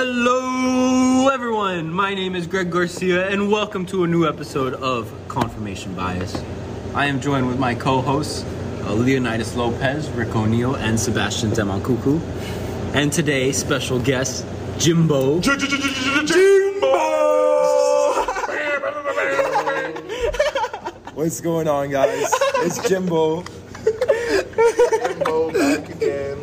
Hello, 0.00 1.26
everyone. 1.26 1.92
My 1.92 2.14
name 2.14 2.36
is 2.36 2.46
Greg 2.46 2.70
Garcia, 2.70 3.28
and 3.30 3.50
welcome 3.50 3.84
to 3.86 4.04
a 4.04 4.06
new 4.06 4.28
episode 4.28 4.74
of 4.74 5.12
Confirmation 5.26 5.92
Bias. 5.96 6.40
I 6.94 7.06
am 7.06 7.20
joined 7.20 7.48
with 7.48 7.58
my 7.58 7.74
co-hosts, 7.74 8.44
uh, 8.84 8.92
Leonidas 8.94 9.56
Lopez, 9.56 10.08
Rick 10.10 10.36
O'Neal, 10.36 10.76
and 10.76 11.00
Sebastian 11.00 11.50
Demoncucu. 11.50 12.20
And 12.94 13.12
today, 13.12 13.50
special 13.50 13.98
guest, 13.98 14.46
Jimbo. 14.78 15.40
What's 21.14 21.40
going 21.40 21.66
on, 21.66 21.90
guys? 21.90 22.30
It's 22.58 22.88
Jimbo. 22.88 23.42
Jimbo 25.02 25.50
back 25.52 25.88
again. 25.88 26.38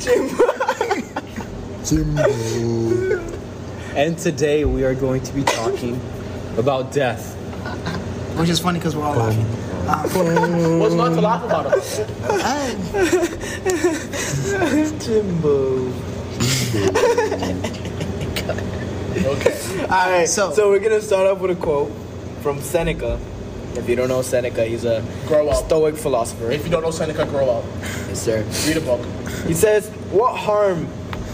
Jimbo. 0.00 0.53
And 3.94 4.16
today, 4.18 4.64
we 4.64 4.84
are 4.84 4.94
going 4.94 5.22
to 5.22 5.32
be 5.34 5.42
talking 5.44 6.00
about 6.56 6.92
death. 6.92 7.34
Which 8.38 8.48
is 8.48 8.58
funny 8.58 8.78
because 8.78 8.96
we're 8.96 9.04
all 9.04 9.14
laughing. 9.16 9.44
What's 10.80 10.94
not 10.94 11.10
to 11.10 11.20
laugh 11.20 11.44
about 11.44 11.66
it? 11.76 11.82
Jimbo. 15.02 15.92
Okay. 19.16 19.82
All 19.82 19.88
right, 19.88 20.28
So- 20.28 20.52
so, 20.52 20.70
we're 20.70 20.78
gonna 20.80 21.00
start 21.02 21.26
off 21.26 21.38
with 21.40 21.50
a 21.50 21.54
quote 21.54 21.92
from 22.42 22.60
Seneca. 22.62 23.18
If 23.76 23.88
you 23.88 23.96
don't 23.96 24.08
know 24.08 24.22
Seneca, 24.22 24.64
he's 24.64 24.84
a 24.86 25.02
Grow 25.26 25.48
up. 25.48 25.66
Stoic 25.66 25.96
philosopher. 25.96 26.50
If 26.50 26.64
you 26.64 26.70
don't 26.70 26.82
know 26.82 26.90
Seneca, 26.90 27.26
grow 27.26 27.50
up. 27.50 27.64
Yes, 28.08 28.22
sir. 28.22 28.42
Read 28.66 28.76
a 28.78 28.80
book. 28.80 29.00
He 29.46 29.52
says, 29.54 29.88
"What 30.10 30.34
harm 30.36 30.86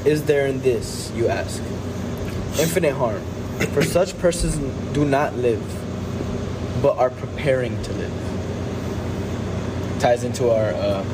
is 0.05 0.25
there 0.25 0.47
in 0.47 0.61
this?" 0.61 1.11
You 1.15 1.29
ask. 1.29 1.63
Infinite 2.59 2.95
harm, 2.95 3.23
for 3.73 3.83
such 3.83 4.19
persons 4.19 4.57
do 4.93 5.05
not 5.05 5.35
live, 5.37 5.63
but 6.83 6.99
are 6.99 7.11
preparing 7.11 7.81
to 7.85 7.93
live. 7.93 8.13
Ties 10.01 10.25
into 10.25 10.51
our 10.51 10.71
uh, 10.75 11.05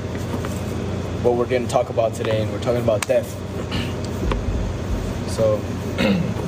what 1.22 1.34
we're 1.34 1.46
going 1.46 1.64
to 1.64 1.70
talk 1.70 1.90
about 1.90 2.14
today, 2.14 2.42
and 2.42 2.52
we're 2.52 2.60
talking 2.60 2.82
about 2.82 3.06
death. 3.06 3.28
So, 5.30 5.60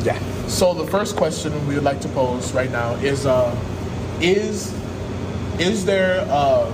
yeah. 0.05 0.19
So 0.47 0.73
the 0.73 0.87
first 0.87 1.17
question 1.17 1.53
we 1.67 1.75
would 1.75 1.85
like 1.85 2.01
to 2.01 2.09
pose 2.09 2.53
right 2.53 2.71
now 2.71 2.95
is: 2.95 3.27
uh, 3.27 3.55
Is 4.21 4.73
is 5.59 5.85
there? 5.85 6.25
Uh, 6.31 6.73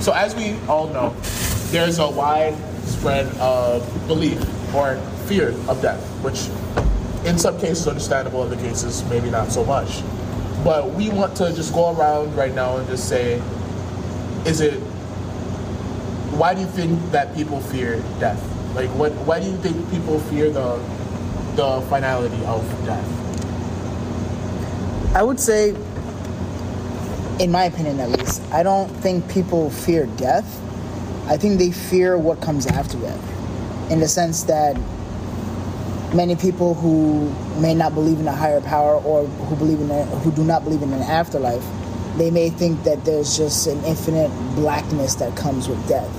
so 0.00 0.12
as 0.12 0.34
we 0.34 0.56
all 0.66 0.88
know, 0.88 1.14
there's 1.70 1.98
a 1.98 2.06
widespread 3.02 3.40
uh, 3.40 3.80
belief 4.06 4.40
or 4.74 4.96
fear 5.26 5.50
of 5.68 5.80
death, 5.82 6.02
which 6.22 6.48
in 7.26 7.38
some 7.38 7.58
cases 7.58 7.86
understandable, 7.86 8.42
other 8.42 8.56
cases 8.56 9.04
maybe 9.04 9.30
not 9.30 9.50
so 9.50 9.64
much. 9.64 10.02
But 10.64 10.90
we 10.92 11.08
want 11.10 11.36
to 11.36 11.52
just 11.52 11.72
go 11.72 11.96
around 11.96 12.36
right 12.36 12.54
now 12.54 12.76
and 12.76 12.88
just 12.88 13.08
say, 13.08 13.40
is 14.44 14.60
it? 14.60 14.74
Why 16.36 16.54
do 16.54 16.60
you 16.60 16.66
think 16.66 16.98
that 17.12 17.34
people 17.34 17.60
fear 17.60 18.02
death? 18.18 18.42
Like, 18.74 18.88
what? 18.90 19.12
Why 19.26 19.40
do 19.40 19.46
you 19.46 19.56
think 19.58 19.90
people 19.90 20.20
fear 20.20 20.50
the 20.50 20.76
the 21.56 21.80
finality 21.88 22.42
of 22.44 22.62
death? 22.84 23.06
I 25.14 25.22
would 25.22 25.40
say, 25.40 25.74
in 27.40 27.50
my 27.50 27.64
opinion 27.64 27.98
at 28.00 28.10
least, 28.10 28.42
I 28.52 28.62
don't 28.62 28.88
think 29.02 29.28
people 29.28 29.70
fear 29.70 30.06
death. 30.16 30.46
I 31.26 31.36
think 31.36 31.58
they 31.58 31.70
fear 31.70 32.18
what 32.18 32.40
comes 32.40 32.66
after 32.66 32.98
death. 32.98 33.90
In 33.90 34.00
the 34.00 34.08
sense 34.08 34.44
that 34.44 34.76
many 36.14 36.36
people 36.36 36.74
who 36.74 37.30
may 37.60 37.74
not 37.74 37.94
believe 37.94 38.18
in 38.18 38.26
a 38.26 38.32
higher 38.32 38.60
power 38.60 38.96
or 38.96 39.26
who 39.26 39.56
believe 39.56 39.80
in 39.80 39.90
a, 39.90 40.04
who 40.04 40.32
do 40.32 40.44
not 40.44 40.64
believe 40.64 40.82
in 40.82 40.92
an 40.92 41.02
afterlife, 41.02 41.64
they 42.16 42.30
may 42.30 42.50
think 42.50 42.82
that 42.84 43.04
there's 43.04 43.36
just 43.36 43.66
an 43.66 43.82
infinite 43.84 44.28
blackness 44.54 45.14
that 45.16 45.36
comes 45.36 45.68
with 45.68 45.88
death. 45.88 46.10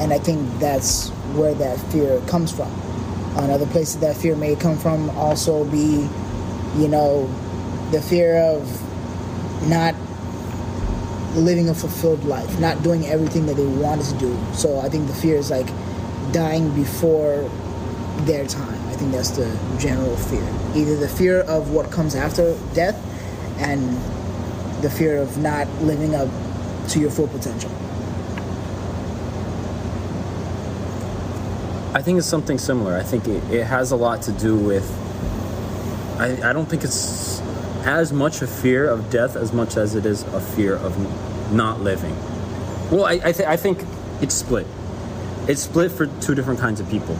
And 0.00 0.12
I 0.12 0.18
think 0.18 0.58
that's 0.58 1.08
where 1.34 1.54
that 1.54 1.78
fear 1.90 2.20
comes 2.22 2.52
from. 2.52 2.70
Another 3.36 3.66
place 3.66 3.94
that 3.96 4.16
fear 4.16 4.36
may 4.36 4.56
come 4.56 4.76
from 4.76 5.10
also 5.10 5.64
be, 5.64 6.08
you 6.76 6.88
know, 6.88 7.26
the 7.90 8.02
fear 8.02 8.36
of 8.36 9.68
not 9.68 9.94
living 11.34 11.68
a 11.68 11.74
fulfilled 11.74 12.24
life, 12.24 12.58
not 12.58 12.82
doing 12.82 13.06
everything 13.06 13.46
that 13.46 13.54
they 13.54 13.66
wanted 13.66 14.04
to 14.06 14.18
do. 14.18 14.38
So 14.54 14.80
I 14.80 14.88
think 14.88 15.06
the 15.06 15.14
fear 15.14 15.36
is 15.36 15.50
like 15.50 15.68
dying 16.32 16.74
before 16.74 17.48
their 18.24 18.46
time. 18.46 18.88
I 18.88 18.92
think 18.94 19.12
that's 19.12 19.30
the 19.30 19.46
general 19.78 20.16
fear. 20.16 20.42
Either 20.74 20.96
the 20.96 21.08
fear 21.08 21.40
of 21.42 21.70
what 21.70 21.90
comes 21.90 22.14
after 22.14 22.56
death 22.74 22.96
and 23.58 23.80
the 24.82 24.90
fear 24.90 25.18
of 25.18 25.38
not 25.38 25.68
living 25.82 26.14
up 26.14 26.28
to 26.88 27.00
your 27.00 27.10
full 27.10 27.28
potential. 27.28 27.70
I 31.94 32.02
think 32.02 32.18
it's 32.18 32.26
something 32.26 32.58
similar. 32.58 32.96
I 32.96 33.02
think 33.02 33.26
it, 33.26 33.42
it 33.50 33.64
has 33.64 33.90
a 33.92 33.96
lot 33.96 34.22
to 34.22 34.32
do 34.32 34.56
with. 34.56 34.88
I, 36.18 36.50
I 36.50 36.52
don't 36.52 36.66
think 36.66 36.84
it's 36.84 37.37
as 37.88 38.12
much 38.12 38.42
a 38.42 38.46
fear 38.46 38.86
of 38.86 39.08
death 39.08 39.34
as 39.34 39.50
much 39.50 39.78
as 39.78 39.94
it 39.94 40.04
is 40.04 40.22
a 40.34 40.40
fear 40.40 40.76
of 40.76 40.94
not 41.50 41.80
living. 41.80 42.14
Well, 42.90 43.06
I, 43.06 43.12
I, 43.12 43.32
th- 43.32 43.48
I 43.48 43.56
think 43.56 43.82
it's 44.20 44.34
split. 44.34 44.66
It's 45.48 45.62
split 45.62 45.90
for 45.90 46.06
two 46.20 46.34
different 46.34 46.60
kinds 46.60 46.80
of 46.80 46.90
people. 46.90 47.16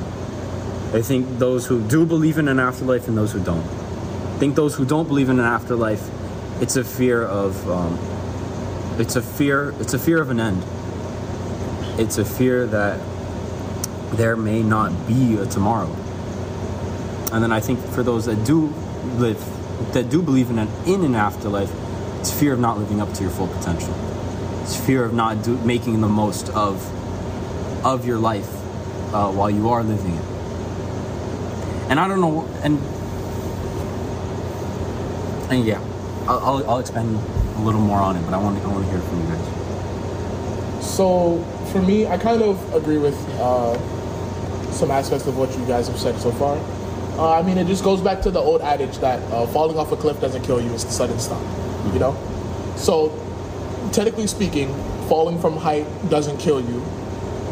I 0.93 1.01
think 1.01 1.39
those 1.39 1.67
who 1.67 1.81
do 1.89 2.05
believe 2.05 2.37
in 2.37 2.49
an 2.49 2.61
afterlife 2.61 3.09
and 3.09 3.17
those 3.17 3.33
who 3.33 3.43
don't. 3.43 3.65
I 3.65 4.39
think 4.39 4.57
those 4.57 4.75
who 4.75 4.85
don't 4.85 5.09
believe 5.09 5.31
in 5.31 5.39
an 5.39 5.47
afterlife, 5.47 6.07
it's 6.61 6.77
a 6.77 6.85
fear 6.85 7.23
of. 7.23 7.69
Um, 7.71 7.99
it's 9.01 9.17
a 9.17 9.23
fear. 9.23 9.75
It's 9.81 9.95
a 9.95 9.99
fear 9.99 10.21
of 10.21 10.29
an 10.29 10.39
end. 10.39 10.63
It's 11.99 12.19
a 12.19 12.27
fear 12.27 12.67
that 12.67 13.01
there 14.13 14.37
may 14.37 14.63
not 14.63 15.07
be 15.07 15.37
a 15.37 15.47
tomorrow. 15.47 15.91
And 17.33 17.43
then 17.43 17.53
I 17.53 17.61
think 17.61 17.81
for 17.81 18.03
those 18.03 18.27
that 18.27 18.45
do 18.45 18.67
live, 19.17 19.43
that 19.93 20.11
do 20.11 20.23
believe 20.23 20.51
in 20.51 20.59
an 20.59 20.69
in 20.87 21.05
an 21.05 21.15
afterlife, 21.15 21.71
it's 22.21 22.31
fear 22.31 22.53
of 22.53 22.61
not 22.61 22.79
living 22.79 23.01
up 23.01 23.13
to 23.15 23.23
your 23.23 23.31
full 23.31 23.49
potential. 23.49 23.95
It's 24.63 24.77
fear 24.77 25.05
of 25.05 25.15
not 25.15 25.43
do, 25.43 25.57
making 25.59 26.01
the 26.01 26.09
most 26.09 26.49
of 26.51 26.85
of 27.85 28.07
your 28.07 28.19
life 28.19 28.49
uh, 29.15 29.31
while 29.31 29.51
you 29.51 29.69
are 29.71 29.83
living 29.83 30.15
it. 30.15 30.25
And 31.91 31.99
I 31.99 32.07
don't 32.09 32.21
know, 32.21 32.47
and 32.63 32.79
and 35.51 35.65
yeah, 35.65 35.81
I'll, 36.29 36.39
I'll, 36.39 36.71
I'll 36.71 36.79
expand 36.79 37.17
a 37.57 37.61
little 37.61 37.81
more 37.81 37.99
on 37.99 38.17
it, 38.17 38.23
but 38.23 38.35
I 38.35 38.39
want 38.39 38.59
to 38.59 38.65
I 38.65 38.73
want 38.73 38.85
to 38.85 38.91
hear 38.91 39.01
from 39.01 39.21
you 39.23 39.29
guys. 39.29 40.85
So 40.85 41.43
for 41.73 41.81
me, 41.81 42.07
I 42.07 42.19
kind 42.19 42.43
of 42.43 42.75
agree 42.75 42.99
with 42.99 43.17
uh, 43.39 43.79
some 44.73 44.91
aspects 44.91 45.27
of 45.27 45.39
what 45.39 45.57
you 45.59 45.65
guys 45.67 45.89
have 45.89 45.99
said 45.99 46.19
so 46.21 46.31
far. 46.33 46.59
Uh, 47.19 47.33
I 47.33 47.43
mean, 47.43 47.59
it 47.59 47.67
just 47.67 47.83
goes 47.83 48.01
back 48.01 48.23
to 48.23 48.31
the 48.31 48.39
old 48.39 48.63
adage 48.63 48.99
that 48.99 49.21
uh, 49.33 49.45
falling 49.49 49.77
off 49.77 49.91
a 49.91 49.97
cliff 49.97 50.21
doesn't 50.21 50.45
kill 50.45 50.61
you; 50.61 50.73
it's 50.73 50.85
the 50.85 50.93
sudden 50.93 51.19
stop. 51.19 51.43
You 51.93 51.99
know. 51.99 52.17
So 52.77 53.11
technically 53.93 54.29
speaking, 54.29 54.73
falling 55.09 55.41
from 55.41 55.57
height 55.57 55.87
doesn't 56.11 56.39
kill 56.39 56.61
you. 56.61 56.85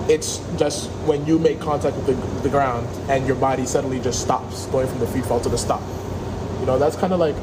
It's 0.09 0.38
just 0.56 0.88
when 1.04 1.27
you 1.27 1.41
make 1.41 1.59
contact 1.59 1.97
with 1.97 2.06
the, 2.06 2.15
the 2.43 2.49
ground 2.49 2.87
and 3.10 3.27
your 3.27 3.34
body 3.34 3.66
suddenly 3.66 3.99
just 3.99 4.22
stops, 4.22 4.66
going 4.66 4.87
from 4.87 5.00
the 5.00 5.06
free 5.09 5.22
fall 5.22 5.41
to 5.41 5.49
the 5.49 5.59
stop. 5.59 5.83
You 6.60 6.66
know, 6.66 6.78
that's 6.78 6.94
kind 6.94 7.12
of 7.12 7.19
like 7.19 7.34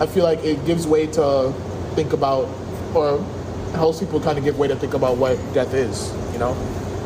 I 0.00 0.06
feel 0.06 0.24
like 0.24 0.38
it 0.40 0.64
gives 0.64 0.86
way 0.86 1.06
to 1.08 1.52
think 1.94 2.14
about, 2.14 2.48
or 2.94 3.22
helps 3.74 4.00
people 4.00 4.20
kind 4.20 4.38
of 4.38 4.44
give 4.44 4.58
way 4.58 4.68
to 4.68 4.76
think 4.76 4.94
about 4.94 5.18
what 5.18 5.36
death 5.52 5.74
is. 5.74 6.10
You 6.32 6.38
know, 6.38 6.56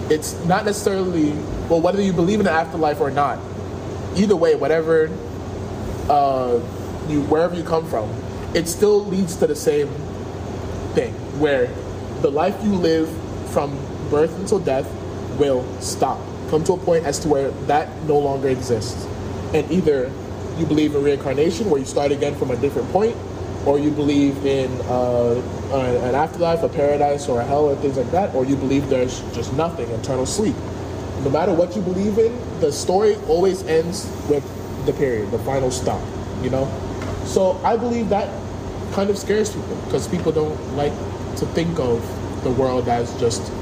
it's 0.08 0.34
not 0.44 0.64
necessarily 0.64 1.32
well 1.68 1.80
whether 1.80 2.00
you 2.00 2.12
believe 2.12 2.38
in 2.38 2.46
an 2.46 2.54
afterlife 2.54 3.00
or 3.00 3.10
not. 3.10 3.40
Either 4.16 4.36
way, 4.36 4.54
whatever 4.54 5.10
uh, 6.08 6.58
you 7.08 7.22
wherever 7.22 7.54
you 7.54 7.62
come 7.62 7.86
from, 7.86 8.10
it 8.54 8.66
still 8.66 9.04
leads 9.04 9.36
to 9.36 9.46
the 9.46 9.56
same 9.56 9.88
thing 10.94 11.12
where 11.38 11.66
the 12.22 12.30
life 12.30 12.56
you 12.64 12.74
live 12.74 13.08
from 13.50 13.76
birth 14.10 14.38
until 14.38 14.58
death 14.58 14.90
will 15.38 15.64
stop. 15.80 16.18
Come 16.48 16.64
to 16.64 16.74
a 16.74 16.78
point 16.78 17.04
as 17.04 17.18
to 17.20 17.28
where 17.28 17.50
that 17.66 17.88
no 18.04 18.18
longer 18.18 18.48
exists. 18.48 19.04
And 19.52 19.70
either 19.70 20.10
you 20.56 20.64
believe 20.64 20.94
in 20.94 21.02
reincarnation 21.02 21.68
where 21.68 21.78
you 21.78 21.86
start 21.86 22.12
again 22.12 22.34
from 22.36 22.50
a 22.50 22.56
different 22.56 22.90
point, 22.90 23.16
or 23.66 23.78
you 23.78 23.90
believe 23.90 24.46
in 24.46 24.70
uh, 24.82 25.34
an 25.72 26.14
afterlife, 26.14 26.62
a 26.62 26.68
paradise, 26.68 27.28
or 27.28 27.40
a 27.40 27.44
hell, 27.44 27.64
or 27.64 27.76
things 27.76 27.96
like 27.96 28.10
that, 28.12 28.34
or 28.34 28.44
you 28.44 28.56
believe 28.56 28.88
there's 28.88 29.20
just 29.34 29.52
nothing, 29.54 29.88
eternal 29.90 30.24
sleep. 30.24 30.54
No 31.22 31.30
matter 31.30 31.52
what 31.52 31.74
you 31.74 31.82
believe 31.82 32.18
in, 32.18 32.32
the 32.60 32.72
story 32.72 33.16
always 33.28 33.62
ends 33.64 34.10
with 34.28 34.44
the 34.86 34.92
period, 34.92 35.30
the 35.30 35.38
final 35.40 35.70
stop, 35.70 36.00
you 36.42 36.50
know? 36.50 36.66
So 37.24 37.60
I 37.64 37.76
believe 37.76 38.08
that 38.10 38.28
kind 38.92 39.10
of 39.10 39.18
scares 39.18 39.50
people 39.54 39.76
because 39.84 40.08
people 40.08 40.32
don't 40.32 40.76
like 40.76 40.92
to 41.36 41.46
think 41.46 41.78
of 41.78 42.00
the 42.44 42.50
world 42.50 42.88
as 42.88 43.18
just 43.18 43.52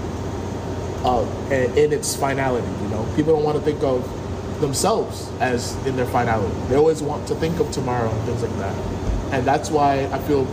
uh, 1.05 1.26
in 1.50 1.93
its 1.93 2.14
finality, 2.14 2.67
you 2.82 2.88
know? 2.88 3.06
People 3.17 3.35
don't 3.35 3.44
want 3.44 3.58
to 3.58 3.64
think 3.64 3.82
of 3.82 4.02
themselves 4.61 5.31
as 5.41 5.75
in 5.87 5.96
their 5.96 6.06
finality. 6.06 6.55
They 6.69 6.76
always 6.76 7.02
want 7.02 7.26
to 7.29 7.35
think 7.35 7.58
of 7.58 7.70
tomorrow 7.73 8.11
and 8.11 8.23
things 8.25 8.43
like 8.43 8.56
that. 8.58 8.75
And 9.32 9.46
that's 9.46 9.70
why 9.70 10.06
I 10.12 10.19
feel 10.20 10.44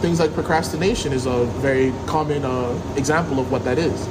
things 0.00 0.20
like 0.20 0.34
procrastination 0.34 1.12
is 1.12 1.26
a 1.26 1.44
very 1.60 1.92
common 2.06 2.44
uh, 2.44 2.78
example 2.96 3.38
of 3.38 3.50
what 3.50 3.64
that 3.64 3.78
is. 3.78 4.06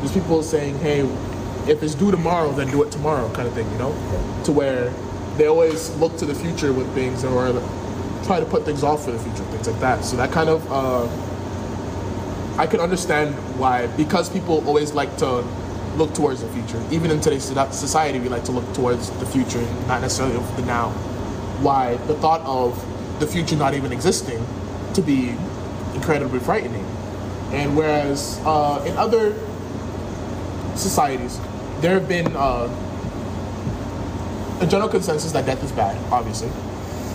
There's 0.00 0.12
people 0.12 0.42
saying, 0.42 0.78
hey, 0.78 1.02
if 1.68 1.82
it's 1.82 1.94
due 1.94 2.10
tomorrow, 2.10 2.52
then 2.52 2.70
do 2.70 2.82
it 2.82 2.90
tomorrow, 2.90 3.30
kind 3.32 3.46
of 3.46 3.54
thing, 3.54 3.70
you 3.70 3.78
know? 3.78 3.92
To 4.44 4.52
where 4.52 4.92
they 5.36 5.46
always 5.46 5.90
look 5.96 6.16
to 6.18 6.26
the 6.26 6.34
future 6.34 6.72
with 6.72 6.92
things 6.94 7.24
or 7.24 7.52
try 8.24 8.40
to 8.40 8.46
put 8.46 8.64
things 8.64 8.82
off 8.82 9.04
for 9.04 9.10
the 9.12 9.18
future, 9.18 9.44
things 9.44 9.68
like 9.68 9.80
that. 9.80 10.04
So 10.04 10.16
that 10.16 10.30
kind 10.30 10.48
of, 10.48 10.70
uh, 10.70 11.06
I 12.60 12.66
can 12.66 12.80
understand 12.80 13.34
why, 13.58 13.86
because 13.96 14.28
people 14.28 14.66
always 14.66 14.92
like 14.92 15.16
to 15.18 15.42
look 15.96 16.14
towards 16.14 16.42
the 16.42 16.48
future. 16.50 16.82
Even 16.90 17.10
in 17.10 17.20
today's 17.20 17.44
society, 17.44 18.18
we 18.20 18.28
like 18.28 18.44
to 18.44 18.52
look 18.52 18.72
towards 18.74 19.10
the 19.18 19.26
future, 19.26 19.60
not 19.86 20.00
necessarily 20.00 20.36
the 20.56 20.62
now. 20.62 20.90
Why 21.60 21.96
the 22.06 22.14
thought 22.14 22.42
of 22.42 22.78
the 23.20 23.26
future 23.26 23.56
not 23.56 23.74
even 23.74 23.92
existing 23.92 24.44
to 24.94 25.02
be 25.02 25.34
incredibly 25.94 26.40
frightening. 26.40 26.84
And 27.52 27.76
whereas 27.76 28.40
uh, 28.44 28.84
in 28.86 28.96
other 28.96 29.34
societies, 30.76 31.38
there 31.80 31.94
have 31.94 32.08
been 32.08 32.26
uh, 32.36 32.68
a 34.60 34.66
general 34.66 34.88
consensus 34.88 35.32
that 35.32 35.46
death 35.46 35.62
is 35.64 35.72
bad, 35.72 35.96
obviously, 36.12 36.50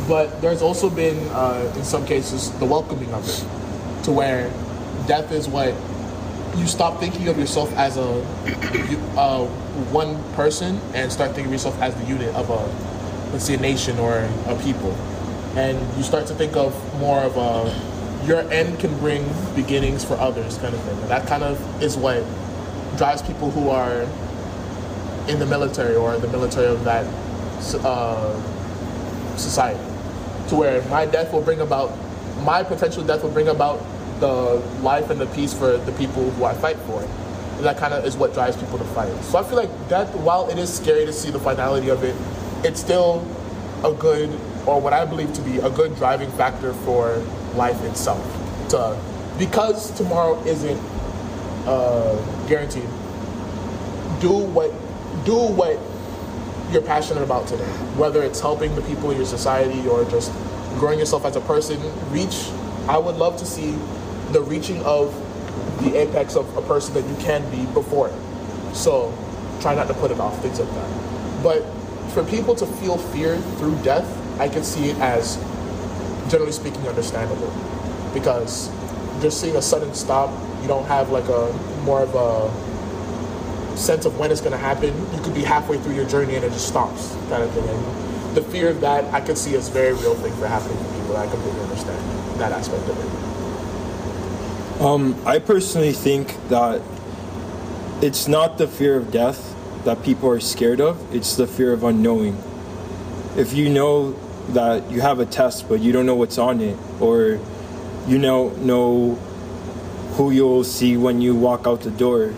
but 0.08 0.42
there's 0.42 0.62
also 0.62 0.90
been, 0.90 1.18
uh, 1.30 1.72
in 1.76 1.84
some 1.84 2.06
cases, 2.06 2.52
the 2.60 2.66
welcoming 2.66 3.14
of 3.14 3.28
it, 3.28 4.04
to 4.04 4.12
where 4.12 4.50
death 5.08 5.32
is 5.32 5.48
what 5.48 5.74
you 6.58 6.66
stop 6.68 7.00
thinking 7.00 7.28
of 7.28 7.38
yourself 7.38 7.72
as 7.76 7.98
a 7.98 8.24
uh, 9.20 9.46
one 9.92 10.22
person 10.34 10.80
and 10.94 11.12
start 11.12 11.32
thinking 11.32 11.48
of 11.48 11.52
yourself 11.52 11.80
as 11.82 11.94
the 11.96 12.06
unit 12.06 12.34
of 12.36 12.50
a, 12.50 13.32
let's 13.32 13.46
say, 13.46 13.56
a 13.56 13.60
nation 13.60 14.00
or 14.00 14.30
a 14.48 14.56
people, 14.64 14.92
and 15.56 15.78
you 15.98 16.04
start 16.04 16.26
to 16.28 16.34
think 16.34 16.56
of 16.56 16.74
more 17.00 17.20
of 17.20 17.36
a 17.38 17.96
your 18.26 18.42
end 18.52 18.80
can 18.80 18.98
bring 18.98 19.24
beginnings 19.56 20.04
for 20.04 20.16
others 20.16 20.58
kind 20.58 20.74
of 20.74 20.82
thing. 20.82 20.98
And 20.98 21.10
that 21.10 21.28
kind 21.28 21.44
of 21.44 21.84
is 21.84 21.96
what 21.96 22.24
drives 22.98 23.22
people 23.22 23.52
who 23.52 23.70
are 23.70 24.08
in 25.28 25.40
the 25.40 25.46
military 25.46 25.96
or 25.96 26.18
the 26.18 26.28
military 26.28 26.68
of 26.68 26.84
that 26.84 27.06
uh, 27.84 29.38
society. 29.38 29.80
To 30.50 30.56
where 30.56 30.82
my 30.90 31.06
death 31.06 31.34
will 31.34 31.42
bring 31.42 31.62
about, 31.62 31.92
my 32.44 32.64
potential 32.64 33.04
death 33.04 33.24
will 33.24 33.32
bring 33.32 33.48
about 33.48 33.84
the 34.20 34.62
life 34.82 35.10
and 35.10 35.20
the 35.20 35.26
peace 35.28 35.54
for 35.54 35.78
the 35.78 35.92
people 35.94 36.30
who 36.32 36.46
I 36.46 36.54
fight 36.54 36.78
for. 36.80 37.02
And 37.02 37.66
that 37.66 37.78
kind 37.78 37.94
of 37.94 38.06
is 38.06 38.16
what 38.16 38.34
drives 38.34 38.56
people 38.58 38.78
to 38.78 38.84
fight. 38.86 39.12
So 39.24 39.38
I 39.38 39.44
feel 39.44 39.58
like 39.58 39.90
death, 39.90 40.14
while 40.16 40.50
it 40.50 40.58
is 40.58 40.74
scary 40.74 41.06
to 41.06 41.14
see 41.14 41.32
the 41.32 41.40
finality 41.40 41.90
of 41.90 42.04
it, 42.04 42.16
it's 42.66 42.80
still 42.80 43.26
a 43.84 43.94
good, 43.94 44.30
or 44.66 44.80
what 44.80 44.94
I 44.94 45.06
believe 45.06 45.34
to 45.34 45.42
be 45.42 45.58
a 45.58 45.70
good 45.70 45.96
driving 45.96 46.32
factor 46.32 46.74
for 46.74 47.18
life 47.56 47.82
itself. 47.84 48.24
To, 48.70 48.98
because 49.38 49.92
tomorrow 49.92 50.42
isn't 50.46 50.80
uh, 51.66 52.16
guaranteed, 52.48 52.90
do 54.22 54.32
what 54.54 54.72
do 55.26 55.36
what 55.36 55.80
you're 56.72 56.82
passionate 56.82 57.24
about 57.24 57.48
today. 57.48 57.64
Whether 57.98 58.24
it's 58.24 58.40
helping 58.40 58.74
the 58.76 58.82
people 58.82 59.12
in 59.12 59.18
your 59.18 59.26
society 59.26 59.88
or 59.88 60.06
just 60.06 60.32
growing 60.80 61.00
yourself 61.00 61.26
as 61.26 61.36
a 61.36 61.42
person, 61.42 61.80
reach. 62.12 62.50
I 62.88 62.98
would 62.98 63.16
love 63.16 63.38
to 63.38 63.46
see 63.46 63.72
the 64.32 64.42
reaching 64.42 64.82
of 64.84 65.14
the 65.84 65.98
apex 65.98 66.36
of 66.36 66.56
a 66.58 66.62
person 66.62 66.94
that 66.94 67.06
you 67.08 67.16
can 67.26 67.50
be 67.52 67.66
before 67.74 68.10
it. 68.10 68.76
So 68.76 69.14
try 69.62 69.76
not 69.76 69.88
to 69.88 69.94
put 69.96 70.12
it 70.12 70.20
off, 70.20 70.40
things 70.42 70.60
like 70.60 70.70
that. 70.70 71.44
But 71.44 71.62
for 72.14 72.24
people 72.24 72.56
to 72.56 72.66
feel 72.66 72.98
fear 72.98 73.38
through 73.58 73.82
death, 73.84 74.06
I 74.40 74.48
can 74.50 74.64
see 74.64 74.90
it 74.90 74.98
as, 74.98 75.38
generally 76.30 76.52
speaking, 76.52 76.88
understandable. 76.88 77.52
Because 78.14 78.70
just 79.22 79.42
seeing 79.42 79.56
a 79.56 79.62
sudden 79.62 79.94
stop, 79.94 80.30
you 80.62 80.68
don't 80.68 80.86
have 80.86 81.10
like 81.10 81.28
a 81.30 81.52
more 81.84 82.02
of 82.02 82.14
a 82.16 82.75
sense 83.76 84.06
of 84.06 84.18
when 84.18 84.32
it's 84.32 84.42
going 84.42 84.54
to 84.54 84.58
happen. 84.58 84.90
You 85.14 85.22
could 85.22 85.34
be 85.34 85.44
halfway 85.44 85.78
through 85.78 85.96
your 85.96 86.08
journey 86.08 86.36
and 86.36 86.44
it 86.44 86.52
just 86.52 86.68
stops, 86.68 87.14
kind 87.30 87.44
of 87.44 87.52
thing. 87.52 87.68
And 87.68 88.36
the 88.36 88.42
fear 88.42 88.70
of 88.70 88.82
that, 88.82 89.06
I 89.14 89.22
could 89.22 89.38
see 89.38 89.56
as 89.56 89.70
a 89.70 89.72
very 89.72 89.94
real 89.94 90.16
thing 90.16 90.34
for 90.36 90.48
happening 90.48 90.78
to 90.78 90.84
people. 90.94 91.18
I 91.18 91.28
completely 91.28 91.62
understand 91.62 92.40
that 92.40 92.52
aspect 92.52 92.84
of 92.90 93.00
it. 93.00 94.82
Um, 94.82 95.16
I 95.26 95.40
personally 95.40 95.94
think 95.94 96.36
that 96.50 96.82
it's 98.02 98.28
not 98.28 98.58
the 98.58 98.68
fear 98.68 98.98
of 98.98 99.12
death 99.12 99.56
that 99.86 100.04
people 100.04 100.30
are 100.30 100.40
scared 100.40 100.82
of, 100.82 101.16
it's 101.16 101.36
the 101.36 101.48
fear 101.48 101.72
of 101.72 101.84
unknowing. 101.84 102.38
If 103.38 103.54
you 103.54 103.70
know 103.70 104.12
that 104.50 104.92
you 104.92 105.02
have 105.02 105.20
a 105.20 105.26
test 105.26 105.70
but 105.70 105.80
you 105.80 105.92
don't 105.92 106.06
know 106.06 106.16
what's 106.16 106.38
on 106.38 106.60
it, 106.60 106.78
or 107.00 107.40
you 108.08 108.18
know 108.18 108.50
know 108.50 109.16
who 110.16 110.32
you'll 110.32 110.64
see 110.64 110.98
when 110.98 111.22
you 111.22 111.36
walk 111.36 111.68
out 111.68 111.82
the 111.82 111.92
door, 111.92 112.34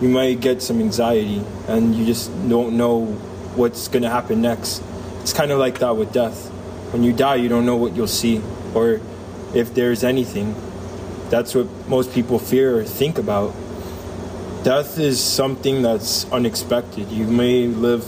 you 0.00 0.08
might 0.08 0.40
get 0.40 0.62
some 0.62 0.80
anxiety 0.80 1.42
and 1.68 1.94
you 1.94 2.06
just 2.06 2.30
don't 2.48 2.76
know 2.76 3.04
what's 3.54 3.88
going 3.88 4.02
to 4.02 4.10
happen 4.10 4.40
next. 4.40 4.82
It's 5.20 5.32
kind 5.32 5.50
of 5.50 5.58
like 5.58 5.80
that 5.80 5.96
with 5.96 6.12
death. 6.12 6.48
When 6.92 7.02
you 7.02 7.12
die, 7.12 7.36
you 7.36 7.48
don't 7.48 7.66
know 7.66 7.76
what 7.76 7.94
you'll 7.94 8.06
see 8.06 8.40
or 8.74 9.00
if 9.54 9.74
there's 9.74 10.02
anything. 10.02 10.54
That's 11.28 11.54
what 11.54 11.66
most 11.88 12.12
people 12.12 12.38
fear 12.38 12.78
or 12.80 12.84
think 12.84 13.18
about. 13.18 13.54
Death 14.64 14.98
is 14.98 15.22
something 15.22 15.82
that's 15.82 16.30
unexpected. 16.32 17.10
You 17.10 17.26
may 17.26 17.66
live 17.66 18.06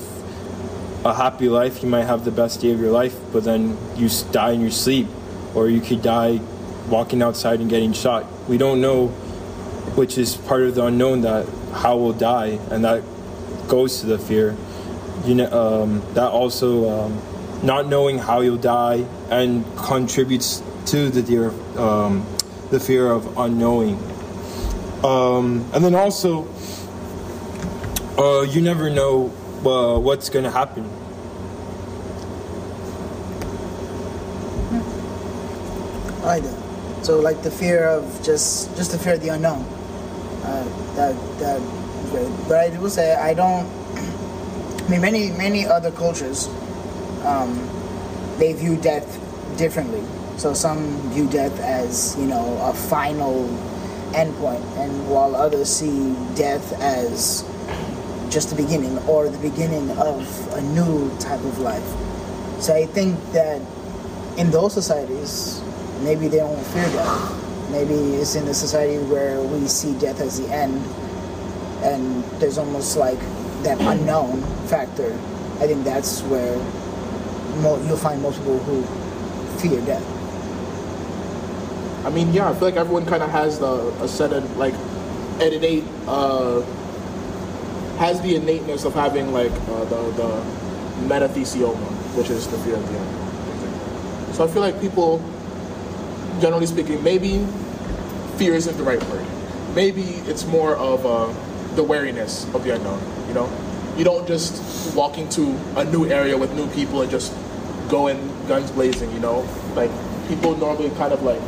a 1.05 1.15
happy 1.15 1.49
life, 1.49 1.83
you 1.83 1.89
might 1.89 2.05
have 2.05 2.25
the 2.25 2.31
best 2.31 2.61
day 2.61 2.73
of 2.73 2.81
your 2.81 2.91
life, 2.91 3.17
but 3.33 3.45
then 3.45 3.77
you 3.97 4.09
die 4.31 4.53
in 4.53 4.61
your 4.61 4.71
sleep, 4.71 5.09
or 5.55 5.69
you 5.69 5.81
could 5.81 6.01
die 6.01 6.41
walking 6.89 7.23
outside 7.23 7.61
and 7.61 7.69
getting 7.69 7.93
shot. 7.93 8.25
We 8.49 8.57
don't 8.57 8.81
know, 8.81 9.09
which 9.97 10.17
is 10.17 10.37
part 10.37 10.63
of 10.63 10.75
the 10.77 10.85
unknown 10.85 11.23
that 11.23 11.47
how 11.73 11.97
we'll 11.97 12.13
die, 12.13 12.59
and 12.71 12.85
that 12.85 13.03
goes 13.69 14.01
to 14.01 14.07
the 14.07 14.19
fear. 14.19 14.57
You 15.25 15.35
know, 15.37 15.51
um, 15.83 16.03
that 16.15 16.31
also 16.31 16.89
um, 16.91 17.23
not 17.63 17.87
knowing 17.87 18.19
how 18.19 18.41
you'll 18.41 18.57
die 18.57 19.07
and 19.31 19.65
contributes 19.77 20.63
to 20.87 21.11
the 21.11 21.23
fear, 21.23 21.51
um, 21.79 22.27
the 22.71 22.81
fear 22.81 23.11
of 23.11 23.39
unknowing. 23.39 23.99
Um, 25.05 25.69
and 25.73 25.85
then 25.85 25.95
also, 25.95 26.49
uh, 28.19 28.43
you 28.43 28.61
never 28.61 28.91
know 28.91 29.33
uh, 29.65 29.99
what's 29.99 30.29
going 30.29 30.45
to 30.45 30.51
happen. 30.51 30.89
I 36.25 36.39
that. 36.39 37.05
So 37.05 37.19
like 37.19 37.43
the 37.43 37.51
fear 37.51 37.85
of 37.89 38.23
just 38.23 38.77
just 38.77 38.93
the 38.93 38.99
fear 38.99 39.15
of 39.15 39.23
the 39.23 39.31
unknown. 39.31 39.67
That. 40.43 41.15
But 42.49 42.59
I 42.59 42.79
will 42.79 42.91
say 42.91 43.15
I 43.15 43.35
don't. 43.35 43.67
I 44.85 44.89
mean, 44.89 45.01
many 45.01 45.31
many 45.31 45.67
other 45.67 45.91
cultures, 45.91 46.49
um, 47.25 47.55
they 48.39 48.53
view 48.53 48.77
death 48.77 49.07
differently. 49.57 50.03
So 50.37 50.55
some 50.55 51.11
view 51.11 51.29
death 51.29 51.59
as 51.61 52.17
you 52.19 52.27
know 52.27 52.59
a 52.63 52.75
final 52.75 53.47
endpoint, 54.13 54.65
and 54.77 55.09
while 55.09 55.37
others 55.37 55.69
see 55.71 56.15
death 56.35 56.73
as 56.81 57.45
just 58.31 58.51
the 58.51 58.57
beginning 58.57 58.99
or 59.07 59.29
the 59.29 59.39
beginning 59.39 59.91
of 59.93 60.25
a 60.55 60.63
new 60.63 61.11
type 61.19 61.41
of 61.41 61.59
life. 61.59 61.85
So 62.61 62.75
I 62.75 62.87
think 62.87 63.19
that 63.33 63.61
in 64.39 64.51
those 64.51 64.73
societies, 64.73 65.61
maybe 66.01 66.29
they 66.29 66.39
don't 66.39 66.65
fear 66.67 66.89
death. 66.91 67.42
Maybe 67.73 67.95
it's 68.21 68.35
in 68.37 68.47
a 68.49 68.55
society 68.55 68.99
where 69.09 69.41
we 69.41 69.67
see 69.67 69.99
death 69.99 70.21
as 70.21 70.39
the 70.39 70.53
end, 70.53 70.77
and 71.83 72.23
there's 72.39 72.59
almost 72.59 72.97
like 72.97 73.19
that 73.65 73.81
unknown 73.81 74.43
factor. 74.69 75.13
I 75.59 75.67
think 75.67 75.83
that's 75.85 76.21
where 76.29 76.57
mo- 77.63 77.83
you'll 77.87 77.97
find 77.97 78.21
most 78.21 78.39
people 78.39 78.59
who 78.61 78.83
fear 79.59 79.81
death. 79.87 80.05
I 82.05 82.11
mean, 82.11 82.33
yeah, 82.35 82.51
I 82.51 82.55
feel 82.55 82.69
like 82.69 82.77
everyone 82.77 83.07
kind 83.07 83.23
of 83.23 83.31
has 83.31 83.59
the 83.59 83.89
a 84.03 84.09
set 84.09 84.33
of 84.33 84.45
like 84.59 84.75
an 85.41 85.53
innate 85.53 85.85
uh, 86.07 86.61
has 87.99 88.21
the 88.21 88.37
innateness 88.37 88.85
of 88.85 88.93
having 88.95 89.33
like 89.33 89.53
uh, 89.53 89.85
the 89.87 90.03
the 90.21 90.29
metathesioma, 91.09 91.89
which 92.19 92.29
is 92.29 92.47
the 92.49 92.59
fear 92.59 92.75
of 92.77 92.87
the 92.87 92.99
end. 92.99 94.35
So 94.35 94.45
I 94.45 94.49
feel 94.49 94.63
like 94.63 94.81
people, 94.81 95.23
generally 96.41 96.67
speaking, 96.67 97.03
maybe 97.03 97.47
fear 98.43 98.55
isn't 98.55 98.77
the 98.77 98.83
right 98.83 99.01
word. 99.05 99.25
Maybe 99.73 100.03
it's 100.27 100.45
more 100.47 100.75
of 100.75 101.07
uh, 101.07 101.33
the 101.77 101.85
wariness 101.85 102.53
of 102.55 102.65
the 102.65 102.75
unknown. 102.75 103.01
You 103.29 103.35
know, 103.35 103.49
you 103.97 104.03
don't 104.03 104.27
just 104.27 104.97
walk 104.97 105.17
into 105.17 105.57
a 105.77 105.85
new 105.85 106.07
area 106.07 106.37
with 106.37 106.53
new 106.55 106.67
people 106.71 107.03
and 107.03 107.09
just 107.09 107.33
go 107.89 108.09
in 108.09 108.19
guns 108.49 108.73
blazing. 108.73 109.13
You 109.13 109.21
know, 109.21 109.49
like 109.77 109.93
people 110.27 110.57
normally 110.57 110.91
kind 110.97 111.13
of 111.13 111.23
like 111.23 111.41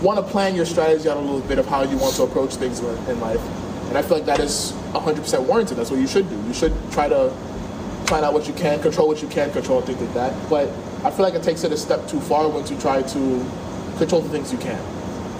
want 0.00 0.20
to 0.20 0.22
plan 0.22 0.54
your 0.54 0.66
strategy 0.66 1.08
out 1.08 1.16
a 1.16 1.20
little 1.20 1.40
bit 1.40 1.58
of 1.58 1.66
how 1.66 1.82
you 1.82 1.98
want 1.98 2.14
to 2.14 2.22
approach 2.22 2.54
things 2.54 2.78
in 2.78 3.20
life. 3.20 3.40
And 3.88 3.98
I 3.98 4.02
feel 4.02 4.18
like 4.18 4.26
that 4.26 4.38
is 4.38 4.70
100% 4.92 5.46
warranted. 5.48 5.76
That's 5.78 5.90
what 5.90 5.98
you 5.98 6.06
should 6.06 6.30
do. 6.30 6.40
You 6.46 6.54
should 6.54 6.74
try 6.92 7.08
to 7.08 7.30
find 8.06 8.24
out 8.24 8.34
what 8.34 8.46
you 8.46 8.54
can, 8.54 8.80
control 8.80 9.08
what 9.08 9.20
you 9.20 9.26
can 9.26 9.50
control, 9.50 9.80
things 9.80 10.00
like 10.00 10.14
that. 10.14 10.48
But 10.48 10.68
I 11.04 11.10
feel 11.10 11.24
like 11.24 11.34
it 11.34 11.42
takes 11.42 11.64
it 11.64 11.72
a 11.72 11.76
step 11.76 12.06
too 12.06 12.20
far 12.20 12.48
once 12.48 12.70
you 12.70 12.78
try 12.78 13.02
to 13.02 13.46
control 13.98 14.20
the 14.20 14.28
things 14.28 14.52
you 14.52 14.58
can. 14.58 14.80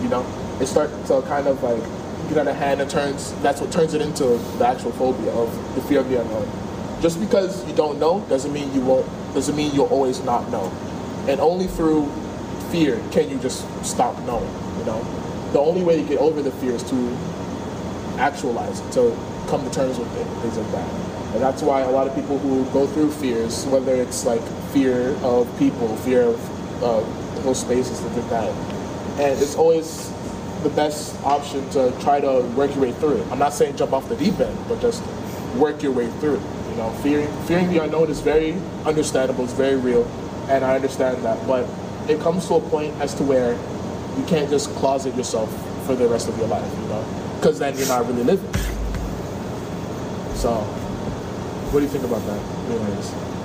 You 0.03 0.09
know, 0.09 0.27
it 0.61 0.67
starts 0.67 0.93
to 1.09 1.23
kind 1.23 1.47
of 1.47 1.63
like 1.63 1.83
get 2.29 2.39
out 2.39 2.49
of 2.49 2.57
hand 2.57 2.81
and 2.81 2.91
turns. 2.91 3.33
That's 3.43 3.61
what 3.61 3.71
turns 3.71 3.95
it 3.95 4.01
into 4.01 4.25
the 4.59 4.67
actual 4.67 4.93
phobia 4.93 5.33
of 5.33 5.75
the 5.75 5.83
fear 5.83 6.01
of 6.01 6.09
the 6.09 6.21
unknown. 6.21 6.49
Just 7.03 7.21
because 7.21 7.67
you 7.69 7.75
don't 7.75 7.99
know 7.99 8.25
doesn't 8.29 8.53
mean 8.53 8.73
you 8.73 8.81
won't. 8.81 9.07
Doesn't 9.35 9.55
mean 9.55 9.75
you'll 9.75 9.87
always 9.87 10.23
not 10.25 10.49
know. 10.51 10.73
And 11.29 11.41
only 11.41 11.67
through 11.67 12.11
fear 12.71 13.03
can 13.11 13.29
you 13.29 13.39
just 13.39 13.67
stop 13.85 14.19
knowing. 14.23 14.51
You 14.79 14.85
know, 14.85 15.05
the 15.53 15.59
only 15.59 15.83
way 15.83 16.01
to 16.01 16.09
get 16.09 16.19
over 16.19 16.43
the 16.43 16.53
fear 16.53 16.73
is 16.73 16.83
to 16.85 17.17
actualize 18.19 18.81
it, 18.81 18.93
to 18.93 19.17
come 19.49 19.63
to 19.65 19.71
terms 19.71 19.99
with 19.99 20.15
it, 20.17 20.25
things 20.41 20.57
like 20.57 20.73
that. 20.73 20.91
And 21.35 21.43
that's 21.43 21.63
why 21.63 21.83
a 21.83 21.91
lot 21.91 22.07
of 22.07 22.15
people 22.15 22.39
who 22.39 22.65
go 22.73 22.87
through 22.87 23.11
fears, 23.13 23.67
whether 23.67 23.95
it's 23.95 24.25
like 24.25 24.43
fear 24.73 25.11
of 25.23 25.47
people, 25.59 25.95
fear 25.99 26.23
of 26.23 26.83
uh, 26.83 27.03
whole 27.43 27.55
spaces, 27.55 28.01
things 28.01 28.17
like 28.17 28.31
that, 28.31 28.51
and 29.21 29.43
it's 29.43 29.55
always 29.55 30.13
the 30.63 30.71
best 30.71 31.21
option 31.23 31.69
to 31.71 31.93
try 32.01 32.21
to 32.21 32.41
work 32.57 32.71
your 32.73 32.83
way 32.83 32.93
through 32.93 33.19
it. 33.19 33.33
I'm 33.33 33.39
not 33.39 33.53
saying 33.53 33.77
jump 33.77 33.93
off 33.93 34.09
the 34.09 34.17
deep 34.17 34.39
end, 34.41 34.59
but 34.69 34.81
just 34.81 35.05
work 35.57 35.83
your 35.83 35.93
way 35.93 36.09
through 36.21 36.37
it. 36.37 36.43
You 36.71 36.77
know, 36.77 36.91
fearing 37.03 37.29
fearing 37.45 37.71
the 37.71 37.83
unknown 37.83 38.11
is 38.11 38.21
very 38.21 38.53
understandable, 38.85 39.45
it's 39.45 39.53
very 39.53 39.77
real, 39.77 40.05
and 40.49 40.65
I 40.65 40.75
understand 40.75 41.25
that. 41.25 41.47
But 41.47 41.69
it 42.09 42.21
comes 42.21 42.47
to 42.49 42.55
a 42.55 42.61
point 42.61 42.95
as 43.01 43.15
to 43.15 43.23
where 43.23 43.53
you 44.19 44.25
can't 44.27 44.51
just 44.51 44.71
closet 44.77 45.15
yourself 45.17 45.51
for 45.87 45.95
the 45.95 46.07
rest 46.09 46.29
of 46.29 46.37
your 46.39 46.49
life, 46.49 46.71
you 46.81 46.89
know, 46.89 47.35
because 47.37 47.59
then 47.59 47.77
you're 47.79 47.89
not 47.89 48.07
really 48.07 48.25
living. 48.25 48.53
So, 50.35 50.55
what 51.71 51.81
do 51.81 51.87
you 51.87 51.91
think 51.91 52.05
about 52.05 52.25
that, 52.27 52.41
anyways? 52.71 53.37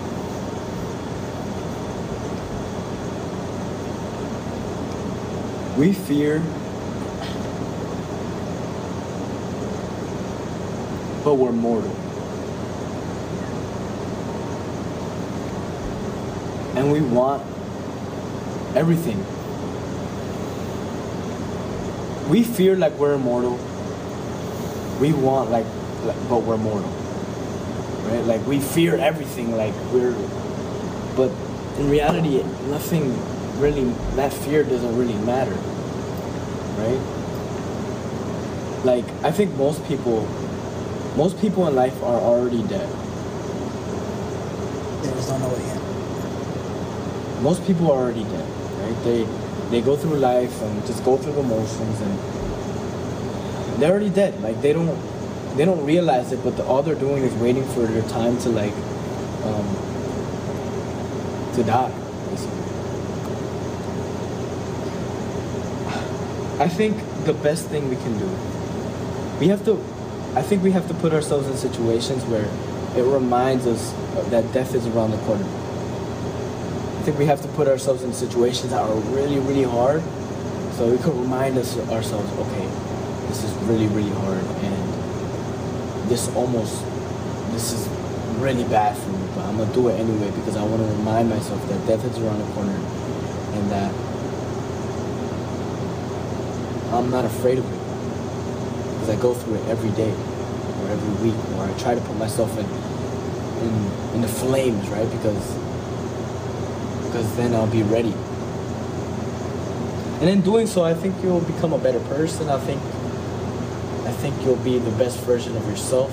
We 5.77 5.94
fear, 5.94 6.44
but 11.23 11.35
we're 11.35 11.51
mortal. 11.51 11.91
And 16.75 16.91
we 16.91 17.01
want 17.01 17.43
everything. 18.75 19.19
We 22.29 22.43
fear 22.43 22.75
like 22.75 22.93
we're 22.93 23.13
immortal. 23.13 23.57
We 24.99 25.13
want 25.13 25.51
like, 25.51 25.65
like 26.03 26.29
but 26.29 26.39
we're 26.39 26.57
mortal. 26.57 26.89
Right? 28.09 28.23
Like 28.25 28.45
we 28.47 28.59
fear 28.59 28.95
everything 28.95 29.55
like 29.55 29.73
we're 29.91 30.15
but 31.15 31.29
in 31.77 31.89
reality 31.89 32.41
nothing 32.69 33.11
really 33.59 33.83
that 34.15 34.33
fear 34.33 34.63
doesn't 34.63 34.97
really 34.97 35.17
matter. 35.25 35.55
Right? 36.77 36.99
Like 38.85 39.05
I 39.23 39.31
think 39.31 39.53
most 39.55 39.85
people 39.85 40.27
most 41.15 41.39
people 41.39 41.68
in 41.68 41.75
life 41.75 42.01
are 42.03 42.20
already 42.20 42.63
dead. 42.63 42.89
They 45.03 45.12
just 45.12 45.30
don't 45.30 45.41
know 45.41 45.56
it 45.56 45.65
yet. 45.65 45.82
most 47.41 47.65
people 47.65 47.91
are 47.91 47.98
already 48.03 48.24
dead, 48.24 48.48
right? 48.82 49.03
They 49.03 49.27
they 49.72 49.82
go 49.82 49.96
through 49.96 50.15
life 50.18 50.62
and 50.62 50.86
just 50.86 51.03
go 51.03 51.18
through 51.18 51.34
the 51.34 51.44
motions 51.44 52.01
and 52.01 52.20
they're 53.82 53.91
already 53.91 54.10
dead. 54.10 54.41
Like 54.41 54.62
they 54.62 54.74
don't 54.74 54.96
they 55.58 55.65
don't 55.65 55.86
realize 55.86 56.32
it, 56.32 56.44
but 56.44 56.56
the, 56.58 56.63
all 56.65 56.82
they're 56.84 56.96
doing 56.96 57.24
is 57.24 57.34
waiting 57.36 57.65
for 57.70 57.82
their 57.82 58.08
time 58.10 58.38
to 58.39 58.50
like 58.50 58.74
um, 59.44 59.68
to 61.56 61.63
die. 61.63 61.91
Basically. 62.30 62.62
I 66.60 66.68
think 66.70 66.98
the 67.25 67.34
best 67.34 67.68
thing 67.68 67.89
we 67.89 67.96
can 67.96 68.18
do, 68.20 68.30
we 69.39 69.48
have 69.48 69.65
to, 69.65 69.84
I 70.33 70.41
think 70.41 70.63
we 70.63 70.71
have 70.71 70.88
to 70.88 70.93
put 70.93 71.11
ourselves 71.11 71.47
in 71.47 71.57
situations 71.57 72.23
where 72.23 72.47
it 72.95 73.03
reminds 73.03 73.67
us 73.67 73.91
that 74.31 74.53
death 74.53 74.73
is 74.73 74.88
around 74.88 75.11
the 75.11 75.17
corner. 75.27 75.43
I 75.43 77.03
think 77.03 77.19
we 77.19 77.25
have 77.25 77.41
to 77.41 77.50
put 77.50 77.67
ourselves 77.67 78.03
in 78.03 78.13
situations 78.13 78.71
that 78.71 78.81
are 78.81 78.95
really, 79.11 79.39
really 79.39 79.63
hard, 79.63 80.01
so 80.75 80.89
we 80.89 80.97
can 81.00 81.19
remind 81.19 81.57
us 81.57 81.77
ourselves, 81.89 82.31
okay, 82.47 82.65
this 83.27 83.43
is 83.43 83.51
really, 83.67 83.88
really 83.88 84.11
hard, 84.23 84.43
and 84.63 86.09
this 86.09 86.33
almost, 86.33 86.81
this 87.51 87.73
is 87.73 87.89
really 88.39 88.63
bad 88.63 88.95
for 88.97 89.09
me, 89.09 89.27
but 89.35 89.43
I'm 89.45 89.57
gonna 89.57 89.73
do 89.73 89.89
it 89.89 90.00
anyway 90.00 90.31
because 90.31 90.55
I 90.55 90.63
want 90.63 90.81
to 90.81 90.88
remind 90.95 91.29
myself 91.29 91.61
that 91.67 91.88
death 91.88 92.05
is 92.05 92.17
around 92.19 92.39
the 92.39 92.53
corner, 92.53 92.71
and 92.71 93.69
that 93.69 93.93
I'm 96.93 97.09
not 97.09 97.25
afraid 97.25 97.57
of 97.57 97.65
it 97.73 97.80
because 99.01 99.17
I 99.17 99.22
go 99.22 99.34
through 99.34 99.55
it 99.55 99.67
every 99.67 99.89
day 99.91 100.12
or 100.12 100.91
every 100.91 101.31
week, 101.31 101.39
or 101.58 101.65
I 101.65 101.74
try 101.79 101.96
to 101.96 102.01
put 102.01 102.15
myself 102.17 102.51
in, 102.53 102.65
in, 103.65 104.15
in 104.15 104.22
the 104.22 104.27
flames, 104.27 104.88
right? 104.89 105.10
Because 105.10 105.58
because 107.08 107.36
then 107.36 107.53
I'll 107.55 107.65
be 107.67 107.81
ready. 107.84 108.13
And 110.22 110.29
in 110.29 110.41
doing 110.41 110.67
so, 110.67 110.84
I 110.84 110.93
think 110.93 111.15
you'll 111.24 111.41
become 111.41 111.74
a 111.74 111.79
better 111.79 112.00
person. 112.01 112.48
I 112.48 112.60
think 112.60 112.79
I 114.05 114.13
think 114.22 114.36
you'll 114.46 114.63
be 114.63 114.77
the 114.77 114.91
best 114.91 115.20
version 115.22 115.58
of 115.58 115.67
yourself 115.67 116.12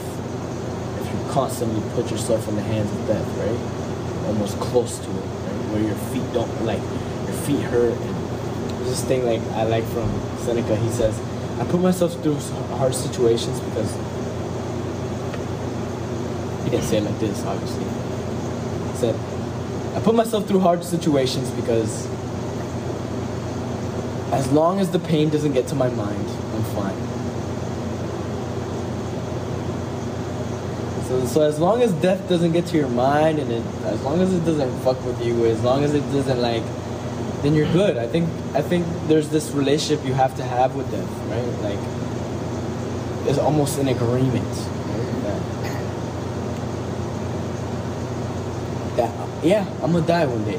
if 1.02 1.12
you 1.12 1.30
constantly 1.30 1.82
put 1.92 2.10
yourself 2.10 2.48
in 2.48 2.56
the 2.56 2.62
hands 2.62 2.90
of 2.90 3.06
death, 3.06 3.28
right? 3.36 4.28
Almost 4.28 4.58
close 4.60 4.98
to 4.98 5.10
it, 5.10 5.12
right? 5.12 5.72
Where 5.72 5.82
your 5.82 5.96
feet 6.08 6.24
don't 6.32 6.64
like 6.64 6.80
your 7.28 7.36
feet 7.44 7.60
hurt. 7.60 7.92
And 7.92 8.14
there's 8.80 8.96
this 8.96 9.04
thing 9.04 9.26
like 9.26 9.42
I 9.52 9.64
like 9.64 9.84
from 9.84 10.08
Seneca. 10.38 10.74
He 10.76 10.88
says, 10.88 11.20
"I 11.60 11.64
put 11.64 11.80
myself 11.80 12.12
through 12.22 12.36
hard 12.78 12.94
situations 12.94 13.60
because." 13.60 13.96
He 16.64 16.70
didn't 16.70 16.84
say 16.84 16.98
it 16.98 17.04
like 17.04 17.18
this, 17.18 17.42
obviously. 17.44 17.84
He 17.84 18.96
said, 18.98 19.14
I 19.96 20.00
put 20.00 20.14
myself 20.14 20.46
through 20.46 20.60
hard 20.60 20.84
situations 20.84 21.50
because 21.52 22.06
as 24.32 24.52
long 24.52 24.78
as 24.78 24.90
the 24.90 24.98
pain 24.98 25.30
doesn't 25.30 25.54
get 25.54 25.66
to 25.68 25.74
my 25.74 25.88
mind, 25.88 26.28
I'm 26.54 26.62
fine. 26.76 26.96
So, 31.08 31.26
so 31.26 31.40
as 31.40 31.58
long 31.58 31.80
as 31.80 31.90
death 31.94 32.28
doesn't 32.28 32.52
get 32.52 32.66
to 32.66 32.76
your 32.76 32.88
mind 32.88 33.38
and 33.38 33.50
it, 33.50 33.64
as 33.86 34.02
long 34.02 34.20
as 34.20 34.32
it 34.34 34.44
doesn't 34.44 34.78
fuck 34.82 35.02
with 35.06 35.24
you, 35.24 35.46
as 35.46 35.62
long 35.62 35.82
as 35.82 35.94
it 35.94 36.02
doesn't 36.12 36.40
like, 36.40 36.62
then 37.42 37.54
you're 37.54 37.72
good. 37.72 37.96
I 37.96 38.06
think 38.06 38.28
I 38.58 38.60
think 38.60 38.84
there's 39.06 39.28
this 39.28 39.52
relationship 39.52 40.04
you 40.04 40.14
have 40.14 40.34
to 40.34 40.42
have 40.42 40.74
with 40.74 40.90
them, 40.90 41.06
right? 41.30 41.46
Like, 41.62 41.78
it's 43.28 43.38
almost 43.38 43.78
an 43.78 43.86
agreement. 43.86 44.48
Right? 44.48 45.22
That, 48.96 49.06
that 49.14 49.44
yeah, 49.44 49.64
I'm 49.80 49.92
gonna 49.92 50.04
die 50.04 50.26
one 50.26 50.42
day. 50.44 50.58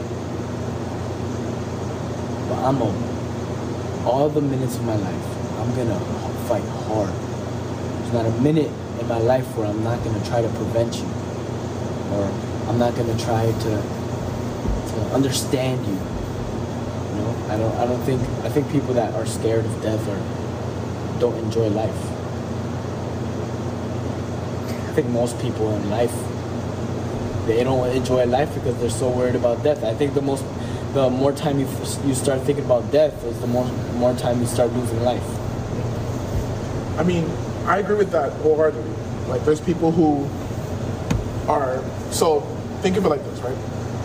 But 2.47 2.63
I'm 2.63 2.79
gonna 2.79 4.07
all 4.07 4.29
the 4.29 4.39
minutes 4.39 4.77
of 4.77 4.85
my 4.85 4.95
life, 4.95 5.27
I'm 5.59 5.75
gonna 5.75 5.99
fight 6.47 6.63
hard. 6.87 7.11
There's 7.99 8.13
not 8.13 8.25
a 8.27 8.41
minute 8.41 8.71
in 9.01 9.07
my 9.09 9.19
life 9.19 9.45
where 9.57 9.67
I'm 9.67 9.83
not 9.83 10.01
gonna 10.05 10.23
try 10.25 10.41
to 10.41 10.47
prevent 10.47 10.95
you, 10.95 11.09
or 12.15 12.31
I'm 12.69 12.79
not 12.79 12.95
gonna 12.95 13.19
try 13.19 13.51
to 13.51 13.83
to 14.87 15.13
understand 15.13 15.85
you. 15.85 16.18
Know, 17.29 17.53
I 17.53 17.57
don't. 17.57 17.75
I 17.77 17.86
don't 17.86 18.01
think. 18.01 18.21
I 18.43 18.50
think 18.50 18.71
people 18.71 18.93
that 18.95 19.13
are 19.15 19.25
scared 19.25 19.65
of 19.65 19.81
death 19.81 20.07
or 20.07 21.19
don't 21.19 21.38
enjoy 21.43 21.67
life. 21.67 21.95
I 24.89 24.93
think 24.93 25.07
most 25.09 25.39
people 25.39 25.74
in 25.75 25.89
life 25.89 26.13
they 27.50 27.63
don't 27.63 27.89
enjoy 27.95 28.25
life 28.25 28.53
because 28.53 28.77
they're 28.79 28.89
so 28.89 29.09
worried 29.09 29.36
about 29.36 29.63
death. 29.63 29.83
I 29.83 29.95
think 29.95 30.13
the 30.13 30.21
most, 30.21 30.45
the 30.93 31.09
more 31.09 31.31
time 31.31 31.59
you 31.59 31.67
you 32.05 32.13
start 32.13 32.41
thinking 32.41 32.65
about 32.65 32.91
death 32.91 33.24
is 33.25 33.39
the 33.39 33.48
more 33.48 33.65
more 33.95 34.13
time 34.13 34.39
you 34.39 34.45
start 34.45 34.71
losing 34.74 35.01
life. 35.03 35.27
I 37.00 37.03
mean, 37.03 37.29
I 37.65 37.79
agree 37.79 37.95
with 37.95 38.12
that 38.12 38.33
wholeheartedly. 38.41 38.93
Like, 39.27 39.43
there's 39.45 39.62
people 39.62 39.91
who 39.91 40.29
are 41.50 41.83
so 42.12 42.41
think 42.81 42.98
of 42.98 43.05
it 43.05 43.09
like 43.09 43.24
this, 43.24 43.39
right? 43.39 43.57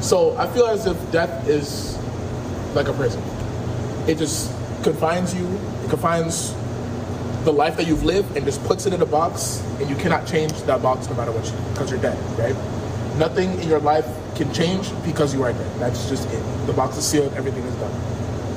So 0.02 0.36
I 0.36 0.46
feel 0.46 0.66
as 0.66 0.86
if 0.86 0.96
death 1.12 1.48
is 1.48 1.93
like 2.74 2.88
a 2.88 2.92
prison. 2.92 3.22
It 4.08 4.18
just 4.18 4.50
confines 4.82 5.34
you. 5.34 5.46
It 5.84 5.90
confines 5.90 6.54
the 7.44 7.52
life 7.52 7.76
that 7.76 7.86
you've 7.86 8.04
lived 8.04 8.36
and 8.36 8.44
just 8.44 8.62
puts 8.64 8.86
it 8.86 8.92
in 8.92 9.02
a 9.02 9.06
box, 9.06 9.62
and 9.78 9.88
you 9.88 9.96
cannot 9.96 10.26
change 10.26 10.52
that 10.62 10.82
box 10.82 11.08
no 11.08 11.14
matter 11.14 11.32
what, 11.32 11.44
you 11.46 11.72
because 11.72 11.90
you're 11.90 12.00
dead, 12.00 12.18
right? 12.38 12.56
Nothing 13.18 13.60
in 13.60 13.68
your 13.68 13.80
life 13.80 14.06
can 14.34 14.52
change 14.52 14.90
because 15.04 15.34
you 15.34 15.42
are 15.42 15.52
dead. 15.52 15.80
That's 15.80 16.08
just 16.08 16.28
it. 16.30 16.66
The 16.66 16.72
box 16.72 16.96
is 16.96 17.06
sealed. 17.06 17.32
Everything 17.34 17.62
is 17.64 17.74
done. 17.76 17.92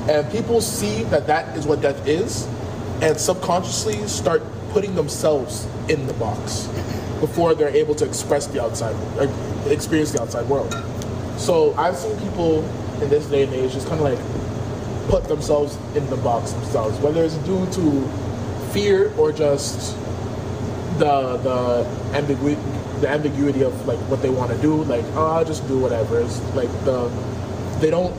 And 0.10 0.32
people 0.32 0.62
see 0.62 1.04
that 1.06 1.28
that 1.28 1.56
is 1.58 1.68
what 1.68 1.82
death 1.82 2.08
is, 2.08 2.48
and 3.02 3.20
subconsciously 3.20 4.08
start 4.08 4.42
putting 4.72 4.96
themselves 4.96 5.68
in 5.90 6.08
the 6.08 6.14
box 6.14 6.68
before 7.20 7.56
they're 7.56 7.76
able 7.76 7.96
to 7.96 8.06
express 8.06 8.48
the 8.48 8.62
outside, 8.62 8.96
uh, 9.20 9.28
experience 9.70 10.12
the 10.12 10.22
outside 10.22 10.48
world. 10.48 10.74
So 11.38 11.74
I've 11.76 11.96
seen 11.96 12.18
people 12.20 12.62
in 13.02 13.10
this 13.10 13.26
day 13.28 13.44
and 13.44 13.54
age 13.54 13.74
just 13.74 13.88
kind 13.88 14.02
of 14.02 14.08
like 14.08 15.10
put 15.10 15.28
themselves 15.28 15.78
in 15.96 16.08
the 16.10 16.18
box 16.18 16.52
themselves, 16.52 17.00
whether 17.00 17.24
it's 17.24 17.36
due 17.38 17.66
to 17.72 18.08
fear 18.72 19.14
or 19.18 19.32
just 19.32 19.96
the 21.00 21.38
the 21.38 22.18
ambiguity 22.18 22.62
the 23.02 23.08
ambiguity 23.08 23.64
of 23.64 23.88
like 23.88 24.00
what 24.10 24.22
they 24.22 24.30
want 24.30 24.52
to 24.52 24.58
do. 24.58 24.84
Like, 24.84 25.06
oh, 25.14 25.28
I'll 25.28 25.46
just 25.46 25.68
do 25.68 25.78
whatever. 25.78 26.20
It's 26.20 26.42
like 26.56 26.70
the 26.86 27.10
they 27.80 27.90
don't. 27.90 28.16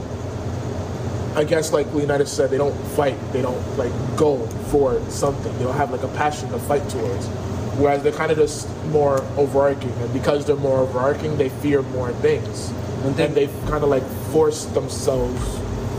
I 1.37 1.45
guess 1.45 1.73
like 1.73 1.93
Leonidas 1.93 2.33
said, 2.33 2.51
they 2.51 2.57
don't 2.59 2.75
fight. 2.97 3.17
They 3.33 3.43
don't 3.43 3.61
like 3.77 3.93
go 4.17 4.47
for 4.71 5.01
something. 5.11 5.57
They 5.59 5.65
don't 5.65 5.77
have 5.77 5.91
like 5.91 6.03
a 6.03 6.09
passion 6.09 6.49
to 6.51 6.59
fight 6.59 6.89
towards. 6.89 7.27
Whereas 7.79 8.03
they're 8.03 8.13
kind 8.13 8.33
of 8.33 8.39
just 8.39 8.69
more 8.87 9.23
overarching, 9.37 9.93
and 9.93 10.13
because 10.13 10.45
they're 10.45 10.57
more 10.57 10.81
overarching, 10.81 11.37
they 11.37 11.49
fear 11.49 11.83
more 11.83 12.13
things, 12.15 12.73
and 13.05 13.15
then 13.17 13.35
they've 13.35 13.53
kind 13.69 13.83
of 13.85 13.91
like 13.91 14.05
forced 14.33 14.75
themselves 14.75 15.43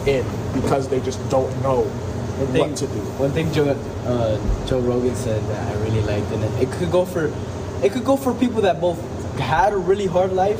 in 0.07 0.25
because 0.53 0.87
they 0.87 0.99
just 1.01 1.19
don't 1.29 1.49
know 1.61 1.81
One 1.83 2.39
what 2.39 2.51
thing, 2.51 2.75
to 2.75 2.87
do. 2.87 2.99
one 3.19 3.31
thing 3.31 3.51
Joe 3.53 3.69
uh, 4.05 4.65
Joe 4.67 4.79
Rogan 4.79 5.15
said 5.15 5.41
that 5.49 5.75
I 5.75 5.79
really 5.83 6.01
liked, 6.01 6.31
and 6.31 6.43
it, 6.43 6.63
it 6.69 6.71
could 6.71 6.91
go 6.91 7.05
for 7.05 7.31
it 7.83 7.91
could 7.93 8.03
go 8.05 8.17
for 8.17 8.33
people 8.33 8.61
that 8.61 8.81
both 8.81 8.99
had 9.39 9.71
a 9.73 9.77
really 9.77 10.05
hard 10.07 10.33
life 10.33 10.59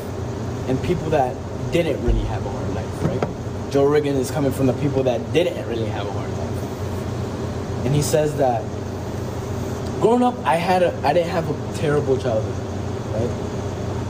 and 0.68 0.82
people 0.82 1.10
that 1.10 1.36
didn't 1.72 2.02
really 2.04 2.22
have 2.24 2.44
a 2.46 2.50
hard 2.50 2.74
life, 2.74 3.02
right? 3.04 3.72
Joe 3.72 3.86
Rogan 3.86 4.16
is 4.16 4.30
coming 4.30 4.52
from 4.52 4.66
the 4.66 4.72
people 4.74 5.02
that 5.04 5.32
didn't 5.32 5.66
really 5.68 5.86
have 5.86 6.06
a 6.06 6.12
hard 6.12 6.30
life, 6.30 7.84
and 7.84 7.94
he 7.94 8.02
says 8.02 8.36
that 8.38 8.62
growing 10.00 10.22
up, 10.22 10.34
I 10.44 10.56
had 10.56 10.82
a 10.82 10.94
I 11.04 11.12
didn't 11.12 11.30
have 11.30 11.48
a 11.48 11.76
terrible 11.78 12.16
childhood, 12.16 12.56
right? 13.14 13.30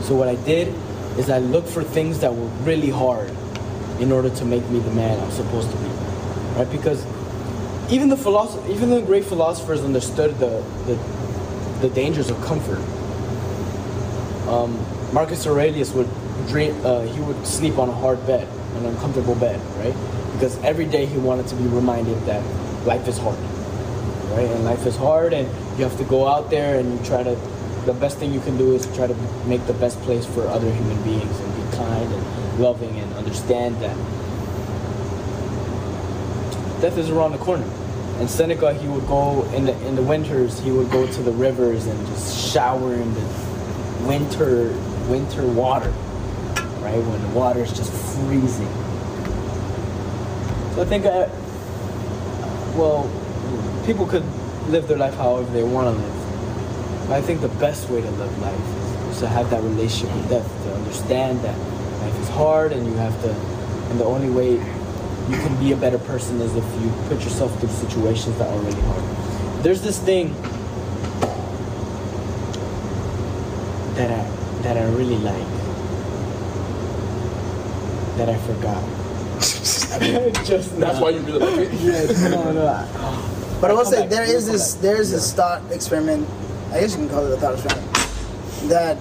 So 0.03 0.15
what 0.15 0.27
I 0.29 0.35
did 0.35 0.73
is 1.17 1.29
I 1.29 1.39
look 1.39 1.67
for 1.67 1.83
things 1.83 2.19
that 2.19 2.33
were 2.33 2.47
really 2.63 2.89
hard 2.89 3.31
in 3.99 4.11
order 4.11 4.29
to 4.29 4.45
make 4.45 4.67
me 4.69 4.79
the 4.79 4.91
man 4.91 5.19
I'm 5.19 5.31
supposed 5.31 5.69
to 5.71 5.77
be, 5.77 5.89
right? 6.57 6.69
Because 6.71 7.05
even 7.91 8.09
the 8.09 8.15
philosoph- 8.17 8.69
even 8.69 8.89
the 8.89 9.01
great 9.01 9.25
philosophers 9.25 9.81
understood 9.83 10.39
the 10.39 10.63
the, 10.87 10.97
the 11.87 11.89
dangers 11.93 12.29
of 12.29 12.41
comfort. 12.41 12.79
Um, 14.47 14.77
Marcus 15.13 15.45
Aurelius 15.45 15.91
would 15.93 16.09
dream, 16.47 16.75
uh, 16.85 17.01
he 17.01 17.19
would 17.21 17.45
sleep 17.45 17.77
on 17.77 17.89
a 17.89 17.93
hard 17.93 18.25
bed, 18.25 18.47
an 18.77 18.85
uncomfortable 18.85 19.35
bed, 19.35 19.59
right? 19.77 19.95
Because 20.33 20.57
every 20.63 20.85
day 20.85 21.05
he 21.05 21.17
wanted 21.17 21.47
to 21.47 21.55
be 21.55 21.65
reminded 21.65 22.17
that 22.25 22.41
life 22.85 23.07
is 23.07 23.17
hard, 23.17 23.37
right? 24.31 24.47
And 24.49 24.63
life 24.65 24.85
is 24.85 24.95
hard, 24.95 25.33
and 25.33 25.47
you 25.77 25.83
have 25.83 25.97
to 25.97 26.03
go 26.05 26.27
out 26.27 26.49
there 26.49 26.79
and 26.79 26.97
you 26.99 27.05
try 27.05 27.23
to. 27.23 27.37
The 27.85 27.93
best 27.93 28.17
thing 28.17 28.33
you 28.33 28.39
can 28.41 28.57
do 28.57 28.75
is 28.75 28.85
try 28.95 29.07
to 29.07 29.15
make 29.45 29.65
the 29.65 29.73
best 29.73 29.99
place 30.01 30.25
for 30.25 30.47
other 30.47 30.71
human 30.71 31.01
beings 31.03 31.39
and 31.39 31.55
be 31.55 31.77
kind 31.77 32.13
and 32.13 32.59
loving 32.59 32.99
and 32.99 33.11
understand 33.13 33.75
that 33.77 33.95
death 36.81 36.97
is 36.97 37.09
around 37.09 37.31
the 37.31 37.39
corner. 37.39 37.67
And 38.19 38.29
Seneca, 38.29 38.73
he 38.73 38.87
would 38.87 39.07
go 39.07 39.43
in 39.53 39.65
the 39.65 39.87
in 39.87 39.95
the 39.95 40.03
winters. 40.03 40.59
He 40.59 40.71
would 40.71 40.91
go 40.91 41.11
to 41.11 41.23
the 41.23 41.31
rivers 41.31 41.87
and 41.87 42.07
just 42.07 42.53
shower 42.53 42.93
in 42.93 43.13
the 43.15 43.25
winter 44.05 44.69
winter 45.09 45.45
water, 45.47 45.89
right? 46.81 47.01
When 47.03 47.21
the 47.21 47.29
water 47.29 47.61
is 47.61 47.73
just 47.73 47.91
freezing. 47.91 48.69
So 50.75 50.83
I 50.83 50.85
think, 50.85 51.05
I, 51.05 51.27
well, 52.77 53.09
people 53.85 54.05
could 54.07 54.23
live 54.69 54.87
their 54.87 54.97
life 54.97 55.15
however 55.15 55.51
they 55.51 55.63
want 55.63 55.87
to 55.87 56.01
live. 56.01 56.20
But 57.11 57.17
I 57.17 57.23
think 57.23 57.41
the 57.41 57.49
best 57.59 57.89
way 57.89 57.99
to 57.99 58.09
live 58.11 58.39
life 58.39 59.11
is 59.11 59.19
to 59.19 59.27
have 59.27 59.49
that 59.49 59.61
relationship 59.63 60.15
with 60.15 60.29
death, 60.29 60.63
to 60.63 60.73
understand 60.75 61.41
that 61.41 61.57
life 61.99 62.17
is 62.21 62.29
hard 62.29 62.71
and 62.71 62.87
you 62.87 62.93
have 62.93 63.11
to, 63.23 63.29
and 63.91 63.99
the 63.99 64.05
only 64.05 64.29
way 64.29 64.51
you 64.53 65.35
can 65.43 65.59
be 65.59 65.73
a 65.73 65.75
better 65.75 65.97
person 65.99 66.39
is 66.39 66.55
if 66.55 66.63
you 66.81 66.89
put 67.09 67.21
yourself 67.21 67.51
through 67.59 67.67
situations 67.67 68.37
that 68.37 68.47
are 68.47 68.59
really 68.59 68.79
hard. 68.83 69.03
There's 69.61 69.81
this 69.81 69.99
thing 69.99 70.33
that 73.95 74.09
I 74.09 74.23
that 74.61 74.77
I 74.77 74.85
really 74.95 75.17
like 75.17 75.51
that 78.15 78.29
I 78.29 78.37
forgot. 78.47 78.81
Just 80.45 80.79
That's 80.79 81.01
why 81.01 81.09
you 81.09 81.19
really 81.19 81.39
like 81.39 81.59
it. 81.59 81.73
yes, 81.81 82.21
no, 82.31 82.53
no. 82.53 82.67
I- 82.67 83.57
But 83.59 83.71
I 83.71 83.73
will 83.73 83.83
say 83.83 84.03
back, 84.03 84.09
there 84.11 84.25
we'll 84.27 84.37
is 84.37 84.45
come 84.45 84.53
this 84.53 84.73
there 84.75 85.01
is 85.01 85.11
this 85.11 85.33
thought 85.33 85.61
experiment. 85.73 86.25
I 86.71 86.79
guess 86.79 86.91
you 86.93 86.99
can 86.99 87.09
call 87.09 87.25
it 87.25 87.33
a 87.33 87.37
thought 87.37 87.53
experiment 87.53 87.93
that 88.69 88.97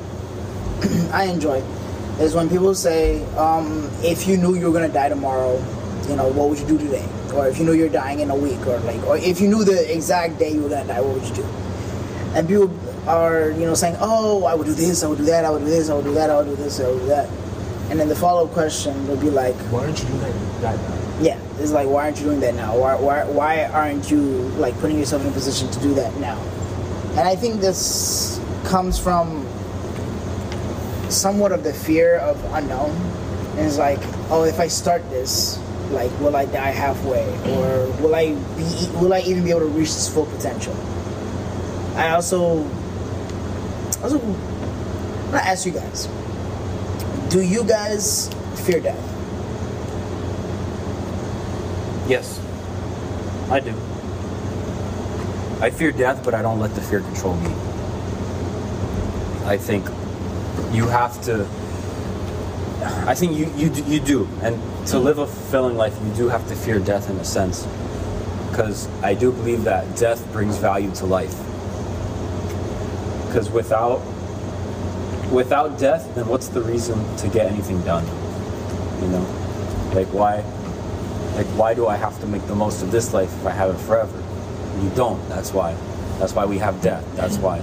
I 1.12 1.24
enjoy. 1.24 1.62
Is 2.18 2.34
when 2.34 2.48
people 2.48 2.74
say, 2.74 3.24
um, 3.36 3.88
if 4.02 4.26
you 4.26 4.36
knew 4.36 4.54
you 4.54 4.66
were 4.66 4.72
gonna 4.72 4.92
die 4.92 5.08
tomorrow, 5.08 5.56
you 6.08 6.16
know, 6.16 6.28
what 6.28 6.50
would 6.50 6.58
you 6.58 6.66
do 6.66 6.78
today? 6.78 7.06
Or 7.34 7.48
if 7.48 7.58
you 7.58 7.64
knew 7.64 7.72
you're 7.72 7.88
dying 7.88 8.20
in 8.20 8.30
a 8.30 8.34
week, 8.34 8.66
or 8.66 8.78
like, 8.80 9.02
or 9.06 9.16
if 9.16 9.40
you 9.40 9.48
knew 9.48 9.64
the 9.64 9.94
exact 9.94 10.38
day 10.38 10.52
you 10.52 10.62
were 10.62 10.68
gonna 10.68 10.86
die, 10.86 11.00
what 11.00 11.14
would 11.14 11.28
you 11.28 11.34
do? 11.36 11.44
And 12.34 12.46
people 12.46 12.70
are, 13.08 13.50
you 13.52 13.64
know, 13.64 13.74
saying, 13.74 13.96
oh, 14.00 14.44
I 14.44 14.54
would 14.54 14.66
do 14.66 14.74
this, 14.74 15.02
I 15.02 15.06
would 15.08 15.18
do 15.18 15.24
that, 15.26 15.44
I 15.44 15.50
would 15.50 15.60
do 15.60 15.70
this, 15.70 15.88
I 15.88 15.94
would 15.94 16.04
do 16.04 16.14
that, 16.14 16.28
I 16.30 16.36
would 16.36 16.46
do 16.46 16.56
this, 16.56 16.80
I 16.80 16.88
would 16.88 16.98
do 17.00 17.06
that. 17.06 17.28
And 17.90 17.98
then 17.98 18.08
the 18.08 18.16
follow 18.16 18.46
up 18.46 18.52
question 18.52 19.08
would 19.08 19.20
be 19.20 19.30
like, 19.30 19.56
Why 19.72 19.84
aren't 19.84 19.98
you 20.00 20.08
doing 20.08 20.20
that, 20.20 20.60
that 20.62 20.76
now? 20.76 21.00
yeah, 21.22 21.38
it's 21.58 21.70
like 21.72 21.86
why 21.88 22.04
aren't 22.04 22.18
you 22.18 22.24
doing 22.24 22.40
that 22.40 22.54
now? 22.54 22.76
Why 22.76 22.94
why 22.96 23.24
why 23.24 23.64
aren't 23.64 24.10
you 24.10 24.20
like 24.58 24.78
putting 24.80 24.98
yourself 24.98 25.22
in 25.22 25.28
a 25.28 25.32
position 25.32 25.70
to 25.70 25.80
do 25.80 25.94
that 25.94 26.14
now? 26.16 26.38
And 27.10 27.20
I 27.20 27.36
think 27.36 27.60
this 27.60 28.40
comes 28.64 28.98
from 28.98 29.46
somewhat 31.10 31.52
of 31.52 31.64
the 31.64 31.72
fear 31.72 32.16
of 32.18 32.42
unknown. 32.54 32.90
And 33.56 33.66
it's 33.66 33.78
like, 33.78 33.98
oh, 34.30 34.44
if 34.44 34.60
I 34.60 34.68
start 34.68 35.02
this, 35.10 35.58
like, 35.90 36.10
will 36.20 36.36
I 36.36 36.46
die 36.46 36.70
halfway, 36.70 37.26
or 37.50 37.90
will 38.00 38.14
I 38.14 38.32
be 38.56 38.88
will 38.94 39.12
I 39.12 39.20
even 39.20 39.42
be 39.42 39.50
able 39.50 39.60
to 39.60 39.66
reach 39.66 39.92
this 39.92 40.08
full 40.08 40.26
potential? 40.26 40.74
I 41.96 42.10
also 42.10 42.62
also 44.02 44.20
I'm 44.20 45.30
gonna 45.32 45.38
ask 45.38 45.66
you 45.66 45.72
guys: 45.72 46.06
Do 47.28 47.42
you 47.42 47.64
guys 47.64 48.30
fear 48.64 48.80
death? 48.80 49.02
Yes, 52.08 52.40
I 53.50 53.58
do. 53.58 53.89
I 55.60 55.70
fear 55.70 55.92
death, 55.92 56.24
but 56.24 56.34
I 56.34 56.42
don't 56.42 56.58
let 56.58 56.74
the 56.74 56.80
fear 56.80 57.00
control 57.00 57.36
me. 57.36 57.50
I 59.44 59.56
think 59.58 59.84
you 60.72 60.88
have 60.88 61.20
to. 61.22 61.46
I 63.06 63.14
think 63.14 63.36
you 63.36 63.52
you 63.56 63.70
you 63.84 64.00
do, 64.00 64.28
and 64.42 64.56
to 64.88 64.98
live 64.98 65.18
a 65.18 65.26
fulfilling 65.26 65.76
life, 65.76 65.98
you 66.02 66.14
do 66.14 66.28
have 66.28 66.48
to 66.48 66.56
fear 66.56 66.78
death 66.78 67.10
in 67.10 67.16
a 67.16 67.24
sense, 67.24 67.66
because 68.48 68.88
I 69.02 69.12
do 69.12 69.32
believe 69.32 69.64
that 69.64 69.96
death 69.96 70.24
brings 70.32 70.56
value 70.56 70.90
to 70.94 71.06
life. 71.06 71.36
Because 73.26 73.50
without 73.50 74.00
without 75.30 75.78
death, 75.78 76.14
then 76.14 76.26
what's 76.26 76.48
the 76.48 76.62
reason 76.62 77.16
to 77.18 77.28
get 77.28 77.46
anything 77.52 77.82
done? 77.82 78.06
You 79.02 79.08
know, 79.08 79.26
like 79.94 80.08
why 80.08 80.36
like 81.36 81.46
why 81.58 81.74
do 81.74 81.86
I 81.86 81.96
have 81.96 82.18
to 82.20 82.26
make 82.26 82.46
the 82.46 82.54
most 82.54 82.82
of 82.82 82.90
this 82.90 83.12
life 83.12 83.32
if 83.40 83.46
I 83.46 83.50
have 83.50 83.74
it 83.74 83.78
forever? 83.78 84.19
You 84.82 84.90
don't. 84.94 85.26
That's 85.28 85.52
why. 85.52 85.74
That's 86.18 86.32
why 86.32 86.44
we 86.44 86.58
have 86.58 86.80
death. 86.82 87.04
That's 87.16 87.36
why 87.38 87.60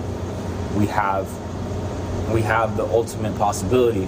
we 0.76 0.86
have 0.88 1.28
we 2.32 2.42
have 2.42 2.76
the 2.76 2.84
ultimate 2.84 3.38
possibility 3.38 4.06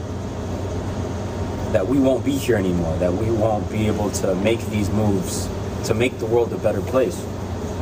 that 1.72 1.88
we 1.88 2.00
won't 2.00 2.26
be 2.26 2.32
here 2.32 2.58
anymore, 2.58 2.96
that 2.98 3.14
we 3.14 3.32
won't 3.32 3.70
be 3.70 3.88
able 3.88 4.10
to 4.10 4.36
make 4.36 4.60
these 4.68 4.90
moves 4.90 5.48
to 5.86 5.94
make 5.94 6.18
the 6.20 6.26
world 6.26 6.52
a 6.52 6.58
better 6.58 6.82
place. 6.82 7.26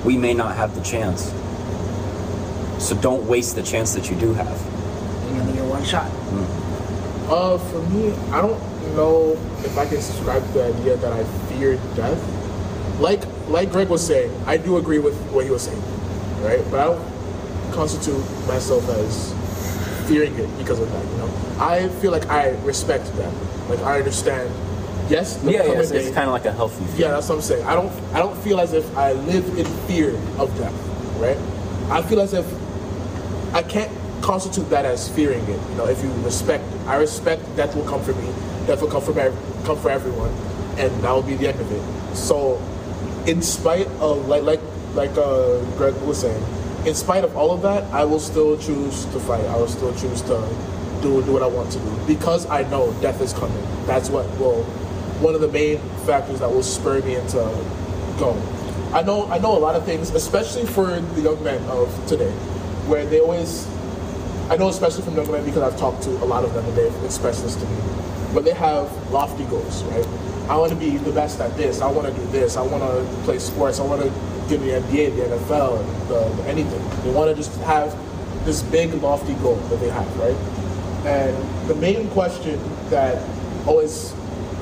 We 0.05 0.17
may 0.17 0.33
not 0.33 0.55
have 0.55 0.75
the 0.75 0.81
chance. 0.81 1.31
So 2.83 2.95
don't 3.01 3.25
waste 3.27 3.55
the 3.55 3.63
chance 3.63 3.95
that 3.95 4.09
you 4.09 4.15
do 4.17 4.33
have. 4.33 4.61
You 5.33 5.41
only 5.41 5.53
get 5.53 5.65
one 5.65 5.83
shot. 5.83 6.11
Uh, 7.29 7.57
for 7.57 7.81
me, 7.89 8.11
I 8.31 8.41
don't 8.41 8.61
know 8.95 9.31
if 9.63 9.77
I 9.77 9.85
can 9.85 10.01
subscribe 10.01 10.45
to 10.45 10.51
the 10.53 10.65
idea 10.65 10.97
that 10.97 11.13
I 11.13 11.23
fear 11.49 11.75
death. 11.95 12.99
Like 12.99 13.23
like 13.49 13.71
Greg 13.71 13.89
was 13.89 14.05
saying, 14.05 14.31
I 14.45 14.57
do 14.57 14.77
agree 14.77 14.99
with 14.99 15.15
what 15.31 15.45
he 15.45 15.51
was 15.51 15.63
saying, 15.63 15.81
right? 16.43 16.63
But 16.69 16.79
I 16.79 16.85
don't 16.85 17.73
constitute 17.73 18.19
myself 18.47 18.87
as 18.89 19.33
fearing 20.07 20.33
it 20.37 20.57
because 20.57 20.79
of 20.79 20.91
that. 20.91 21.05
You 21.05 21.17
know, 21.17 21.31
I 21.59 21.89
feel 22.01 22.11
like 22.11 22.27
I 22.27 22.49
respect 22.63 23.05
that. 23.17 23.33
Like 23.69 23.79
I 23.81 23.99
understand. 23.99 24.49
Yes, 25.09 25.37
the 25.37 25.51
Yeah, 25.51 25.57
yeah. 25.59 25.67
coming 25.67 25.79
It's, 25.81 26.09
kind 26.15 26.27
of 26.27 26.33
like 26.33 26.45
a 26.45 26.51
healthy 26.51 26.83
fear. 26.97 27.07
yeah, 27.07 27.11
that's 27.11 27.29
what 27.29 27.35
I'm 27.35 27.41
saying. 27.41 27.65
I 27.65 27.75
don't 27.75 27.91
I 28.13 28.19
don't 28.19 28.37
feel 28.39 28.59
as 28.59 28.73
if 28.73 28.85
I 28.97 29.13
live 29.13 29.57
in 29.57 29.65
fear 29.87 30.09
of 30.37 30.55
death, 30.57 30.73
right? 31.19 31.37
I 31.89 32.01
feel 32.01 32.19
as 32.19 32.33
if 32.33 32.45
I 33.55 33.63
can't 33.63 33.91
constitute 34.21 34.69
that 34.69 34.83
as 34.83 35.07
fearing 35.09 35.41
it. 35.43 35.59
You 35.69 35.75
know, 35.75 35.85
if 35.87 36.03
you 36.03 36.11
respect 36.23 36.63
it, 36.73 36.81
I 36.87 36.97
respect 36.97 37.41
death 37.55 37.73
will 37.75 37.85
come 37.85 38.03
for 38.03 38.13
me. 38.13 38.27
Death 38.67 38.81
will 38.81 38.89
come 38.91 39.01
for 39.01 39.17
ev- 39.17 39.63
come 39.65 39.77
for 39.77 39.89
everyone, 39.89 40.31
and 40.77 40.91
that 41.03 41.11
will 41.11 41.23
be 41.23 41.35
the 41.35 41.47
end 41.47 41.59
of 41.61 41.71
it. 41.71 42.15
So, 42.15 42.57
in 43.27 43.41
spite 43.41 43.87
of 43.99 44.27
like 44.27 44.43
like 44.43 44.61
like 44.93 45.11
uh, 45.17 45.59
Greg 45.77 45.93
was 46.01 46.21
saying, 46.21 46.43
in 46.87 46.95
spite 46.95 47.23
of 47.23 47.35
all 47.35 47.51
of 47.51 47.61
that, 47.61 47.83
I 47.93 48.05
will 48.05 48.19
still 48.19 48.57
choose 48.57 49.05
to 49.05 49.19
fight. 49.19 49.45
I 49.45 49.57
will 49.57 49.67
still 49.67 49.93
choose 49.95 50.21
to 50.23 50.37
do 51.01 51.21
do 51.23 51.33
what 51.33 51.43
I 51.43 51.47
want 51.47 51.71
to 51.73 51.79
do 51.79 51.99
because 52.07 52.47
I 52.47 52.63
know 52.69 52.93
death 53.01 53.21
is 53.21 53.33
coming. 53.33 53.61
That's 53.85 54.09
what 54.09 54.25
will 54.39 54.63
one 55.19 55.35
of 55.35 55.41
the 55.41 55.49
main 55.49 55.79
factors 56.05 56.39
that 56.39 56.49
will 56.49 56.63
spur 56.63 57.01
me 57.01 57.15
into 57.15 57.37
going. 58.17 58.41
I 58.93 59.01
know 59.03 59.27
I 59.27 59.37
know 59.39 59.57
a 59.57 59.59
lot 59.59 59.75
of 59.75 59.85
things, 59.85 60.11
especially 60.11 60.65
for 60.65 60.99
the 60.99 61.21
young 61.21 61.43
men 61.43 61.61
of 61.69 61.89
today, 62.07 62.31
where 62.87 63.05
they 63.05 63.19
always 63.19 63.67
I 64.49 64.55
know 64.55 64.69
especially 64.69 65.03
from 65.03 65.15
young 65.15 65.29
men 65.29 65.43
because 65.43 65.61
I've 65.61 65.77
talked 65.77 66.03
to 66.03 66.11
a 66.11 66.25
lot 66.25 66.45
of 66.45 66.53
them 66.53 66.65
and 66.65 66.77
they've 66.77 67.03
expressed 67.03 67.43
this 67.43 67.55
to 67.55 67.65
me. 67.65 67.77
But 68.33 68.45
they 68.45 68.53
have 68.53 68.89
lofty 69.11 69.43
goals, 69.45 69.83
right? 69.85 70.07
I 70.49 70.55
want 70.55 70.71
to 70.71 70.77
be 70.77 70.97
the 70.97 71.11
best 71.11 71.41
at 71.41 71.55
this. 71.57 71.81
I 71.81 71.91
want 71.91 72.07
to 72.07 72.13
do 72.13 72.25
this. 72.27 72.55
I 72.55 72.61
want 72.61 72.81
to 72.81 73.23
play 73.23 73.37
sports. 73.37 73.79
I 73.79 73.85
want 73.85 74.01
to 74.01 74.09
get 74.47 74.61
the 74.61 74.79
NBA, 74.79 75.15
the 75.17 75.35
NFL, 75.35 76.07
the, 76.07 76.41
the 76.41 76.47
anything. 76.47 77.03
They 77.03 77.11
want 77.11 77.29
to 77.29 77.35
just 77.35 77.53
have 77.61 77.93
this 78.45 78.61
big 78.63 78.93
lofty 78.95 79.33
goal 79.35 79.55
that 79.55 79.79
they 79.81 79.89
have, 79.89 80.17
right? 80.17 80.35
And 81.05 81.69
the 81.69 81.75
main 81.75 82.09
question 82.11 82.59
that 82.89 83.21
always 83.67 84.13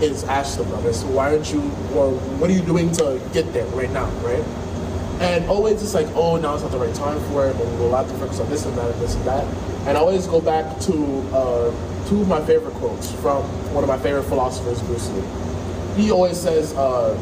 is 0.02 0.24
asked 0.24 0.60
of 0.60 0.70
them 0.70 0.84
is, 0.86 1.04
why 1.06 1.32
aren't 1.32 1.54
you, 1.54 1.62
or 1.94 2.12
what 2.40 2.50
are 2.50 2.54
you 2.54 2.64
doing 2.64 2.92
to 2.94 3.22
get 3.32 3.54
there 3.54 3.68
right 3.68 3.92
now, 3.92 4.10
right? 4.22 4.44
And 5.22 5.46
always 5.46 5.82
it's 5.84 5.94
like, 5.94 6.08
oh, 6.16 6.36
now 6.38 6.56
it's 6.56 6.64
not 6.64 6.72
the 6.72 6.80
right 6.80 6.94
time 6.96 7.20
for 7.32 7.48
it, 7.48 7.54
but 7.58 7.66
we'll 7.78 7.96
have 7.96 8.08
to 8.08 8.14
focus 8.16 8.40
on 8.40 8.50
this 8.50 8.66
and 8.66 8.76
that 8.78 8.92
and 8.92 9.02
this 9.02 9.16
and 9.16 9.26
that. 9.26 9.46
And 9.88 9.98
I 9.98 10.02
always 10.02 10.26
go 10.26 10.42
back 10.42 10.80
to 10.82 10.94
uh, 11.32 12.08
two 12.10 12.22
of 12.22 12.28
my 12.28 12.44
favorite 12.44 12.74
quotes 12.74 13.12
from 13.22 13.44
one 13.74 13.84
of 13.84 13.88
my 13.88 14.00
favorite 14.00 14.24
philosophers, 14.24 14.82
Bruce 14.82 15.10
Lee. 15.12 15.45
He 15.96 16.12
always 16.12 16.40
says, 16.40 16.74
uh, 16.74 17.14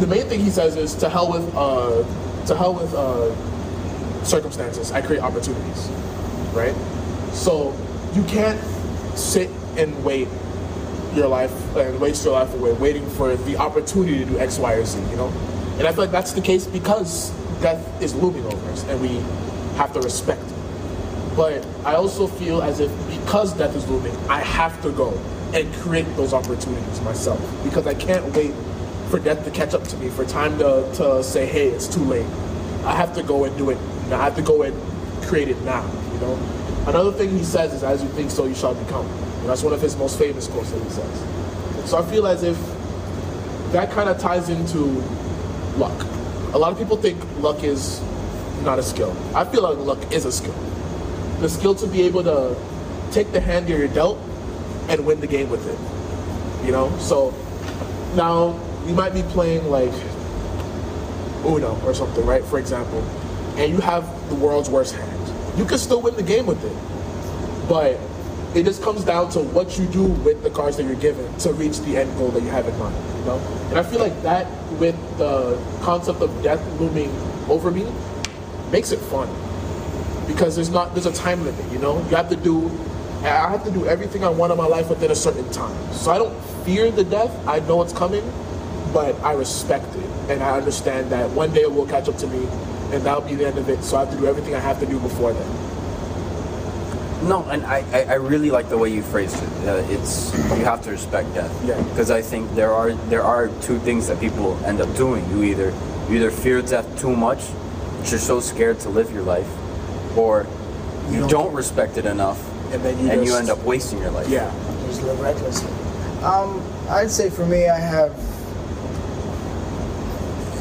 the 0.00 0.06
main 0.06 0.26
thing 0.26 0.40
he 0.40 0.50
says 0.50 0.76
is, 0.76 0.94
to 0.96 1.08
hell 1.08 1.30
with, 1.30 1.54
uh, 1.54 2.46
to 2.46 2.56
hell 2.56 2.74
with 2.74 2.92
uh, 2.94 4.24
circumstances, 4.24 4.90
I 4.90 5.02
create 5.02 5.22
opportunities, 5.22 5.88
right? 6.52 6.74
So 7.32 7.76
you 8.14 8.24
can't 8.24 8.60
sit 9.16 9.50
and 9.76 10.04
wait 10.04 10.28
your 11.14 11.28
life 11.28 11.52
and 11.76 12.00
waste 12.00 12.24
your 12.24 12.34
life 12.34 12.52
away 12.54 12.72
waiting 12.72 13.08
for 13.10 13.36
the 13.36 13.56
opportunity 13.56 14.18
to 14.18 14.24
do 14.24 14.38
X, 14.38 14.58
Y, 14.58 14.72
or 14.72 14.84
Z, 14.84 14.98
you 15.10 15.16
know? 15.16 15.28
And 15.78 15.86
I 15.86 15.92
feel 15.92 16.04
like 16.04 16.10
that's 16.10 16.32
the 16.32 16.40
case 16.40 16.66
because 16.66 17.30
death 17.60 18.02
is 18.02 18.14
looming 18.14 18.44
over 18.46 18.70
us 18.70 18.84
and 18.84 19.00
we 19.00 19.16
have 19.76 19.92
to 19.92 20.00
respect 20.00 20.42
it. 20.42 21.36
But 21.36 21.66
I 21.84 21.94
also 21.94 22.26
feel 22.26 22.62
as 22.62 22.80
if 22.80 22.90
because 23.08 23.52
death 23.54 23.74
is 23.76 23.88
looming, 23.88 24.16
I 24.28 24.40
have 24.40 24.80
to 24.82 24.92
go 24.92 25.12
and 25.54 25.72
create 25.74 26.04
those 26.16 26.34
opportunities 26.34 27.00
myself 27.02 27.40
because 27.62 27.86
I 27.86 27.94
can't 27.94 28.24
wait 28.34 28.52
for 29.08 29.20
death 29.20 29.44
to 29.44 29.50
catch 29.52 29.72
up 29.72 29.84
to 29.84 29.96
me, 29.98 30.08
for 30.10 30.24
time 30.24 30.58
to, 30.58 30.90
to 30.96 31.22
say, 31.22 31.46
hey, 31.46 31.68
it's 31.68 31.86
too 31.86 32.02
late. 32.02 32.26
I 32.84 32.96
have 32.96 33.14
to 33.14 33.22
go 33.22 33.44
and 33.44 33.56
do 33.56 33.70
it. 33.70 33.78
I 34.10 34.24
have 34.24 34.34
to 34.36 34.42
go 34.42 34.62
and 34.62 34.74
create 35.22 35.48
it 35.48 35.60
now, 35.62 35.88
you 36.12 36.18
know? 36.18 36.34
Another 36.86 37.12
thing 37.12 37.30
he 37.30 37.44
says 37.44 37.72
is, 37.72 37.82
as 37.84 38.02
you 38.02 38.08
think 38.10 38.30
so, 38.30 38.46
you 38.46 38.54
shall 38.54 38.74
become. 38.74 39.06
And 39.06 39.48
that's 39.48 39.62
one 39.62 39.72
of 39.72 39.80
his 39.80 39.96
most 39.96 40.18
famous 40.18 40.48
quotes 40.48 40.70
that 40.72 40.82
he 40.82 40.90
says. 40.90 41.88
So 41.88 41.98
I 41.98 42.10
feel 42.10 42.26
as 42.26 42.42
if 42.42 42.58
that 43.72 43.90
kind 43.92 44.08
of 44.08 44.18
ties 44.18 44.48
into 44.48 44.78
luck. 45.76 46.04
A 46.52 46.58
lot 46.58 46.72
of 46.72 46.78
people 46.78 46.96
think 46.96 47.22
luck 47.38 47.62
is 47.62 48.00
not 48.64 48.78
a 48.78 48.82
skill. 48.82 49.16
I 49.34 49.44
feel 49.44 49.62
like 49.62 49.78
luck 49.78 50.12
is 50.12 50.24
a 50.24 50.32
skill. 50.32 50.54
The 51.40 51.48
skill 51.48 51.74
to 51.76 51.86
be 51.86 52.02
able 52.02 52.24
to 52.24 52.56
take 53.12 53.32
the 53.32 53.40
hand 53.40 53.68
you're 53.68 53.86
dealt 53.88 54.18
and 54.88 55.04
win 55.06 55.20
the 55.20 55.26
game 55.26 55.50
with 55.50 55.66
it. 55.66 56.66
You 56.66 56.72
know? 56.72 56.96
So 56.98 57.34
now 58.14 58.58
you 58.86 58.94
might 58.94 59.14
be 59.14 59.22
playing 59.22 59.68
like 59.70 59.92
Uno 61.44 61.78
or 61.84 61.94
something, 61.94 62.24
right? 62.24 62.44
For 62.44 62.58
example, 62.58 63.00
and 63.56 63.72
you 63.72 63.80
have 63.80 64.04
the 64.28 64.34
world's 64.34 64.70
worst 64.70 64.94
hand. 64.94 65.58
You 65.58 65.64
can 65.64 65.78
still 65.78 66.02
win 66.02 66.16
the 66.16 66.22
game 66.22 66.46
with 66.46 66.62
it. 66.64 67.68
But 67.68 67.98
it 68.56 68.64
just 68.64 68.82
comes 68.82 69.04
down 69.04 69.30
to 69.30 69.40
what 69.40 69.78
you 69.78 69.86
do 69.86 70.04
with 70.04 70.42
the 70.42 70.50
cards 70.50 70.76
that 70.76 70.84
you're 70.84 70.94
given 70.94 71.36
to 71.38 71.52
reach 71.52 71.80
the 71.80 71.96
end 71.96 72.16
goal 72.16 72.28
that 72.30 72.42
you 72.42 72.50
have 72.50 72.66
in 72.66 72.78
mind. 72.78 72.96
You 73.18 73.24
know? 73.24 73.38
And 73.70 73.78
I 73.78 73.82
feel 73.82 74.00
like 74.00 74.20
that 74.22 74.46
with 74.78 74.96
the 75.18 75.60
concept 75.82 76.20
of 76.20 76.42
death 76.42 76.60
looming 76.80 77.10
over 77.48 77.70
me 77.70 77.86
makes 78.70 78.92
it 78.92 78.98
fun. 78.98 79.28
Because 80.26 80.54
there's 80.56 80.70
not 80.70 80.94
there's 80.94 81.06
a 81.06 81.12
time 81.12 81.44
limit, 81.44 81.70
you 81.72 81.78
know? 81.78 81.98
You 82.08 82.16
have 82.16 82.28
to 82.30 82.36
do 82.36 82.70
I 83.26 83.50
have 83.50 83.64
to 83.64 83.70
do 83.70 83.86
everything 83.86 84.24
I 84.24 84.28
want 84.28 84.52
in 84.52 84.58
my 84.58 84.66
life 84.66 84.88
within 84.90 85.10
a 85.10 85.14
certain 85.14 85.50
time. 85.52 85.92
So 85.92 86.10
I 86.10 86.18
don't 86.18 86.34
fear 86.64 86.90
the 86.90 87.04
death. 87.04 87.32
I 87.48 87.60
know 87.60 87.82
it's 87.82 87.92
coming, 87.92 88.22
but 88.92 89.14
I 89.22 89.32
respect 89.34 89.94
it. 89.96 90.10
And 90.30 90.42
I 90.42 90.56
understand 90.58 91.10
that 91.10 91.30
one 91.30 91.52
day 91.52 91.62
it 91.62 91.72
will 91.72 91.86
catch 91.86 92.08
up 92.08 92.16
to 92.18 92.26
me 92.26 92.46
and 92.92 93.02
that'll 93.02 93.22
be 93.22 93.34
the 93.34 93.46
end 93.46 93.58
of 93.58 93.68
it. 93.68 93.82
So 93.82 93.96
I 93.96 94.00
have 94.04 94.10
to 94.12 94.16
do 94.18 94.26
everything 94.26 94.54
I 94.54 94.60
have 94.60 94.78
to 94.80 94.86
do 94.86 94.98
before 95.00 95.32
then. 95.32 97.28
No, 97.28 97.42
and 97.48 97.64
I, 97.64 97.82
I, 97.92 98.02
I 98.04 98.14
really 98.14 98.50
like 98.50 98.68
the 98.68 98.76
way 98.76 98.90
you 98.90 99.02
phrased 99.02 99.42
it. 99.42 99.48
Uh, 99.66 99.82
it's 99.88 100.32
you 100.34 100.64
have 100.64 100.82
to 100.82 100.90
respect 100.90 101.32
death. 101.34 101.50
Yeah. 101.64 101.80
Because 101.84 102.10
I 102.10 102.20
think 102.20 102.54
there 102.54 102.70
are 102.72 102.92
there 103.08 103.22
are 103.22 103.48
two 103.62 103.78
things 103.78 104.08
that 104.08 104.20
people 104.20 104.62
end 104.66 104.82
up 104.82 104.94
doing. 104.94 105.26
You 105.30 105.42
either 105.44 105.72
you 106.10 106.16
either 106.16 106.30
fear 106.30 106.60
death 106.60 106.86
too 107.00 107.16
much, 107.16 107.46
that 107.48 108.10
you're 108.10 108.20
so 108.20 108.40
scared 108.40 108.78
to 108.80 108.90
live 108.90 109.10
your 109.10 109.22
life, 109.22 109.48
or 110.18 110.46
you, 111.08 111.20
don't- 111.20 111.30
don't, 111.30 111.54
respect 111.54 111.96
it 111.96 112.04
enough, 112.04 112.38
And 112.74 112.82
then 112.82 112.98
you 112.98 113.10
and 113.10 113.24
you 113.24 113.36
end 113.36 113.50
up 113.50 113.62
wasting 113.62 114.00
your 114.00 114.10
life. 114.10 114.28
Yeah. 114.28 114.50
just 114.86 115.02
live 115.04 115.20
recklessly. 115.20 115.70
Um, 116.24 116.60
I'd 116.88 117.10
say 117.10 117.30
for 117.30 117.46
me, 117.46 117.68
I 117.68 117.78
have 117.78 118.10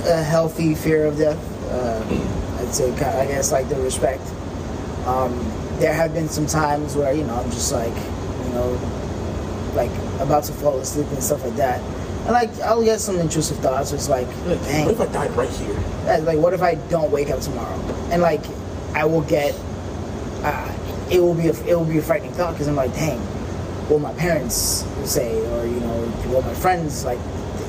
a 0.06 0.22
healthy 0.22 0.76
fear 0.76 1.06
of 1.06 1.18
death. 1.18 1.40
Uh, 1.72 2.62
I'd 2.62 2.74
say, 2.74 2.92
I 2.94 3.26
guess, 3.26 3.52
like 3.52 3.68
the 3.70 3.76
respect. 3.78 4.22
Um, 5.08 5.34
there 5.80 5.94
have 5.94 6.14
been 6.14 6.30
some 6.30 6.46
times 6.46 6.96
where 6.96 7.14
you 7.14 7.24
know 7.24 7.36
I'm 7.36 7.50
just 7.50 7.72
like, 7.72 7.96
you 7.96 8.50
know, 8.54 8.70
like 9.76 9.92
about 10.22 10.44
to 10.46 10.54
fall 10.54 10.78
asleep 10.80 11.08
and 11.08 11.24
stuff 11.24 11.44
like 11.44 11.56
that. 11.56 11.82
And 12.26 12.32
like 12.32 12.52
I'll 12.62 12.84
get 12.84 13.00
some 13.00 13.18
intrusive 13.20 13.58
thoughts. 13.58 13.92
It's 13.92 14.08
like, 14.08 14.28
dang, 14.46 14.86
What 14.86 14.94
if 14.94 15.02
I 15.02 15.06
die 15.08 15.28
right 15.30 15.50
here? 15.50 15.80
like 16.22 16.38
what 16.38 16.54
if 16.54 16.62
I 16.62 16.76
don't 16.90 17.12
wake 17.12 17.32
up 17.32 17.40
tomorrow? 17.40 17.76
And 18.12 18.22
like 18.22 18.44
I 18.94 19.04
will 19.06 19.22
get, 19.24 19.56
uh, 20.44 20.73
it 21.14 21.22
will 21.22 21.36
be 21.36 21.48
a, 21.48 21.54
it 21.66 21.76
will 21.76 21.86
be 21.86 22.00
a 22.00 22.02
frightening 22.02 22.34
thought 22.34 22.54
because 22.54 22.68
I'm 22.68 22.76
like, 22.76 22.94
dang, 22.94 23.20
what 23.88 24.02
my 24.02 24.14
parents 24.14 24.86
say, 25.06 25.38
or 25.52 25.66
you 25.66 25.80
know, 25.80 26.06
what 26.34 26.44
my 26.46 26.54
friends 26.56 27.06
like, 27.06 27.20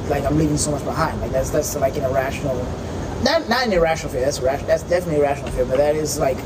like 0.09 0.25
I'm 0.25 0.39
leaving 0.39 0.57
so 0.57 0.71
much 0.71 0.85
behind. 0.85 1.21
Like 1.21 1.31
that's 1.31 1.51
that's 1.51 1.77
like 1.77 1.97
an 1.97 2.05
irrational, 2.05 2.57
not 3.23 3.49
not 3.49 3.67
an 3.67 3.73
irrational 3.73 4.13
fear. 4.13 4.23
That's 4.23 4.39
irrational. 4.39 4.67
That's 4.69 4.83
definitely 4.85 5.21
a 5.21 5.23
rational 5.23 5.51
fear, 5.51 5.67
but 5.67 5.77
that 5.77 5.95
is 5.95 6.19
like 6.19 6.39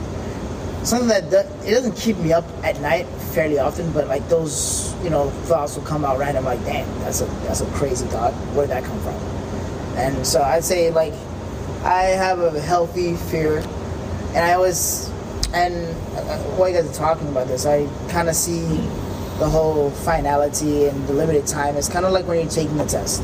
something 0.83 1.09
that 1.09 1.31
do, 1.31 1.39
it 1.67 1.71
doesn't 1.71 1.97
keep 1.97 2.17
me 2.19 2.33
up 2.33 2.45
at 2.65 2.81
night 2.81 3.07
fairly 3.33 3.59
often. 3.59 3.93
But 3.93 4.09
like 4.09 4.29
those, 4.29 4.95
you 5.05 5.11
know, 5.11 5.31
thoughts 5.47 5.77
will 5.77 5.85
come 5.85 6.05
out 6.05 6.19
random. 6.19 6.45
Like, 6.45 6.65
damn, 6.65 6.89
that's 7.01 7.21
a 7.21 7.27
that's 7.47 7.61
a 7.61 7.67
crazy 7.73 8.07
thought. 8.07 8.33
Where 8.55 8.67
did 8.67 8.71
that 8.75 8.85
come 8.85 8.99
from? 9.01 9.15
And 9.97 10.27
so 10.27 10.43
I'd 10.43 10.65
say 10.65 10.91
like 10.91 11.13
I 11.85 12.05
have 12.19 12.41
a 12.41 12.61
healthy 12.61 13.15
fear, 13.15 13.59
and 13.59 14.39
I 14.39 14.55
always, 14.55 15.11
and 15.55 15.75
uh, 16.17 16.39
while 16.57 16.69
you 16.69 16.75
guys 16.75 16.91
are 16.91 16.95
talking 16.95 17.29
about 17.29 17.49
this, 17.49 17.67
I 17.67 17.87
kind 18.11 18.29
of 18.29 18.35
see 18.35 18.61
the 19.39 19.49
whole 19.49 19.91
finality 19.91 20.87
and 20.87 21.07
the 21.07 21.13
limited 21.13 21.47
time. 21.47 21.77
It's 21.77 21.89
kind 21.89 22.05
of 22.05 22.13
like 22.13 22.27
when 22.27 22.41
you're 22.41 22.51
taking 22.51 22.79
a 22.81 22.87
test. 22.87 23.23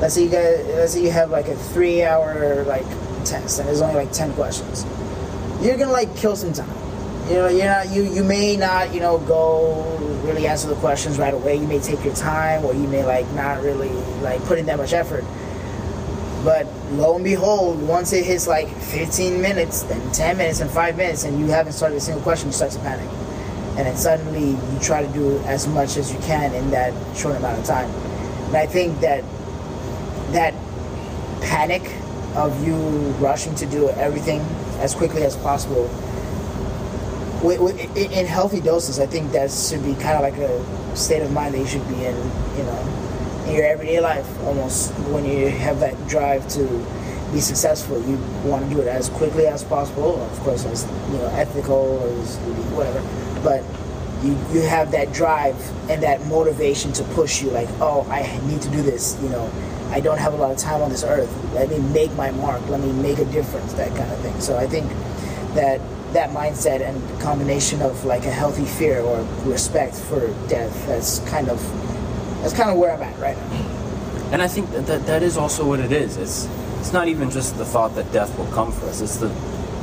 Let's 0.00 0.14
say 0.14 0.24
you 0.24 0.30
guys, 0.30 0.64
let's 0.66 0.92
say 0.92 1.02
you 1.02 1.10
have 1.10 1.30
like 1.30 1.48
a 1.48 1.56
three-hour 1.56 2.64
like 2.64 2.86
test, 3.24 3.58
and 3.58 3.68
there's 3.68 3.80
only 3.80 3.94
like 3.94 4.12
ten 4.12 4.32
questions. 4.34 4.84
You're 5.62 5.78
gonna 5.78 5.92
like 5.92 6.14
kill 6.16 6.36
some 6.36 6.52
time. 6.52 6.68
You 7.28 7.34
know, 7.34 7.48
you're 7.48 7.66
not. 7.66 7.90
You 7.90 8.02
you 8.02 8.22
may 8.22 8.56
not. 8.56 8.92
You 8.92 9.00
know, 9.00 9.18
go 9.18 9.96
really 10.24 10.46
answer 10.46 10.68
the 10.68 10.74
questions 10.76 11.18
right 11.18 11.32
away. 11.32 11.56
You 11.56 11.66
may 11.66 11.80
take 11.80 12.04
your 12.04 12.14
time, 12.14 12.64
or 12.64 12.74
you 12.74 12.86
may 12.88 13.04
like 13.04 13.28
not 13.32 13.62
really 13.62 13.88
like 14.20 14.42
put 14.44 14.58
in 14.58 14.66
that 14.66 14.76
much 14.76 14.92
effort. 14.92 15.24
But 16.44 16.66
lo 16.98 17.14
and 17.16 17.24
behold, 17.24 17.82
once 17.82 18.12
it 18.12 18.24
hits 18.24 18.46
like 18.46 18.68
15 18.68 19.40
minutes, 19.40 19.82
then 19.82 20.12
10 20.12 20.36
minutes, 20.36 20.60
and 20.60 20.70
5 20.70 20.96
minutes, 20.96 21.24
and 21.24 21.38
you 21.38 21.46
haven't 21.46 21.72
started 21.72 21.96
a 21.96 22.00
single 22.00 22.22
question, 22.22 22.48
you 22.48 22.52
start 22.52 22.72
to 22.72 22.78
panic. 22.80 23.08
And 23.76 23.86
then 23.86 23.96
suddenly 23.96 24.50
you 24.50 24.78
try 24.80 25.04
to 25.04 25.12
do 25.12 25.38
as 25.40 25.66
much 25.66 25.96
as 25.96 26.12
you 26.12 26.18
can 26.20 26.54
in 26.54 26.70
that 26.70 26.92
short 27.16 27.36
amount 27.36 27.58
of 27.58 27.64
time. 27.64 27.90
And 28.46 28.56
I 28.56 28.66
think 28.66 29.00
that 29.00 29.24
that 30.32 30.54
panic 31.42 31.82
of 32.36 32.66
you 32.66 32.76
rushing 33.18 33.54
to 33.56 33.66
do 33.66 33.88
everything 33.90 34.40
as 34.78 34.94
quickly 34.94 35.22
as 35.24 35.36
possible, 35.36 35.90
in 37.44 38.26
healthy 38.26 38.60
doses, 38.60 38.98
I 38.98 39.06
think 39.06 39.32
that 39.32 39.50
should 39.50 39.84
be 39.84 39.94
kind 39.94 40.16
of 40.16 40.22
like 40.22 40.36
a 40.38 40.96
state 40.96 41.22
of 41.22 41.30
mind 41.32 41.54
that 41.54 41.58
you 41.58 41.66
should 41.66 41.86
be 41.88 42.04
in, 42.04 42.16
you 42.56 42.62
know, 42.62 43.03
your 43.48 43.64
everyday 43.64 44.00
life 44.00 44.26
almost 44.44 44.92
when 45.10 45.24
you 45.24 45.48
have 45.48 45.80
that 45.80 45.94
drive 46.08 46.46
to 46.48 46.64
be 47.32 47.40
successful 47.40 48.00
you 48.08 48.16
want 48.44 48.66
to 48.66 48.74
do 48.74 48.80
it 48.80 48.86
as 48.86 49.08
quickly 49.10 49.46
as 49.46 49.62
possible 49.64 50.22
of 50.22 50.38
course 50.40 50.64
as 50.64 50.84
you 51.10 51.18
know 51.18 51.26
ethical 51.34 52.00
as 52.20 52.36
whatever 52.72 53.00
but 53.42 53.62
you, 54.24 54.32
you 54.52 54.66
have 54.66 54.90
that 54.90 55.12
drive 55.12 55.56
and 55.90 56.02
that 56.02 56.24
motivation 56.26 56.92
to 56.92 57.02
push 57.14 57.42
you 57.42 57.50
like 57.50 57.68
oh 57.80 58.06
i 58.10 58.22
need 58.46 58.62
to 58.62 58.70
do 58.70 58.82
this 58.82 59.20
you 59.22 59.28
know 59.28 59.50
i 59.90 60.00
don't 60.00 60.18
have 60.18 60.32
a 60.32 60.36
lot 60.36 60.50
of 60.50 60.58
time 60.58 60.80
on 60.80 60.88
this 60.88 61.04
earth 61.04 61.30
let 61.54 61.68
me 61.68 61.78
make 61.92 62.12
my 62.14 62.30
mark 62.30 62.66
let 62.68 62.80
me 62.80 62.92
make 62.92 63.18
a 63.18 63.24
difference 63.26 63.72
that 63.74 63.88
kind 63.96 64.10
of 64.10 64.18
thing 64.20 64.40
so 64.40 64.56
i 64.56 64.66
think 64.66 64.88
that 65.54 65.80
that 66.14 66.30
mindset 66.30 66.80
and 66.80 67.20
combination 67.20 67.82
of 67.82 68.04
like 68.04 68.24
a 68.24 68.30
healthy 68.30 68.64
fear 68.64 69.00
or 69.00 69.20
respect 69.44 69.96
for 69.96 70.28
death. 70.48 70.86
That's 70.86 71.18
kind 71.30 71.48
of 71.48 71.60
that's 72.44 72.54
kind 72.54 72.70
of 72.70 72.76
where 72.76 72.92
I'm 72.92 73.02
at 73.02 73.18
right 73.18 73.36
now. 73.36 74.30
And 74.32 74.42
I 74.42 74.48
think 74.48 74.70
that, 74.72 74.86
that 74.86 75.06
that 75.06 75.22
is 75.22 75.36
also 75.36 75.66
what 75.66 75.80
it 75.80 75.92
is. 75.92 76.16
It's 76.16 76.46
it's 76.80 76.92
not 76.92 77.08
even 77.08 77.30
just 77.30 77.56
the 77.56 77.64
thought 77.64 77.94
that 77.96 78.10
death 78.12 78.36
will 78.38 78.50
come 78.52 78.70
for 78.72 78.86
us. 78.86 79.00
It's 79.00 79.16
the 79.16 79.32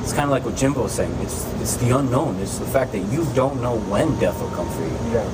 it's 0.02 0.14
kind 0.14 0.26
of 0.26 0.30
like 0.32 0.46
what 0.46 0.56
Jimbo 0.56 0.84
was 0.84 0.92
saying. 0.94 1.12
It's 1.22 1.46
it's 1.62 1.78
the 1.78 1.98
unknown. 1.98 2.40
It's 2.40 2.58
the 2.60 2.66
fact 2.66 2.92
that 2.94 3.00
you 3.12 3.26
don't 3.34 3.62
know 3.62 3.78
when 3.90 4.18
death 4.20 4.40
will 4.42 4.50
come 4.52 4.70
for 4.70 4.82
you. 4.82 5.14
Yeah, 5.14 5.26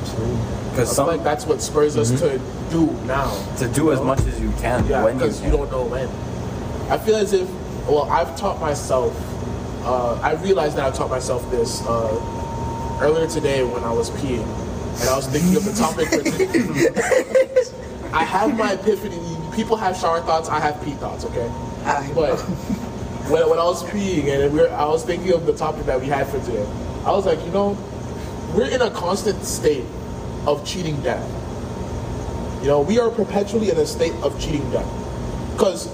absolutely. 0.00 0.36
Because 0.70 0.72
I 0.72 0.76
feel 0.76 0.86
some 0.86 1.06
like 1.06 1.22
that's 1.24 1.46
what 1.46 1.62
spurs 1.62 1.96
us 1.96 2.10
to 2.20 2.38
do 2.70 2.86
now. 3.06 3.30
to 3.56 3.68
do 3.68 3.92
as 3.92 4.00
much 4.00 4.20
as 4.20 4.38
you 4.40 4.50
can 4.58 4.86
Yeah, 4.86 5.04
when 5.04 5.14
you 5.14 5.20
because 5.20 5.40
you, 5.42 5.50
can. 5.50 5.58
don't 5.58 5.70
know 5.70 5.84
when. 5.86 6.08
I 6.90 6.98
feel 6.98 7.16
as 7.16 7.32
if, 7.32 7.48
well, 7.88 8.02
I've 8.10 8.36
taught 8.36 8.60
myself. 8.60 9.14
Uh, 9.84 10.14
I 10.22 10.34
realized 10.42 10.76
that 10.76 10.84
I 10.92 10.94
taught 10.96 11.08
myself 11.10 11.48
this 11.50 11.80
uh, 11.86 12.98
earlier 13.00 13.26
today 13.26 13.64
when 13.64 13.84
I 13.84 13.92
was 13.92 14.10
peeing, 14.10 14.44
and 15.00 15.08
I 15.08 15.16
was 15.16 15.26
thinking 15.26 15.56
of 15.56 15.64
the 15.64 15.72
topic. 15.72 16.08
I 18.12 18.24
have 18.24 18.56
my 18.56 18.72
epiphany. 18.72 19.18
People 19.54 19.76
have 19.76 19.96
shower 19.96 20.20
thoughts. 20.22 20.48
I 20.48 20.60
have 20.60 20.82
pee 20.84 20.92
thoughts. 20.92 21.24
Okay, 21.24 21.46
I- 21.84 22.10
but 22.14 22.36
when, 23.30 23.48
when 23.50 23.58
I 23.58 23.64
was 23.64 23.82
peeing 23.84 24.28
and 24.28 24.52
we 24.52 24.60
were, 24.60 24.70
I 24.70 24.86
was 24.86 25.04
thinking 25.04 25.32
of 25.32 25.46
the 25.46 25.54
topic 25.56 25.86
that 25.86 26.00
we 26.00 26.06
had 26.06 26.26
for 26.26 26.38
today, 26.40 26.64
I 27.04 27.10
was 27.12 27.26
like, 27.26 27.40
you 27.44 27.50
know, 27.52 27.76
we're 28.54 28.70
in 28.70 28.82
a 28.82 28.90
constant 28.90 29.42
state 29.44 29.84
of 30.46 30.64
cheating 30.66 31.00
death. 31.02 31.24
You 32.62 32.68
know, 32.68 32.80
we 32.80 32.98
are 32.98 33.10
perpetually 33.10 33.70
in 33.70 33.76
a 33.76 33.86
state 33.86 34.14
of 34.22 34.38
cheating 34.40 34.68
death. 34.70 34.86
Because 35.52 35.88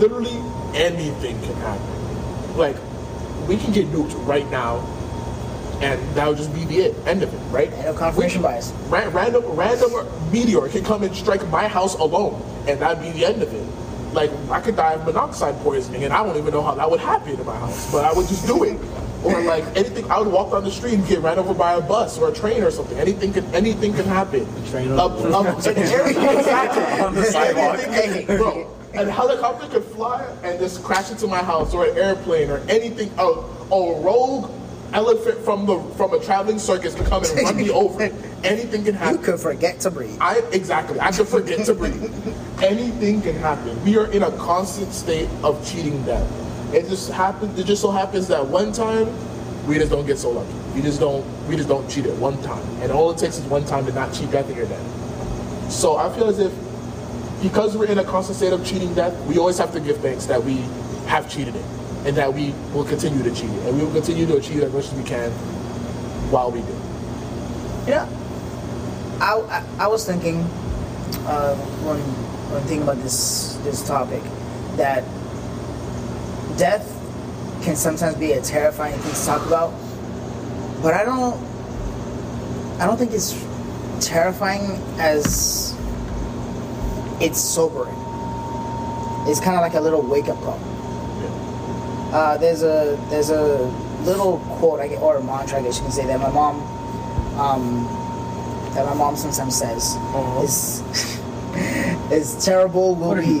literally 0.00 0.36
anything 0.74 1.40
can 1.42 1.54
happen. 1.56 2.56
Like, 2.56 2.76
we 3.48 3.56
can 3.56 3.72
get 3.72 3.86
nuked 3.88 4.14
right 4.26 4.48
now, 4.50 4.78
and 5.80 6.00
that 6.14 6.28
would 6.28 6.36
just 6.36 6.52
be 6.54 6.64
the 6.64 6.78
it, 6.78 6.94
end 7.06 7.22
of 7.22 7.32
it, 7.32 7.38
right? 7.50 7.72
And 7.72 7.84
no 7.84 7.94
confirmation 7.94 8.42
We- 8.42 8.48
bias. 8.48 8.72
Ra- 8.88 9.08
random, 9.12 9.44
random 9.46 9.92
meteor 10.32 10.68
can 10.68 10.84
come 10.84 11.02
and 11.02 11.14
strike 11.14 11.46
my 11.48 11.68
house 11.68 11.94
alone, 11.94 12.40
and 12.68 12.78
that'd 12.80 13.02
be 13.02 13.10
the 13.12 13.24
end 13.26 13.42
of 13.42 13.52
it. 13.52 13.64
Like, 14.12 14.30
I 14.50 14.60
could 14.60 14.74
die 14.76 14.94
of 14.94 15.04
monoxide 15.06 15.56
poisoning, 15.60 16.04
and 16.04 16.12
I 16.12 16.24
don't 16.24 16.36
even 16.36 16.52
know 16.52 16.62
how 16.62 16.74
that 16.74 16.90
would 16.90 17.00
happen 17.00 17.38
in 17.38 17.46
my 17.46 17.56
house, 17.56 17.90
but 17.92 18.04
I 18.04 18.12
would 18.12 18.26
just 18.28 18.46
do 18.46 18.64
it. 18.64 18.76
Or 19.22 19.40
like 19.42 19.64
anything, 19.76 20.10
I 20.10 20.18
would 20.18 20.32
walk 20.32 20.50
down 20.50 20.64
the 20.64 20.70
street 20.70 20.94
and 20.94 21.06
get 21.06 21.20
ran 21.20 21.38
over 21.38 21.52
by 21.52 21.74
a 21.74 21.80
bus 21.80 22.18
or 22.18 22.30
a 22.30 22.32
train 22.32 22.62
or 22.62 22.70
something. 22.70 22.98
Anything 22.98 23.32
can, 23.34 23.44
anything 23.54 23.92
can 23.92 24.06
happen. 24.06 24.46
train 24.70 24.90
Up- 24.92 25.12
up- 25.20 25.46
and 25.46 25.58
exactly. 25.76 27.00
On 27.04 27.14
the 27.14 27.24
sidewalk. 27.24 27.78
Anything 27.86 28.36
bro, 28.38 28.66
a 28.94 29.04
helicopter 29.10 29.66
could 29.68 29.84
fly 29.84 30.24
and 30.42 30.58
just 30.58 30.82
crash 30.82 31.10
into 31.10 31.26
my 31.26 31.42
house, 31.42 31.72
or 31.74 31.84
an 31.86 31.96
airplane, 31.98 32.50
or 32.50 32.58
anything. 32.68 33.12
A, 33.18 33.24
a 33.24 34.00
rogue 34.00 34.50
elephant 34.92 35.38
from 35.44 35.66
the 35.66 35.80
from 35.96 36.12
a 36.14 36.20
traveling 36.20 36.58
circus 36.58 36.94
could 36.94 37.06
come 37.06 37.24
and 37.24 37.42
run 37.42 37.56
me 37.56 37.70
over. 37.70 38.02
Anything 38.44 38.84
can 38.84 38.94
happen. 38.94 39.18
You 39.18 39.24
could 39.24 39.40
forget 39.40 39.80
to 39.80 39.90
breathe. 39.90 40.16
I 40.20 40.38
exactly. 40.52 41.00
I 41.00 41.12
could 41.12 41.28
forget 41.28 41.66
to 41.66 41.74
breathe. 41.74 42.02
Anything 42.62 43.22
can 43.22 43.36
happen. 43.36 43.82
We 43.84 43.96
are 43.98 44.10
in 44.12 44.22
a 44.22 44.30
constant 44.32 44.92
state 44.92 45.28
of 45.42 45.66
cheating 45.66 46.02
death. 46.04 46.28
It 46.74 46.88
just 46.88 47.10
happens. 47.10 47.58
It 47.58 47.66
just 47.66 47.82
so 47.82 47.90
happens 47.90 48.28
that 48.28 48.46
one 48.46 48.72
time 48.72 49.08
we 49.66 49.76
just 49.76 49.90
don't 49.90 50.06
get 50.06 50.18
so 50.18 50.30
lucky. 50.30 50.54
We 50.74 50.82
just 50.82 51.00
don't. 51.00 51.24
We 51.48 51.56
just 51.56 51.68
don't 51.68 51.88
cheat 51.90 52.06
it 52.06 52.16
one 52.16 52.40
time, 52.42 52.64
and 52.80 52.92
all 52.92 53.10
it 53.10 53.18
takes 53.18 53.38
is 53.38 53.44
one 53.44 53.64
time 53.64 53.86
to 53.86 53.92
not 53.92 54.12
cheat 54.12 54.30
death, 54.30 54.46
and 54.46 54.56
you're 54.56 54.66
dead. 54.66 55.70
So 55.70 55.96
I 55.96 56.12
feel 56.14 56.28
as 56.28 56.38
if 56.38 56.52
because 57.42 57.76
we're 57.76 57.86
in 57.86 57.98
a 57.98 58.04
constant 58.04 58.36
state 58.36 58.52
of 58.52 58.64
cheating 58.66 58.94
death, 58.94 59.18
we 59.26 59.38
always 59.38 59.58
have 59.58 59.72
to 59.72 59.80
give 59.80 59.98
thanks 59.98 60.26
that 60.26 60.42
we 60.42 60.56
have 61.06 61.30
cheated 61.30 61.56
it, 61.56 61.64
and 62.04 62.16
that 62.16 62.32
we 62.32 62.54
will 62.72 62.84
continue 62.84 63.22
to 63.22 63.30
cheat 63.30 63.50
it, 63.50 63.66
and 63.66 63.76
we 63.76 63.84
will 63.84 63.92
continue 63.92 64.26
to 64.26 64.36
achieve 64.36 64.62
as 64.62 64.72
much 64.72 64.84
as 64.86 64.94
we 64.94 65.04
can 65.04 65.30
while 66.30 66.50
we 66.50 66.60
do. 66.60 66.76
Yeah. 67.86 68.08
I, 69.20 69.64
I, 69.78 69.84
I 69.84 69.86
was 69.86 70.06
thinking 70.06 70.40
uh, 71.26 71.54
when 71.84 72.00
thinking 72.62 72.82
about 72.82 72.96
this 73.02 73.56
this 73.62 73.86
topic 73.86 74.22
that 74.76 75.04
death 76.56 76.86
can 77.62 77.76
sometimes 77.76 78.16
be 78.16 78.32
a 78.32 78.40
terrifying 78.40 78.98
thing 78.98 79.12
to 79.12 79.26
talk 79.26 79.46
about, 79.46 79.72
but 80.82 80.94
I 80.94 81.04
don't 81.04 81.36
I 82.80 82.86
don't 82.86 82.96
think 82.96 83.12
it's 83.12 83.34
terrifying 84.00 84.80
as 84.98 85.76
it's 87.20 87.38
sobering. 87.38 87.94
It's 89.28 89.40
kind 89.40 89.54
of 89.54 89.60
like 89.60 89.74
a 89.74 89.80
little 89.80 90.00
wake 90.00 90.28
up 90.28 90.38
call. 90.38 90.58
Uh, 92.12 92.36
there's 92.38 92.62
a 92.62 92.96
there's 93.08 93.30
a 93.30 93.42
little 94.04 94.38
quote 94.58 94.80
I 94.80 94.88
get 94.88 95.00
or 95.00 95.16
a 95.16 95.22
mantra 95.22 95.58
I 95.58 95.62
guess 95.62 95.76
you 95.78 95.82
can 95.84 95.92
say 95.92 96.06
that 96.06 96.18
my 96.20 96.30
mom 96.30 96.60
um, 97.38 97.86
that 98.74 98.84
my 98.86 98.94
mom 98.94 99.16
sometimes 99.16 99.56
says 99.56 99.94
Uh-huh. 99.96 100.42
is 100.42 100.82
is 102.10 102.44
terrible 102.44 102.94
will 102.96 103.14
be 103.14 103.38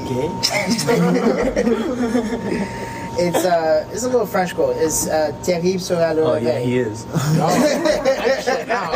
it's 3.18 3.44
uh 3.44 3.88
it's 3.92 4.04
a 4.04 4.08
little 4.08 4.26
French 4.26 4.54
quote 4.54 4.76
it's 4.76 5.08
uh 5.08 5.32
terrible 5.42 5.78
sera 5.80 6.14
le 6.14 6.22
Oh 6.22 6.36
yeah, 6.36 6.58
he 6.60 6.78
is. 6.78 7.04
Extra 7.10 8.66
now. 8.66 8.92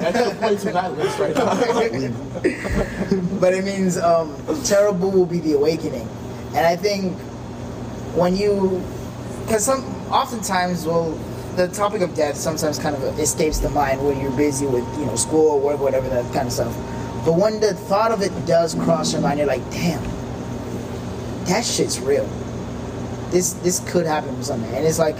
Extra 0.00 0.34
points 0.40 0.64
in 0.64 0.72
that 0.72 0.96
list 0.96 1.18
right 1.18 1.34
now. 1.34 1.54
but 3.40 3.52
it 3.54 3.64
means 3.64 3.98
um, 3.98 4.34
terrible 4.64 5.10
will 5.10 5.26
be 5.26 5.40
the 5.40 5.52
awakening. 5.54 6.08
And 6.54 6.66
I 6.66 6.76
think 6.76 7.16
when 8.14 8.36
you, 8.36 8.82
because 9.42 9.64
some, 9.64 9.84
oftentimes, 10.10 10.86
well, 10.86 11.10
the 11.56 11.68
topic 11.68 12.02
of 12.02 12.14
death 12.14 12.36
sometimes 12.36 12.78
kind 12.78 12.96
of 12.96 13.18
escapes 13.18 13.58
the 13.58 13.70
mind 13.70 14.04
when 14.04 14.20
you're 14.20 14.36
busy 14.36 14.66
with, 14.66 14.86
you 14.98 15.06
know, 15.06 15.16
school, 15.16 15.52
or 15.52 15.60
work, 15.60 15.80
whatever, 15.80 16.08
that 16.08 16.24
kind 16.32 16.46
of 16.46 16.52
stuff. 16.52 16.74
But 17.24 17.34
when 17.34 17.60
the 17.60 17.74
thought 17.74 18.10
of 18.10 18.22
it 18.22 18.32
does 18.46 18.74
cross 18.74 19.12
your 19.12 19.22
mind, 19.22 19.38
you're 19.38 19.48
like, 19.48 19.62
damn, 19.70 20.02
that 21.44 21.64
shit's 21.64 22.00
real. 22.00 22.26
This 23.30 23.54
this 23.54 23.80
could 23.90 24.06
happen 24.06 24.34
for 24.36 24.42
something. 24.42 24.74
And 24.74 24.86
it's 24.86 24.98
like, 24.98 25.16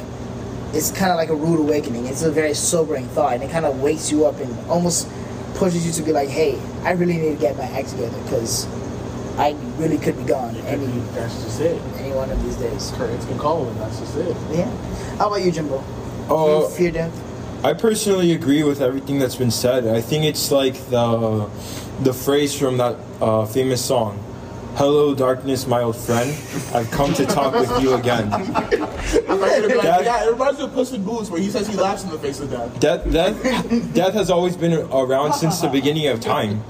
it's 0.72 0.90
kind 0.90 1.10
of 1.10 1.16
like 1.16 1.28
a 1.28 1.34
rude 1.34 1.60
awakening. 1.60 2.06
It's 2.06 2.22
a 2.22 2.30
very 2.30 2.54
sobering 2.54 3.06
thought, 3.08 3.34
and 3.34 3.42
it 3.42 3.50
kind 3.50 3.64
of 3.64 3.80
wakes 3.80 4.10
you 4.10 4.26
up 4.26 4.38
and 4.40 4.70
almost 4.70 5.08
pushes 5.54 5.86
you 5.86 5.92
to 5.92 6.02
be 6.02 6.12
like, 6.12 6.28
hey, 6.28 6.58
I 6.82 6.92
really 6.92 7.16
need 7.16 7.34
to 7.34 7.40
get 7.40 7.56
my 7.56 7.64
act 7.64 7.90
together 7.90 8.20
because 8.22 8.66
I 9.38 9.56
really 9.78 9.98
could 9.98 10.16
be 10.18 10.24
gone 10.24 10.56
any 10.56 10.86
That's 11.14 11.42
just 11.42 11.60
it. 11.60 11.80
any 11.96 12.12
one 12.12 12.30
of 12.30 12.42
these 12.44 12.56
days. 12.56 12.92
Curtains 12.96 13.24
can 13.24 13.38
call 13.38 13.66
and 13.68 13.80
that's 13.80 13.98
just 13.98 14.16
it. 14.16 14.36
Yeah. 14.50 14.70
How 15.16 15.28
about 15.28 15.42
you, 15.42 15.50
Jimbo? 15.50 15.82
Oh, 16.28 16.68
you 16.68 16.74
fear 16.74 16.90
death? 16.90 17.64
I 17.64 17.72
personally 17.74 18.32
agree 18.32 18.62
with 18.62 18.80
everything 18.80 19.18
that's 19.18 19.36
been 19.36 19.50
said. 19.50 19.86
I 19.86 20.00
think 20.00 20.24
it's 20.24 20.50
like 20.50 20.74
the 20.90 21.48
the 22.02 22.12
phrase 22.12 22.58
from 22.58 22.76
that 22.78 22.96
uh, 23.20 23.46
famous 23.46 23.84
song. 23.84 24.18
Hello, 24.74 25.14
darkness, 25.14 25.66
my 25.66 25.82
old 25.82 25.96
friend. 25.96 26.30
I've 26.74 26.90
come 26.90 27.12
to 27.14 27.26
talk 27.26 27.54
with 27.54 27.82
you 27.82 27.94
again. 27.94 28.32
I 28.32 28.40
thought 28.40 28.72
you 28.72 28.80
were 28.80 29.38
gonna 29.38 29.68
be 29.68 29.74
like, 29.76 30.04
yeah, 30.04 30.24
it 30.26 30.32
reminds 30.32 30.58
me 30.58 30.64
of 30.64 30.72
Puss 30.72 30.92
in 30.92 31.04
Boots 31.04 31.30
where 31.30 31.40
he 31.40 31.50
says 31.50 31.68
he 31.68 31.76
laughs 31.76 32.04
in 32.04 32.10
the 32.10 32.18
face 32.18 32.40
of 32.40 32.50
death. 32.50 32.80
Death, 32.80 33.12
death, 33.12 33.94
death 33.94 34.14
has 34.14 34.30
always 34.30 34.56
been 34.56 34.72
around 34.90 35.34
since 35.34 35.60
the 35.60 35.68
beginning 35.68 36.06
of 36.08 36.20
time, 36.20 36.64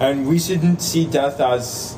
and 0.00 0.26
we 0.28 0.38
shouldn't 0.38 0.82
see 0.82 1.06
death 1.06 1.40
as 1.40 1.95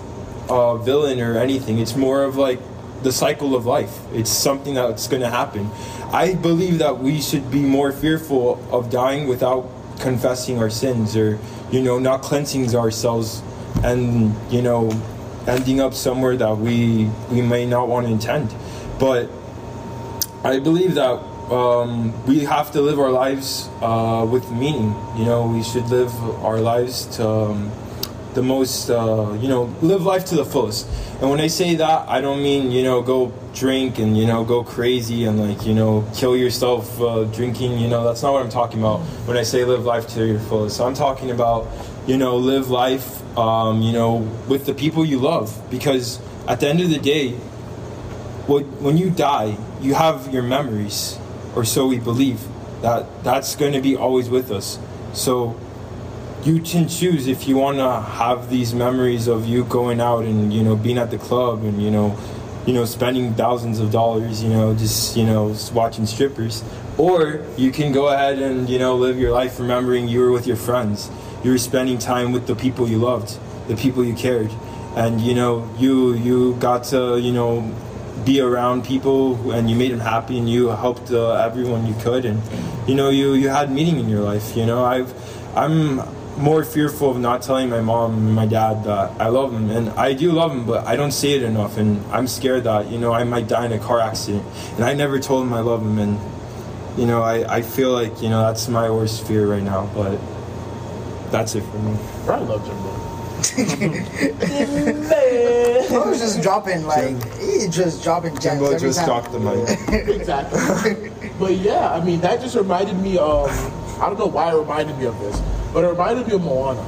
a 0.48 0.78
villain 0.78 1.20
or 1.20 1.36
anything. 1.38 1.78
It's 1.78 1.96
more 1.96 2.22
of 2.22 2.36
like 2.36 2.58
the 3.02 3.12
cycle 3.12 3.54
of 3.54 3.66
life. 3.66 3.98
It's 4.12 4.30
something 4.30 4.74
that's 4.74 5.06
going 5.06 5.22
to 5.22 5.30
happen. 5.30 5.70
I 6.12 6.34
believe 6.34 6.78
that 6.78 6.98
we 6.98 7.20
should 7.20 7.50
be 7.50 7.60
more 7.60 7.92
fearful 7.92 8.58
of 8.72 8.90
dying 8.90 9.28
without 9.28 9.68
confessing 10.00 10.58
our 10.58 10.70
sins, 10.70 11.16
or 11.16 11.38
you 11.70 11.82
know, 11.82 11.98
not 11.98 12.22
cleansing 12.22 12.74
ourselves, 12.74 13.42
and 13.84 14.34
you 14.50 14.62
know, 14.62 14.90
ending 15.46 15.80
up 15.80 15.94
somewhere 15.94 16.36
that 16.36 16.58
we 16.58 17.10
we 17.30 17.42
may 17.42 17.66
not 17.66 17.88
want 17.88 18.06
to 18.06 18.12
intend. 18.12 18.54
But 18.98 19.30
I 20.44 20.58
believe 20.60 20.94
that 20.94 21.20
um, 21.50 22.12
we 22.26 22.44
have 22.44 22.72
to 22.72 22.80
live 22.80 22.98
our 22.98 23.10
lives 23.10 23.68
uh, 23.80 24.26
with 24.30 24.50
meaning. 24.50 24.94
You 25.16 25.24
know, 25.24 25.46
we 25.46 25.62
should 25.62 25.86
live 25.86 26.14
our 26.44 26.60
lives 26.60 27.06
to 27.16 27.28
um, 27.28 27.72
the 28.38 28.44
most, 28.44 28.88
uh, 28.88 29.36
you 29.40 29.48
know, 29.48 29.64
live 29.82 30.04
life 30.04 30.24
to 30.26 30.36
the 30.36 30.44
fullest. 30.44 30.86
And 31.20 31.28
when 31.28 31.40
I 31.40 31.48
say 31.48 31.74
that, 31.74 32.08
I 32.08 32.20
don't 32.20 32.40
mean, 32.40 32.70
you 32.70 32.84
know, 32.84 33.02
go 33.02 33.32
drink 33.52 33.98
and, 33.98 34.16
you 34.16 34.26
know, 34.26 34.44
go 34.44 34.62
crazy 34.62 35.24
and, 35.24 35.40
like, 35.40 35.66
you 35.66 35.74
know, 35.74 36.06
kill 36.14 36.36
yourself 36.36 37.00
uh, 37.00 37.24
drinking. 37.24 37.80
You 37.80 37.88
know, 37.88 38.04
that's 38.04 38.22
not 38.22 38.32
what 38.32 38.42
I'm 38.44 38.48
talking 38.48 38.78
about 38.78 39.00
when 39.26 39.36
I 39.36 39.42
say 39.42 39.64
live 39.64 39.84
life 39.84 40.06
to 40.14 40.24
your 40.24 40.38
fullest. 40.38 40.80
I'm 40.80 40.94
talking 40.94 41.32
about, 41.32 41.66
you 42.06 42.16
know, 42.16 42.36
live 42.36 42.70
life, 42.70 43.08
um, 43.36 43.82
you 43.82 43.90
know, 43.90 44.18
with 44.46 44.66
the 44.66 44.74
people 44.74 45.04
you 45.04 45.18
love. 45.18 45.50
Because 45.68 46.20
at 46.46 46.60
the 46.60 46.68
end 46.68 46.80
of 46.80 46.90
the 46.90 47.00
day, 47.00 47.32
when 48.46 48.64
when 48.80 48.96
you 48.96 49.10
die, 49.10 49.58
you 49.80 49.94
have 49.94 50.32
your 50.32 50.44
memories, 50.44 51.18
or 51.56 51.64
so 51.64 51.88
we 51.88 51.98
believe. 51.98 52.40
That 52.82 53.02
that's 53.24 53.56
going 53.56 53.72
to 53.72 53.82
be 53.82 53.96
always 53.96 54.30
with 54.30 54.52
us. 54.52 54.78
So 55.12 55.58
you 56.44 56.60
can 56.60 56.88
choose 56.88 57.26
if 57.26 57.48
you 57.48 57.56
want 57.56 57.78
to 57.78 58.00
have 58.00 58.48
these 58.48 58.74
memories 58.74 59.26
of 59.26 59.46
you 59.46 59.64
going 59.64 60.00
out 60.00 60.24
and 60.24 60.52
you 60.52 60.62
know 60.62 60.76
being 60.76 60.98
at 60.98 61.10
the 61.10 61.18
club 61.18 61.62
and 61.64 61.82
you 61.82 61.90
know 61.90 62.16
you 62.68 62.74
know, 62.74 62.84
spending 62.84 63.32
thousands 63.32 63.80
of 63.80 63.90
dollars, 63.90 64.42
you 64.42 64.50
know, 64.50 64.74
just 64.74 65.16
you 65.16 65.24
know, 65.24 65.56
watching 65.72 66.04
strippers, 66.04 66.62
or 66.98 67.42
you 67.56 67.72
can 67.72 67.92
go 67.92 68.08
ahead 68.08 68.38
and 68.40 68.68
you 68.68 68.78
know 68.78 68.94
live 68.94 69.18
your 69.18 69.32
life 69.32 69.58
remembering 69.58 70.06
you 70.06 70.20
were 70.20 70.30
with 70.30 70.46
your 70.46 70.58
friends, 70.58 71.10
you 71.42 71.50
were 71.50 71.56
spending 71.56 71.96
time 71.96 72.30
with 72.30 72.46
the 72.46 72.54
people 72.54 72.86
you 72.86 72.98
loved, 72.98 73.38
the 73.68 73.76
people 73.76 74.04
you 74.04 74.12
cared, 74.12 74.50
and 74.96 75.18
you 75.18 75.32
know 75.32 75.66
you 75.78 76.12
you 76.12 76.56
got 76.56 76.84
to 76.84 77.18
you 77.18 77.32
know 77.32 77.74
be 78.26 78.38
around 78.38 78.84
people 78.84 79.52
and 79.52 79.70
you 79.70 79.76
made 79.76 79.90
them 79.90 80.00
happy 80.00 80.36
and 80.36 80.50
you 80.50 80.68
helped 80.68 81.10
uh, 81.10 81.32
everyone 81.36 81.86
you 81.86 81.94
could. 82.02 82.26
And 82.26 82.42
you 82.86 82.94
know 82.94 83.08
you 83.08 83.32
you 83.32 83.48
had 83.48 83.72
meaning 83.72 83.98
in 83.98 84.10
your 84.10 84.20
life 84.20 84.54
you 84.54 84.66
know. 84.66 84.84
I've 84.84 85.14
i'm 85.56 86.00
more 86.38 86.64
fearful 86.64 87.10
of 87.10 87.18
not 87.18 87.42
telling 87.42 87.68
my 87.68 87.80
mom 87.80 88.14
and 88.14 88.34
my 88.34 88.46
dad 88.46 88.84
that 88.84 89.20
i 89.20 89.28
love 89.28 89.52
them. 89.52 89.70
And 89.70 89.90
i 89.90 90.12
do 90.12 90.32
love 90.32 90.50
them 90.52 90.64
but 90.66 90.86
i 90.86 90.96
don't 90.96 91.12
say 91.12 91.32
it 91.32 91.42
enough. 91.42 91.76
And 91.76 92.04
i'm 92.12 92.26
scared 92.26 92.64
that 92.64 92.88
you 92.90 92.98
know 92.98 93.12
i 93.12 93.24
might 93.24 93.48
die 93.48 93.66
in 93.66 93.72
a 93.72 93.78
car 93.78 94.00
accident. 94.00 94.44
And 94.76 94.84
i 94.84 94.94
never 94.94 95.18
told 95.18 95.44
them 95.44 95.52
i 95.52 95.60
love 95.60 95.82
them. 95.84 95.98
And 95.98 96.18
you 96.98 97.06
know 97.06 97.22
i, 97.22 97.56
I 97.56 97.62
feel 97.62 97.92
like 97.92 98.22
you 98.22 98.28
know 98.28 98.42
that's 98.42 98.68
my 98.68 98.90
worst 98.90 99.26
fear 99.26 99.46
right 99.46 99.62
now. 99.62 99.86
But 99.94 100.18
that's 101.30 101.54
it 101.54 101.62
for 101.62 101.78
me. 101.78 101.96
I 102.28 102.38
love 102.38 102.64
Jimbo. 102.64 102.94
I 105.90 106.08
was 106.08 106.18
just 106.18 106.42
dropping 106.42 106.84
like 106.86 107.16
he 107.38 107.68
just 107.68 108.02
dropping 108.02 108.32
gems 108.38 108.44
Jimbo 108.44 108.66
every 108.72 108.88
just 108.88 108.98
time. 108.98 109.06
dropped 109.06 109.32
the 109.32 109.38
mic. 109.40 110.08
Exactly. 110.18 111.10
but 111.38 111.52
yeah, 111.56 111.92
I 111.92 112.04
mean 112.04 112.20
that 112.20 112.40
just 112.40 112.56
reminded 112.56 112.96
me 112.98 113.16
of 113.18 113.48
I 114.00 114.06
don't 114.08 114.18
know 114.18 114.26
why 114.26 114.52
it 114.52 114.56
reminded 114.58 114.96
me 114.98 115.06
of 115.06 115.18
this, 115.20 115.40
but 115.72 115.84
it 115.84 115.88
reminded 115.88 116.26
me 116.26 116.34
of 116.34 116.42
Moana, 116.42 116.82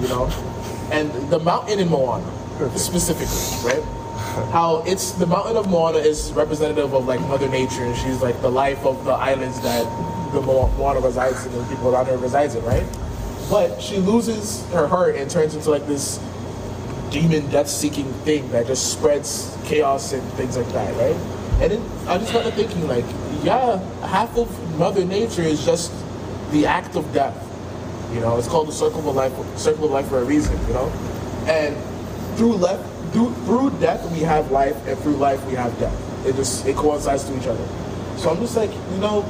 you 0.00 0.08
know, 0.08 0.26
and 0.90 1.10
the 1.30 1.38
mountain 1.38 1.78
in 1.78 1.88
Moana 1.88 2.26
specifically, 2.76 3.26
right? 3.64 3.82
How 4.52 4.82
it's 4.86 5.12
the 5.12 5.26
mountain 5.26 5.56
of 5.56 5.68
Moana 5.68 5.98
is 5.98 6.32
representative 6.32 6.94
of 6.94 7.06
like 7.06 7.20
Mother 7.22 7.48
Nature, 7.48 7.84
and 7.84 7.96
she's 7.96 8.22
like 8.22 8.40
the 8.40 8.50
life 8.50 8.84
of 8.84 9.04
the 9.04 9.12
islands 9.12 9.60
that 9.62 9.84
the 10.32 10.40
Moana 10.40 11.00
resides 11.00 11.44
in, 11.44 11.52
and 11.52 11.62
the 11.62 11.68
people 11.68 11.94
around 11.94 12.06
her 12.06 12.16
resides 12.16 12.54
in, 12.54 12.64
right? 12.64 12.86
But 13.50 13.82
she 13.82 13.98
loses 13.98 14.66
her 14.70 14.86
heart 14.86 15.16
and 15.16 15.30
turns 15.30 15.54
into 15.54 15.70
like 15.70 15.86
this 15.86 16.18
demon 17.10 17.50
death-seeking 17.50 18.10
thing 18.24 18.50
that 18.52 18.66
just 18.66 18.90
spreads 18.92 19.54
chaos 19.64 20.14
and 20.14 20.22
things 20.32 20.56
like 20.56 20.68
that, 20.68 20.96
right? 20.96 21.16
And 21.60 21.72
then 21.72 22.08
I 22.08 22.16
just 22.16 22.32
to 22.32 22.50
thinking, 22.52 22.88
like, 22.88 23.04
yeah, 23.42 23.78
half 24.06 24.36
of 24.38 24.78
Mother 24.78 25.04
Nature 25.04 25.42
is 25.42 25.64
just 25.64 25.92
the 26.50 26.64
act 26.66 26.96
of 26.96 27.12
death. 27.12 27.36
You 28.12 28.20
know, 28.20 28.36
it's 28.38 28.48
called 28.48 28.68
the 28.68 28.72
circle 28.72 29.08
of 29.08 29.16
life, 29.16 29.32
circle 29.58 29.86
of 29.86 29.90
life 29.90 30.08
for 30.08 30.18
a 30.18 30.24
reason. 30.24 30.58
You 30.66 30.74
know, 30.74 30.88
and 31.46 31.76
through 32.36 32.54
left, 32.54 32.84
through 33.12 33.32
through 33.46 33.70
death 33.80 34.10
we 34.12 34.20
have 34.20 34.50
life, 34.50 34.76
and 34.86 34.98
through 34.98 35.16
life 35.16 35.44
we 35.46 35.54
have 35.54 35.76
death. 35.78 36.26
It 36.26 36.36
just 36.36 36.66
it 36.66 36.76
coincides 36.76 37.24
to 37.24 37.36
each 37.36 37.46
other. 37.46 37.66
So 38.16 38.30
I'm 38.30 38.38
just 38.38 38.56
like, 38.56 38.70
you 38.70 38.98
know, 38.98 39.24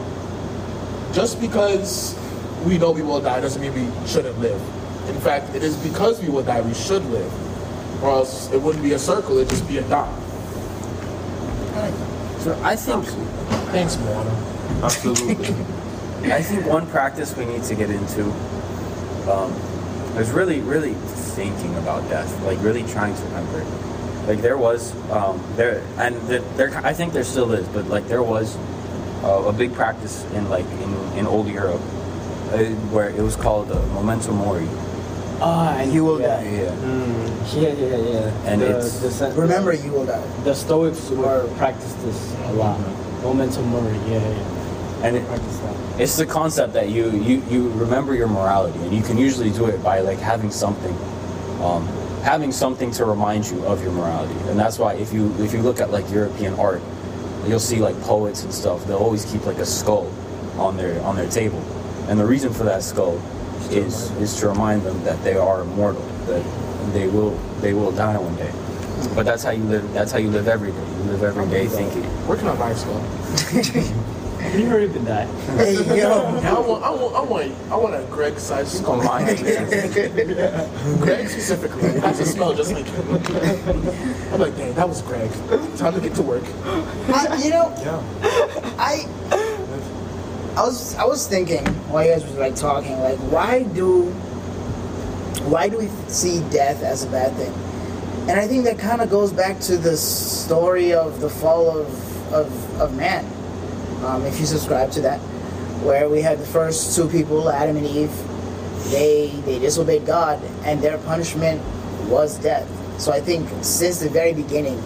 just 1.12 1.40
because 1.40 2.18
we 2.66 2.78
know 2.78 2.90
we 2.90 3.02
will 3.02 3.20
die 3.20 3.40
doesn't 3.40 3.62
mean 3.62 3.74
we 3.74 4.06
shouldn't 4.06 4.38
live. 4.38 4.60
In 5.08 5.20
fact, 5.20 5.54
it 5.54 5.62
is 5.62 5.76
because 5.76 6.20
we 6.20 6.28
will 6.28 6.42
die 6.42 6.60
we 6.60 6.74
should 6.74 7.04
live, 7.06 8.02
or 8.02 8.10
else 8.10 8.52
it 8.52 8.60
wouldn't 8.60 8.84
be 8.84 8.92
a 8.92 8.98
circle; 8.98 9.38
it'd 9.38 9.50
just 9.50 9.66
be 9.68 9.78
a 9.78 9.82
dot. 9.88 10.08
So 12.42 12.60
I 12.64 12.74
think 12.74 13.04
Thanks, 13.70 13.96
Moana. 13.98 14.30
absolutely 14.82 15.36
I 16.32 16.42
think 16.42 16.66
one 16.66 16.88
practice 16.88 17.36
we 17.36 17.44
need 17.44 17.62
to 17.64 17.74
get 17.76 17.88
into 17.88 18.24
um, 19.28 19.52
is 20.18 20.30
really, 20.30 20.60
really 20.60 20.94
thinking 21.34 21.74
about 21.76 22.08
death, 22.08 22.30
like 22.44 22.60
really 22.62 22.82
trying 22.84 23.14
to 23.14 23.22
remember 23.24 23.60
it. 23.60 23.66
Like 24.28 24.40
there 24.42 24.58
was 24.58 24.92
um, 25.10 25.42
there, 25.56 25.82
and 25.98 26.14
there, 26.28 26.40
there, 26.56 26.70
I 26.84 26.92
think 26.92 27.12
there 27.12 27.24
still 27.24 27.52
is, 27.52 27.66
but 27.68 27.86
like 27.88 28.06
there 28.08 28.22
was 28.22 28.56
uh, 29.24 29.44
a 29.46 29.52
big 29.52 29.72
practice 29.74 30.24
in 30.34 30.48
like 30.50 30.66
in, 30.66 31.18
in 31.18 31.26
old 31.26 31.48
Europe 31.48 31.80
uh, 32.52 32.58
where 32.92 33.08
it 33.10 33.20
was 33.22 33.36
called 33.36 33.70
uh, 33.72 33.80
memento 33.94 34.32
mori. 34.32 34.68
Ah, 35.44 35.74
and 35.78 35.92
You 35.92 36.04
will 36.04 36.20
yeah. 36.20 36.36
die. 36.36 36.50
Yeah, 36.50 36.70
Mm, 36.70 37.62
yeah, 37.62 37.72
yeah, 37.72 37.96
yeah. 37.96 38.46
And 38.52 38.60
the, 38.60 38.66
it's- 38.70 39.00
the, 39.00 39.10
sen- 39.10 39.34
Remember, 39.34 39.72
you 39.72 39.90
will 39.90 40.06
die. 40.06 40.22
the 40.44 40.54
Stoics 40.54 41.10
were 41.10 41.48
practice 41.56 41.92
this 42.04 42.34
a 42.46 42.52
lot. 42.52 42.78
Memento 43.24 43.60
mori, 43.62 43.90
yeah, 44.06 44.22
yeah. 44.22 44.61
And 45.02 45.16
it, 45.16 45.24
it's 46.00 46.16
the 46.16 46.26
concept 46.26 46.72
that 46.74 46.88
you, 46.88 47.10
you 47.10 47.42
you 47.50 47.68
remember 47.70 48.14
your 48.14 48.28
morality, 48.28 48.78
and 48.80 48.94
you 48.94 49.02
can 49.02 49.18
usually 49.18 49.50
do 49.50 49.66
it 49.66 49.82
by 49.82 50.00
like 50.00 50.18
having 50.18 50.50
something, 50.50 50.96
um, 51.62 51.86
having 52.22 52.52
something 52.52 52.90
to 52.92 53.04
remind 53.04 53.46
you 53.46 53.64
of 53.66 53.82
your 53.82 53.92
morality. 53.92 54.34
And 54.48 54.58
that's 54.58 54.78
why 54.78 54.94
if 54.94 55.12
you 55.12 55.34
if 55.38 55.52
you 55.52 55.60
look 55.60 55.80
at 55.80 55.90
like 55.90 56.08
European 56.10 56.54
art, 56.54 56.80
you'll 57.46 57.58
see 57.58 57.80
like 57.80 58.00
poets 58.02 58.44
and 58.44 58.54
stuff. 58.54 58.84
They'll 58.86 58.98
always 58.98 59.24
keep 59.30 59.44
like 59.44 59.58
a 59.58 59.66
skull 59.66 60.12
on 60.56 60.76
their 60.76 61.02
on 61.02 61.16
their 61.16 61.28
table, 61.28 61.60
and 62.08 62.18
the 62.18 62.26
reason 62.26 62.52
for 62.52 62.64
that 62.64 62.82
skull 62.82 63.20
is 63.70 64.10
is 64.12 64.38
to 64.40 64.48
remind 64.48 64.82
them 64.82 65.02
that 65.04 65.22
they 65.24 65.34
are 65.34 65.62
immortal, 65.62 66.02
that 66.26 66.44
they 66.92 67.08
will 67.08 67.30
they 67.60 67.74
will 67.74 67.92
die 67.92 68.16
one 68.18 68.36
day. 68.36 68.52
But 69.14 69.26
that's 69.26 69.42
how 69.42 69.50
you 69.50 69.64
live. 69.64 69.92
That's 69.92 70.12
how 70.12 70.18
you 70.18 70.30
live 70.30 70.46
every 70.48 70.70
day. 70.70 70.78
You 70.78 71.02
live 71.10 71.22
every 71.24 71.46
day 71.48 71.66
thinking. 71.66 72.06
Working 72.28 72.48
on 72.48 72.58
my 72.58 72.72
skull. 72.72 73.02
You 74.52 74.66
heard 74.66 74.82
even 74.82 75.04
that. 75.06 75.26
Hey 75.56 75.74
yo, 75.96 76.10
I 76.10 76.60
want, 76.60 76.84
I 76.84 76.90
want, 76.90 77.14
I 77.14 77.20
want, 77.22 77.52
I 77.72 77.76
want 77.76 77.94
a 77.94 78.06
Greg 78.10 78.38
size 78.38 78.78
skull. 78.78 79.00
Combine 79.00 79.24
Greg 81.00 81.28
specifically. 81.28 81.88
It 81.88 82.02
has 82.02 82.18
to 82.18 82.26
smell 82.26 82.52
just 82.52 82.72
like 82.72 82.84
him. 82.84 83.08
I'm 84.32 84.40
like, 84.40 84.54
dang, 84.56 84.74
that 84.74 84.86
was 84.86 85.00
Greg. 85.02 85.30
Time 85.78 85.94
to 85.94 86.00
get 86.00 86.14
to 86.16 86.22
work. 86.22 86.44
I, 86.66 87.40
you 87.42 87.48
know, 87.50 87.72
yeah 87.80 88.02
I 88.78 89.06
I 90.54 90.62
was 90.64 90.94
I 90.96 91.04
was 91.06 91.26
thinking 91.26 91.66
while 91.90 92.04
you 92.04 92.12
guys 92.12 92.24
was 92.24 92.36
like 92.36 92.54
talking, 92.54 92.98
like 93.00 93.18
why 93.30 93.62
do 93.62 94.10
why 95.48 95.70
do 95.70 95.78
we 95.78 95.88
see 96.08 96.40
death 96.50 96.82
as 96.82 97.04
a 97.04 97.08
bad 97.10 97.32
thing? 97.36 97.54
And 98.28 98.38
I 98.38 98.46
think 98.46 98.64
that 98.64 98.78
kind 98.78 99.00
of 99.00 99.08
goes 99.08 99.32
back 99.32 99.60
to 99.60 99.78
the 99.78 99.96
story 99.96 100.92
of 100.92 101.20
the 101.22 101.30
fall 101.30 101.70
of 101.78 102.32
of, 102.34 102.80
of 102.80 102.94
man. 102.96 103.24
Um, 104.02 104.24
if 104.26 104.40
you 104.40 104.46
subscribe 104.46 104.90
to 104.92 105.00
that, 105.02 105.18
where 105.84 106.08
we 106.08 106.20
had 106.20 106.38
the 106.38 106.46
first 106.46 106.96
two 106.96 107.08
people, 107.08 107.48
Adam 107.48 107.76
and 107.76 107.86
Eve, 107.86 108.12
they 108.90 109.28
they 109.44 109.58
disobeyed 109.58 110.06
God, 110.06 110.42
and 110.64 110.82
their 110.82 110.98
punishment 110.98 111.62
was 112.08 112.38
death. 112.38 112.68
So 113.00 113.12
I 113.12 113.20
think 113.20 113.48
since 113.62 114.00
the 114.00 114.08
very 114.08 114.32
beginning, 114.32 114.76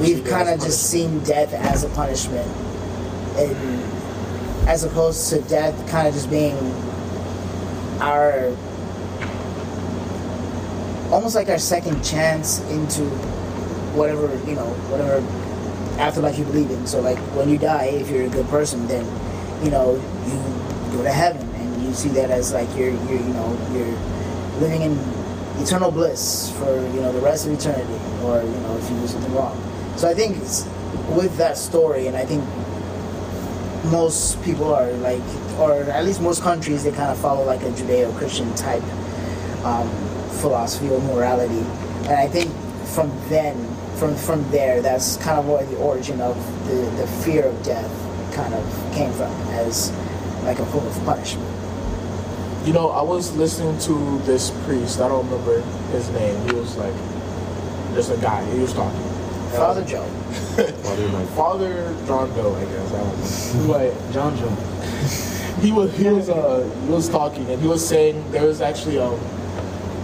we've 0.00 0.24
kind 0.24 0.48
of 0.48 0.60
just 0.60 0.90
seen 0.90 1.20
death 1.20 1.52
as 1.52 1.84
a 1.84 1.88
punishment, 1.90 2.48
and 3.36 3.82
as 4.68 4.84
opposed 4.84 5.30
to 5.30 5.40
death 5.42 5.74
kind 5.88 6.08
of 6.08 6.14
just 6.14 6.30
being 6.30 6.56
our 8.00 8.54
almost 11.10 11.34
like 11.34 11.48
our 11.48 11.58
second 11.58 12.02
chance 12.02 12.60
into 12.70 13.02
whatever 13.96 14.26
you 14.46 14.54
know 14.54 14.66
whatever 14.90 15.20
afterlife 15.98 16.38
you 16.38 16.44
believe 16.44 16.70
in. 16.70 16.86
So 16.86 17.00
like 17.00 17.18
when 17.36 17.48
you 17.48 17.58
die, 17.58 17.86
if 17.86 18.10
you're 18.10 18.26
a 18.26 18.30
good 18.30 18.48
person, 18.48 18.86
then 18.86 19.04
you 19.64 19.70
know 19.70 19.94
you 20.26 20.96
go 20.96 21.02
to 21.02 21.12
heaven, 21.12 21.46
and 21.54 21.82
you 21.82 21.92
see 21.92 22.08
that 22.10 22.30
as 22.30 22.52
like 22.52 22.68
you're 22.76 22.90
you're 22.90 23.20
you 23.20 23.34
know 23.34 23.58
you're 23.72 23.96
living 24.60 24.82
in 24.82 24.98
eternal 25.60 25.90
bliss 25.90 26.50
for 26.58 26.70
you 26.94 27.00
know 27.00 27.12
the 27.12 27.20
rest 27.20 27.46
of 27.46 27.52
eternity, 27.52 27.98
or 28.22 28.42
you 28.42 28.60
know 28.62 28.76
if 28.78 28.90
you 28.90 28.96
do 29.00 29.06
something 29.06 29.34
wrong. 29.34 29.56
So 29.96 30.08
I 30.08 30.14
think 30.14 30.36
it's 30.38 30.64
with 31.10 31.36
that 31.36 31.56
story, 31.56 32.06
and 32.06 32.16
I 32.16 32.24
think 32.24 32.44
most 33.90 34.42
people 34.42 34.72
are 34.74 34.90
like, 34.94 35.22
or 35.58 35.72
at 35.72 36.04
least 36.04 36.20
most 36.20 36.42
countries, 36.42 36.84
they 36.84 36.90
kind 36.90 37.10
of 37.10 37.18
follow 37.18 37.44
like 37.44 37.62
a 37.62 37.70
Judeo-Christian 37.70 38.54
type 38.54 38.82
um, 39.64 39.88
philosophy 40.40 40.88
or 40.90 41.00
morality, 41.00 41.64
and 42.06 42.12
I 42.14 42.28
think 42.28 42.52
from 42.94 43.10
then, 43.28 43.56
from 43.98 44.14
from 44.16 44.48
there, 44.50 44.80
that's 44.80 45.16
kind 45.16 45.38
of 45.38 45.48
where 45.48 45.64
the 45.64 45.76
origin 45.76 46.20
of 46.20 46.36
the, 46.66 46.74
the 46.96 47.06
fear 47.24 47.44
of 47.46 47.62
death 47.62 47.90
kind 48.34 48.54
of 48.54 48.64
came 48.94 49.12
from, 49.12 49.32
as 49.50 49.90
like 50.44 50.58
a 50.58 50.66
form 50.66 50.86
of 50.86 51.04
punishment. 51.04 51.48
You 52.66 52.72
know, 52.72 52.90
I 52.90 53.02
was 53.02 53.34
listening 53.36 53.78
to 53.80 54.18
this 54.24 54.50
priest. 54.64 55.00
I 55.00 55.08
don't 55.08 55.24
remember 55.28 55.60
his 55.90 56.08
name. 56.10 56.48
He 56.48 56.54
was 56.54 56.76
like, 56.76 56.94
just 57.94 58.12
a 58.12 58.16
guy. 58.18 58.44
He 58.52 58.60
was 58.60 58.72
talking. 58.72 59.00
Father 59.50 59.84
Joe. 59.84 60.06
Father 61.34 61.94
John 62.06 62.28
Doe, 62.36 62.54
I 62.54 62.64
guess. 62.64 62.92
I 62.92 62.98
don't 62.98 63.66
know. 63.66 63.72
But 63.72 64.12
John 64.12 64.36
Joe. 64.36 64.48
he 65.60 65.72
was 65.72 65.96
he 65.96 66.08
was 66.08 66.28
uh 66.28 66.70
he 66.84 66.90
was 66.92 67.08
talking 67.08 67.48
and 67.50 67.60
he 67.60 67.66
was 67.66 67.86
saying 67.86 68.30
there 68.30 68.46
was 68.46 68.60
actually 68.60 68.98
um 68.98 69.18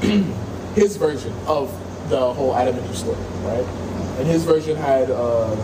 his 0.75 0.97
version 0.97 1.33
of 1.47 1.71
the 2.09 2.33
whole 2.35 2.55
Adam 2.55 2.77
and 2.77 2.89
Eve 2.89 2.97
story, 2.97 3.17
right? 3.45 3.84
And 4.19 4.27
his 4.27 4.45
version 4.45 4.77
had 4.77 5.11
uh 5.11 5.55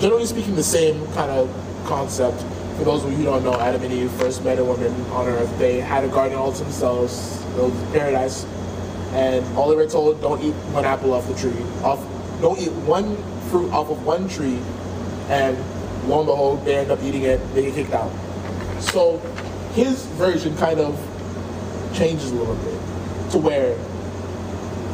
generally 0.00 0.26
speaking 0.26 0.56
the 0.56 0.62
same 0.62 1.06
kind 1.12 1.30
of 1.30 1.48
concept. 1.86 2.42
For 2.76 2.84
those 2.84 3.04
of 3.04 3.10
you 3.10 3.18
who 3.18 3.24
don't 3.24 3.44
know, 3.44 3.58
Adam 3.60 3.82
and 3.82 3.92
Eve 3.92 4.10
first 4.12 4.44
met 4.44 4.58
a 4.58 4.64
woman 4.64 4.92
on 5.12 5.28
earth. 5.28 5.58
They 5.58 5.80
had 5.80 6.04
a 6.04 6.08
garden 6.08 6.36
all 6.36 6.52
to 6.52 6.62
themselves, 6.62 7.42
it 7.56 7.62
was 7.62 7.92
paradise, 7.92 8.44
and 9.12 9.44
all 9.56 9.68
they 9.68 9.76
were 9.76 9.86
told 9.86 10.20
don't 10.20 10.42
eat 10.42 10.54
one 10.72 10.84
apple 10.84 11.12
off 11.12 11.28
the 11.28 11.34
tree. 11.34 11.62
Off 11.82 12.00
don't 12.40 12.58
eat 12.58 12.72
one 12.88 13.16
fruit 13.50 13.70
off 13.72 13.90
of 13.90 14.04
one 14.04 14.28
tree, 14.28 14.58
and 15.28 15.56
lo 16.08 16.20
and 16.20 16.26
behold, 16.26 16.64
they 16.64 16.76
end 16.76 16.90
up 16.90 17.02
eating 17.02 17.22
it. 17.22 17.38
They 17.54 17.62
get 17.66 17.74
kicked 17.74 17.92
out. 17.92 18.10
So 18.80 19.18
his 19.74 20.04
version 20.16 20.56
kind 20.56 20.80
of 20.80 20.98
changes 21.94 22.30
a 22.32 22.34
little 22.34 22.56
bit 22.56 22.80
to 23.32 23.38
where 23.38 23.76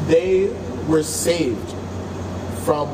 they 0.09 0.55
were 0.87 1.03
saved 1.03 1.75
from 2.69 2.87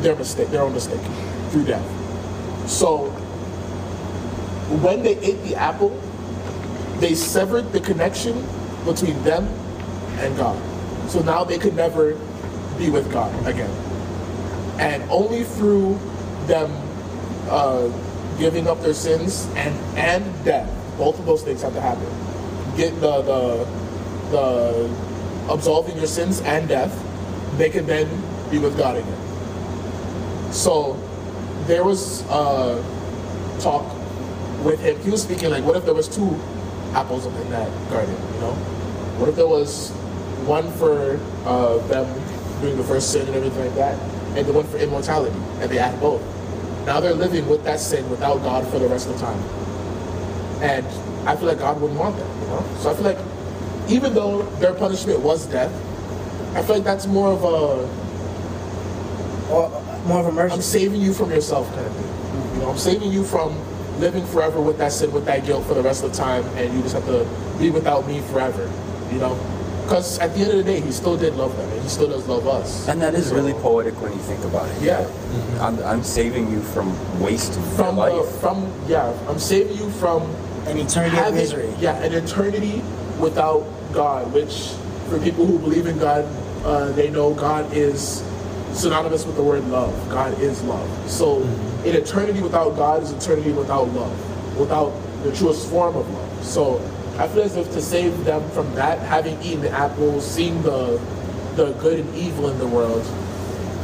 their 0.00 0.16
mistake, 0.16 0.48
their 0.48 0.62
own 0.62 0.72
mistake, 0.72 1.02
through 1.50 1.66
death. 1.66 1.84
So 2.66 3.10
when 4.80 5.02
they 5.02 5.18
ate 5.18 5.42
the 5.42 5.54
apple, 5.54 5.90
they 6.98 7.14
severed 7.14 7.72
the 7.72 7.80
connection 7.80 8.40
between 8.86 9.22
them 9.22 9.44
and 10.16 10.34
God. 10.38 10.56
So 11.10 11.20
now 11.20 11.44
they 11.44 11.58
could 11.58 11.76
never 11.76 12.14
be 12.78 12.88
with 12.88 13.12
God 13.12 13.28
again. 13.46 13.68
And 14.80 15.02
only 15.10 15.44
through 15.44 16.00
them 16.46 16.72
uh, 17.50 17.88
giving 18.38 18.66
up 18.66 18.80
their 18.80 18.94
sins 18.94 19.44
and 19.56 19.76
and 19.98 20.24
death, 20.42 20.72
both 20.96 21.18
of 21.18 21.26
those 21.26 21.42
things 21.42 21.60
have 21.60 21.74
to 21.74 21.82
happen. 21.82 22.08
Get 22.78 22.98
the 22.98 23.20
the 23.20 23.68
the 24.30 25.52
absolving 25.52 25.98
your 25.98 26.06
sins 26.06 26.40
and 26.40 26.66
death, 26.66 26.96
they 27.58 27.68
can 27.68 27.84
then 27.84 28.08
be 28.54 28.60
with 28.60 28.78
God 28.78 28.96
again. 28.96 30.52
So 30.52 30.94
there 31.66 31.84
was 31.84 32.22
uh, 32.28 32.78
talk 33.60 33.84
with 34.64 34.80
him. 34.80 34.98
He 35.00 35.10
was 35.10 35.22
speaking 35.22 35.50
like, 35.50 35.64
what 35.64 35.76
if 35.76 35.84
there 35.84 35.94
was 35.94 36.08
two 36.08 36.40
apples 36.94 37.26
in 37.26 37.50
that 37.50 37.68
garden? 37.90 38.14
You 38.34 38.40
know, 38.40 38.54
what 39.18 39.28
if 39.28 39.36
there 39.36 39.48
was 39.48 39.90
one 40.46 40.70
for 40.72 41.18
uh, 41.44 41.78
them 41.88 42.06
doing 42.60 42.76
the 42.76 42.84
first 42.84 43.10
sin 43.10 43.26
and 43.26 43.34
everything 43.34 43.64
like 43.64 43.74
that, 43.74 43.98
and 44.36 44.46
the 44.46 44.52
one 44.52 44.66
for 44.66 44.78
immortality, 44.78 45.36
and 45.60 45.70
they 45.70 45.78
had 45.78 45.98
both. 46.00 46.22
Now 46.86 47.00
they're 47.00 47.14
living 47.14 47.48
with 47.48 47.64
that 47.64 47.80
sin 47.80 48.08
without 48.10 48.42
God 48.42 48.66
for 48.68 48.78
the 48.78 48.86
rest 48.86 49.08
of 49.08 49.14
the 49.14 49.20
time, 49.20 49.40
and 50.62 50.86
I 51.26 51.34
feel 51.34 51.48
like 51.48 51.58
God 51.58 51.80
wouldn't 51.80 51.98
want 51.98 52.16
that. 52.16 52.28
You 52.42 52.46
know, 52.48 52.76
so 52.78 52.90
I 52.90 52.94
feel 52.94 53.04
like 53.04 53.18
even 53.90 54.14
though 54.14 54.42
their 54.60 54.74
punishment 54.74 55.20
was 55.20 55.46
death, 55.46 55.72
I 56.54 56.62
feel 56.62 56.76
like 56.76 56.84
that's 56.84 57.06
more 57.06 57.32
of 57.32 57.42
a 57.42 58.03
Or 59.50 59.68
more 60.06 60.20
of 60.20 60.26
a 60.26 60.32
mercy. 60.32 60.54
I'm 60.54 60.62
saving 60.62 61.00
you 61.00 61.12
from 61.12 61.30
yourself 61.30 61.72
kind 61.74 61.86
of 61.86 61.94
thing. 61.96 62.54
You 62.54 62.60
know, 62.62 62.70
I'm 62.70 62.78
saving 62.78 63.12
you 63.12 63.24
from 63.24 63.56
living 64.00 64.24
forever 64.26 64.60
with 64.60 64.78
that 64.78 64.92
sin, 64.92 65.12
with 65.12 65.24
that 65.26 65.44
guilt 65.46 65.64
for 65.66 65.74
the 65.74 65.82
rest 65.82 66.02
of 66.04 66.10
the 66.12 66.16
time, 66.16 66.44
and 66.56 66.72
you 66.74 66.82
just 66.82 66.94
have 66.94 67.06
to 67.06 67.26
be 67.58 67.70
without 67.70 68.06
me 68.06 68.20
forever. 68.32 68.70
You 69.12 69.18
know, 69.20 69.34
because 69.84 70.18
at 70.18 70.34
the 70.34 70.40
end 70.40 70.50
of 70.52 70.56
the 70.56 70.64
day, 70.64 70.80
he 70.80 70.90
still 70.92 71.16
did 71.16 71.34
love 71.34 71.56
them, 71.56 71.70
and 71.70 71.82
he 71.82 71.88
still 71.88 72.08
does 72.08 72.26
love 72.26 72.46
us. 72.48 72.88
And 72.88 73.00
that 73.02 73.14
is 73.14 73.28
So, 73.28 73.34
really 73.36 73.52
poetic 73.54 74.00
when 74.00 74.12
you 74.12 74.18
think 74.20 74.42
about 74.44 74.68
it. 74.68 74.82
Yeah, 74.82 75.06
I'm, 75.60 75.78
I'm 75.84 76.02
saving 76.02 76.50
you 76.50 76.60
from 76.62 76.88
wasting 77.20 77.62
from 77.76 77.96
your 77.96 78.10
uh, 78.10 78.22
life. 78.22 78.40
from 78.40 78.72
yeah, 78.88 79.12
I'm 79.28 79.38
saving 79.38 79.76
you 79.76 79.90
from 79.90 80.22
An 80.66 80.78
eternity 80.78 81.18
of 81.18 81.34
misery. 81.34 81.68
yeah 81.78 81.96
an 82.02 82.14
eternity 82.14 82.82
without 83.20 83.62
God. 83.92 84.32
Which 84.32 84.72
for 85.10 85.18
people 85.20 85.44
who 85.46 85.58
believe 85.58 85.86
in 85.86 85.98
God, 85.98 86.24
uh, 86.64 86.90
they 86.92 87.10
know 87.10 87.34
God 87.34 87.70
is 87.74 88.22
synonymous 88.74 89.24
with 89.24 89.36
the 89.36 89.42
word 89.42 89.64
love. 89.68 89.92
God 90.10 90.38
is 90.40 90.62
love. 90.64 91.10
So 91.10 91.40
mm-hmm. 91.40 91.88
an 91.88 91.96
eternity 91.96 92.42
without 92.42 92.76
God 92.76 93.02
is 93.02 93.12
eternity 93.12 93.52
without 93.52 93.88
love, 93.88 94.58
without 94.58 94.90
the 95.22 95.34
truest 95.34 95.68
form 95.70 95.96
of 95.96 96.08
love. 96.10 96.44
So 96.44 96.78
I 97.18 97.28
feel 97.28 97.42
as 97.42 97.56
if 97.56 97.72
to 97.72 97.80
save 97.80 98.24
them 98.24 98.48
from 98.50 98.74
that, 98.74 98.98
having 98.98 99.40
eaten 99.42 99.62
the 99.62 99.70
apple, 99.70 100.20
seeing 100.20 100.60
the 100.62 101.00
the 101.56 101.72
good 101.74 102.00
and 102.00 102.14
evil 102.16 102.50
in 102.50 102.58
the 102.58 102.66
world, 102.66 103.04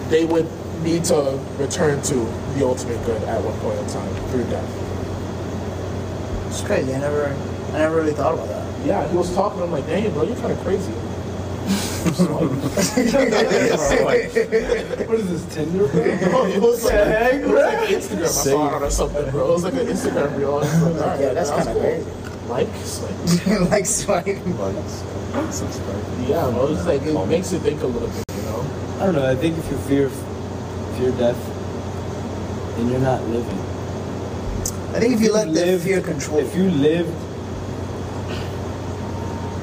they 0.09 0.25
would 0.25 0.49
need 0.83 1.05
to 1.05 1.39
return 1.57 2.03
to 2.03 2.15
the 2.55 2.67
ultimate 2.67 3.05
good 3.07 3.23
at 3.25 3.41
one 3.43 3.59
point 3.61 3.79
in 3.79 3.87
time 3.87 4.13
through 4.31 4.45
death. 4.51 4.69
It's 6.49 6.63
crazy. 6.63 6.95
I 6.95 6.99
never, 6.99 7.27
I 7.27 7.79
never 7.79 7.97
really 7.97 8.13
thought 8.13 8.35
about 8.35 8.49
that. 8.49 8.87
Yeah, 8.87 9.07
he 9.09 9.17
was 9.17 9.33
talking. 9.35 9.63
I'm 9.63 9.71
like, 9.71 9.87
dang, 9.87 10.11
bro, 10.13 10.25
you're 10.25 10.37
kind 10.37 10.53
of 10.53 10.59
crazy. 10.61 10.93
What 13.91 15.19
is 15.19 15.29
this, 15.31 15.55
Tinder, 15.55 15.87
bro? 15.89 16.19
Bro, 16.31 16.47
it 16.47 16.61
was 16.61 16.85
like, 16.85 16.95
it 16.95 17.47
was 17.47 17.53
like 17.63 17.89
Instagram. 17.89 18.23
I 18.23 18.27
saw 18.27 18.77
it 18.77 18.83
or 18.83 18.91
something, 18.91 19.31
bro. 19.31 19.49
It 19.49 19.53
was 19.53 19.65
like 19.65 19.75
an 19.75 19.87
Instagram 19.87 20.37
reel. 20.39 20.55
I 20.55 20.59
was 20.59 20.83
like, 20.83 20.95
all 20.95 21.09
right, 21.09 21.21
Yeah, 21.21 21.33
that's 21.35 21.51
that 21.51 21.67
kinda 21.67 21.73
cool. 21.75 21.83
crazy. 21.83 22.11
Like, 22.49 22.69
swipe. 22.85 23.71
like 23.71 23.87
swipe. 23.87 24.27
yeah, 26.29 26.51
bro. 26.51 26.67
It's 26.73 26.87
like 26.87 27.03
it 27.03 27.27
makes 27.29 27.53
you 27.53 27.59
think 27.61 27.83
a 27.83 27.87
little 27.87 28.09
bit, 28.09 28.25
you 28.35 28.43
know. 28.43 28.65
I 29.01 29.07
don't 29.07 29.15
know. 29.15 29.27
I 29.31 29.35
think 29.37 29.59
if 29.59 29.71
you 29.71 29.77
fear 29.79 30.09
fear 30.99 31.11
death, 31.13 31.39
then 32.77 32.89
you're 32.89 33.01
not 33.01 33.23
living. 33.25 33.59
I 34.95 34.99
think 34.99 35.15
if 35.15 35.21
you 35.21 35.33
let 35.33 35.47
the 35.47 35.53
lived- 35.53 35.85
fear 35.85 36.01
control 36.01 36.39
If 36.41 36.55
you 36.57 36.69
lived, 36.71 37.15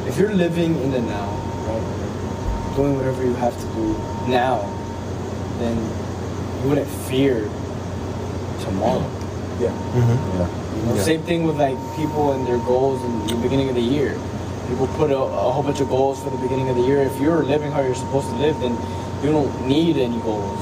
if 0.07 0.17
you're 0.17 0.33
living 0.33 0.75
in 0.81 0.91
the 0.91 1.01
now, 1.01 1.27
right, 1.67 2.75
doing 2.75 2.95
whatever 2.95 3.23
you 3.23 3.33
have 3.35 3.55
to 3.59 3.67
do 3.75 3.93
now, 4.31 4.61
then 5.59 5.75
you 6.63 6.69
wouldn't 6.69 6.87
fear 7.09 7.43
tomorrow. 8.63 9.01
Yeah. 9.59 9.69
Mm-hmm. 9.93 10.89
You 10.89 10.95
know, 10.95 11.01
Same 11.01 11.21
thing 11.23 11.43
with 11.43 11.57
like 11.57 11.77
people 11.95 12.33
and 12.33 12.45
their 12.45 12.59
goals 12.59 13.03
in 13.03 13.27
the 13.27 13.41
beginning 13.41 13.69
of 13.69 13.75
the 13.75 13.81
year. 13.81 14.13
People 14.69 14.87
put 14.99 15.09
a, 15.11 15.17
a 15.17 15.51
whole 15.51 15.63
bunch 15.63 15.79
of 15.79 15.87
goals 15.89 16.21
for 16.21 16.29
the 16.29 16.37
beginning 16.37 16.69
of 16.69 16.75
the 16.75 16.83
year. 16.83 17.01
If 17.01 17.19
you're 17.19 17.43
living 17.43 17.71
how 17.71 17.81
you're 17.81 17.95
supposed 17.95 18.27
to 18.29 18.35
live, 18.35 18.59
then 18.59 18.73
you 19.23 19.31
don't 19.31 19.67
need 19.67 19.97
any 19.97 20.19
goals. 20.19 20.59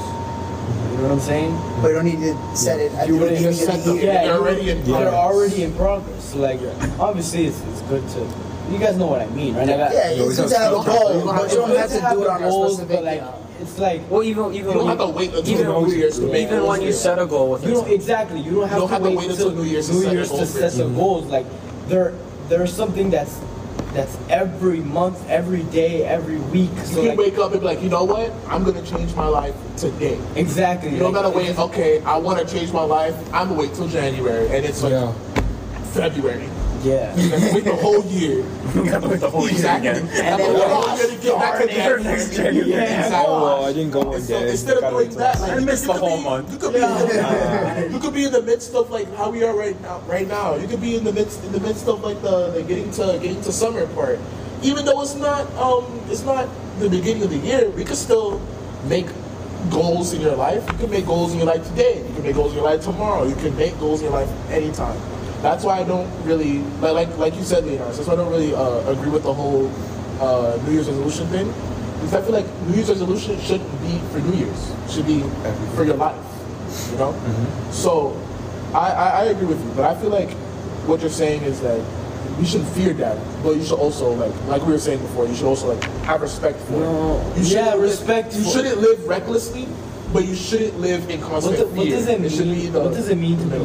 You 0.91 1.01
know 1.01 1.09
what 1.09 1.11
I'm 1.13 1.19
saying? 1.19 1.51
but 1.81 1.89
you 1.89 1.93
don't 1.95 2.05
need 2.05 2.19
to 2.21 2.55
set 2.55 2.79
it 2.79 2.93
at 2.93 3.07
You 3.07 3.15
the 3.15 3.19
wouldn't 3.19 3.37
beginning 3.39 3.57
just 3.59 3.67
of 3.67 3.75
set 3.75 3.83
the 3.83 3.89
them- 3.91 3.97
year. 3.99 4.13
They're 4.13 4.33
already 4.37 4.69
in 4.69 4.77
They're 4.83 4.93
progress. 4.95 5.13
already 5.13 5.63
in 5.63 5.73
progress. 5.75 6.23
So, 6.31 6.37
like, 6.39 6.59
obviously, 6.99 7.45
it's, 7.47 7.59
it's 7.61 7.81
good 7.83 8.07
to. 8.15 8.44
You 8.71 8.79
guys 8.79 8.97
know 8.97 9.07
what 9.07 9.21
I 9.21 9.27
mean, 9.27 9.55
right? 9.55 9.67
Like, 9.67 9.79
I- 9.79 9.93
Yeah, 9.93 10.09
it's 10.25 10.37
good 10.39 10.49
to 10.49 10.57
have 10.57 10.71
a 10.73 10.75
goal, 10.75 11.25
but 11.25 11.51
you 11.51 11.57
don't 11.57 11.71
it's 11.71 11.93
have 11.99 12.09
to 12.11 12.15
do 12.15 12.23
it 12.23 12.29
on 12.29 12.43
a 12.43 12.51
specific. 12.51 12.87
But 12.95 13.03
like, 13.03 13.23
it's 13.61 13.79
like 13.79 14.01
well, 14.09 14.23
even 14.23 14.53
even 14.53 14.71
You 14.71 14.77
don't 14.79 14.87
have 14.87 14.97
to 14.99 15.07
wait 15.07 15.33
until 15.33 15.49
even, 15.53 15.67
New 15.67 15.91
Year's 15.93 16.19
to 16.19 16.27
make 16.27 16.47
even 16.47 16.65
when 16.65 16.81
you 16.81 16.91
set 16.91 17.19
a 17.19 17.25
goal 17.25 17.51
with 17.51 17.63
You 17.65 17.73
don't 17.75 17.89
exactly. 17.89 18.39
You 18.41 18.51
don't 18.55 18.67
have, 18.69 18.79
don't 18.79 18.87
to, 18.89 18.93
have 18.95 19.03
to 19.03 19.09
wait 19.09 19.17
wait 19.17 19.29
until 19.31 19.51
New 19.51 19.63
Year's 19.63 19.87
to 19.87 19.93
New 19.93 20.01
set 20.03 20.13
Year's 20.13 20.29
goal 20.29 20.39
to 20.39 20.45
for 20.45 20.51
set 20.59 20.63
it. 20.73 20.75
some 20.75 20.95
goals. 20.95 21.25
Like 21.27 21.45
there, 21.87 22.13
there's 22.49 22.73
something 22.73 23.09
that's 23.11 23.39
that's 23.93 24.17
every 24.29 24.79
month, 24.81 25.17
every 25.29 25.63
day, 25.63 26.03
every 26.03 26.37
week. 26.37 26.69
You 26.75 26.85
So 26.85 26.95
can 26.95 27.07
like, 27.09 27.17
wake 27.17 27.37
up 27.37 27.51
and 27.53 27.61
be 27.61 27.65
like, 27.65 27.81
you 27.81 27.87
know 27.89 28.03
what? 28.03 28.33
I'm 28.49 28.63
gonna 28.65 28.81
change 28.81 29.15
my 29.15 29.27
life 29.27 29.55
today. 29.77 30.19
exactly. 30.35 30.89
You 30.91 30.99
don't 30.99 31.13
like, 31.13 31.23
gotta 31.23 31.37
wait. 31.37 31.57
Okay, 31.57 32.01
I 32.03 32.17
want 32.17 32.45
to 32.45 32.53
change 32.53 32.73
my 32.73 32.83
life. 32.83 33.15
I'm 33.33 33.47
gonna 33.47 33.53
wait 33.59 33.73
till 33.73 33.87
January, 33.87 34.47
and 34.53 34.65
it's 34.65 34.83
like 34.83 34.91
Yeah. 34.91 35.13
February. 35.93 36.49
Yeah. 36.85 37.15
You 37.17 37.29
gotta 37.31 37.53
wait 37.55 37.63
the 37.63 37.75
whole 37.75 38.05
year. 38.05 38.45
You 38.75 38.85
gotta 38.85 39.07
wait 39.09 39.19
the 39.19 39.29
whole 39.29 39.41
year 39.49 39.51
Exactly. 39.57 39.89
again. 39.89 40.01
And 40.05 40.39
then 40.39 40.53
then 40.53 40.71
I'm 40.71 40.97
gonna 40.99 41.17
get 41.17 41.39
back 41.39 41.59
to 41.61 41.65
Darn 41.65 41.69
it, 41.69 41.73
that 41.73 42.03
next 42.03 42.35
January. 42.35 42.71
Exactly. 42.73 43.25
Oh, 43.27 43.65
I 43.65 43.73
didn't 43.73 43.91
go 43.91 44.01
one 44.03 44.21
So 44.21 44.39
day. 44.39 44.51
instead 44.51 44.75
of 44.77 44.81
Gotta 44.81 44.95
doing 44.95 45.09
that, 45.17 45.33
till- 45.33 45.41
like 45.41 45.51
I 45.51 45.57
you 45.59 45.65
missed 45.65 45.85
could 45.85 45.95
the 45.95 45.99
whole 45.99 46.17
be- 46.17 46.23
month. 46.23 46.51
You 46.51 46.57
could 46.59 46.73
be, 46.73 47.93
you 47.93 47.99
could 47.99 48.13
be 48.13 48.23
in 48.25 48.31
the 48.33 48.41
midst 48.43 48.75
of 48.75 48.91
like 48.91 49.11
how 49.15 49.31
we 49.31 49.43
are 49.43 49.55
right 49.57 49.79
now. 49.81 50.01
Right 50.05 50.27
now, 50.27 50.55
you 50.55 50.67
could 50.67 50.81
be 50.81 50.95
in 50.95 51.03
the 51.03 51.13
midst 51.13 51.43
in 51.43 51.51
the 51.51 51.59
midst 51.59 51.87
of 51.87 52.03
like 52.03 52.21
the, 52.21 52.51
the 52.51 52.61
getting 52.61 52.91
to 52.91 53.17
getting 53.21 53.41
to 53.41 53.51
summer 53.51 53.87
part. 53.97 54.19
Even 54.61 54.85
though 54.85 55.01
it's 55.01 55.15
not 55.15 55.49
um 55.57 55.85
it's 56.09 56.23
not 56.23 56.47
the 56.79 56.89
beginning 56.89 57.23
of 57.23 57.31
the 57.31 57.37
year, 57.37 57.69
we 57.71 57.83
could 57.83 57.97
still 57.97 58.39
make 58.85 59.07
goals 59.71 60.13
in 60.13 60.21
your 60.21 60.35
life. 60.35 60.63
You 60.73 60.77
can 60.85 60.91
make 60.91 61.05
goals 61.07 61.31
in 61.33 61.39
your 61.39 61.47
life 61.47 61.65
today. 61.69 61.97
You 62.07 62.13
can 62.13 62.23
make 62.23 62.35
goals 62.35 62.51
in 62.51 62.57
your 62.61 62.65
life 62.65 62.81
tomorrow. 62.83 63.25
You 63.25 63.35
can 63.35 63.55
make 63.57 63.73
goals 63.79 64.01
in 64.01 64.11
your 64.11 64.13
life 64.13 64.29
anytime. 64.51 64.97
That's 65.45 65.63
why 65.63 65.77
I 65.79 65.83
don't 65.83 66.09
really 66.25 66.59
like 66.81 66.93
like, 66.95 67.17
like 67.17 67.35
you 67.35 67.43
said, 67.43 67.65
Leonard. 67.65 67.93
That's 67.93 68.07
why 68.07 68.13
I 68.13 68.15
don't 68.15 68.31
really 68.31 68.53
uh, 68.55 68.89
agree 68.91 69.11
with 69.11 69.23
the 69.23 69.33
whole 69.33 69.69
uh, 70.19 70.57
New 70.65 70.73
Year's 70.73 70.87
resolution 70.89 71.27
thing. 71.27 71.47
Because 72.01 72.15
I 72.15 72.21
feel 72.21 72.31
like 72.33 72.47
New 72.67 72.75
Year's 72.75 72.89
resolution 72.89 73.39
shouldn't 73.41 73.69
be 73.81 73.99
for 74.11 74.19
New 74.25 74.37
Year's. 74.41 74.61
It 74.85 74.91
should 74.91 75.05
be 75.05 75.21
for 75.75 75.83
your 75.85 75.97
life. 75.97 76.17
You 76.91 76.97
know. 76.97 77.13
So 77.71 78.17
I, 78.73 78.89
I 78.89 79.07
I 79.21 79.23
agree 79.25 79.45
with 79.47 79.63
you, 79.63 79.71
but 79.75 79.85
I 79.85 79.93
feel 80.01 80.09
like 80.09 80.31
what 80.89 81.01
you're 81.01 81.09
saying 81.13 81.43
is 81.43 81.61
that 81.61 81.79
you 82.39 82.45
shouldn't 82.45 82.69
fear 82.71 82.93
death, 82.93 83.21
but 83.43 83.55
you 83.55 83.63
should 83.63 83.77
also 83.79 84.11
like 84.13 84.33
like 84.47 84.65
we 84.65 84.73
were 84.73 84.79
saying 84.81 84.99
before. 84.99 85.27
You 85.27 85.35
should 85.35 85.45
also 85.47 85.73
like 85.73 85.83
have 86.09 86.21
respect 86.21 86.57
for 86.65 86.73
No. 86.73 87.21
it. 87.37 87.45
You 87.45 87.55
Yeah, 87.55 87.75
respect 87.75 88.33
Live, 88.33 88.41
you 88.45 88.51
shouldn't 88.51 88.77
live 88.81 89.07
recklessly, 89.07 89.67
but 90.11 90.25
you 90.25 90.33
shouldn't 90.35 90.79
live 90.79 91.07
in 91.09 91.21
What, 91.21 91.29
constant 91.29 91.57
do- 91.57 91.65
what 91.77 91.85
fear. 91.87 91.95
does 91.97 92.07
it 92.07 92.19
mean? 92.19 92.29
should 92.33 92.49
be 92.49 92.67
the 92.67 92.79
what 92.81 92.93
does 92.97 93.09
it 93.09 93.17
mean 93.17 93.37
to 93.39 93.45
be 93.45 93.61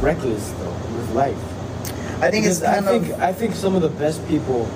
reckless 0.00 0.50
though 0.62 0.73
life? 1.14 1.36
I 2.22 2.30
think 2.30 2.46
it's 2.46 2.60
Because 2.60 2.74
kind 2.74 2.88
I 2.88 2.98
think 2.98 3.12
of. 3.14 3.20
I 3.22 3.32
think 3.32 3.54
some 3.54 3.74
of 3.74 3.82
the 3.82 3.88
best 3.88 4.26
people 4.28 4.68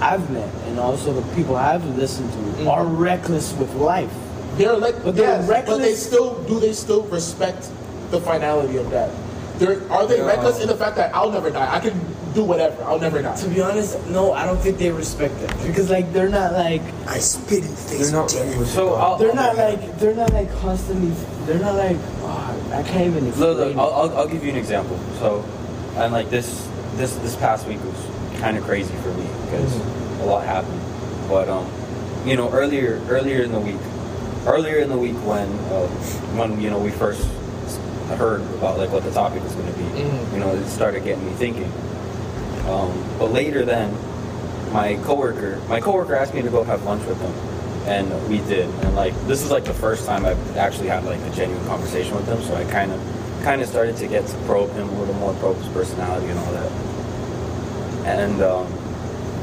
I've 0.00 0.30
met 0.30 0.48
and 0.66 0.78
also 0.78 1.12
the 1.12 1.26
people 1.34 1.56
I've 1.56 1.84
listened 1.96 2.30
to 2.32 2.38
Mm-hmm. 2.38 2.68
are 2.68 2.84
reckless 2.84 3.52
with 3.54 3.72
life. 3.74 4.12
They're 4.56 4.76
like, 4.76 5.02
But 5.02 5.16
they're 5.16 5.40
yes, 5.40 5.46
but 5.66 5.78
they 5.78 5.94
still 5.94 6.42
do. 6.44 6.60
They 6.60 6.72
still 6.74 7.02
respect 7.04 7.70
the 8.10 8.20
finality 8.20 8.76
of 8.76 8.90
that. 8.90 9.10
They're, 9.58 9.80
are 9.90 10.06
they 10.06 10.18
Yeah. 10.18 10.26
reckless 10.26 10.60
in 10.60 10.68
the 10.68 10.76
fact 10.76 10.96
that 10.96 11.14
I'll 11.14 11.30
never 11.30 11.48
die? 11.50 11.74
I 11.74 11.80
can 11.80 11.96
do 12.34 12.44
whatever. 12.44 12.82
I'll 12.84 12.98
never 13.00 13.22
die. 13.22 13.34
To 13.36 13.48
be 13.48 13.60
honest, 13.62 13.96
no, 14.08 14.32
I 14.32 14.44
don't 14.44 14.58
think 14.60 14.76
they 14.78 14.90
respect 14.90 15.38
that 15.40 15.56
because 15.66 15.88
like 15.90 16.12
they're 16.12 16.28
not 16.28 16.52
like 16.52 16.82
I 17.06 17.18
spit 17.18 17.64
in 17.64 17.70
the 17.70 17.76
face 17.76 18.10
They're 18.10 18.20
not 18.20 18.32
ready 18.32 18.50
death. 18.50 18.58
with 18.58 18.68
So 18.68 18.90
God. 18.90 19.00
I'll, 19.00 19.16
they're 19.18 19.34
not 19.34 19.56
like 19.56 19.98
they're 19.98 20.14
not 20.14 20.32
like 20.32 20.50
constantly. 20.60 21.12
They're 21.46 21.60
not 21.64 21.76
like 21.76 21.96
oh, 22.28 22.59
I 22.72 22.82
can't 22.82 23.06
even 23.06 23.26
explain. 23.28 23.48
Look, 23.56 23.58
look. 23.58 23.76
I'll, 23.76 23.92
I'll, 23.92 24.18
I'll 24.18 24.28
give 24.28 24.44
you 24.44 24.50
an 24.50 24.56
example. 24.56 24.98
So, 25.18 25.44
and 25.96 26.12
like 26.12 26.30
this, 26.30 26.68
this, 26.94 27.14
this 27.16 27.36
past 27.36 27.66
week 27.66 27.82
was 27.84 28.40
kind 28.40 28.56
of 28.56 28.64
crazy 28.64 28.94
for 29.02 29.12
me 29.14 29.26
because 29.44 29.74
a 30.20 30.24
lot 30.24 30.44
happened. 30.44 30.80
But 31.28 31.48
um, 31.48 31.70
you 32.26 32.36
know, 32.36 32.50
earlier, 32.50 33.00
earlier 33.08 33.42
in 33.42 33.52
the 33.52 33.60
week, 33.60 33.80
earlier 34.46 34.78
in 34.78 34.88
the 34.88 34.96
week 34.98 35.16
when, 35.26 35.48
uh, 35.72 35.86
when 36.36 36.60
you 36.60 36.70
know 36.70 36.78
we 36.78 36.90
first 36.90 37.26
heard 38.16 38.40
about 38.58 38.76
like 38.78 38.90
what 38.90 39.04
the 39.04 39.10
topic 39.12 39.42
was 39.42 39.52
going 39.54 39.72
to 39.72 39.78
be, 39.78 39.84
Mhm. 39.84 40.32
you 40.32 40.38
know, 40.40 40.48
it 40.54 40.66
started 40.68 41.04
getting 41.04 41.24
me 41.24 41.32
thinking. 41.34 41.70
Um, 42.68 42.92
but 43.18 43.30
later 43.32 43.64
then, 43.64 43.94
my 44.72 44.94
coworker, 45.04 45.60
my 45.68 45.80
coworker 45.80 46.14
asked 46.16 46.34
me 46.34 46.42
to 46.42 46.50
go 46.50 46.62
have 46.64 46.82
lunch 46.84 47.04
with 47.06 47.20
him, 47.20 47.32
and 47.86 48.28
we 48.28 48.38
did. 48.38 48.68
And 48.84 48.94
like 48.96 49.14
this 49.26 49.42
is 49.42 49.50
like 49.50 49.64
the 49.64 49.74
first 49.74 50.06
time 50.06 50.24
I've 50.24 50.56
actually 50.56 50.88
had 50.88 51.04
like 51.04 51.20
a 51.20 51.30
genuine 51.30 51.64
conversation 51.66 52.14
with 52.14 52.26
him, 52.26 52.40
so 52.42 52.54
I 52.54 52.64
kind 52.64 52.92
of, 52.92 53.00
kind 53.42 53.62
of 53.62 53.68
started 53.68 53.96
to 53.98 54.06
get 54.06 54.26
to 54.26 54.36
probe 54.44 54.70
him 54.72 54.88
a 54.88 54.98
little 54.98 55.14
more, 55.14 55.34
probe 55.34 55.56
his 55.56 55.68
personality 55.68 56.26
and 56.26 56.38
all 56.38 56.52
that. 56.52 56.72
And 58.06 58.42
um, 58.42 58.66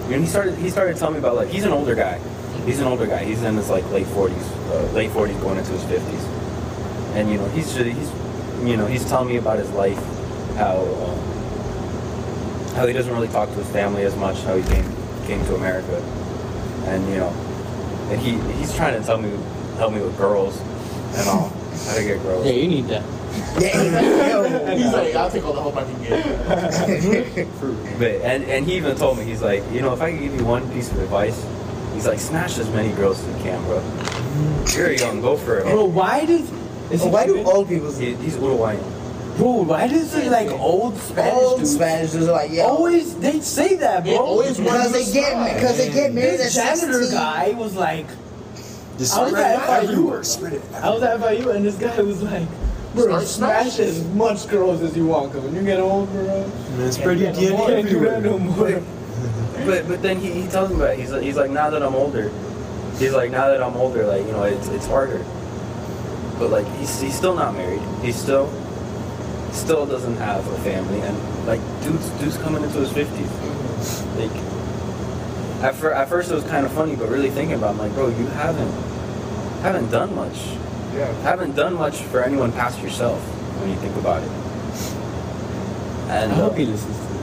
you 0.09 0.15
know, 0.15 0.21
he 0.21 0.27
started, 0.27 0.55
he 0.57 0.69
started 0.69 0.97
telling 0.97 1.13
me 1.15 1.19
about 1.19 1.35
like 1.35 1.49
he's 1.49 1.65
an 1.65 1.71
older 1.71 1.95
guy. 1.95 2.19
He's 2.65 2.79
an 2.79 2.88
older 2.88 3.07
guy. 3.07 3.23
He's 3.23 3.43
in 3.43 3.55
his 3.55 3.69
like 3.69 3.89
late 3.91 4.07
forties, 4.07 4.45
uh, 4.71 4.89
late 4.93 5.11
forties, 5.11 5.38
going 5.38 5.57
into 5.57 5.71
his 5.71 5.83
fifties. 5.83 6.23
And 7.15 7.29
you 7.31 7.38
know, 7.38 7.47
he's 7.49 7.73
he's, 7.75 8.11
you 8.63 8.77
know, 8.77 8.85
he's 8.85 9.05
telling 9.05 9.29
me 9.29 9.38
about 9.38 9.59
his 9.59 9.69
life, 9.71 10.01
how. 10.55 10.77
Um, 10.79 11.38
how 12.77 12.85
he 12.85 12.93
doesn't 12.93 13.11
really 13.11 13.27
talk 13.29 13.49
to 13.49 13.55
his 13.55 13.69
family 13.71 14.03
as 14.03 14.15
much, 14.17 14.39
how 14.43 14.55
he 14.55 14.61
came 14.69 14.85
came 15.25 15.43
to 15.45 15.55
America, 15.55 15.97
and 16.85 17.03
you 17.09 17.17
know, 17.17 17.33
and 18.10 18.20
he 18.22 18.38
he's 18.58 18.74
trying 18.76 18.99
to 18.99 19.05
tell 19.05 19.18
me 19.18 19.30
help 19.78 19.93
me 19.93 20.01
with 20.01 20.18
girls 20.18 20.60
and 21.16 21.28
all 21.30 21.49
how 21.88 21.95
to 21.95 22.03
get 22.03 22.22
girls. 22.24 22.45
yeah, 22.45 22.51
you 22.53 22.68
need 22.68 22.86
that. 22.88 23.03
Yeah, 23.60 23.84
he's 23.84 23.93
like, 23.93 24.03
yo. 24.32 24.76
He's 24.78 24.93
like, 24.93 25.16
I'll 25.16 25.30
take 25.30 25.45
all 25.45 25.53
the 25.53 25.62
help 25.62 25.76
I 25.78 25.84
can 25.84 26.01
get. 26.01 27.47
But 27.99 28.12
and 28.26 28.43
and 28.45 28.66
he 28.66 28.78
even 28.78 28.95
told 28.95 29.18
me 29.18 29.26
he's 29.26 29.41
like, 29.43 29.64
you 29.72 29.82
know, 29.82 29.93
if 29.93 30.01
I 30.01 30.12
could 30.12 30.20
give 30.22 30.34
you 30.36 30.45
one 30.45 30.68
piece 30.72 30.91
of 30.91 30.97
advice, 30.99 31.38
he's 31.93 32.08
like, 32.08 32.20
smash 32.20 32.58
as 32.58 32.70
many 32.72 32.93
girls 32.95 33.20
as 33.24 33.28
you 33.38 33.43
can, 33.43 33.62
bro. 33.66 33.82
You're 34.76 34.91
young, 34.93 35.22
go 35.22 35.38
for 35.38 35.60
it. 35.60 35.64
Bro, 35.66 35.86
why 35.86 36.26
does 36.26 36.49
is 36.91 37.03
he 37.03 37.10
Why 37.10 37.26
do 37.28 37.36
Cuban? 37.36 37.53
old 37.53 37.68
people 37.68 37.91
He, 37.93 38.16
he's 38.16 38.36
Uruguayan. 38.38 38.82
Bro, 39.38 39.51
why 39.63 39.88
does 39.88 40.15
it 40.15 40.31
like 40.31 40.49
old 40.49 40.97
Spanish 40.97 41.33
old 41.33 41.57
dudes 41.59 41.75
Spanish 41.75 42.11
dudes 42.11 42.27
are 42.27 42.31
like, 42.31 42.51
yo, 42.51 42.63
always 42.65 43.15
they 43.19 43.39
say 43.39 43.75
that, 43.75 44.03
bro? 44.03 44.11
They 44.11 44.17
always 44.17 44.59
want 44.59 44.71
because 44.83 44.88
to 44.88 44.93
they 44.93 45.13
get 45.13 45.53
because 45.55 45.77
they 45.77 45.91
get 45.91 46.13
married 46.13 46.33
at 46.33 46.38
this 46.39 46.55
janitor 46.55 46.93
16. 47.01 47.11
guy 47.19 47.51
was 47.51 47.75
like, 47.75 48.07
Just 48.97 49.15
I 49.15 49.21
was 49.21 49.31
spread 49.31 49.51
it 49.53 49.59
at 49.59 49.69
FIU. 49.69 49.89
everywhere. 49.89 50.83
I 50.83 50.89
was 50.89 51.03
at 51.03 51.19
FIU 51.19 51.55
and 51.55 51.65
this 51.65 51.75
guy 51.77 52.01
was 52.01 52.23
like, 52.23 52.47
bro, 52.95 53.03
Start 53.19 53.23
smash 53.27 53.79
as 53.79 54.03
much 54.09 54.47
girls 54.47 54.81
as 54.81 54.97
you 54.97 55.05
want, 55.05 55.31
cause 55.31 55.43
when 55.43 55.53
you 55.55 55.63
get 55.63 55.79
old, 55.79 56.09
bro, 56.11 56.25
Man, 56.77 56.91
spread 56.91 57.19
your 57.19 57.31
can't 57.33 57.55
DNA 57.57 57.89
do 57.89 57.99
that 57.99 58.23
no 58.23 58.35
everywhere. 58.38 58.81
more. 58.81 58.83
But 59.65 59.88
but 59.88 60.01
then 60.01 60.17
he, 60.19 60.31
he 60.31 60.47
tells 60.47 60.69
me 60.69 60.75
about 60.77 60.91
it. 60.93 60.99
He's 60.99 61.11
like, 61.11 61.23
he's 61.23 61.35
like 61.35 61.51
now 61.51 61.69
that 61.71 61.83
I'm 61.83 61.93
older, 61.95 62.31
he's 62.97 63.11
like 63.13 63.31
now 63.31 63.49
that 63.49 63.61
I'm 63.61 63.75
older, 63.75 64.05
like 64.05 64.25
you 64.25 64.31
know 64.31 64.43
it's 64.43 64.67
it's 64.69 64.85
harder. 64.88 65.23
But 66.39 66.51
like 66.51 66.65
he's 66.77 67.01
he's 67.01 67.15
still 67.15 67.35
not 67.35 67.53
married. 67.53 67.81
He's 68.01 68.15
still 68.15 68.47
still 69.58 69.86
doesn't 69.86 70.18
have 70.18 70.45
a 70.47 70.58
family, 70.60 71.01
and 71.01 71.47
like 71.47 71.60
dude's 71.84 72.10
dude's 72.22 72.38
coming 72.38 72.64
into 72.64 72.80
his 72.80 72.91
fifties. 72.91 73.32
Like 74.16 74.32
at, 75.64 75.76
fir- 75.76 75.93
at 75.93 76.08
first 76.08 76.32
it 76.32 76.36
was 76.36 76.43
kind 76.45 76.66
of 76.66 76.72
funny, 76.72 76.95
but 76.95 77.10
really 77.10 77.32
thinking 77.32 77.58
about, 77.58 77.70
it, 77.70 77.72
I'm 77.72 77.78
like, 77.80 77.93
bro, 77.93 78.10
you 78.10 78.28
haven't 78.28 78.72
haven't 79.62 79.89
done 79.89 80.16
much. 80.16 80.38
Yeah. 80.93 81.12
Haven't 81.22 81.55
done 81.55 81.74
much 81.74 81.97
for 81.97 82.24
anyone 82.24 82.51
past 82.51 82.82
yourself 82.82 83.20
when 83.60 83.70
you 83.70 83.76
think 83.78 83.95
about 83.97 84.24
it. 84.24 84.30
And 86.10 86.32
I 86.32 86.36
hope 86.36 86.53
uh, 86.53 86.55
he 86.55 86.66
listens 86.66 86.95
to 86.95 87.14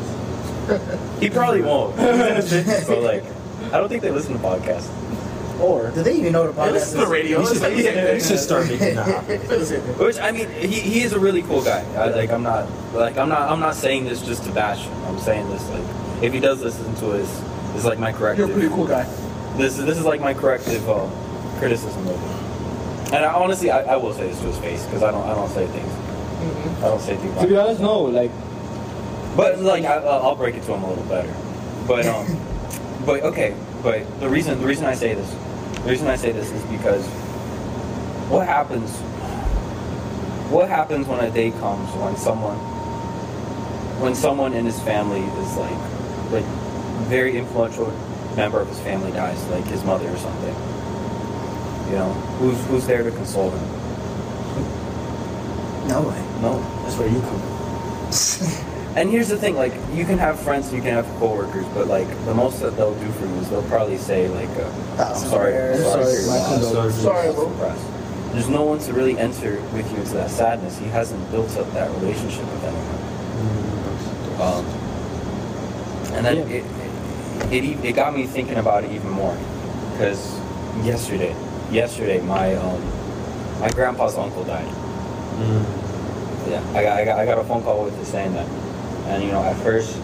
this. 0.76 1.20
he 1.20 1.30
probably 1.30 1.62
won't. 1.62 1.98
He's 1.98 2.52
in 2.52 2.64
his 2.64 2.84
50s, 2.84 2.86
but 2.88 3.02
like, 3.02 3.24
I 3.72 3.78
don't 3.78 3.88
think 3.88 4.02
they 4.02 4.10
listen 4.10 4.34
to 4.34 4.38
podcasts. 4.40 4.90
Or 5.64 5.90
Do 5.90 6.02
they 6.02 6.16
even 6.16 6.32
know 6.32 6.50
the 6.50 6.60
Yeah, 6.60 6.68
podcast? 6.68 6.72
this 6.72 6.86
is 6.88 6.94
the 6.94 7.06
radio. 7.18 7.38
You 7.38 7.44
It's 7.44 7.52
should, 7.54 7.62
like 7.62 7.76
the 7.76 7.82
same 7.82 8.20
should 8.28 8.38
start 8.38 8.68
making 8.68 8.94
that 8.96 9.06
happen. 9.06 9.30
It's 9.40 9.48
the 9.48 9.64
same 9.66 9.80
thing. 9.80 9.98
Which 10.06 10.18
I 10.18 10.30
mean, 10.30 10.48
he, 10.50 10.80
he 10.80 11.02
is 11.02 11.12
a 11.12 11.18
really 11.18 11.42
cool 11.42 11.62
guy. 11.64 11.80
I, 11.96 12.08
like 12.10 12.30
I'm 12.30 12.42
not 12.42 12.68
like 12.92 13.16
I'm 13.16 13.28
not 13.28 13.50
I'm 13.50 13.60
not 13.60 13.74
saying 13.74 14.04
this 14.04 14.20
just 14.22 14.44
to 14.44 14.52
bash 14.52 14.84
him. 14.84 14.92
I'm 15.04 15.18
saying 15.18 15.48
this 15.50 15.66
like 15.70 16.22
if 16.22 16.32
he 16.32 16.40
does 16.40 16.60
listen 16.62 16.94
to 16.96 17.06
his 17.16 17.28
this 17.72 17.78
is 17.82 17.84
like 17.86 17.98
my 17.98 18.12
corrective. 18.12 18.48
You're 18.48 18.56
a 18.56 18.60
pretty 18.60 18.74
cool 18.74 18.86
guy. 18.86 19.04
This 19.56 19.76
this 19.78 19.96
is 19.98 20.04
like 20.04 20.20
my 20.20 20.34
corrective 20.34 20.88
uh, 20.88 21.08
criticism 21.58 22.06
of 22.08 22.18
him. 22.20 23.14
And 23.14 23.24
I, 23.24 23.32
honestly, 23.32 23.70
I, 23.70 23.94
I 23.94 23.96
will 23.96 24.12
say 24.12 24.26
this 24.28 24.40
to 24.40 24.46
his 24.46 24.58
face 24.58 24.84
because 24.86 25.02
I 25.02 25.10
don't 25.10 25.24
I 25.26 25.34
don't 25.34 25.50
say 25.50 25.66
things. 25.66 25.92
I 26.82 26.88
don't 26.88 27.00
say 27.00 27.16
things. 27.16 27.40
to 27.40 27.46
be 27.46 27.56
honest, 27.56 27.80
no, 27.80 28.02
like 28.02 28.30
But 29.36 29.60
like 29.60 29.84
I, 29.84 29.96
I'll 29.96 30.36
break 30.36 30.56
it 30.56 30.62
to 30.64 30.74
him 30.74 30.82
a 30.82 30.88
little 30.88 31.04
better. 31.04 31.32
But 31.86 32.06
um, 32.06 32.26
but 33.06 33.22
okay. 33.22 33.54
But 33.82 34.04
the 34.20 34.28
reason 34.28 34.58
the 34.60 34.66
reason 34.66 34.86
I 34.86 34.94
say 34.94 35.14
this, 35.14 35.30
the 35.84 35.90
reason 35.90 36.08
I 36.08 36.16
say 36.16 36.32
this 36.32 36.50
is 36.50 36.62
because 36.64 37.06
what 38.30 38.46
happens? 38.46 38.90
What 40.50 40.68
happens 40.68 41.06
when 41.06 41.20
a 41.20 41.30
day 41.30 41.50
comes 41.50 41.90
when 41.96 42.16
someone, 42.16 42.56
when 44.00 44.14
someone 44.14 44.54
in 44.54 44.64
his 44.64 44.80
family 44.80 45.20
is 45.20 45.56
like, 45.56 46.32
like, 46.32 46.44
very 47.08 47.36
influential 47.36 47.90
member 48.34 48.60
of 48.60 48.68
his 48.68 48.80
family 48.80 49.12
dies, 49.12 49.44
like 49.48 49.64
his 49.66 49.84
mother 49.84 50.08
or 50.08 50.16
something. 50.16 50.54
You 51.90 51.96
know, 52.00 52.12
who's 52.38 52.64
who's 52.66 52.86
there 52.86 53.02
to 53.02 53.10
console 53.10 53.50
him? 53.50 53.68
No 55.88 56.00
way. 56.00 56.40
No. 56.40 56.58
that's 56.82 56.96
where 56.96 57.08
you 57.08 57.20
come. 57.20 58.70
And 58.96 59.10
here's 59.10 59.28
the 59.28 59.36
thing, 59.36 59.56
like 59.56 59.72
you 59.92 60.04
can 60.04 60.18
have 60.18 60.38
friends, 60.38 60.72
you 60.72 60.80
can 60.80 60.92
have 60.94 61.06
coworkers, 61.18 61.66
but 61.74 61.88
like 61.88 62.06
the 62.26 62.34
most 62.34 62.60
that 62.60 62.76
they'll 62.76 62.94
do 62.94 63.10
for 63.12 63.26
you 63.26 63.34
is 63.36 63.50
they'll 63.50 63.62
probably 63.64 63.98
say 63.98 64.28
like, 64.28 64.48
uh, 64.50 64.62
"I'm 64.62 64.96
Thousand 64.96 65.28
sorry, 65.30 65.52
sorry, 65.52 65.82
Sorry, 65.82 66.04
for 66.04 66.20
your 66.20 66.28
my 66.30 66.36
loss." 66.38 66.62
condolences. 66.62 67.02
Sorry, 67.02 67.32
bro. 67.32 67.74
There's 68.32 68.48
no 68.48 68.62
one 68.64 68.78
to 68.80 68.92
really 68.92 69.18
enter 69.18 69.60
with 69.72 69.90
you 69.90 69.98
into 69.98 70.14
that 70.14 70.30
sadness. 70.30 70.78
He 70.78 70.86
hasn't 70.86 71.28
built 71.32 71.56
up 71.56 71.72
that 71.72 71.90
relationship 72.00 72.44
with 72.44 72.64
anyone. 72.64 73.00
Um, 74.40 74.64
and 76.14 76.26
then 76.26 76.36
Yeah. 76.48 76.56
it, 76.56 76.64
it, 77.52 77.64
it, 77.64 77.84
it 77.84 77.92
got 77.96 78.14
me 78.16 78.26
thinking 78.26 78.56
about 78.58 78.84
it 78.84 78.92
even 78.92 79.10
more, 79.10 79.36
because 79.92 80.38
yesterday, 80.84 81.34
yesterday 81.70 82.20
my 82.20 82.54
um, 82.54 82.80
my 83.60 83.70
grandpa's 83.70 84.16
uncle 84.16 84.44
died. 84.44 84.68
Yeah, 86.48 86.62
I 86.74 86.82
got, 86.82 86.98
I 87.00 87.04
got, 87.04 87.18
I 87.18 87.24
got 87.26 87.38
a 87.38 87.44
phone 87.44 87.62
call 87.62 87.84
with 87.84 87.98
it 88.00 88.04
saying 88.04 88.34
that, 88.34 88.46
and 89.06 89.22
you 89.22 89.30
know, 89.30 89.42
at 89.42 89.56
first, 89.62 89.96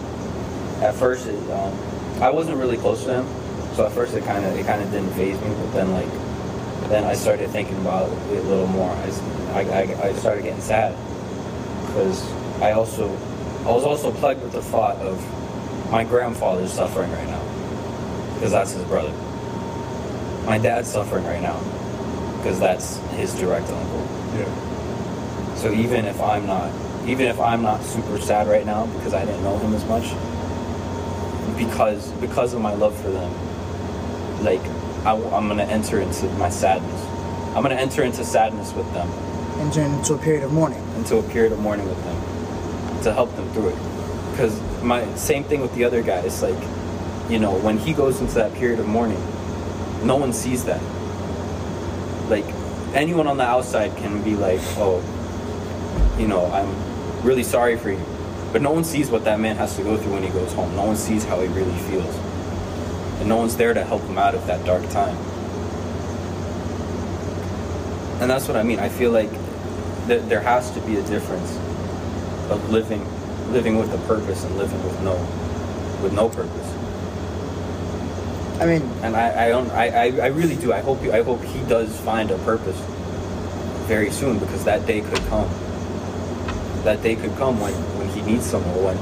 at 0.81 0.93
first, 0.95 1.27
it, 1.27 1.51
um, 1.51 1.73
I 2.21 2.29
wasn't 2.29 2.57
really 2.57 2.77
close 2.77 3.03
to 3.05 3.13
him, 3.13 3.27
so 3.75 3.85
at 3.85 3.91
first 3.91 4.13
it 4.13 4.23
kind 4.23 4.45
of, 4.45 4.57
it 4.57 4.65
kind 4.65 4.81
of 4.81 4.91
didn't 4.91 5.11
phase 5.11 5.39
me, 5.41 5.49
but 5.49 5.71
then 5.73 5.91
like, 5.91 6.09
then 6.89 7.03
I 7.03 7.13
started 7.13 7.49
thinking 7.49 7.77
about 7.77 8.09
it 8.31 8.39
a 8.39 8.47
little 8.47 8.67
more. 8.67 8.91
I, 8.91 9.61
I, 9.61 10.09
I 10.09 10.13
started 10.13 10.43
getting 10.43 10.61
sad 10.61 10.95
because 11.87 12.21
I 12.61 12.71
also, 12.71 13.09
I 13.65 13.71
was 13.71 13.83
also 13.83 14.11
plagued 14.11 14.41
with 14.43 14.53
the 14.53 14.61
thought 14.61 14.97
of 14.97 15.19
my 15.91 16.03
grandfather's 16.03 16.71
suffering 16.71 17.11
right 17.11 17.27
now, 17.27 17.43
because 18.35 18.51
that's 18.51 18.71
his 18.71 18.83
brother. 18.85 19.11
My 20.45 20.57
dad's 20.57 20.89
suffering 20.89 21.25
right 21.25 21.41
now, 21.41 21.59
because 22.37 22.59
that's 22.59 22.97
his 23.11 23.33
direct 23.35 23.69
uncle. 23.69 24.07
Yeah. 24.35 25.55
So 25.55 25.71
even 25.71 26.05
if 26.05 26.19
I'm 26.21 26.45
not, 26.47 26.71
even 27.07 27.27
if 27.27 27.39
I'm 27.39 27.61
not 27.61 27.81
super 27.83 28.19
sad 28.19 28.47
right 28.47 28.65
now 28.65 28.85
because 28.97 29.13
I 29.13 29.25
didn't 29.25 29.43
know 29.43 29.57
him 29.57 29.73
as 29.73 29.85
much, 29.85 30.09
because 31.57 32.11
because 32.13 32.53
of 32.53 32.61
my 32.61 32.73
love 32.73 32.95
for 33.01 33.09
them, 33.09 33.31
like 34.43 34.61
I, 35.05 35.15
am 35.15 35.47
gonna 35.47 35.63
enter 35.63 35.99
into 35.99 36.25
my 36.33 36.49
sadness. 36.49 37.05
I'm 37.55 37.63
gonna 37.63 37.75
enter 37.75 38.03
into 38.03 38.23
sadness 38.23 38.73
with 38.73 38.91
them, 38.93 39.09
Enter 39.59 39.81
into 39.81 40.13
a 40.13 40.17
period 40.17 40.43
of 40.43 40.53
mourning. 40.53 40.81
into 40.95 41.17
a 41.17 41.23
period 41.23 41.51
of 41.51 41.59
mourning 41.59 41.87
with 41.87 42.03
them, 42.03 43.03
to 43.03 43.13
help 43.13 43.35
them 43.35 43.51
through 43.51 43.69
it. 43.69 44.31
Because 44.31 44.59
my 44.83 45.03
same 45.15 45.43
thing 45.43 45.61
with 45.61 45.73
the 45.75 45.83
other 45.83 46.01
guy. 46.01 46.19
It's 46.19 46.41
like, 46.41 46.61
you 47.29 47.39
know, 47.39 47.57
when 47.59 47.77
he 47.77 47.93
goes 47.93 48.21
into 48.21 48.35
that 48.35 48.53
period 48.53 48.79
of 48.79 48.87
mourning, 48.87 49.19
no 50.05 50.15
one 50.15 50.33
sees 50.33 50.65
that. 50.65 50.81
Like 52.29 52.45
anyone 52.93 53.27
on 53.27 53.37
the 53.37 53.43
outside 53.43 53.95
can 53.97 54.23
be 54.23 54.35
like, 54.35 54.61
oh, 54.77 55.01
you 56.17 56.27
know, 56.27 56.45
I'm 56.45 56.90
really 57.23 57.43
sorry 57.43 57.77
for 57.77 57.91
you. 57.91 58.03
But 58.51 58.61
no 58.61 58.71
one 58.71 58.83
sees 58.83 59.09
what 59.09 59.23
that 59.23 59.39
man 59.39 59.55
has 59.55 59.75
to 59.77 59.83
go 59.83 59.97
through 59.97 60.13
when 60.13 60.23
he 60.23 60.29
goes 60.29 60.51
home. 60.53 60.75
No 60.75 60.85
one 60.85 60.97
sees 60.97 61.23
how 61.23 61.39
he 61.39 61.47
really 61.47 61.77
feels. 61.89 62.15
And 63.19 63.29
no 63.29 63.37
one's 63.37 63.55
there 63.55 63.73
to 63.73 63.83
help 63.83 64.01
him 64.03 64.17
out 64.17 64.35
of 64.35 64.45
that 64.47 64.65
dark 64.65 64.83
time. 64.89 65.15
And 68.21 68.29
that's 68.29 68.47
what 68.47 68.57
I 68.57 68.63
mean. 68.63 68.79
I 68.79 68.89
feel 68.89 69.11
like 69.11 69.31
th- 70.07 70.23
there 70.23 70.41
has 70.41 70.71
to 70.71 70.81
be 70.81 70.97
a 70.97 71.03
difference 71.03 71.55
of 72.51 72.69
living 72.69 73.05
living 73.51 73.77
with 73.77 73.93
a 73.93 73.97
purpose 74.07 74.43
and 74.43 74.57
living 74.57 74.81
with 74.83 75.01
no 75.01 75.15
with 76.03 76.13
no 76.13 76.29
purpose. 76.29 76.67
I 78.61 78.65
mean, 78.65 78.81
And 79.03 79.15
I, 79.15 79.45
I 79.45 79.49
don't 79.49 79.69
I, 79.71 79.87
I, 79.87 80.05
I 80.23 80.27
really 80.27 80.55
do. 80.55 80.71
I 80.73 80.81
hope 80.81 81.01
you, 81.01 81.11
I 81.13 81.23
hope 81.23 81.41
he 81.43 81.59
does 81.63 81.99
find 82.01 82.29
a 82.31 82.37
purpose 82.39 82.77
very 83.87 84.11
soon 84.11 84.39
because 84.39 84.63
that 84.65 84.85
day 84.85 85.01
could 85.01 85.19
come. 85.29 85.49
That 86.83 87.01
day 87.03 87.15
could 87.15 87.35
come 87.37 87.59
when, 87.59 87.73
when 87.97 88.09
he 88.09 88.21
needs 88.21 88.45
someone, 88.45 88.83
when 88.83 88.97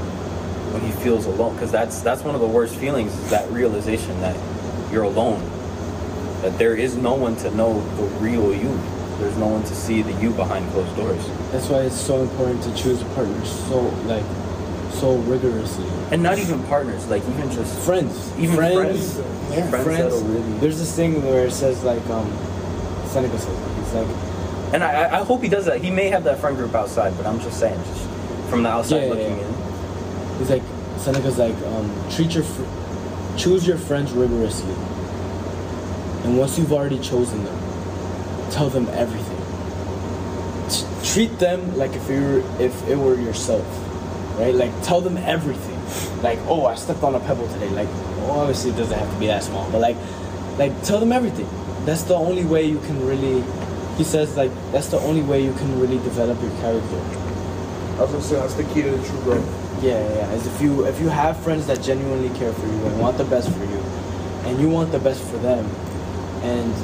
when 0.72 0.82
he 0.82 0.92
feels 1.02 1.26
alone. 1.26 1.54
Because 1.54 1.72
that's 1.72 2.00
that's 2.00 2.22
one 2.22 2.34
of 2.34 2.40
the 2.40 2.46
worst 2.46 2.76
feelings 2.76 3.12
is 3.14 3.30
that 3.30 3.50
realization 3.50 4.20
that 4.20 4.36
you're 4.92 5.04
alone. 5.04 5.40
That 6.42 6.58
there 6.58 6.74
is 6.74 6.96
no 6.96 7.14
one 7.14 7.36
to 7.36 7.50
know 7.52 7.80
the 7.96 8.02
real 8.20 8.54
you. 8.54 8.78
There's 9.18 9.36
no 9.36 9.48
one 9.48 9.62
to 9.64 9.74
see 9.74 10.00
the 10.02 10.12
you 10.14 10.30
behind 10.30 10.70
closed 10.70 10.96
doors. 10.96 11.26
That's 11.52 11.68
why 11.68 11.82
it's 11.82 12.00
so 12.00 12.22
important 12.22 12.62
to 12.64 12.74
choose 12.74 13.02
a 13.02 13.04
partner 13.16 13.44
so 13.44 13.80
like 14.06 14.24
so 14.92 15.16
rigorously. 15.16 15.86
And 16.10 16.22
not 16.22 16.38
even 16.38 16.62
partners, 16.64 17.06
like 17.08 17.22
even 17.28 17.50
just 17.50 17.78
Friends, 17.84 18.32
Even 18.38 18.56
friends, 18.56 19.14
friends. 19.14 19.18
Yeah. 19.50 19.70
friends, 19.70 19.84
friends. 19.84 20.14
really 20.22 20.58
There's 20.58 20.78
this 20.78 20.94
thing 20.94 21.22
where 21.22 21.46
it 21.46 21.52
says 21.52 21.82
like 21.84 22.04
um, 22.08 22.26
Seneca 23.06 23.38
says 23.38 23.76
he's 23.78 23.94
like 23.94 24.29
And 24.72 24.84
I, 24.84 25.20
I- 25.20 25.24
hope 25.24 25.42
he 25.42 25.48
does 25.48 25.66
that. 25.66 25.80
He 25.82 25.90
may 25.90 26.08
have 26.08 26.24
that 26.24 26.38
friend 26.40 26.56
group 26.56 26.74
outside, 26.74 27.16
but 27.16 27.26
I'm 27.26 27.40
just 27.40 27.58
saying, 27.58 27.78
just 27.84 28.08
from 28.50 28.62
the 28.62 28.68
outside 28.68 28.96
Yeah, 28.96 29.02
yeah, 29.04 29.10
looking 29.10 29.38
yeah. 29.38 29.46
in. 29.46 30.38
He's 30.38 30.50
like 30.50 30.62
Seneca's 30.98 31.38
like 31.38 31.54
um, 31.66 31.90
treat 32.10 32.34
your 32.34 32.44
fr- 32.44 33.36
choose 33.36 33.66
your 33.66 33.76
friends 33.78 34.12
rigorously, 34.12 34.72
and 36.24 36.38
once 36.38 36.58
you've 36.58 36.72
already 36.72 36.98
chosen 37.00 37.42
them, 37.44 37.56
tell 38.50 38.68
them 38.68 38.86
everything. 38.90 39.36
T- 40.68 40.86
treat 41.12 41.38
them 41.38 41.76
like 41.76 41.92
if 41.94 42.08
you 42.08 42.20
were, 42.20 42.42
if 42.62 42.88
it 42.88 42.96
were 42.96 43.14
yourself, 43.20 43.64
right? 44.38 44.54
Like 44.54 44.70
tell 44.82 45.00
them 45.00 45.16
everything. 45.18 45.76
Like 46.22 46.38
oh, 46.48 46.66
I 46.66 46.74
stepped 46.74 47.02
on 47.02 47.14
a 47.14 47.20
pebble 47.20 47.48
today. 47.48 47.68
Like 47.70 47.88
well, 48.18 48.40
obviously 48.40 48.70
it 48.70 48.76
doesn't 48.76 48.98
have 48.98 49.12
to 49.12 49.18
be 49.18 49.26
that 49.26 49.42
small, 49.42 49.70
but 49.70 49.80
like 49.80 49.96
like 50.58 50.72
tell 50.84 51.00
them 51.00 51.12
everything. 51.12 51.48
That's 51.86 52.02
the 52.02 52.14
only 52.14 52.44
way 52.44 52.64
you 52.64 52.78
can 52.80 53.04
really. 53.06 53.42
He 53.96 54.04
says 54.04 54.36
like 54.36 54.50
that's 54.72 54.88
the 54.88 54.98
only 55.00 55.22
way 55.22 55.42
you 55.42 55.52
can 55.54 55.80
really 55.80 55.98
develop 55.98 56.40
your 56.40 56.50
character. 56.60 57.00
I 57.96 58.02
was 58.02 58.10
gonna 58.12 58.22
say 58.22 58.36
that's 58.36 58.54
the 58.54 58.64
key 58.64 58.82
to 58.82 58.90
the 58.90 59.06
true 59.06 59.22
growth. 59.22 59.82
Yeah, 59.82 60.00
yeah. 60.00 60.28
As 60.30 60.46
if 60.46 60.60
you 60.62 60.86
if 60.86 61.00
you 61.00 61.08
have 61.08 61.38
friends 61.42 61.66
that 61.66 61.82
genuinely 61.82 62.30
care 62.38 62.52
for 62.52 62.66
you 62.66 62.86
and 62.86 63.00
want 63.00 63.18
the 63.18 63.24
best 63.24 63.50
for 63.50 63.64
you, 63.64 63.80
and 64.44 64.60
you 64.60 64.68
want 64.68 64.92
the 64.92 64.98
best 64.98 65.22
for 65.24 65.36
them, 65.38 65.64
and 66.42 66.74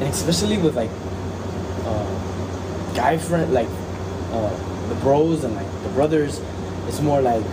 and 0.00 0.08
especially 0.08 0.58
with 0.58 0.76
like 0.76 0.90
uh, 1.86 2.94
guy 2.94 3.18
friend 3.18 3.52
like 3.52 3.68
uh, 4.32 4.88
the 4.88 4.94
bros 4.96 5.44
and 5.44 5.54
like 5.56 5.82
the 5.82 5.88
brothers, 5.90 6.40
it's 6.86 7.00
more 7.00 7.20
like 7.20 7.44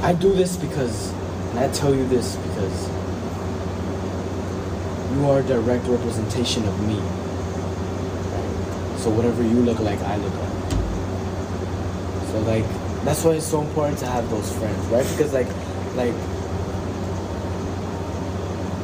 I 0.00 0.14
do 0.14 0.32
this 0.32 0.56
because, 0.56 1.12
and 1.58 1.70
I 1.70 1.74
tell 1.74 1.92
you 1.92 2.06
this 2.06 2.36
because 2.36 2.88
you 5.12 5.26
are 5.26 5.40
a 5.40 5.42
direct 5.42 5.86
representation 5.86 6.64
of 6.68 6.86
me. 6.86 6.96
So 8.98 9.10
whatever 9.10 9.42
you 9.42 9.60
look 9.62 9.80
like, 9.80 9.98
I 10.00 10.16
look 10.18 10.34
like. 10.34 10.70
So 12.30 12.40
like 12.40 13.04
that's 13.04 13.24
why 13.24 13.32
it's 13.32 13.46
so 13.46 13.62
important 13.62 13.98
to 13.98 14.06
have 14.06 14.30
those 14.30 14.52
friends, 14.56 14.86
right? 14.86 15.06
Because 15.16 15.32
like 15.32 15.48
like 15.96 16.14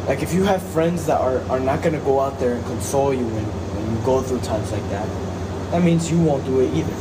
like 0.09 0.23
if 0.23 0.35
you 0.35 0.43
have 0.43 0.61
friends 0.73 1.07
that 1.07 1.21
are, 1.21 1.39
are 1.51 1.61
not 1.61 1.81
gonna 1.81 2.01
go 2.01 2.19
out 2.19 2.41
there 2.41 2.55
and 2.55 2.65
console 2.65 3.15
you 3.15 3.25
when, 3.25 3.45
when 3.45 3.97
you 3.97 4.05
go 4.05 4.21
through 4.21 4.41
times 4.41 4.73
like 4.73 4.89
that, 4.91 5.07
that 5.71 5.83
means 5.85 6.11
you 6.11 6.21
won't 6.21 6.45
do 6.45 6.59
it 6.59 6.75
either. 6.75 6.93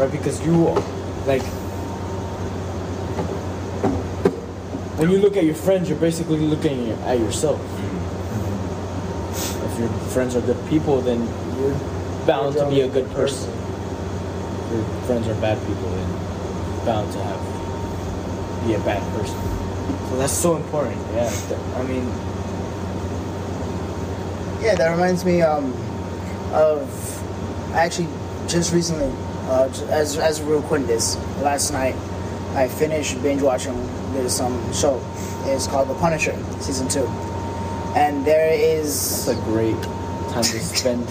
Right? 0.00 0.10
Because 0.10 0.44
you 0.46 0.68
like 1.26 1.42
when 5.04 5.12
you 5.12 5.18
look 5.18 5.36
at 5.36 5.44
your 5.44 5.54
friends, 5.54 5.90
you're 5.90 5.98
basically 5.98 6.38
looking 6.38 6.88
at 6.88 7.18
yourself. 7.18 7.60
If 9.62 9.78
your 9.78 9.90
friends 10.14 10.34
are 10.34 10.40
good 10.40 10.56
people, 10.70 11.02
then 11.02 11.20
you're 11.58 11.76
bound 12.26 12.56
to 12.56 12.66
be 12.70 12.80
a 12.80 12.88
good 12.88 13.10
person. 13.10 13.52
If 13.52 14.72
your 14.72 14.84
friends 15.04 15.28
are 15.28 15.38
bad 15.42 15.58
people, 15.66 15.90
then 15.90 16.08
you're 16.08 16.86
bound 16.86 17.12
to 17.12 17.22
have 17.22 18.66
be 18.66 18.72
a 18.72 18.78
bad 18.78 19.02
person. 19.12 19.36
So 20.08 20.16
that's 20.16 20.32
so 20.32 20.56
important. 20.56 20.96
Yeah, 21.12 21.30
I 21.76 21.82
mean, 21.82 22.08
Yeah, 24.64 24.74
that 24.76 24.90
reminds 24.90 25.22
me 25.26 25.42
um, 25.42 25.74
of 26.54 26.88
actually 27.74 28.08
just 28.48 28.72
recently, 28.72 29.12
uh, 29.50 29.68
as 29.90 30.16
as 30.16 30.40
we 30.40 30.56
were 30.56 30.78
this 30.86 31.18
last 31.42 31.72
night, 31.72 31.94
I 32.54 32.68
finished 32.68 33.22
binge 33.22 33.42
watching 33.42 33.76
this 34.14 34.40
um 34.40 34.56
show. 34.72 35.00
It's 35.46 35.66
called 35.66 35.88
The 35.88 35.94
Punisher, 35.94 36.36
season 36.60 36.88
two, 36.88 37.06
and 37.96 38.24
there 38.24 38.52
is. 38.52 38.88
it's 38.88 39.28
a 39.28 39.34
great 39.44 39.80
time 40.32 40.42
to 40.42 40.60
spend. 40.60 41.06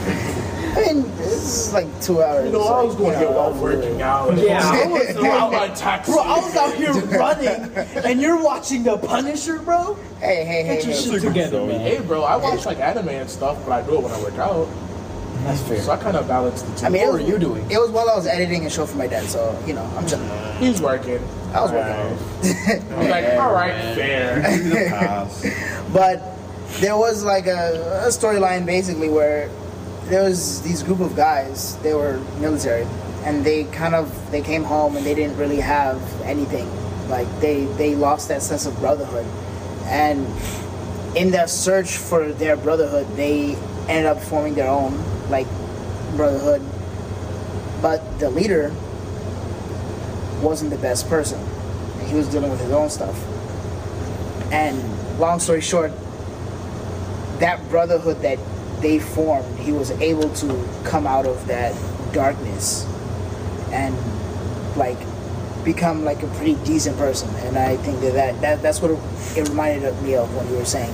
I 0.70 0.92
mean, 0.92 1.02
this 1.16 1.66
is 1.66 1.72
like 1.72 1.86
two 2.00 2.22
hours. 2.22 2.46
You 2.46 2.52
know, 2.52 2.62
I 2.62 2.82
was 2.84 2.94
going 2.94 3.12
to 3.14 3.18
get 3.18 3.32
while 3.34 3.52
working 3.54 4.00
out. 4.02 4.36
Yeah, 4.38 4.60
I 4.62 4.86
was 4.86 5.16
out 5.16 5.50
my 5.50 5.68
taxi. 5.68 6.12
Bro, 6.12 6.22
I 6.22 6.38
was 6.38 6.54
out 6.56 6.74
here 6.76 6.92
running, 7.18 7.76
and 8.04 8.20
you're 8.20 8.40
watching 8.40 8.84
The 8.84 8.96
Punisher, 8.96 9.58
bro. 9.58 9.94
Hey, 10.20 10.44
hey, 10.44 10.62
hey, 10.62 10.76
Get 10.76 10.84
your 10.86 10.94
hey. 10.94 11.02
shit 11.02 11.22
together, 11.22 11.66
man. 11.66 11.80
Hey, 11.80 12.00
bro, 12.00 12.22
I 12.22 12.36
watch 12.36 12.66
like 12.66 12.78
anime 12.78 13.08
and 13.08 13.28
stuff, 13.28 13.58
but 13.66 13.72
I 13.72 13.82
do 13.82 13.96
it 13.96 14.02
when 14.04 14.12
I 14.12 14.22
work 14.22 14.38
out. 14.38 14.68
That's 15.42 15.60
fair. 15.62 15.80
So 15.80 15.90
I 15.90 15.96
kind 15.96 16.16
of 16.16 16.28
balance 16.28 16.62
the 16.62 16.78
two. 16.78 16.86
I 16.86 16.88
mean, 16.88 17.02
What 17.02 17.14
were 17.14 17.20
you 17.20 17.38
doing? 17.38 17.68
It 17.68 17.78
was 17.80 17.90
while 17.90 18.08
I 18.08 18.14
was 18.14 18.26
editing 18.28 18.64
a 18.66 18.70
show 18.70 18.86
for 18.86 18.96
my 18.96 19.08
dad, 19.08 19.24
so 19.24 19.58
you 19.66 19.72
know, 19.72 19.82
I'm 19.96 20.06
chilling. 20.06 20.28
he's 20.58 20.80
working. 20.80 21.18
I 21.52 21.60
was 21.60 21.72
working. 21.72 22.92
I 22.92 22.98
was 22.98 23.08
like, 23.08 23.24
all 23.38 23.52
right, 23.52 23.74
fair. 23.94 25.28
But 25.92 26.22
there 26.78 26.96
was 26.96 27.24
like 27.24 27.46
a, 27.46 28.04
a 28.06 28.08
storyline 28.08 28.64
basically 28.64 29.08
where 29.08 29.50
there 30.04 30.22
was 30.22 30.62
these 30.62 30.82
group 30.82 31.00
of 31.00 31.16
guys. 31.16 31.76
They 31.78 31.94
were 31.94 32.18
military, 32.38 32.86
and 33.24 33.44
they 33.44 33.64
kind 33.64 33.94
of 33.94 34.06
they 34.30 34.42
came 34.42 34.62
home 34.62 34.96
and 34.96 35.04
they 35.04 35.14
didn't 35.14 35.36
really 35.36 35.58
have 35.60 36.00
anything. 36.22 36.68
Like 37.08 37.28
they 37.40 37.64
they 37.76 37.96
lost 37.96 38.28
that 38.28 38.42
sense 38.42 38.66
of 38.66 38.78
brotherhood, 38.78 39.26
and 39.86 40.26
in 41.16 41.32
their 41.32 41.48
search 41.48 41.96
for 41.96 42.30
their 42.32 42.56
brotherhood, 42.56 43.08
they 43.16 43.56
ended 43.88 44.06
up 44.06 44.20
forming 44.22 44.54
their 44.54 44.70
own 44.70 44.94
like 45.28 45.48
brotherhood. 46.14 46.62
But 47.82 48.20
the 48.20 48.30
leader 48.30 48.72
wasn't 50.42 50.70
the 50.70 50.78
best 50.78 51.08
person. 51.08 51.38
He 52.06 52.14
was 52.14 52.28
dealing 52.28 52.50
with 52.50 52.60
his 52.60 52.72
own 52.72 52.90
stuff. 52.90 53.16
And 54.52 54.78
long 55.18 55.38
story 55.38 55.60
short, 55.60 55.92
that 57.38 57.60
brotherhood 57.70 58.20
that 58.22 58.38
they 58.80 58.98
formed, 58.98 59.58
he 59.58 59.72
was 59.72 59.90
able 59.92 60.32
to 60.34 60.68
come 60.84 61.06
out 61.06 61.26
of 61.26 61.46
that 61.46 61.74
darkness 62.12 62.84
and 63.70 63.96
like 64.76 64.98
become 65.64 66.04
like 66.04 66.22
a 66.22 66.26
pretty 66.28 66.54
decent 66.64 66.96
person. 66.96 67.28
And 67.46 67.56
I 67.56 67.76
think 67.76 68.00
that, 68.00 68.14
that, 68.14 68.40
that 68.40 68.62
that's 68.62 68.80
what 68.80 68.90
it 69.36 69.48
reminded 69.48 70.00
me 70.02 70.14
of 70.16 70.34
when 70.34 70.48
you 70.48 70.56
were 70.56 70.64
saying 70.64 70.92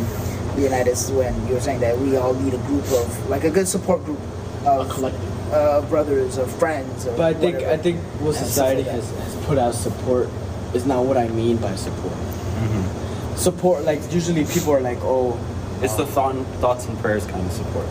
Leonidas, 0.57 1.11
when 1.11 1.35
you 1.47 1.55
were 1.55 1.61
saying 1.61 1.81
that 1.81 1.99
we 1.99 2.17
all 2.17 2.35
need 2.35 2.55
a 2.55 2.59
group 2.59 2.85
of 2.85 3.29
like 3.29 3.45
a 3.45 3.51
good 3.51 3.69
support 3.69 4.05
group 4.05 4.19
of 4.65 4.87
A 4.87 4.93
collective. 4.93 5.26
Uh, 5.53 5.83
brothers 5.89 6.39
or 6.39 6.47
friends. 6.47 7.07
Or 7.07 7.17
But 7.17 7.37
I 7.37 7.39
think 7.39 7.55
whatever. 7.57 7.73
I 7.73 7.77
think 7.77 8.01
what 8.21 8.35
society 8.35 8.83
like 8.83 8.93
has, 8.93 9.11
has 9.11 9.47
put 9.47 9.59
out 9.59 9.75
support 9.75 10.29
is 10.75 10.87
not 10.87 11.05
what 11.05 11.17
I 11.17 11.29
mean 11.29 11.57
by 11.59 11.75
support. 11.77 12.13
Support 13.37 13.85
like 13.85 14.01
usually 14.13 14.45
people 14.47 14.73
are 14.73 14.81
like, 14.81 14.99
oh, 15.03 15.39
It's 15.83 15.95
the 15.95 16.07
thought, 16.07 16.35
thoughts 16.61 16.87
and 16.87 16.99
prayers 16.99 17.27
kind 17.27 17.45
of 17.45 17.53
support. 17.53 17.87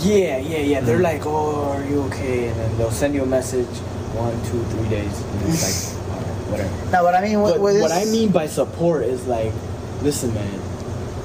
yeah, 0.00 0.38
yeah, 0.38 0.58
yeah. 0.58 0.80
They're 0.80 0.98
like, 1.00 1.26
oh, 1.26 1.72
are 1.76 1.84
you 1.84 2.00
okay? 2.08 2.48
And 2.48 2.56
then 2.58 2.78
they'll 2.78 2.90
send 2.90 3.14
you 3.14 3.22
a 3.22 3.26
message, 3.26 3.68
one, 4.16 4.32
two, 4.48 4.62
three 4.72 4.88
days, 4.88 5.12
and 5.20 5.52
it's 5.52 5.60
like, 5.94 6.08
all 6.10 6.16
right, 6.16 6.50
whatever. 6.50 6.90
No, 6.90 7.02
but 7.04 7.14
I 7.14 7.20
mean, 7.20 7.40
what, 7.42 7.52
But 7.54 7.60
what, 7.60 7.74
is, 7.76 7.82
what 7.82 7.92
I 7.92 8.06
mean 8.06 8.32
by 8.32 8.46
support 8.46 9.02
is 9.04 9.26
like, 9.26 9.52
listen, 10.02 10.32
man, 10.32 10.60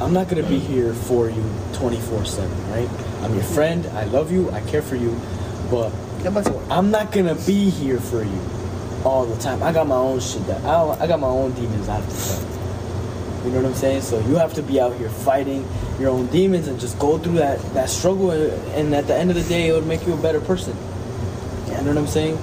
I'm 0.01 0.11
not 0.11 0.27
gonna 0.27 0.43
be 0.43 0.59
here 0.59 0.93
for 0.93 1.29
you 1.29 1.43
24 1.73 2.25
seven, 2.25 2.51
right? 2.71 2.89
I'm 3.23 3.33
your 3.33 3.43
friend. 3.55 3.87
I 3.95 4.03
love 4.03 4.33
you. 4.33 4.51
I 4.51 4.59
care 4.67 4.81
for 4.81 4.97
you, 4.97 5.15
but 5.75 5.91
Get 6.23 6.33
back 6.33 6.45
to 6.45 6.53
work. 6.53 6.65
I'm 6.71 6.89
not 6.89 7.11
gonna 7.11 7.35
be 7.35 7.69
here 7.69 7.99
for 7.99 8.23
you 8.23 8.41
all 9.03 9.25
the 9.25 9.39
time. 9.41 9.61
I 9.61 9.71
got 9.73 9.85
my 9.85 9.95
own 9.95 10.19
shit 10.19 10.45
that 10.47 10.63
I, 10.63 10.81
I 10.99 11.05
got 11.05 11.19
my 11.19 11.27
own 11.27 11.51
demons 11.51 11.89
I 11.89 11.97
have 11.97 12.09
to 12.09 12.15
fight. 12.15 13.45
You 13.45 13.51
know 13.51 13.61
what 13.61 13.65
I'm 13.67 13.75
saying? 13.75 14.01
So 14.01 14.19
you 14.21 14.35
have 14.37 14.53
to 14.55 14.63
be 14.63 14.79
out 14.79 14.95
here 14.95 15.09
fighting 15.09 15.67
your 15.99 16.09
own 16.09 16.25
demons 16.27 16.67
and 16.67 16.79
just 16.79 16.97
go 16.97 17.19
through 17.19 17.39
that 17.43 17.59
that 17.73 17.89
struggle. 17.89 18.31
And 18.31 18.95
at 18.95 19.05
the 19.05 19.15
end 19.15 19.29
of 19.29 19.35
the 19.35 19.43
day, 19.43 19.67
it 19.67 19.73
would 19.73 19.85
make 19.85 20.07
you 20.07 20.13
a 20.13 20.17
better 20.17 20.41
person. 20.41 20.75
You 21.67 21.73
know 21.73 21.93
what 21.93 21.97
I'm 21.97 22.07
saying? 22.07 22.37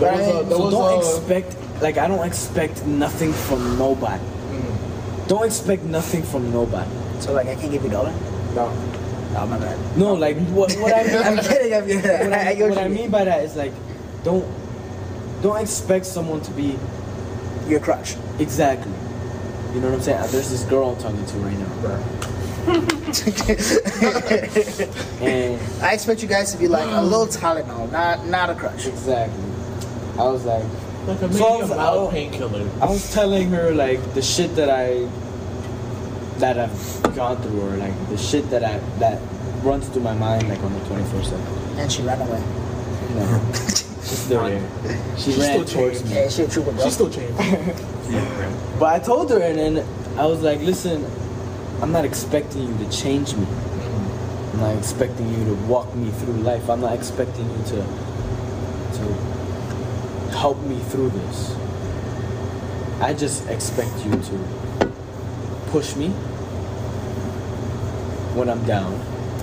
Was 0.00 0.26
a, 0.26 0.50
so 0.50 0.70
don't 0.70 0.94
a, 0.94 0.98
expect 0.98 1.56
like 1.82 1.98
I 1.98 2.08
don't 2.08 2.26
expect 2.26 2.84
nothing 2.86 3.32
from 3.32 3.78
nobody. 3.78 4.24
Mm. 4.24 5.28
Don't 5.28 5.44
expect 5.44 5.84
nothing 5.84 6.22
from 6.24 6.50
nobody. 6.50 6.90
So 7.20 7.32
like 7.32 7.46
I 7.46 7.54
can't 7.54 7.70
give 7.70 7.82
you 7.82 7.90
a 7.90 7.92
dollar. 7.92 8.12
No. 8.56 8.72
My 9.34 9.58
bad. 9.58 9.96
No, 9.96 10.14
like 10.14 10.36
what, 10.48 10.72
what 10.74 10.92
I 10.94 11.02
mean, 11.04 11.16
I'm 11.22 11.38
kidding. 11.38 11.74
I'm 11.74 11.86
kidding. 11.86 12.30
what 12.30 12.32
I, 12.32 12.50
I, 12.52 12.54
what 12.54 12.70
what 12.70 12.78
I 12.78 12.88
mean 12.88 13.10
by 13.10 13.24
that 13.24 13.42
is 13.44 13.56
like, 13.56 13.72
don't 14.22 14.44
don't 15.42 15.60
expect 15.60 16.06
someone 16.06 16.40
to 16.42 16.50
be 16.52 16.78
Your 17.68 17.80
crush. 17.80 18.16
exactly. 18.38 18.92
You 19.74 19.80
know 19.80 19.88
what 19.88 19.96
I'm 19.96 20.02
saying? 20.02 20.18
Uh, 20.18 20.26
there's 20.28 20.50
this 20.50 20.62
girl 20.64 20.90
I'm 20.90 20.96
talking 21.02 21.26
to 21.26 21.36
right 21.38 21.58
now, 21.58 21.66
and 25.20 25.60
I 25.82 25.92
expect 25.92 26.22
you 26.22 26.28
guys 26.28 26.52
to 26.52 26.58
be 26.58 26.68
like 26.68 26.88
a 26.90 27.02
little 27.02 27.26
Tylenol, 27.26 27.90
not 27.92 28.26
not 28.26 28.50
a 28.50 28.54
crush. 28.54 28.86
exactly, 28.86 29.42
I 30.18 30.22
was 30.24 30.44
like, 30.44 30.64
Like 31.06 31.20
a 31.22 31.32
So 31.32 31.46
I 31.46 31.50
medium 31.50 31.68
was- 31.68 31.76
mild 31.76 32.08
I- 32.08 32.12
painkiller. 32.12 32.68
I 32.80 32.86
was 32.86 33.12
telling 33.12 33.50
her 33.50 33.70
like 33.72 34.14
the 34.14 34.22
shit 34.22 34.54
that 34.56 34.70
I 34.70 35.06
that 36.38 36.58
I've 36.58 37.14
gone 37.14 37.36
through, 37.42 37.60
or 37.60 37.76
like 37.76 37.94
the 38.08 38.16
shit 38.18 38.48
that 38.50 38.64
I 38.64 38.78
that 38.98 39.20
runs 39.62 39.88
through 39.88 40.02
my 40.02 40.14
mind 40.14 40.48
like 40.48 40.62
on 40.62 40.72
the 40.72 40.80
24 40.86 41.22
seven. 41.24 41.46
And 41.78 41.90
she 41.90 42.02
ran 42.02 42.20
away. 42.20 42.42
No, 43.14 43.52
she's 43.54 44.18
still 44.18 44.44
here. 44.46 44.62
She 45.16 45.22
She's 45.32 45.38
ran 45.38 45.52
still 45.52 45.64
towards 45.64 45.98
changed. 46.00 46.10
me. 46.10 46.16
Yeah, 46.16 46.28
she 46.28 46.42
a 46.42 46.48
trooper, 46.48 46.72
bro. 46.72 46.84
She's 46.84 46.94
still 46.94 47.10
changed. 47.10 47.38
But 48.78 48.86
I 48.92 48.98
told 48.98 49.30
her, 49.30 49.40
and 49.40 49.56
then 49.58 49.86
I 50.18 50.26
was 50.26 50.42
like, 50.42 50.60
listen, 50.60 51.06
I'm 51.80 51.92
not 51.92 52.04
expecting 52.04 52.62
you 52.66 52.76
to 52.84 52.90
change 52.90 53.34
me. 53.36 53.46
I'm 54.52 54.60
not 54.60 54.76
expecting 54.76 55.28
you 55.30 55.44
to 55.46 55.54
walk 55.66 55.94
me 55.94 56.10
through 56.10 56.34
life. 56.34 56.68
I'm 56.68 56.80
not 56.80 56.92
expecting 56.94 57.48
you 57.48 57.62
to 57.66 57.76
to 58.98 60.36
help 60.36 60.60
me 60.62 60.78
through 60.90 61.10
this. 61.10 61.56
I 63.00 63.14
just 63.14 63.46
expect 63.48 63.94
you 64.04 64.12
to 64.12 64.38
push 65.74 65.96
me 65.96 66.06
when 68.38 68.48
I'm 68.48 68.64
down. 68.64 68.94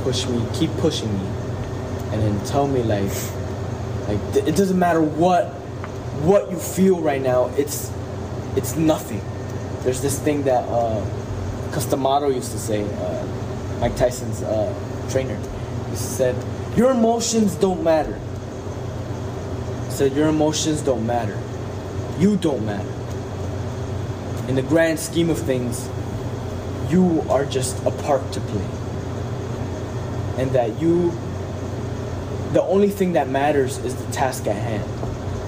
Push 0.04 0.28
me, 0.28 0.42
keep 0.54 0.72
pushing 0.78 1.12
me, 1.14 1.28
and 2.12 2.24
then 2.24 2.46
tell 2.46 2.68
me 2.70 2.84
like, 2.84 3.12
like 4.08 4.34
th- 4.34 4.48
it 4.48 4.56
doesn't 4.56 4.80
matter 4.80 5.02
what 5.02 5.48
what 6.24 6.50
you 6.50 6.58
feel 6.58 7.02
right 7.02 7.22
now. 7.22 7.48
It's 7.58 7.92
it's 8.56 8.78
nothing. 8.78 9.22
There's 9.84 10.02
this 10.02 10.18
thing 10.20 10.44
that 10.44 10.64
uh, 10.70 11.04
Cus 11.74 11.86
D'Amato 11.88 12.30
used 12.30 12.54
to 12.54 12.60
say, 12.60 12.84
uh, 12.84 13.28
Mike 13.82 13.98
Tyson's 13.98 14.42
uh, 14.42 14.74
trainer. 15.12 15.38
He 15.90 15.98
said, 15.98 16.34
"Your 16.78 16.92
emotions 16.92 17.56
don't 17.56 17.84
matter." 17.84 18.18
He 19.88 19.92
said, 19.92 20.14
"Your 20.14 20.30
emotions 20.30 20.82
don't 20.82 21.06
matter. 21.06 21.38
You 22.20 22.38
don't 22.38 22.66
matter. 22.66 22.94
In 24.48 24.56
the 24.56 24.64
grand 24.64 24.98
scheme 24.98 25.30
of 25.30 25.38
things, 25.38 25.90
you 26.92 27.24
are 27.30 27.46
just 27.46 27.78
a 27.86 27.92
part 27.92 28.32
to 28.34 28.40
play, 28.40 28.68
and 30.38 30.52
that 30.52 30.82
you." 30.82 31.12
The 32.54 32.64
only 32.64 32.90
thing 32.90 33.14
that 33.14 33.30
matters 33.30 33.78
is 33.78 33.96
the 33.96 34.12
task 34.12 34.46
at 34.48 34.56
hand. 34.56 34.84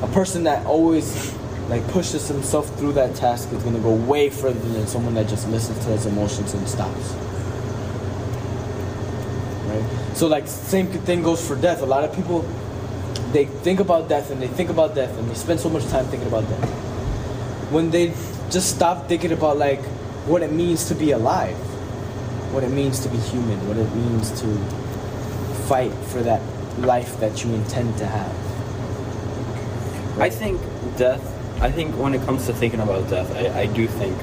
A 0.01 0.07
person 0.07 0.43
that 0.45 0.65
always 0.65 1.33
like 1.69 1.85
pushes 1.89 2.27
himself 2.27 2.69
through 2.77 2.93
that 2.93 3.15
task 3.15 3.51
is 3.51 3.61
gonna 3.63 3.79
go 3.79 3.91
way 3.91 4.29
further 4.29 4.59
than 4.59 4.87
someone 4.87 5.13
that 5.15 5.27
just 5.27 5.49
listens 5.49 5.83
to 5.85 5.91
his 5.91 6.05
emotions 6.05 6.53
and 6.53 6.67
stops. 6.67 7.13
Right? 9.67 9.83
So 10.13 10.27
like 10.27 10.47
same 10.47 10.87
thing 10.87 11.23
goes 11.23 11.45
for 11.45 11.55
death. 11.55 11.81
A 11.81 11.85
lot 11.85 12.03
of 12.03 12.13
people 12.15 12.45
they 13.31 13.45
think 13.45 13.79
about 13.79 14.07
death 14.07 14.29
and 14.29 14.41
they 14.41 14.47
think 14.47 14.69
about 14.69 14.93
death 14.93 15.17
and 15.17 15.29
they 15.29 15.35
spend 15.35 15.59
so 15.59 15.69
much 15.69 15.85
time 15.87 16.05
thinking 16.05 16.27
about 16.27 16.47
death. 16.49 16.69
When 17.71 17.89
they 17.91 18.13
just 18.49 18.69
stop 18.69 19.07
thinking 19.07 19.31
about 19.31 19.57
like 19.57 19.81
what 20.26 20.41
it 20.41 20.51
means 20.51 20.86
to 20.86 20.95
be 20.95 21.11
alive, 21.11 21.55
what 22.53 22.63
it 22.63 22.69
means 22.69 22.99
to 23.01 23.09
be 23.09 23.17
human, 23.17 23.67
what 23.67 23.78
it 23.78 23.93
means 23.95 24.32
to 24.41 24.47
fight 25.67 25.93
for 26.11 26.21
that 26.21 26.41
life 26.80 27.19
that 27.19 27.43
you 27.43 27.53
intend 27.53 27.97
to 27.97 28.05
have. 28.05 28.36
I 30.19 30.30
think 30.30 30.61
death. 30.97 31.21
I 31.61 31.71
think 31.71 31.95
when 31.97 32.13
it 32.13 32.21
comes 32.26 32.45
to 32.47 32.53
thinking 32.53 32.80
about 32.80 33.09
death, 33.09 33.32
I, 33.36 33.61
I 33.61 33.65
do 33.67 33.88
think 33.88 34.17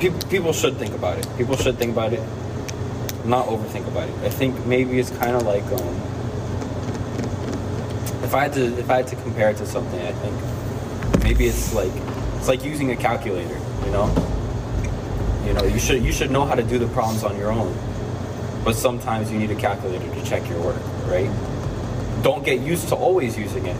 pe- 0.00 0.28
people 0.28 0.52
should 0.52 0.76
think 0.76 0.94
about 0.94 1.18
it. 1.18 1.26
People 1.36 1.56
should 1.56 1.76
think 1.76 1.92
about 1.92 2.12
it, 2.12 2.20
not 3.24 3.46
overthink 3.46 3.86
about 3.88 4.08
it. 4.08 4.14
I 4.22 4.28
think 4.28 4.64
maybe 4.66 4.98
it's 4.98 5.10
kind 5.10 5.36
of 5.36 5.42
like 5.42 5.64
um, 5.64 5.96
if 8.24 8.34
I 8.34 8.42
had 8.44 8.52
to 8.54 8.64
if 8.78 8.90
I 8.90 8.96
had 8.96 9.06
to 9.08 9.16
compare 9.16 9.50
it 9.50 9.56
to 9.58 9.66
something, 9.66 10.00
I 10.00 10.12
think 10.12 11.22
maybe 11.22 11.46
it's 11.46 11.74
like 11.74 11.92
it's 12.36 12.48
like 12.48 12.64
using 12.64 12.90
a 12.92 12.96
calculator. 12.96 13.58
You 13.84 13.90
know, 13.90 14.33
you 15.46 15.52
know 15.52 15.64
you 15.64 15.78
should 15.78 16.02
you 16.02 16.12
should 16.12 16.30
know 16.30 16.44
how 16.44 16.54
to 16.54 16.62
do 16.62 16.78
the 16.78 16.86
problems 16.88 17.22
on 17.24 17.36
your 17.36 17.50
own, 17.50 17.74
but 18.64 18.74
sometimes 18.74 19.30
you 19.30 19.38
need 19.38 19.50
a 19.50 19.54
calculator 19.54 20.08
to 20.14 20.24
check 20.24 20.48
your 20.48 20.60
work, 20.62 20.80
right? 21.06 21.30
Don't 22.22 22.44
get 22.44 22.60
used 22.60 22.88
to 22.88 22.94
always 22.94 23.36
using 23.38 23.66
it, 23.66 23.76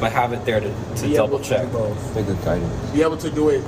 but 0.00 0.12
have 0.12 0.32
it 0.32 0.44
there 0.44 0.60
to, 0.60 0.68
to 0.96 1.02
Be 1.06 1.14
double 1.14 1.36
able 1.36 1.38
to 1.38 1.44
check. 1.44 1.66
do 1.66 1.72
both. 1.72 2.14
Take 2.14 2.26
good 2.26 2.42
guidance. 2.44 2.90
Be 2.92 3.02
able 3.02 3.16
to 3.16 3.30
do 3.30 3.48
it 3.48 3.64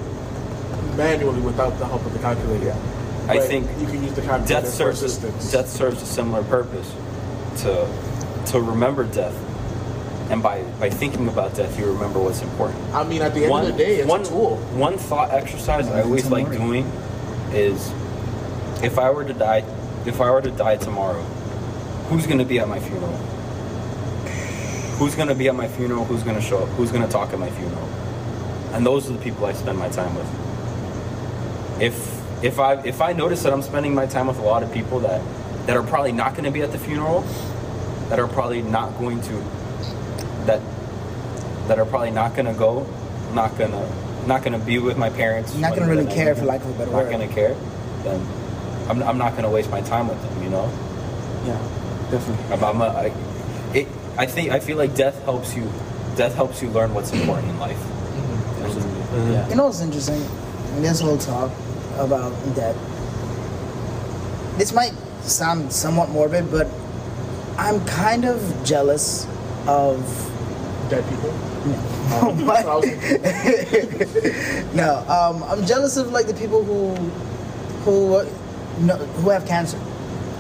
manually 0.97 1.41
without 1.41 1.79
the 1.79 1.87
help 1.87 2.05
of 2.05 2.13
the 2.13 2.19
calculator. 2.19 2.77
I 3.29 3.39
But 3.39 3.47
think 3.49 3.67
you 3.81 3.87
can 3.87 4.03
use 4.03 4.13
the 4.13 4.21
calculator 4.23 4.55
Death 4.61 4.65
for 4.65 4.71
serves 4.71 5.03
assistance. 5.03 5.53
death 5.53 5.69
serves 5.69 6.03
a 6.03 6.07
similar 6.07 6.43
purpose 6.45 6.93
to 7.63 7.89
to 8.47 8.61
remember 8.61 9.05
death, 9.05 9.35
and 10.31 10.43
by 10.43 10.63
by 10.81 10.91
thinking 10.91 11.29
about 11.29 11.55
death, 11.55 11.79
you 11.79 11.87
remember 11.87 12.19
what's 12.19 12.43
important. 12.43 12.79
I 12.93 13.05
mean, 13.05 13.23
at 13.23 13.33
the 13.33 13.45
end 13.45 13.55
of 13.55 13.67
the 13.69 13.73
day, 13.73 14.01
it's 14.01 14.09
one, 14.09 14.21
a 14.23 14.25
tool. 14.25 14.57
One 14.75 14.99
thought 14.99 15.31
exercise 15.31 15.87
I 15.89 16.03
always 16.03 16.29
like 16.29 16.51
doing 16.51 16.85
is 17.55 17.91
if 18.83 18.99
I 18.99 19.11
were 19.11 19.25
to 19.25 19.35
die, 19.35 19.65
if 20.07 20.21
I 20.21 20.31
were 20.31 20.43
to 20.43 20.51
die 20.51 20.77
tomorrow, 20.77 21.23
who's 22.09 22.27
going 22.27 22.39
to 22.39 22.45
be 22.45 22.59
at 22.59 22.69
my 22.69 22.81
funeral? 22.81 23.17
Who's 24.99 25.15
going 25.15 25.29
to 25.29 25.35
be 25.35 25.49
at 25.49 25.55
my 25.55 25.69
funeral? 25.69 26.05
Who's 26.05 26.23
going 26.23 26.37
to 26.37 26.43
show 26.43 26.59
up? 26.59 26.69
Who's 26.71 26.93
going 26.93 27.05
to 27.05 27.11
talk 27.11 27.33
at 27.33 27.39
my 27.39 27.51
funeral? 27.51 27.89
And 28.73 28.87
those 28.87 29.09
are 29.09 29.13
the 29.13 29.23
people 29.23 29.47
I 29.47 29.53
spend 29.53 29.79
my 29.79 29.89
time 29.89 30.15
with. 30.15 31.81
If 31.81 32.45
if 32.45 32.59
I 32.59 32.75
if 32.83 33.01
I 33.01 33.13
notice 33.13 33.43
that 33.43 33.53
I'm 33.53 33.63
spending 33.63 33.95
my 33.95 34.07
time 34.07 34.27
with 34.27 34.39
a 34.39 34.43
lot 34.43 34.63
of 34.63 34.73
people 34.73 35.01
that 35.01 35.21
that 35.67 35.77
are 35.77 35.83
probably 35.83 36.13
not 36.13 36.33
going 36.33 36.45
to 36.45 36.51
be 36.51 36.63
at 36.63 36.73
the 36.73 36.79
funeral, 36.79 37.23
that 38.09 38.19
are 38.19 38.29
probably 38.29 38.63
not 38.63 38.99
going 38.99 39.21
to 39.23 39.33
that 40.47 40.61
that 41.69 41.79
are 41.79 41.87
probably 41.87 42.11
not 42.11 42.35
going 42.35 42.47
to 42.47 42.55
go, 42.55 42.87
not 43.33 43.57
going 43.57 43.71
to 43.71 44.03
not 44.27 44.43
going 44.45 44.59
to 44.59 44.65
be 44.65 44.79
with 44.79 44.97
my 44.97 45.11
parents. 45.11 45.55
Not 45.57 45.75
gonna 45.75 45.89
really 45.89 46.05
when 46.07 46.15
care, 46.15 46.29
I'm- 46.29 46.37
for 46.37 46.45
lack 46.45 46.61
of 46.63 46.71
a 46.71 46.73
better 46.75 46.91
Not 46.91 47.05
word. 47.05 47.13
going 47.13 47.29
to 47.29 47.35
care, 47.35 47.55
then 48.05 48.21
I'm, 48.89 49.03
I'm 49.03 49.19
not 49.19 49.33
going 49.33 49.45
to 49.45 49.51
waste 49.51 49.71
my 49.71 49.81
time 49.81 50.09
with 50.09 50.21
them. 50.23 50.43
You 50.43 50.51
know, 50.51 50.71
Yeah, 51.47 51.59
definitely. 52.11 52.53
I'm, 52.55 52.65
I'm 52.65 52.81
a, 52.81 52.87
I, 52.87 53.13
it, 53.75 53.89
I 54.19 54.27
think 54.27 54.51
I 54.51 54.61
feel 54.61 54.77
like 54.77 54.95
death 54.95 55.23
helps 55.25 55.55
you. 55.57 55.71
Death 56.17 56.35
helps 56.35 56.61
you 56.63 56.69
learn 56.71 56.93
what's 56.95 57.13
important 57.13 57.49
in 57.49 57.59
life. 57.59 57.77
Mm-hmm. 57.79 58.65
Absolutely. 58.65 59.33
Yeah. 59.33 59.49
You 59.49 59.55
know 59.57 59.67
what's 59.67 59.81
interesting? 59.81 60.21
In 60.77 60.83
this 60.83 61.01
whole 61.01 61.19
talk 61.19 61.51
about 61.99 62.33
death, 62.55 62.77
this 64.59 64.73
might 64.75 64.93
sound 65.23 65.73
somewhat 65.73 66.11
morbid, 66.11 66.51
but 66.51 66.67
I'm 67.59 67.85
kind 67.87 68.25
of 68.25 68.41
jealous 68.65 69.27
of. 69.67 70.29
Dead 70.91 71.05
people. 71.09 71.33
No, 72.11 72.33
That's 72.35 72.65
what 72.65 72.67
I 72.67 72.75
was 72.77 72.85
thinking. 72.85 74.77
no 74.77 74.99
um, 75.09 75.43
I'm 75.45 75.65
jealous 75.65 75.97
of 75.97 76.11
like 76.13 76.27
the 76.27 76.35
people 76.35 76.65
who, 76.65 76.95
who, 77.85 78.15
uh, 78.17 78.25
know, 78.81 78.97
who 78.97 79.31
have 79.31 79.47
cancer. 79.47 79.79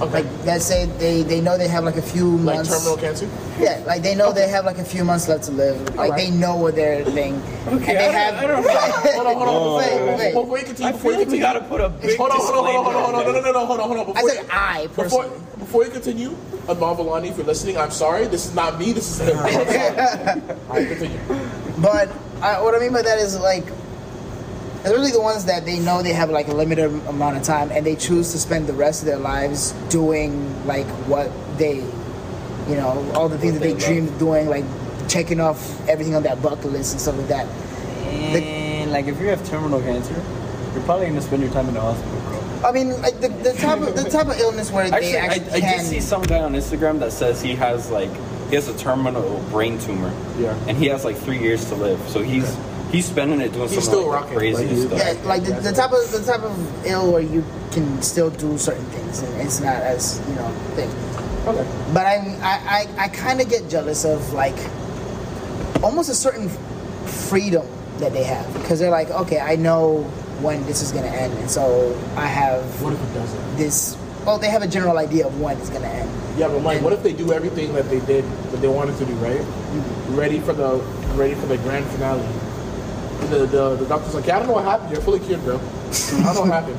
Okay. 0.01 0.23
Like 0.25 0.27
let's 0.45 0.65
say 0.65 0.87
they, 0.99 1.23
they 1.23 1.41
know 1.41 1.57
they 1.57 1.69
have 1.69 1.85
like 1.85 1.97
a 1.97 2.03
few 2.03 2.29
Like 2.39 2.57
months. 2.57 2.71
terminal 2.71 2.97
cancer? 2.97 3.29
Yeah, 3.61 3.83
like 3.87 4.03
they 4.03 4.15
know 4.17 4.33
they 4.33 4.49
have 4.49 4.65
like 4.65 4.79
a 4.79 4.85
few 4.85 5.05
months 5.05 5.29
left 5.29 5.45
to 5.45 5.53
live. 5.53 5.81
Like 5.95 6.11
Alright. 6.11 6.17
they 6.19 6.31
know 6.31 6.57
what 6.57 6.75
they're 6.75 7.05
thing. 7.05 7.37
Okay, 7.69 7.75
and 7.75 7.85
they 7.87 8.11
have. 8.13 8.35
Hold 8.35 8.51
on, 8.51 8.63
hold 8.65 9.27
on, 9.27 9.35
hold 9.37 9.49
on. 9.49 9.79
Wait, 9.79 10.19
wait. 10.19 10.35
Before 10.35 10.59
you 10.59 10.65
continue, 10.65 10.89
I 10.89 10.93
before 10.93 11.11
feel 11.13 11.21
you 11.21 11.27
like 11.27 11.33
we 11.33 11.39
continue. 11.39 11.43
got 11.43 11.53
to 11.53 11.61
put 11.61 11.81
a 11.81 11.89
big 11.91 12.17
Hold 12.19 12.31
on, 12.33 12.37
hold 12.39 12.57
on, 12.57 12.65
hold 12.65 12.77
on, 12.77 12.85
hold 12.85 12.97
on, 12.97 13.03
hold 13.05 13.15
on, 13.15 13.25
no, 13.25 13.33
no, 13.33 13.33
disclaimer 13.33 13.53
no, 13.53 13.61
no, 13.61 13.67
hold 13.67 13.81
on, 13.81 13.87
hold 13.89 13.99
on. 14.09 14.17
I 14.17 14.23
Before 14.23 14.31
said 14.31 14.47
I 14.51 14.87
Before, 14.89 15.05
personally. 15.05 15.29
before 15.29 15.52
you 15.81 15.91
continue, 15.91 16.37
Amal 16.69 16.97
Valani, 16.97 17.31
if 17.31 17.37
you're 17.37 17.47
listening, 17.47 17.77
I'm 17.79 17.91
sorry. 17.91 18.27
This 18.27 18.47
is 18.47 18.55
not 18.55 18.79
me. 18.79 18.93
This 18.93 19.09
is 19.11 19.29
him. 19.29 19.39
I'm 19.39 19.53
sorry. 19.53 20.41
All 20.69 20.77
right, 20.77 20.89
continue. 20.89 21.21
But 21.81 22.11
I, 22.43 22.61
what 22.61 22.75
I 22.75 22.79
mean 22.79 22.93
by 22.93 23.03
that 23.03 23.19
is 23.19 23.39
like, 23.39 23.65
it's 24.85 24.91
really 24.91 25.13
the 25.13 25.21
ones 25.21 25.45
that 25.47 25.65
they 25.65 25.79
know 25.79 26.03
they 26.03 26.13
have 26.13 26.31
like 26.31 26.49
a 26.49 26.53
limited 26.55 26.87
amount 27.07 27.37
of 27.37 27.43
time, 27.43 27.71
and 27.73 27.87
they 27.87 27.97
choose 27.97 28.33
to 28.33 28.39
spend 28.39 28.67
the 28.67 28.73
rest 28.73 29.03
of 29.03 29.07
their 29.07 29.19
lives 29.19 29.73
doing 29.89 30.67
like 30.67 30.87
what 31.09 31.31
they, 31.59 31.77
you 31.77 32.77
know, 32.77 33.11
all 33.15 33.29
the 33.29 33.39
things 33.39 33.55
that 33.55 33.61
they 33.61 33.73
they 33.73 33.87
dreamed 33.87 34.09
of 34.09 34.19
doing, 34.19 34.49
like 34.49 34.65
checking 35.09 35.41
off 35.41 35.59
everything 35.89 36.15
on 36.15 36.23
that 36.25 36.43
bucket 36.43 36.67
list 36.73 36.93
and 36.93 37.01
stuff 37.01 37.17
like 37.17 37.29
that. 37.29 37.47
And 38.07 38.91
like 38.91 39.07
if 39.07 39.21
you 39.21 39.29
have 39.29 39.47
terminal 39.49 39.81
cancer, 39.81 40.15
you're 40.75 40.83
probably 40.85 41.07
gonna 41.07 41.23
spend 41.23 41.43
your 41.43 41.53
time 41.53 41.69
in 41.69 41.75
the 41.75 41.81
hospital, 41.81 42.21
bro. 42.21 42.22
I 42.65 42.73
mean, 42.73 42.91
like 43.03 43.21
the, 43.21 43.29
the 43.29 43.53
type 43.55 43.81
of 43.81 43.97
the 43.97 44.09
type 44.09 44.27
of 44.29 44.39
illness 44.39 44.71
where 44.71 44.85
Actually, 44.85 45.13
they 45.13 45.19
I, 45.19 45.27
actually 45.27 45.53
I 45.53 45.61
can. 45.61 45.79
did 45.79 45.87
see 45.87 46.01
some 46.01 46.23
guy 46.23 46.41
on 46.41 46.53
Instagram 46.55 46.99
that 47.01 47.13
says 47.13 47.43
he 47.43 47.55
has 47.57 47.91
like 47.91 48.11
he 48.49 48.55
has 48.55 48.69
a 48.69 48.77
terminal 48.79 49.41
brain 49.51 49.79
tumor. 49.79 50.13
Yeah. 50.39 50.57
And 50.69 50.77
he 50.77 50.87
has 50.87 51.05
like 51.05 51.17
three 51.17 51.39
years 51.39 51.65
to 51.71 51.75
live. 51.75 52.01
So 52.09 52.23
he's 52.23 52.57
He's 52.93 53.07
spending 53.07 53.41
it 53.41 53.55
doing 53.55 53.69
He's 53.71 53.77
some 53.77 53.83
still 53.85 54.07
like, 54.07 54.21
rocking. 54.21 54.37
crazy 54.37 54.67
Like, 54.67 54.87
stuff. 54.87 54.99
Yeah, 55.23 55.27
like 55.27 55.45
the, 55.45 55.53
the 55.55 55.73
type 55.73 55.93
of 55.93 56.13
the 56.13 56.23
type 56.31 56.43
of 56.43 56.87
ill 56.87 57.11
where 57.11 57.23
you 57.23 57.43
can 57.73 58.03
still 58.03 58.29
do 58.29 58.59
certain 58.59 58.85
things 58.87 59.23
and 59.23 59.41
it's 59.41 59.61
not 59.61 59.77
as 59.77 60.21
you 60.29 60.35
know 60.35 60.51
thing. 60.77 60.91
Okay. 61.49 61.67
But 61.95 62.05
I 62.05 62.17
I 62.43 62.87
I, 62.99 63.05
I 63.05 63.09
kind 63.09 63.41
of 63.41 63.49
get 63.49 63.69
jealous 63.71 64.05
of 64.05 64.35
like 64.35 64.55
almost 65.83 66.11
a 66.11 66.15
certain 66.15 66.51
freedom 67.07 67.67
that 67.99 68.13
they 68.13 68.25
have 68.25 68.53
because 68.55 68.79
they're 68.79 68.91
like, 68.91 69.11
okay, 69.11 69.41
I 69.41 69.57
know 69.57 70.05
when 70.43 70.65
this 70.67 70.83
is 70.83 70.93
gonna 70.93 71.07
end, 71.09 71.33
and 71.39 71.51
so 71.51 71.97
I 72.17 72.27
have 72.27 72.63
What 72.83 72.93
if 72.93 73.01
it 73.03 73.15
doesn't? 73.15 73.57
this. 73.57 73.97
Well, 74.27 74.39
they 74.39 74.51
have 74.51 74.63
a 74.63 74.69
general 74.69 74.99
idea 74.99 75.27
of 75.27 75.41
when 75.41 75.57
it's 75.59 75.71
gonna 75.71 75.87
end. 75.89 76.11
Yeah, 76.39 76.49
but 76.49 76.61
Mike, 76.63 76.81
what 76.83 76.93
if 76.93 77.03
they 77.03 77.13
do 77.13 77.33
everything 77.33 77.73
that 77.75 77.89
they 77.91 78.01
did, 78.01 78.25
that 78.53 78.61
they 78.61 78.69
wanted 78.69 78.97
to 78.99 79.05
do, 79.05 79.13
right? 79.15 79.41
Mm-hmm. 79.41 80.17
Ready 80.17 80.39
for 80.41 80.53
the, 80.53 80.77
ready 81.15 81.35
for 81.35 81.47
the 81.47 81.59
grand 81.59 81.85
finale. 81.87 82.23
The, 83.31 83.47
the, 83.47 83.77
the 83.77 83.87
doctor's 83.87 84.15
like, 84.15 84.27
yeah, 84.27 84.37
I 84.37 84.39
don't 84.41 84.49
know 84.49 84.55
what 84.55 84.65
happened. 84.65 84.91
You're 84.93 85.01
fully 85.03 85.21
cured, 85.21 85.43
bro. 85.45 85.57
I 85.59 86.23
don't 86.23 86.35
know 86.35 86.41
what 86.43 86.51
happened. 86.51 86.79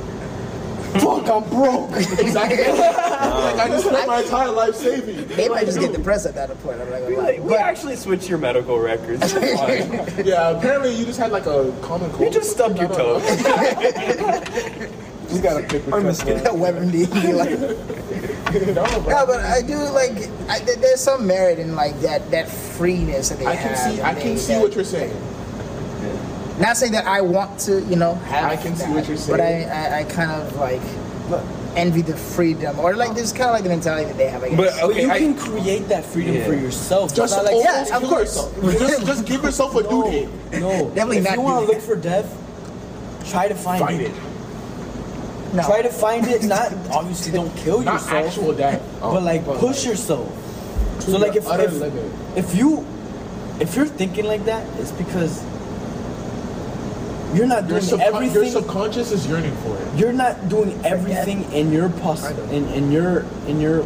Fuck, 1.00 1.28
I'm 1.30 1.50
broke. 1.50 1.91
exactly. 1.98 2.58
like 2.68 3.60
I 3.60 3.68
just 3.70 3.86
spent 3.88 4.08
my 4.08 4.22
entire 4.22 4.52
life 4.52 4.76
saving. 4.76 5.28
they 5.30 5.50
might 5.50 5.66
just 5.66 5.80
get 5.80 5.91
depressed 5.91 6.26
at 6.26 6.36
that 6.36 6.50
point. 6.62 6.80
I'm 6.82 6.89
like, 6.91 7.08
We, 7.08 7.16
like, 7.18 7.39
we 7.41 7.56
actually 7.56 7.96
switched 7.96 8.30
your 8.30 8.38
medical 8.38 8.80
records. 8.80 9.34
Yeah, 10.24 10.52
apparently 10.52 10.94
you 10.96 11.06
just 11.06 11.20
had 11.20 11.32
like 11.32 11.46
a 11.46 11.74
common 11.82 12.10
cold. 12.12 12.22
you 12.22 12.30
just 12.30 12.52
stubbed 12.52 12.78
your 12.80 12.88
toe. 12.89 13.18
you 15.32 15.41
gotta 15.41 15.64
pick 15.68 15.86
with 15.86 15.94
I'm 15.94 16.02
Chris, 16.04 16.24
just 16.24 16.26
man. 16.26 16.44
WebMD. 16.56 17.34
like, 17.36 18.66
No, 18.76 18.86
bro. 19.02 19.26
but 19.26 19.39
I 19.41 19.62
do 19.62 19.78
like. 19.89 20.30
I, 20.50 20.60
there's 20.60 21.00
some 21.02 21.26
merit 21.26 21.58
in 21.60 21.76
like 21.76 22.00
that 22.02 22.30
that 22.32 22.48
freeness 22.50 23.30
that 23.30 23.39
they 23.39 23.46
I 23.48 23.56
can 23.56 23.70
have. 23.74 23.78
see. 23.94 24.02
I 24.02 24.10
and 24.12 24.20
can 24.22 24.38
see 24.38 24.54
that- 24.54 24.62
what 24.62 24.76
you're 24.76 24.84
saying. 24.84 25.16
Not 26.60 26.78
saying 26.78 26.91
that 26.93 27.06
I 27.08 27.22
want 27.22 27.60
to, 27.62 27.82
you 27.86 27.95
know, 27.95 28.16
have. 28.16 28.51
I 28.51 28.56
can 28.56 28.76
see 28.76 28.89
what 28.91 29.08
you're 29.08 29.18
But 29.28 29.39
I, 29.41 29.43
saying. 29.66 29.70
I, 29.70 29.99
I 29.99 30.04
kind 30.04 30.32
of 30.32 30.56
like 30.58 30.82
envy 31.76 32.04
the 32.04 32.16
freedom, 32.16 32.78
or 32.80 32.95
like 32.95 33.16
this 33.16 33.32
kind 33.32 33.45
of 33.49 33.54
like 33.54 33.64
the 33.64 33.70
mentality 33.70 34.06
that 34.06 34.18
they 34.18 34.28
have. 34.30 34.43
I 34.43 34.49
guess. 34.49 34.58
But 34.58 34.88
But 34.88 34.95
you 34.95 35.10
I, 35.10 35.18
can 35.18 35.36
create 35.36 35.88
that 35.89 36.06
freedom 36.06 36.36
Yeah. 36.36 36.45
for 36.45 36.54
yourself. 36.54 37.16
Just 37.16 37.36
like 37.36 37.47
almost 37.51 37.66
Yeah, 37.66 37.95
of 37.95 38.01
kill 38.01 38.10
course. 38.10 38.36
yourself. 38.36 38.80
Just, 38.80 39.06
just 39.08 39.26
give 39.26 39.41
yourself 39.43 39.76
a 39.76 39.82
due 39.84 40.04
date. 40.04 40.30
no. 40.62 40.89
Definitely 40.89 41.18
if 41.18 41.24
not 41.24 41.34
you 41.36 41.41
want 41.41 41.60
do 41.62 41.66
to 41.66 41.74
look 41.74 41.82
for 41.82 41.95
death, 41.95 42.30
try 43.32 43.47
to 43.47 43.56
find, 43.56 43.80
Fight 43.84 44.01
it. 44.01 44.12
no. 45.54 45.64
Try 45.64 45.82
to 45.82 45.89
find 45.89 46.28
it. 46.28 46.43
Not 46.43 46.72
obviously 46.91 47.32
don't 47.32 47.56
kill 47.64 47.82
Not 47.82 47.93
yourself, 47.93 48.28
actual 48.28 48.54
death. 48.54 48.80
but 49.01 49.08
oh, 49.08 49.20
like 49.20 49.43
But, 49.43 49.58
push 49.58 49.78
like, 49.80 49.86
yourself. 49.88 50.30
So 51.01 51.18
like 51.18 51.36
if 51.36 51.45
if, 51.49 52.38
if 52.38 52.56
you 52.56 52.86
if 53.60 53.76
you're 53.76 53.88
thinking 53.88 54.26
like 54.26 54.45
that, 54.45 54.64
it's 54.80 54.91
because 54.91 55.43
you're 57.34 57.48
not 57.48 57.68
Your, 57.68 57.80
doing 57.80 57.90
your 57.90 58.02
everything. 58.02 58.52
subconscious 58.52 59.12
is 59.12 59.28
yearning 59.28 59.56
for 59.58 59.78
it. 59.78 60.00
you're 60.00 60.14
not 60.14 60.50
doing 60.50 60.80
everything 60.86 61.52
in 61.52 61.72
your 61.72 61.90
poss 61.90 62.22
Kind 62.22 62.38
of. 62.40 62.52
in, 62.52 62.66
in 62.70 62.92
your 62.92 63.26
in 63.48 63.60
your 63.60 63.84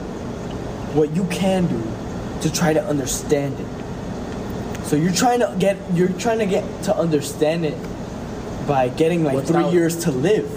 what 0.94 1.16
you 1.16 1.26
can 1.26 1.68
do 1.68 1.82
to 2.42 2.52
try 2.52 2.74
to 2.74 2.84
understand 2.84 3.60
it. 3.60 4.86
So 4.86 4.96
you're 4.96 5.14
trying 5.14 5.40
to 5.40 5.56
get 5.60 5.78
you're 5.94 6.10
trying 6.10 6.40
to 6.40 6.46
get 6.46 6.64
to 6.84 6.96
understand 6.96 7.66
it 7.66 7.78
by 8.68 8.90
getting 8.90 9.24
like 9.24 9.46
three 9.46 9.70
years 9.70 10.04
to 10.06 10.12
live 10.12 10.50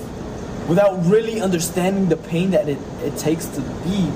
without 0.68 1.04
really 1.06 1.40
understanding 1.40 2.08
the 2.08 2.16
pain 2.16 2.50
that 2.52 2.68
it, 2.68 2.78
it 3.02 3.16
takes 3.16 3.46
to 3.46 3.60
be 3.84 4.10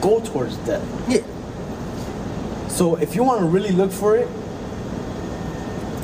go 0.00 0.20
towards 0.20 0.56
death. 0.58 0.82
Yeah. 1.08 1.20
So 2.68 2.96
if 2.96 3.14
you 3.14 3.22
want 3.24 3.40
to 3.40 3.46
really 3.46 3.72
look 3.72 3.90
for 3.92 4.16
it, 4.16 4.28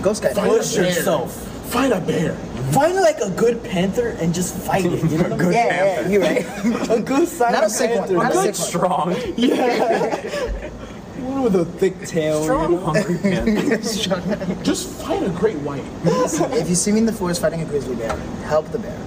Go 0.03 0.13
Sky. 0.13 0.33
Push 0.35 0.77
yourself. 0.77 1.44
Find 1.71 1.93
a 1.93 2.01
bear. 2.01 2.35
Find 2.73 2.95
like 2.97 3.19
a 3.19 3.31
good 3.31 3.63
panther 3.65 4.09
and 4.21 4.33
just 4.35 4.55
fight 4.57 4.85
it. 4.87 5.03
You 5.11 5.19
know 5.19 5.25
what 5.31 5.41
I'm 5.41 5.53
Yeah, 5.53 5.69
saying? 5.69 6.05
yeah, 6.05 6.09
you're 6.09 6.23
right. 6.23 6.45
A 6.91 7.01
good 7.03 7.29
silent 7.29 7.55
Not 7.57 7.65
a 7.65 7.71
sick 7.71 7.91
one. 7.91 7.99
panther. 7.99 8.15
Not 8.15 8.31
a 8.31 8.35
good, 8.35 8.57
sick 8.57 8.83
one. 8.83 9.15
strong, 9.15 9.15
One 11.25 11.43
with 11.43 11.55
a 11.57 11.65
thick 11.65 12.05
tail. 12.05 12.39
you 12.39 12.45
strong, 12.45 12.73
know? 12.73 12.79
hungry 12.81 13.17
panther. 13.19 14.63
Just 14.63 14.89
fight 15.03 15.23
a 15.23 15.31
great 15.31 15.57
white. 15.59 15.85
if 16.05 16.69
you 16.69 16.75
see 16.75 16.93
me 16.93 16.99
in 16.99 17.07
the 17.07 17.13
forest 17.13 17.41
fighting 17.41 17.63
a 17.63 17.65
grizzly 17.65 17.97
bear, 17.97 18.15
help 18.47 18.69
the 18.73 18.79
bear. 18.79 18.99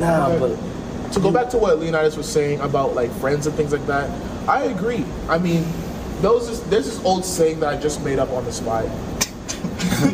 Nah, 0.00 0.38
but 0.38 0.56
To 1.12 1.20
go 1.20 1.30
back 1.30 1.50
to 1.50 1.58
what 1.58 1.78
Leonidas 1.78 2.16
was 2.16 2.28
saying 2.30 2.60
about 2.60 2.94
like 2.94 3.10
friends 3.20 3.46
and 3.46 3.54
things 3.56 3.72
like 3.72 3.86
that, 3.86 4.08
I 4.48 4.64
agree. 4.64 5.04
I 5.28 5.38
mean, 5.38 5.64
those 6.20 6.48
is, 6.48 6.62
there's 6.64 6.86
this 6.86 7.04
old 7.04 7.24
saying 7.24 7.60
that 7.60 7.74
I 7.74 7.80
just 7.80 8.02
made 8.04 8.18
up 8.18 8.30
on 8.30 8.44
the 8.44 8.52
spot. 8.52 8.84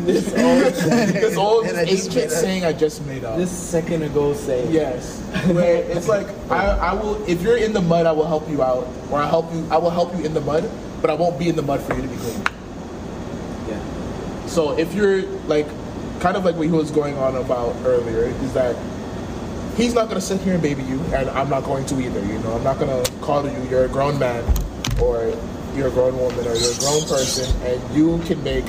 This 0.05 0.27
old, 0.37 0.73
this 1.13 1.37
old 1.37 1.65
And 1.65 1.77
I 1.77 1.83
ancient 1.83 2.31
saying 2.31 2.65
I 2.65 2.73
just 2.73 3.05
made 3.05 3.23
up. 3.23 3.37
this 3.37 3.51
second 3.51 4.03
ago 4.03 4.33
say 4.33 4.69
Yes, 4.71 5.19
where 5.47 5.77
it's 5.83 6.07
like 6.07 6.27
I, 6.49 6.65
I 6.77 6.93
will 6.93 7.23
if 7.27 7.41
you're 7.41 7.57
in 7.57 7.73
the 7.73 7.81
mud, 7.81 8.05
I 8.05 8.11
will 8.11 8.27
help 8.27 8.49
you 8.49 8.63
out, 8.63 8.87
or 9.11 9.19
I 9.19 9.27
help 9.27 9.51
you. 9.53 9.67
I 9.71 9.77
will 9.77 9.89
help 9.89 10.15
you 10.17 10.23
in 10.25 10.33
the 10.33 10.41
mud, 10.41 10.69
but 11.01 11.09
I 11.09 11.13
won't 11.13 11.37
be 11.39 11.49
in 11.49 11.55
the 11.55 11.61
mud 11.61 11.81
for 11.81 11.95
you 11.95 12.01
to 12.01 12.07
be 12.07 12.15
clean. 12.17 12.43
Yeah. 13.69 14.47
So 14.47 14.77
if 14.77 14.93
you're 14.93 15.21
like, 15.47 15.67
kind 16.19 16.35
of 16.37 16.45
like 16.45 16.55
what 16.55 16.65
he 16.65 16.71
was 16.71 16.91
going 16.91 17.17
on 17.17 17.35
about 17.35 17.75
earlier, 17.85 18.23
is 18.25 18.53
that 18.53 18.75
he's 19.75 19.93
not 19.93 20.07
gonna 20.09 20.21
sit 20.21 20.41
here 20.41 20.53
and 20.53 20.61
baby 20.63 20.83
you, 20.83 20.99
and 21.13 21.29
I'm 21.31 21.49
not 21.49 21.63
going 21.63 21.85
to 21.87 21.99
either. 21.99 22.19
You 22.25 22.39
know, 22.39 22.53
I'm 22.53 22.63
not 22.63 22.79
gonna 22.79 23.03
call 23.21 23.45
you. 23.49 23.63
You're 23.69 23.85
a 23.85 23.89
grown 23.89 24.17
man, 24.19 24.43
or 25.01 25.33
you're 25.75 25.87
a 25.87 25.91
grown 25.91 26.17
woman, 26.17 26.39
or 26.39 26.55
you're 26.55 26.73
a 26.73 26.79
grown 26.79 27.01
person, 27.07 27.45
and 27.61 27.95
you 27.95 28.17
can 28.25 28.43
make 28.43 28.65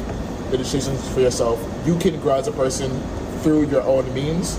the 0.50 0.56
decisions 0.58 1.06
for 1.12 1.20
yourself. 1.20 1.58
You 1.86 1.98
can 1.98 2.18
grow 2.20 2.34
as 2.34 2.48
a 2.48 2.52
person 2.52 2.90
through 3.40 3.66
your 3.68 3.82
own 3.82 4.12
means. 4.14 4.58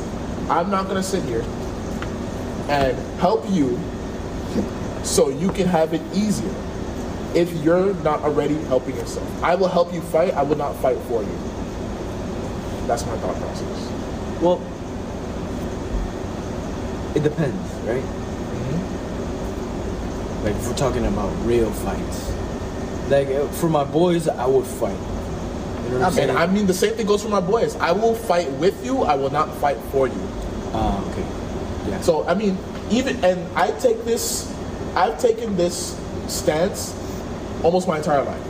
I'm 0.49 0.69
not 0.69 0.87
gonna 0.87 1.03
sit 1.03 1.23
here 1.23 1.43
and 2.69 2.97
help 3.19 3.45
you 3.49 3.79
so 5.03 5.29
you 5.29 5.49
can 5.49 5.67
have 5.67 5.93
it 5.93 6.01
easier 6.13 6.53
if 7.35 7.51
you're 7.63 7.93
not 7.95 8.21
already 8.21 8.55
helping 8.65 8.95
yourself. 8.95 9.27
I 9.43 9.55
will 9.55 9.67
help 9.67 9.93
you 9.93 10.01
fight, 10.01 10.33
I 10.33 10.43
will 10.43 10.57
not 10.57 10.75
fight 10.77 10.97
for 11.07 11.21
you. 11.21 11.37
That's 12.87 13.05
my 13.05 13.15
thought 13.17 13.35
process. 13.37 13.91
Well, 14.41 14.61
it 17.15 17.23
depends, 17.23 17.71
right? 17.85 18.03
Mm-hmm. 18.03 18.99
Like 20.45 20.55
if 20.55 20.67
we're 20.67 20.75
talking 20.75 21.05
about 21.05 21.29
real 21.45 21.71
fights, 21.71 22.31
like 23.09 23.27
for 23.53 23.69
my 23.69 23.83
boys, 23.83 24.27
I 24.27 24.45
would 24.45 24.65
fight. 24.65 24.97
You 25.89 25.95
know 25.97 26.01
what 26.01 26.19
I'm 26.19 26.29
And? 26.29 26.37
I 26.37 26.45
mean, 26.45 26.67
the 26.67 26.73
same 26.73 26.93
thing 26.93 27.07
goes 27.07 27.23
for 27.23 27.29
my 27.29 27.41
boys. 27.41 27.75
I 27.77 27.91
will 27.91 28.13
fight 28.13 28.51
with 28.53 28.85
you, 28.85 29.01
I 29.03 29.15
will 29.15 29.31
not 29.31 29.51
fight 29.57 29.77
for 29.91 30.07
you. 30.07 30.29
Ah, 30.71 31.03
okay. 31.09 31.25
Yeah. 31.89 32.01
So, 32.01 32.27
I 32.27 32.35
mean, 32.35 32.57
even, 32.91 33.23
and 33.23 33.39
I 33.57 33.71
take 33.79 34.03
this, 34.05 34.53
I've 34.95 35.19
taken 35.19 35.57
this 35.57 35.99
stance 36.27 36.93
almost 37.63 37.87
my 37.87 37.97
entire 37.97 38.23
life. 38.23 38.43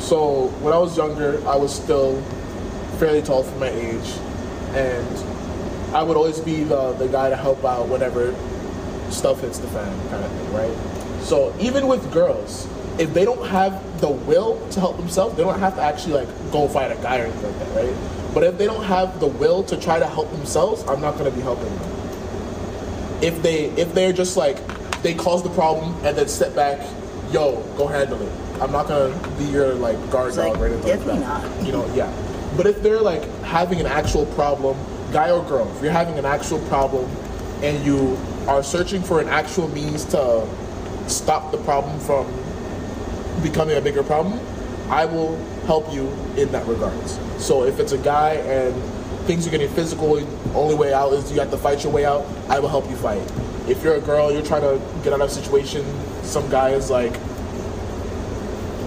So, 0.00 0.48
when 0.60 0.74
I 0.74 0.78
was 0.78 0.94
younger, 0.98 1.40
I 1.48 1.56
was 1.56 1.74
still 1.74 2.20
fairly 2.98 3.22
tall 3.22 3.42
for 3.42 3.58
my 3.58 3.68
age, 3.68 4.12
and 4.74 5.94
I 5.96 6.02
would 6.02 6.18
always 6.18 6.40
be 6.40 6.62
the, 6.64 6.92
the 6.92 7.08
guy 7.08 7.30
to 7.30 7.36
help 7.36 7.64
out 7.64 7.88
whenever 7.88 8.34
stuff 9.10 9.40
hits 9.40 9.58
the 9.58 9.68
fan, 9.68 10.10
kind 10.10 10.22
of 10.22 10.30
thing, 10.30 10.52
right? 10.52 11.22
So, 11.22 11.54
even 11.58 11.86
with 11.86 12.12
girls, 12.12 12.68
if 12.98 13.12
they 13.12 13.24
don't 13.24 13.46
have 13.48 14.00
the 14.00 14.08
will 14.08 14.66
to 14.70 14.80
help 14.80 14.96
themselves, 14.96 15.36
they 15.36 15.42
don't 15.42 15.58
have 15.58 15.74
to 15.76 15.82
actually 15.82 16.14
like 16.14 16.52
go 16.52 16.68
fight 16.68 16.90
a 16.92 16.96
guy 17.02 17.20
or 17.20 17.24
anything 17.24 17.42
like 17.42 17.58
that, 17.58 17.84
right? 17.84 18.34
But 18.34 18.44
if 18.44 18.58
they 18.58 18.66
don't 18.66 18.84
have 18.84 19.20
the 19.20 19.26
will 19.26 19.62
to 19.64 19.76
try 19.76 19.98
to 19.98 20.06
help 20.06 20.30
themselves, 20.32 20.84
I'm 20.88 21.00
not 21.00 21.18
gonna 21.18 21.30
be 21.30 21.40
helping 21.40 21.74
them 21.76 21.94
if 23.24 23.42
they 23.42 23.66
if 23.80 23.94
they're 23.94 24.12
just 24.12 24.36
like 24.36 24.58
they 25.02 25.14
cause 25.14 25.42
the 25.42 25.50
problem 25.50 25.94
and 26.04 26.16
then 26.16 26.28
step 26.28 26.54
back, 26.54 26.80
yo, 27.30 27.62
go 27.76 27.86
handle 27.86 28.20
it. 28.20 28.32
I'm 28.60 28.70
not 28.70 28.86
gonna 28.86 29.14
be 29.38 29.44
your 29.44 29.74
like 29.74 29.98
guard 30.10 30.34
dog 30.34 30.52
like, 30.52 30.60
or 30.60 30.66
anything 30.66 31.06
like 31.06 31.20
that. 31.20 31.20
not. 31.20 31.66
You 31.66 31.72
know, 31.72 31.94
yeah. 31.94 32.12
But 32.56 32.66
if 32.66 32.82
they're 32.82 33.00
like 33.00 33.24
having 33.42 33.80
an 33.80 33.86
actual 33.86 34.26
problem, 34.26 34.76
guy 35.12 35.30
or 35.30 35.44
girl, 35.44 35.70
if 35.76 35.82
you're 35.82 35.92
having 35.92 36.18
an 36.18 36.24
actual 36.24 36.60
problem 36.68 37.10
and 37.62 37.84
you 37.84 38.18
are 38.46 38.62
searching 38.62 39.02
for 39.02 39.20
an 39.20 39.28
actual 39.28 39.68
means 39.68 40.04
to 40.06 40.46
stop 41.06 41.50
the 41.50 41.58
problem 41.58 41.98
from 42.00 42.26
becoming 43.44 43.76
a 43.76 43.80
bigger 43.80 44.02
problem, 44.02 44.40
I 44.88 45.04
will 45.04 45.36
help 45.66 45.92
you 45.92 46.08
in 46.36 46.50
that 46.52 46.66
regards. 46.66 47.20
So 47.38 47.64
if 47.64 47.78
it's 47.78 47.92
a 47.92 47.98
guy 47.98 48.34
and 48.34 48.74
things 49.26 49.46
are 49.46 49.50
getting 49.50 49.68
physical, 49.68 50.16
the 50.16 50.54
only 50.54 50.74
way 50.74 50.92
out 50.92 51.12
is 51.12 51.30
you 51.30 51.38
have 51.40 51.50
to 51.50 51.56
fight 51.56 51.84
your 51.84 51.92
way 51.92 52.04
out, 52.04 52.26
I 52.48 52.58
will 52.58 52.68
help 52.68 52.88
you 52.90 52.96
fight. 52.96 53.22
If 53.68 53.84
you're 53.84 53.96
a 53.96 54.00
girl, 54.00 54.32
you're 54.32 54.44
trying 54.44 54.62
to 54.62 54.80
get 55.02 55.12
out 55.12 55.20
of 55.20 55.28
a 55.28 55.30
situation, 55.30 55.84
some 56.22 56.48
guy 56.50 56.70
is 56.70 56.90
like, 56.90 57.12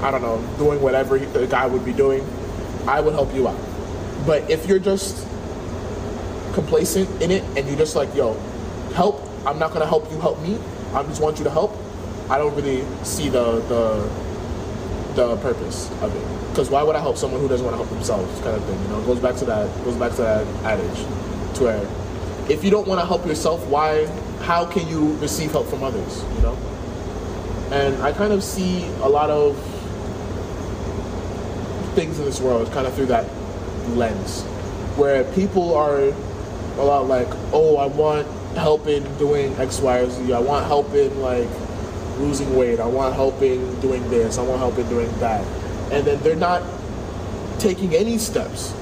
I 0.03 0.11
don't 0.11 0.21
know, 0.21 0.43
doing 0.57 0.81
whatever 0.81 1.15
a 1.15 1.47
guy 1.47 1.65
would 1.65 1.85
be 1.85 1.93
doing, 1.93 2.27
I 2.87 2.99
would 2.99 3.13
help 3.13 3.33
you 3.33 3.47
out. 3.47 3.59
But 4.25 4.49
if 4.49 4.67
you're 4.67 4.79
just 4.79 5.25
complacent 6.53 7.21
in 7.21 7.31
it 7.31 7.43
and 7.55 7.67
you're 7.67 7.77
just 7.77 7.95
like, 7.95 8.13
yo, 8.15 8.33
help, 8.93 9.21
I'm 9.45 9.59
not 9.59 9.71
gonna 9.71 9.87
help 9.87 10.11
you 10.11 10.19
help 10.19 10.39
me, 10.41 10.59
I 10.93 11.03
just 11.03 11.21
want 11.21 11.37
you 11.37 11.43
to 11.45 11.51
help, 11.51 11.75
I 12.29 12.37
don't 12.37 12.55
really 12.55 12.83
see 13.03 13.29
the 13.29 13.61
the 13.61 14.26
the 15.25 15.37
purpose 15.37 15.89
of 16.01 16.15
it. 16.15 16.49
Because 16.51 16.69
why 16.69 16.83
would 16.83 16.95
I 16.95 16.99
help 16.99 17.17
someone 17.17 17.41
who 17.41 17.47
doesn't 17.47 17.65
want 17.65 17.75
to 17.77 17.83
help 17.83 17.89
themselves, 17.89 18.39
kind 18.41 18.55
of 18.55 18.63
thing. 18.65 18.79
You 18.83 18.87
know, 18.89 19.01
it 19.01 19.05
goes 19.05 19.19
back 19.19 19.35
to 19.37 19.45
that 19.45 19.83
goes 19.83 19.95
back 19.95 20.11
to 20.11 20.21
that 20.21 20.45
adage, 20.63 20.97
to 21.57 21.63
where 21.63 21.87
if 22.49 22.63
you 22.63 22.71
don't 22.71 22.87
want 22.87 23.01
to 23.01 23.05
help 23.05 23.25
yourself, 23.25 23.65
why? 23.67 24.05
How 24.41 24.65
can 24.65 24.87
you 24.87 25.17
receive 25.17 25.51
help 25.51 25.67
from 25.67 25.83
others? 25.83 26.23
You 26.35 26.41
know. 26.41 26.57
And 27.71 28.01
I 28.01 28.13
kind 28.13 28.31
of 28.31 28.43
see 28.43 28.85
a 29.01 29.09
lot 29.09 29.29
of 29.29 29.57
things 31.95 32.19
in 32.19 32.25
this 32.25 32.39
world 32.39 32.71
kind 32.71 32.85
of 32.85 32.93
through 32.93 33.07
that 33.07 33.25
lens, 33.95 34.43
where 34.95 35.23
people 35.33 35.73
are 35.75 35.99
a 35.99 36.83
lot 36.83 37.07
like, 37.07 37.27
oh, 37.51 37.77
I 37.77 37.87
want 37.87 38.27
help 38.55 38.87
in 38.87 39.03
doing 39.17 39.53
X, 39.55 39.79
Y, 39.81 39.97
or 39.99 40.09
Z. 40.09 40.31
I 40.31 40.39
want 40.39 40.65
help 40.67 40.93
in 40.93 41.19
like 41.21 41.49
losing 42.19 42.55
weight. 42.55 42.79
I 42.79 42.85
want 42.85 43.15
help 43.15 43.41
in 43.41 43.79
doing 43.79 44.07
this. 44.09 44.37
I 44.37 44.43
want 44.43 44.59
help 44.59 44.77
in 44.77 44.87
doing 44.89 45.11
that. 45.19 45.45
And 45.91 46.05
then 46.05 46.21
they're 46.23 46.35
not 46.35 46.63
taking 47.59 47.95
any 47.95 48.17
steps 48.17 48.73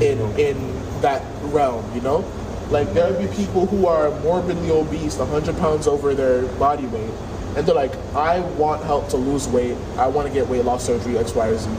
in 0.00 0.18
in 0.38 0.56
that 1.00 1.22
realm, 1.44 1.84
you 1.94 2.00
know? 2.00 2.24
Like 2.70 2.92
there 2.92 3.10
would 3.10 3.30
be 3.30 3.34
people 3.34 3.66
who 3.66 3.86
are 3.86 4.10
morbidly 4.20 4.70
obese, 4.70 5.16
100 5.16 5.56
pounds 5.58 5.86
over 5.86 6.14
their 6.14 6.42
body 6.58 6.86
weight, 6.86 7.10
and 7.56 7.66
they're 7.66 7.74
like, 7.74 7.94
I 8.14 8.40
want 8.40 8.84
help 8.84 9.08
to 9.10 9.16
lose 9.16 9.48
weight. 9.48 9.76
I 9.96 10.06
want 10.06 10.28
to 10.28 10.34
get 10.34 10.46
weight 10.48 10.64
loss 10.64 10.84
surgery, 10.84 11.16
X, 11.18 11.34
Y, 11.34 11.48
or 11.48 11.56
Z. 11.56 11.70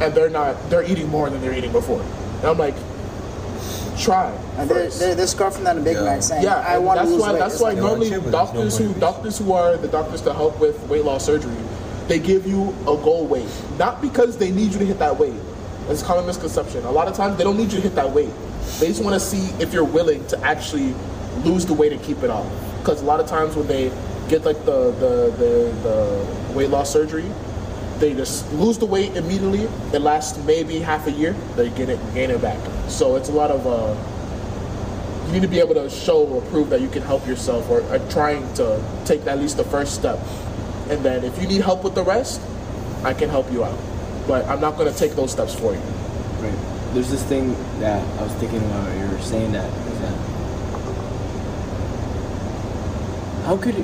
And 0.00 0.14
they're 0.14 0.30
not, 0.30 0.70
they're 0.70 0.84
eating 0.84 1.08
more 1.08 1.28
than 1.28 1.40
they're 1.40 1.52
eating 1.52 1.72
before. 1.72 2.00
And 2.00 2.44
I'm 2.46 2.56
like, 2.56 2.76
try. 4.00 4.30
And 4.58 4.68
they're, 4.70 4.84
first. 4.84 4.98
they're, 5.00 5.14
they're 5.14 5.26
scarfing 5.26 5.64
down 5.64 5.78
a 5.78 5.80
Big 5.80 5.96
Yeah. 5.96 6.04
Mac 6.04 6.22
saying, 6.22 6.42
Yeah, 6.44 6.56
I 6.66 6.78
want 6.78 6.98
to 6.98 7.02
that's 7.02 7.12
lose 7.12 7.20
why 7.20 7.32
weight. 7.32 7.38
that's 7.38 7.54
It's 7.54 7.62
why 7.62 7.68
like, 7.70 7.78
normally 7.78 8.10
to, 8.10 8.30
doctors 8.30 8.80
no 8.80 8.86
who 8.86 9.00
doctors 9.00 9.38
who 9.38 9.52
are 9.52 9.76
the 9.76 9.88
doctors 9.88 10.22
to 10.22 10.32
help 10.34 10.58
with 10.60 10.82
weight 10.88 11.04
loss 11.04 11.24
surgery, 11.26 11.54
they 12.08 12.18
give 12.18 12.46
you 12.46 12.70
a 12.82 12.96
goal 12.96 13.26
weight, 13.26 13.48
not 13.78 14.00
because 14.02 14.36
they 14.38 14.50
need 14.50 14.72
you 14.72 14.78
to 14.78 14.86
hit 14.86 14.98
that 14.98 15.16
weight. 15.18 15.34
It's 15.88 16.02
a 16.02 16.04
common 16.04 16.26
misconception. 16.26 16.84
A 16.84 16.90
lot 16.90 17.08
of 17.08 17.14
times 17.14 17.36
they 17.36 17.44
don't 17.44 17.56
need 17.56 17.72
you 17.72 17.78
to 17.78 17.82
hit 17.82 17.94
that 17.96 18.10
weight. 18.10 18.30
They 18.78 18.88
just 18.88 19.02
want 19.02 19.14
to 19.14 19.20
see 19.20 19.48
if 19.62 19.72
you're 19.72 19.84
willing 19.84 20.26
to 20.28 20.38
actually 20.44 20.94
lose 21.44 21.66
the 21.66 21.74
weight 21.74 21.92
and 21.92 22.02
keep 22.02 22.22
it 22.22 22.30
off. 22.30 22.46
Because 22.78 23.02
a 23.02 23.04
lot 23.04 23.20
of 23.20 23.26
times 23.26 23.56
when 23.56 23.66
they 23.66 23.88
get 24.28 24.44
like 24.44 24.64
the 24.64 24.92
the, 24.92 25.34
the, 25.36 25.72
the 25.82 26.52
weight 26.54 26.70
loss 26.70 26.92
surgery, 26.92 27.24
they 28.00 28.14
just 28.14 28.50
lose 28.54 28.78
the 28.78 28.86
weight 28.86 29.14
immediately. 29.16 29.68
It 29.92 30.00
lasts 30.00 30.42
maybe 30.44 30.78
half 30.80 31.06
a 31.06 31.12
year. 31.12 31.34
They 31.54 31.68
get 31.70 31.88
it 31.88 31.98
gain 32.14 32.30
it 32.30 32.40
back. 32.40 32.58
So 32.88 33.16
it's 33.16 33.28
a 33.28 33.32
lot 33.32 33.50
of 33.50 33.66
uh, 33.66 33.94
you 35.26 35.34
need 35.34 35.42
to 35.42 35.48
be 35.48 35.60
able 35.60 35.74
to 35.74 35.88
show 35.88 36.26
or 36.26 36.42
prove 36.50 36.70
that 36.70 36.80
you 36.80 36.88
can 36.88 37.02
help 37.02 37.26
yourself 37.26 37.68
or 37.70 37.82
are 37.92 37.98
trying 38.10 38.52
to 38.54 38.82
take 39.04 39.26
at 39.26 39.38
least 39.38 39.58
the 39.58 39.64
first 39.64 39.94
step. 39.94 40.18
And 40.88 41.04
then 41.04 41.24
if 41.24 41.40
you 41.40 41.46
need 41.46 41.60
help 41.60 41.84
with 41.84 41.94
the 41.94 42.02
rest, 42.02 42.40
I 43.04 43.14
can 43.14 43.28
help 43.28 43.52
you 43.52 43.62
out. 43.62 43.78
But 44.26 44.46
I'm 44.46 44.60
not 44.60 44.76
going 44.76 44.92
to 44.92 44.98
take 44.98 45.12
those 45.12 45.30
steps 45.30 45.54
for 45.54 45.72
you. 45.72 45.80
Right. 46.40 46.94
There's 46.94 47.10
this 47.10 47.22
thing 47.22 47.54
that 47.78 48.02
I 48.18 48.22
was 48.22 48.32
thinking 48.34 48.58
about. 48.58 48.96
You 48.98 49.06
were 49.14 49.22
saying 49.22 49.52
that 49.52 49.70
how 53.44 53.56
could 53.56 53.74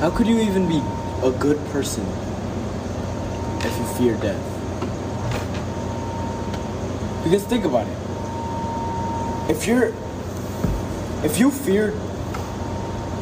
how 0.00 0.10
could 0.10 0.26
you 0.26 0.40
even 0.40 0.68
be 0.68 0.80
a 1.22 1.30
good 1.38 1.58
person 1.66 2.04
if 3.64 3.78
you 3.78 3.84
fear 3.96 4.16
death? 4.20 4.42
Because 7.24 7.44
think 7.44 7.64
about 7.64 7.86
it. 7.86 9.50
If 9.50 9.66
you're 9.66 9.92
if 11.24 11.38
you 11.38 11.50
fear 11.50 11.94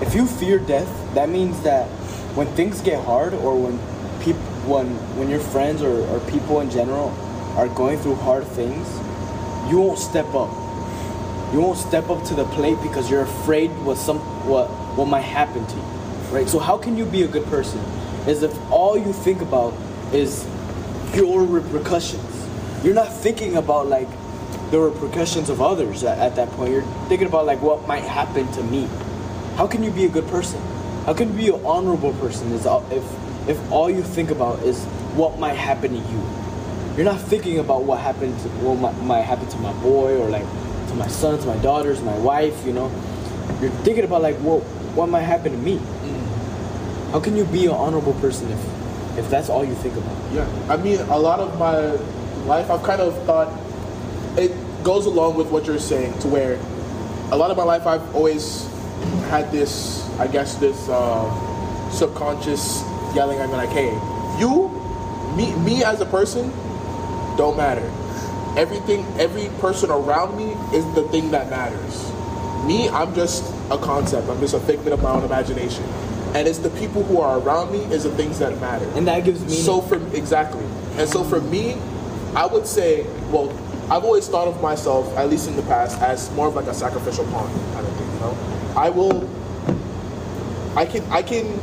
if 0.01 0.14
you 0.14 0.26
fear 0.26 0.59
death, 0.59 0.88
that 1.14 1.28
means 1.28 1.61
that 1.62 1.86
when 2.34 2.47
things 2.55 2.80
get 2.80 3.05
hard 3.05 3.34
or 3.34 3.55
when 3.55 3.78
people 4.22 4.41
when 4.66 4.86
when 5.18 5.28
your 5.28 5.41
friends 5.41 5.82
or, 5.82 6.07
or 6.09 6.20
people 6.30 6.61
in 6.61 6.70
general 6.70 7.11
are 7.57 7.68
going 7.68 7.99
through 7.99 8.14
hard 8.16 8.47
things, 8.47 8.88
you 9.70 9.78
won't 9.78 9.99
step 9.99 10.26
up. 10.34 10.51
You 11.53 11.61
won't 11.61 11.78
step 11.78 12.09
up 12.09 12.24
to 12.28 12.34
the 12.34 12.45
plate 12.45 12.78
because 12.82 13.11
you're 13.11 13.22
afraid 13.22 13.70
what 13.84 13.99
some 13.99 14.18
what 14.49 14.68
what 14.97 15.07
might 15.07 15.22
happen 15.22 15.66
to 15.66 15.76
you. 15.76 15.82
Right? 16.30 16.49
So 16.49 16.59
how 16.59 16.78
can 16.78 16.97
you 16.97 17.05
be 17.05 17.22
a 17.22 17.28
good 17.28 17.45
person? 17.47 17.80
Is 18.26 18.43
if 18.43 18.55
all 18.70 18.97
you 18.97 19.12
think 19.12 19.43
about 19.43 19.74
is 20.12 20.46
your 21.14 21.44
repercussions. 21.44 22.46
You're 22.84 22.94
not 22.94 23.12
thinking 23.12 23.56
about 23.56 23.88
like 23.88 24.08
the 24.70 24.78
repercussions 24.78 25.50
of 25.50 25.61
others 25.61 26.04
at, 26.04 26.18
at 26.18 26.36
that 26.36 26.50
point. 26.50 26.72
You're 26.72 26.82
thinking 27.08 27.26
about 27.26 27.46
like 27.46 27.61
what 27.61 27.86
might 27.86 28.04
happen 28.04 28.50
to 28.52 28.62
me. 28.62 28.88
How 29.56 29.66
can 29.66 29.82
you 29.82 29.90
be 29.90 30.04
a 30.04 30.08
good 30.08 30.26
person? 30.28 30.61
How 31.04 31.14
can 31.14 31.30
you 31.30 31.34
be 31.34 31.48
an 31.54 31.64
honorable 31.64 32.12
person 32.14 32.52
is 32.52 32.66
if 32.90 33.04
if 33.48 33.72
all 33.72 33.90
you 33.90 34.02
think 34.02 34.30
about 34.30 34.61
is 34.62 34.84
what 35.14 35.38
might 35.38 35.56
happen 35.56 35.90
to 35.92 35.98
you? 35.98 36.22
You're 36.96 37.04
not 37.04 37.20
thinking 37.20 37.58
about 37.58 37.84
what 37.84 38.00
happened 38.00 38.38
to 38.40 38.48
what 38.61 38.78
might, 38.78 39.02
might 39.02 39.22
happen 39.22 39.48
to 39.48 39.58
my 39.58 39.72
boy 39.82 40.16
or 40.16 40.28
like 40.28 40.46
to 40.88 40.94
my 40.94 41.08
sons, 41.08 41.46
my 41.46 41.56
daughters, 41.58 42.00
my 42.02 42.16
wife. 42.18 42.64
You 42.64 42.72
know, 42.72 42.90
you're 43.61 43.70
thinking 43.82 44.04
about 44.04 44.22
like 44.22 44.36
what 44.36 44.61
what 44.94 45.08
might 45.08 45.22
happen 45.22 45.52
to 45.52 45.58
me. 45.58 45.76
Mm. 45.78 47.11
How 47.12 47.20
can 47.20 47.36
you 47.36 47.44
be 47.44 47.66
an 47.66 47.72
honorable 47.72 48.14
person 48.14 48.50
if 48.50 48.79
if 49.20 49.28
that's 49.30 49.48
all 49.50 49.64
you 49.64 49.74
think 49.76 49.94
about? 49.96 50.16
Yeah, 50.32 50.48
I 50.68 50.76
mean, 50.76 50.98
a 50.98 51.18
lot 51.18 51.40
of 51.40 51.58
my 51.58 51.76
life, 52.46 52.70
I've 52.70 52.82
kind 52.82 53.00
of 53.00 53.14
thought 53.24 53.52
it 54.38 54.50
goes 54.82 55.04
along 55.04 55.36
with 55.36 55.48
what 55.48 55.66
you're 55.66 55.78
saying, 55.78 56.18
to 56.20 56.28
where 56.28 56.58
a 57.30 57.36
lot 57.36 57.50
of 57.50 57.56
my 57.56 57.62
life, 57.62 57.86
I've 57.86 58.14
always 58.14 58.66
had 59.28 59.52
this, 59.52 60.08
I 60.18 60.26
guess, 60.26 60.56
this 60.56 60.88
uh, 60.88 61.90
subconscious 61.90 62.82
yelling. 63.14 63.40
I'm 63.40 63.50
like, 63.52 63.68
hey, 63.68 63.92
you, 64.40 64.68
me, 65.36 65.54
me 65.56 65.84
as 65.84 66.00
a 66.00 66.06
person, 66.06 66.50
don't 67.36 67.56
matter. 67.56 67.86
Everything, 68.58 69.06
every 69.18 69.48
person 69.60 69.90
around 69.90 70.36
me 70.36 70.52
is 70.76 70.84
the 70.94 71.06
thing 71.08 71.30
that 71.30 71.50
matters. 71.50 72.10
Me, 72.66 72.88
I'm 72.88 73.14
just 73.14 73.44
a 73.70 73.78
concept. 73.78 74.28
I'm 74.28 74.40
just 74.40 74.54
a 74.54 74.60
figment 74.60 74.92
of 74.92 75.02
my 75.02 75.10
own 75.10 75.24
imagination. 75.24 75.84
And 76.34 76.46
it's 76.46 76.58
the 76.58 76.70
people 76.70 77.02
who 77.02 77.20
are 77.20 77.38
around 77.40 77.72
me 77.72 77.80
is 77.92 78.04
the 78.04 78.10
things 78.12 78.38
that 78.38 78.58
matter. 78.60 78.84
And 78.94 79.06
that 79.08 79.24
gives 79.24 79.44
me 79.44 79.50
So 79.50 79.80
for 79.80 79.96
exactly, 80.14 80.64
and 80.96 81.08
so 81.08 81.24
for 81.24 81.40
me, 81.40 81.76
I 82.36 82.46
would 82.46 82.66
say, 82.66 83.04
well, 83.30 83.50
I've 83.90 84.04
always 84.04 84.28
thought 84.28 84.46
of 84.46 84.62
myself, 84.62 85.16
at 85.16 85.28
least 85.28 85.48
in 85.48 85.56
the 85.56 85.62
past, 85.62 86.00
as 86.00 86.30
more 86.34 86.46
of 86.46 86.54
like 86.54 86.66
a 86.66 86.74
sacrificial 86.74 87.24
pawn 87.26 87.50
kind 87.72 87.84
of 87.84 87.96
thing. 87.96 88.12
You 88.12 88.20
know, 88.20 88.36
I 88.76 88.90
will, 88.90 89.28
I 90.76 90.86
can, 90.86 91.02
I 91.10 91.22
can 91.22 91.58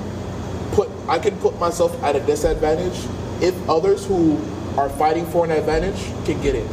put, 0.74 0.89
I 1.07 1.20
can 1.20 1.38
put 1.38 1.57
myself 1.59 2.03
at 2.03 2.18
a 2.18 2.20
disadvantage 2.20 2.99
if 3.41 3.55
others 3.70 4.05
who 4.05 4.38
are 4.78 4.89
fighting 4.89 5.26
for 5.28 5.45
an 5.45 5.51
advantage 5.51 6.03
can 6.26 6.41
get 6.41 6.55
it, 6.55 6.70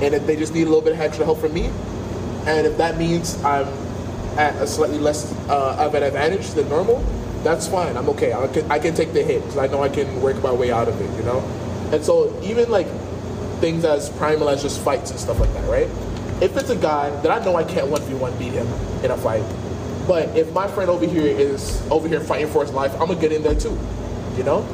and 0.00 0.14
if 0.14 0.26
they 0.26 0.36
just 0.36 0.54
need 0.54 0.62
a 0.62 0.70
little 0.70 0.80
bit 0.80 0.94
of 0.94 1.00
extra 1.00 1.26
help 1.26 1.40
from 1.40 1.52
me, 1.52 1.66
and 2.46 2.66
if 2.66 2.78
that 2.78 2.96
means 2.96 3.36
I'm 3.44 3.68
at 4.38 4.54
a 4.62 4.66
slightly 4.66 4.98
less 4.98 5.30
uh, 5.50 5.76
of 5.78 5.94
an 5.94 6.02
advantage 6.02 6.48
than 6.50 6.68
normal, 6.70 7.04
that's 7.44 7.68
fine. 7.68 7.96
I'm 7.96 8.08
okay. 8.10 8.32
I 8.32 8.48
can, 8.48 8.72
I 8.72 8.78
can 8.78 8.94
take 8.94 9.12
the 9.12 9.22
hit 9.22 9.42
because 9.42 9.58
I 9.58 9.66
know 9.66 9.82
I 9.82 9.88
can 9.88 10.20
work 10.20 10.42
my 10.42 10.52
way 10.52 10.72
out 10.72 10.88
of 10.88 11.00
it, 11.00 11.16
you 11.16 11.22
know? 11.22 11.40
And 11.92 12.04
so 12.04 12.34
even 12.42 12.70
like 12.70 12.88
things 13.60 13.84
as 13.84 14.10
primal 14.10 14.48
as 14.48 14.62
just 14.62 14.80
fights 14.80 15.10
and 15.10 15.20
stuff 15.20 15.38
like 15.38 15.52
that, 15.52 15.68
right? 15.68 15.88
If 16.42 16.56
it's 16.56 16.70
a 16.70 16.76
guy 16.76 17.10
that 17.20 17.30
I 17.30 17.44
know 17.44 17.54
I 17.54 17.62
can't 17.62 17.88
1v1 17.88 18.38
beat 18.38 18.52
him 18.52 18.66
in 19.04 19.10
a 19.10 19.16
fight, 19.16 19.44
but 20.08 20.36
if 20.36 20.52
my 20.52 20.66
friend 20.66 20.90
over 20.90 21.06
here 21.06 21.26
is 21.26 21.80
over 21.90 22.08
here 22.08 22.20
fighting 22.20 22.48
for 22.48 22.62
his 22.62 22.72
life, 22.72 22.92
I'm 22.94 23.06
gonna 23.06 23.20
get 23.20 23.32
in 23.32 23.42
there 23.42 23.54
too, 23.54 23.78
you 24.36 24.42
know? 24.42 24.66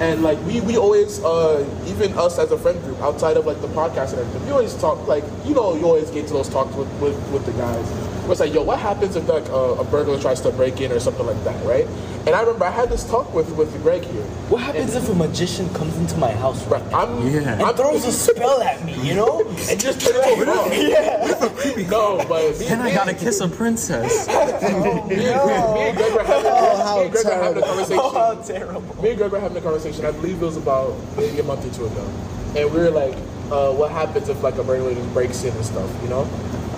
And 0.00 0.22
like 0.22 0.38
we, 0.44 0.60
we 0.60 0.76
always, 0.76 1.22
uh, 1.22 1.64
even 1.86 2.12
us 2.18 2.38
as 2.38 2.50
a 2.50 2.58
friend 2.58 2.80
group, 2.82 3.00
outside 3.00 3.36
of 3.36 3.46
like 3.46 3.60
the 3.60 3.68
podcast 3.68 4.10
and 4.10 4.20
everything, 4.20 4.44
we 4.44 4.50
always 4.50 4.74
talk 4.76 5.06
like 5.06 5.24
you 5.44 5.54
know 5.54 5.74
you 5.76 5.84
always 5.84 6.10
get 6.10 6.26
to 6.26 6.32
those 6.32 6.48
talks 6.48 6.74
with, 6.74 6.88
with, 7.00 7.16
with 7.30 7.46
the 7.46 7.52
guys. 7.52 8.11
Where 8.32 8.46
it's 8.46 8.50
like, 8.50 8.54
yo, 8.54 8.62
what 8.62 8.78
happens 8.78 9.14
if 9.14 9.28
like 9.28 9.46
a, 9.50 9.52
a 9.80 9.84
burglar 9.84 10.18
tries 10.18 10.40
to 10.40 10.50
break 10.52 10.80
in 10.80 10.90
or 10.90 10.98
something 11.00 11.26
like 11.26 11.44
that, 11.44 11.62
right? 11.66 11.86
And 12.24 12.30
I 12.30 12.40
remember 12.40 12.64
I 12.64 12.70
had 12.70 12.88
this 12.88 13.04
talk 13.04 13.34
with 13.34 13.50
with 13.56 13.70
Greg 13.82 14.04
here. 14.06 14.22
What 14.48 14.62
happens 14.62 14.94
if 14.94 15.06
a 15.10 15.14
magician 15.14 15.68
comes 15.74 15.94
into 15.98 16.16
my 16.16 16.30
house 16.32 16.64
right 16.66 16.82
now 16.90 17.00
I'm 17.00 17.28
Yeah. 17.28 17.68
and 17.68 17.76
throws 17.76 18.06
a 18.06 18.12
spell 18.12 18.62
at 18.62 18.82
me? 18.86 18.94
You 19.06 19.16
know, 19.16 19.40
and 19.68 19.78
just 19.78 20.00
turn 20.00 20.16
it 20.16 20.48
over. 20.48 20.74
yeah. 20.74 21.86
No, 21.90 22.24
but 22.26 22.58
me, 22.58 22.68
And 22.68 22.80
I 22.80 22.94
gotta 22.94 23.12
kiss 23.12 23.42
a 23.42 23.48
princess. 23.48 24.26
me, 24.28 24.32
and- 24.34 25.08
me 25.10 25.24
and 25.26 25.96
Greg 25.98 26.14
were 26.14 26.22
having, 26.24 26.50
how 26.50 27.02
me 27.02 27.08
Greg 27.10 27.24
were 27.26 27.32
having 27.34 27.58
a 27.58 27.60
terrible. 27.60 27.62
conversation. 27.62 28.00
oh, 28.02 28.42
terrible. 28.46 29.02
me 29.02 29.08
and 29.10 29.18
Greg 29.18 29.30
were 29.30 29.40
having 29.40 29.58
a 29.58 29.60
conversation. 29.60 30.06
I 30.06 30.12
believe 30.12 30.40
it 30.40 30.46
was 30.46 30.56
about 30.56 30.94
maybe 31.18 31.38
a 31.38 31.42
month 31.42 31.66
or 31.70 31.74
two 31.76 31.84
ago, 31.84 32.10
and 32.56 32.72
we 32.72 32.78
were 32.80 32.88
like, 32.88 33.12
uh, 33.50 33.72
"What 33.74 33.90
happens 33.90 34.30
if 34.30 34.42
like 34.42 34.56
a 34.56 34.64
burglar 34.64 34.94
just 34.94 35.12
breaks 35.12 35.44
in 35.44 35.52
and 35.54 35.66
stuff?" 35.66 35.90
You 36.02 36.08
know? 36.08 36.22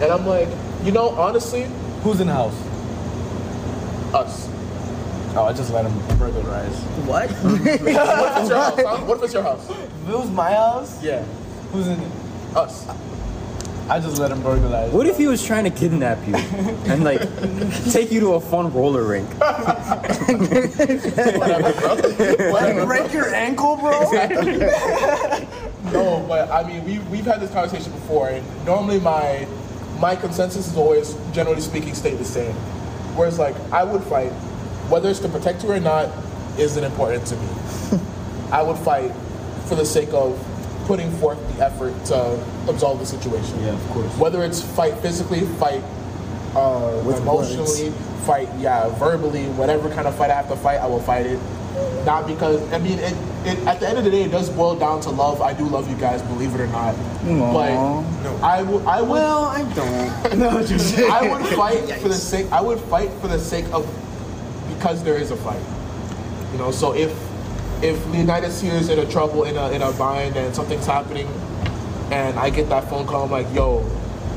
And 0.02 0.10
I'm 0.10 0.26
like, 0.26 0.48
you 0.84 0.92
know, 0.92 1.10
honestly, 1.10 1.66
Who's 2.02 2.20
in 2.20 2.26
the 2.26 2.34
house? 2.34 2.54
us. 4.14 4.48
Oh, 5.36 5.46
I 5.48 5.52
just 5.52 5.72
let 5.72 5.84
him 5.86 6.18
burglarize. 6.18 6.76
What? 7.06 7.30
What 7.40 7.66
if 7.66 7.82
it's 7.82 8.48
your 8.50 8.62
house? 8.62 8.78
Huh? 8.78 8.96
What 9.06 9.16
if 9.18 9.24
it's 9.24 9.34
your 9.34 9.42
house? 9.42 9.68
If 9.70 10.08
it 10.08 10.16
was 10.18 10.30
my 10.30 10.50
house, 10.52 11.02
Yeah, 11.02 11.22
who's 11.72 11.86
in 11.88 11.98
it? 11.98 12.10
us. 12.56 12.86
I 13.88 14.00
just 14.00 14.18
let 14.18 14.30
him 14.30 14.40
burglarize. 14.42 14.92
What 14.92 15.06
if 15.06 15.16
he 15.18 15.26
was 15.26 15.42
trying 15.44 15.64
to 15.64 15.70
kidnap 15.70 16.18
you 16.26 16.34
and 16.90 17.04
like 17.04 17.20
take 17.92 18.10
you 18.12 18.20
to 18.20 18.34
a 18.34 18.40
fun 18.40 18.72
roller 18.72 19.02
rink? 19.04 19.28
Whatever, 19.40 20.12
bro. 21.72 21.96
Whatever. 22.52 22.86
Break 22.86 23.12
your 23.12 23.34
ankle, 23.34 23.76
bro. 23.76 24.10
No, 25.92 26.24
but 26.28 26.50
I 26.50 26.62
mean, 26.66 26.82
we 26.84 26.98
we've 27.10 27.26
had 27.26 27.40
this 27.40 27.50
conversation 27.50 27.92
before, 27.92 28.28
and 28.30 28.44
normally 28.64 29.00
my 29.00 29.46
my 30.00 30.16
consensus 30.16 30.68
is 30.68 30.76
always, 30.76 31.14
generally 31.32 31.60
speaking, 31.60 31.94
stay 31.94 32.14
the 32.14 32.24
same. 32.24 32.54
Whereas, 33.16 33.38
like, 33.38 33.54
I 33.72 33.84
would 33.84 34.02
fight, 34.04 34.30
whether 34.90 35.08
it's 35.08 35.20
to 35.20 35.28
protect 35.28 35.62
you 35.62 35.72
or 35.72 35.80
not, 35.80 36.08
isn't 36.58 36.82
important 36.82 37.26
to 37.26 37.36
me. 37.36 37.48
I 38.52 38.62
would 38.62 38.78
fight 38.78 39.12
for 39.66 39.74
the 39.74 39.84
sake 39.84 40.12
of 40.12 40.38
putting 40.86 41.10
forth 41.18 41.38
the 41.56 41.64
effort 41.64 41.92
to 42.06 42.44
absolve 42.68 42.98
the 42.98 43.06
situation. 43.06 43.58
Yeah, 43.60 43.74
of 43.74 43.88
course. 43.90 44.16
Whether 44.18 44.44
it's 44.44 44.60
fight 44.60 44.96
physically, 44.98 45.40
fight 45.58 45.82
uh, 46.54 47.02
With 47.04 47.18
emotionally, 47.18 47.90
fight 48.24 48.48
yeah, 48.58 48.88
verbally, 48.98 49.46
whatever 49.50 49.88
kind 49.90 50.06
of 50.06 50.14
fight 50.16 50.30
I 50.30 50.34
have 50.34 50.48
to 50.48 50.56
fight, 50.56 50.78
I 50.78 50.86
will 50.86 51.00
fight 51.00 51.26
it. 51.26 51.38
Not 52.04 52.26
because 52.26 52.60
I 52.72 52.78
mean, 52.78 52.98
it, 52.98 53.16
it, 53.44 53.58
at 53.66 53.80
the 53.80 53.88
end 53.88 53.98
of 53.98 54.04
the 54.04 54.10
day, 54.10 54.22
it 54.22 54.30
does 54.30 54.50
boil 54.50 54.76
down 54.76 55.00
to 55.02 55.10
love. 55.10 55.40
I 55.40 55.52
do 55.52 55.64
love 55.64 55.88
you 55.90 55.96
guys, 55.96 56.22
believe 56.22 56.54
it 56.54 56.60
or 56.60 56.66
not. 56.68 56.94
But 57.52 57.72
I 58.42 58.62
would, 58.62 58.84
I 58.84 59.00
would, 59.00 59.10
well, 59.10 59.44
I 59.44 59.62
don't. 59.74 60.38
no, 60.38 60.64
just 60.64 60.98
I 60.98 61.28
would 61.30 61.46
fight 61.54 61.80
for 62.00 62.08
the 62.08 62.14
sake. 62.14 62.50
I 62.52 62.60
would 62.60 62.78
fight 62.80 63.10
for 63.20 63.28
the 63.28 63.38
sake 63.38 63.64
of 63.72 63.86
because 64.74 65.02
there 65.02 65.16
is 65.16 65.30
a 65.30 65.36
fight. 65.36 65.62
You 66.52 66.58
know, 66.58 66.70
so 66.70 66.94
if 66.94 67.10
if 67.82 68.06
Leonidas 68.08 68.60
here 68.60 68.74
is 68.74 68.88
in 68.88 68.98
a 68.98 69.10
trouble 69.10 69.44
in 69.44 69.56
a 69.56 69.70
in 69.72 69.82
a 69.82 69.92
bind 69.92 70.36
and 70.36 70.54
something's 70.54 70.86
happening, 70.86 71.26
and 72.10 72.38
I 72.38 72.50
get 72.50 72.68
that 72.68 72.88
phone 72.88 73.06
call, 73.06 73.24
I'm 73.24 73.30
like, 73.30 73.52
yo, 73.54 73.84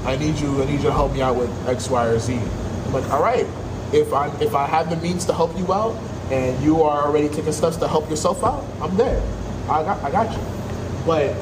I 0.06 0.16
need 0.16 0.38
you. 0.38 0.62
I 0.62 0.66
need 0.66 0.78
you 0.78 0.88
to 0.88 0.94
help 0.94 1.12
me 1.14 1.22
out 1.22 1.36
with 1.36 1.50
X, 1.68 1.90
Y, 1.90 2.06
or 2.06 2.18
Z. 2.18 2.34
I'm 2.34 2.94
like, 2.94 3.10
all 3.12 3.22
right. 3.22 3.46
If 3.94 4.14
I 4.14 4.28
if 4.42 4.56
I 4.56 4.66
have 4.66 4.90
the 4.90 4.98
means 4.98 5.26
to 5.26 5.34
help 5.34 5.58
you 5.58 5.72
out, 5.74 5.96
and 6.32 6.62
you 6.64 6.84
are 6.84 7.06
already 7.06 7.30
taking 7.30 7.52
steps 7.52 7.78
to 7.78 7.88
help 7.88 8.10
yourself 8.10 8.44
out, 8.44 8.66
I'm 8.82 8.96
there. 8.98 9.22
I 9.70 9.84
got 9.84 10.04
I 10.04 10.12
got 10.12 10.32
you. 10.32 10.44
But 11.06 11.36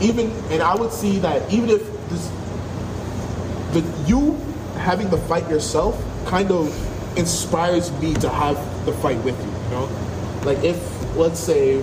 even 0.00 0.30
and 0.50 0.62
I 0.62 0.74
would 0.74 0.92
see 0.92 1.18
that 1.20 1.52
even 1.52 1.70
if 1.70 1.82
this 2.08 2.28
the 3.72 3.82
you 4.06 4.34
having 4.78 5.08
the 5.10 5.18
fight 5.18 5.48
yourself 5.48 6.02
kind 6.26 6.50
of 6.50 6.68
inspires 7.18 7.90
me 8.00 8.14
to 8.14 8.28
have 8.28 8.56
the 8.86 8.92
fight 8.92 9.18
with 9.24 9.38
you, 9.44 9.50
you 9.50 9.70
know? 9.70 9.88
Like 10.44 10.62
if 10.64 10.78
let's 11.16 11.40
say, 11.40 11.82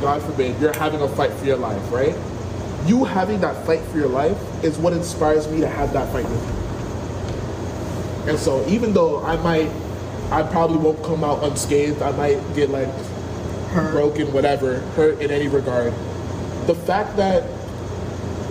God 0.00 0.22
forbid, 0.22 0.60
you're 0.60 0.72
having 0.72 1.00
a 1.00 1.08
fight 1.08 1.32
for 1.32 1.44
your 1.44 1.56
life, 1.56 1.92
right? 1.92 2.14
You 2.86 3.04
having 3.04 3.40
that 3.40 3.64
fight 3.64 3.80
for 3.82 3.98
your 3.98 4.08
life 4.08 4.36
is 4.64 4.76
what 4.78 4.92
inspires 4.92 5.48
me 5.48 5.60
to 5.60 5.68
have 5.68 5.92
that 5.92 6.12
fight 6.12 6.24
with 6.28 6.42
you. 6.48 8.30
And 8.30 8.38
so 8.38 8.66
even 8.68 8.92
though 8.92 9.22
I 9.24 9.36
might 9.36 9.70
I 10.30 10.42
probably 10.42 10.78
won't 10.78 11.02
come 11.04 11.22
out 11.22 11.44
unscathed, 11.44 12.02
I 12.02 12.12
might 12.12 12.40
get 12.54 12.70
like 12.70 12.88
broken, 13.72 14.32
whatever, 14.32 14.80
hurt 14.96 15.20
in 15.20 15.30
any 15.30 15.48
regard. 15.48 15.92
The 16.66 16.74
fact 16.74 17.16
that 17.16 17.44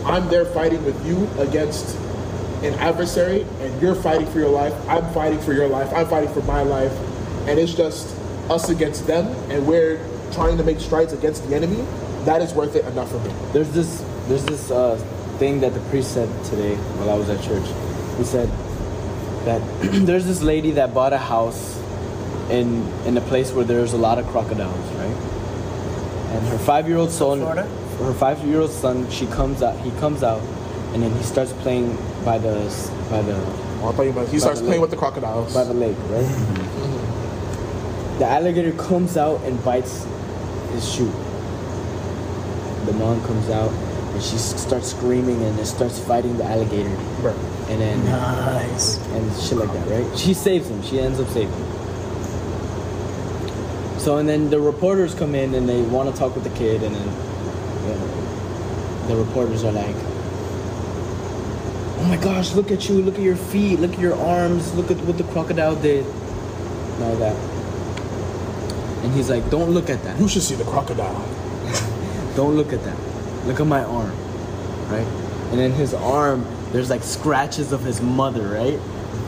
I'm 0.05 0.27
there 0.29 0.45
fighting 0.45 0.83
with 0.85 1.05
you 1.05 1.27
against 1.41 1.97
an 2.63 2.73
adversary 2.75 3.41
and 3.59 3.81
you're 3.81 3.95
fighting 3.95 4.27
for 4.27 4.39
your 4.39 4.49
life, 4.49 4.73
I'm 4.87 5.11
fighting 5.13 5.39
for 5.41 5.53
your 5.53 5.67
life, 5.67 5.91
I'm 5.93 6.07
fighting 6.07 6.33
for 6.33 6.41
my 6.43 6.61
life, 6.61 6.93
and 7.47 7.59
it's 7.59 7.73
just 7.73 8.15
us 8.49 8.69
against 8.69 9.07
them 9.07 9.27
and 9.49 9.65
we're 9.67 9.97
trying 10.31 10.57
to 10.57 10.63
make 10.63 10.79
strides 10.79 11.13
against 11.13 11.47
the 11.47 11.55
enemy, 11.55 11.83
that 12.25 12.41
is 12.41 12.53
worth 12.53 12.75
it 12.75 12.85
enough 12.85 13.11
for 13.11 13.19
me. 13.19 13.33
There's 13.53 13.71
this 13.71 14.03
there's 14.27 14.45
this 14.45 14.71
uh, 14.71 14.95
thing 15.37 15.59
that 15.59 15.73
the 15.73 15.79
priest 15.91 16.13
said 16.13 16.29
today 16.45 16.75
while 16.97 17.09
I 17.09 17.15
was 17.15 17.29
at 17.29 17.43
church. 17.43 17.67
He 18.17 18.23
said 18.23 18.49
that 19.45 19.61
there's 19.81 20.25
this 20.25 20.41
lady 20.41 20.71
that 20.71 20.93
bought 20.93 21.13
a 21.13 21.17
house 21.17 21.81
in 22.49 22.87
in 23.05 23.17
a 23.17 23.21
place 23.21 23.51
where 23.51 23.65
there's 23.65 23.93
a 23.93 23.97
lot 23.97 24.19
of 24.19 24.27
crocodiles, 24.27 24.91
right? 24.93 25.15
And 26.35 26.47
her 26.47 26.57
five 26.57 26.87
year 26.87 26.97
old 26.97 27.11
son, 27.11 27.39
Florida? 27.39 27.63
her 27.99 28.13
five 28.13 28.43
year 28.45 28.61
old 28.61 28.71
son, 28.71 29.09
she 29.09 29.25
comes 29.27 29.61
out. 29.61 29.79
He 29.79 29.91
comes 29.91 30.23
out, 30.23 30.41
and 30.93 31.01
then 31.01 31.11
he 31.11 31.23
starts 31.23 31.53
playing 31.53 31.95
by 32.25 32.37
the 32.37 32.55
by 33.09 33.21
the 33.21 33.35
oh, 33.35 33.85
I'll 33.85 33.93
tell 33.93 34.03
you 34.03 34.11
about 34.11 34.27
he 34.29 34.39
starts 34.39 34.61
playing 34.61 34.81
with 34.81 34.91
the 34.91 34.97
crocodiles. 34.97 35.53
by 35.53 35.63
the 35.63 35.73
lake, 35.73 35.97
right? 36.09 36.25
Mm-hmm. 36.25 38.19
The 38.19 38.25
alligator 38.25 38.71
comes 38.73 39.17
out 39.17 39.41
and 39.43 39.63
bites 39.63 40.05
his 40.71 40.93
shoe. 40.93 41.11
The 42.85 42.93
mom 42.93 43.21
comes 43.25 43.49
out 43.49 43.71
and 44.15 44.23
she 44.23 44.37
starts 44.37 44.91
screaming 44.91 45.43
and 45.43 45.57
then 45.57 45.65
starts 45.65 45.99
fighting 45.99 46.37
the 46.37 46.45
alligator. 46.45 46.89
Right. 47.21 47.35
And 47.69 47.81
then 47.81 48.05
Nice. 48.05 48.97
and 49.11 49.41
shit 49.41 49.57
like 49.57 49.73
that, 49.73 49.87
right? 49.89 50.17
She 50.17 50.33
saves 50.33 50.69
him. 50.69 50.81
She 50.83 50.99
ends 51.01 51.19
up 51.19 51.27
saving 51.27 51.51
him. 51.51 51.71
So 53.99 54.17
and 54.17 54.29
then 54.29 54.49
the 54.49 54.59
reporters 54.59 55.13
come 55.13 55.35
in 55.35 55.53
and 55.53 55.67
they 55.67 55.81
want 55.81 56.09
to 56.11 56.15
talk 56.17 56.33
with 56.35 56.45
the 56.45 56.55
kid, 56.57 56.81
and 56.83 56.95
then 56.95 57.07
you 57.83 57.89
know, 57.89 59.07
the 59.07 59.15
reporters 59.17 59.63
are 59.65 59.71
like, 59.73 59.95
"Oh 61.99 62.05
my 62.07 62.17
gosh, 62.17 62.53
look 62.53 62.71
at 62.71 62.87
you! 62.87 63.01
Look 63.01 63.15
at 63.15 63.21
your 63.21 63.35
feet! 63.35 63.79
Look 63.79 63.93
at 63.93 63.99
your 63.99 64.15
arms! 64.15 64.73
Look 64.75 64.91
at 64.91 64.97
what 65.05 65.17
the 65.17 65.23
crocodile 65.25 65.75
did!" 65.75 66.05
And 66.05 67.03
all 67.03 67.15
that. 67.17 67.35
And 69.03 69.13
he's 69.13 69.29
like, 69.29 69.49
"Don't 69.49 69.71
look 69.71 69.89
at 69.89 70.01
that! 70.03 70.19
You 70.19 70.27
should 70.29 70.43
see 70.43 70.55
the 70.55 70.63
crocodile. 70.65 71.25
Don't 72.35 72.55
look 72.55 72.71
at 72.73 72.83
that! 72.83 72.97
Look 73.45 73.59
at 73.59 73.67
my 73.67 73.83
arm, 73.83 74.11
right?" 74.89 75.07
And 75.51 75.59
in 75.61 75.71
his 75.73 75.93
arm, 75.93 76.45
there's 76.71 76.89
like 76.89 77.03
scratches 77.03 77.71
of 77.71 77.83
his 77.83 78.01
mother, 78.01 78.47
right? 78.47 78.79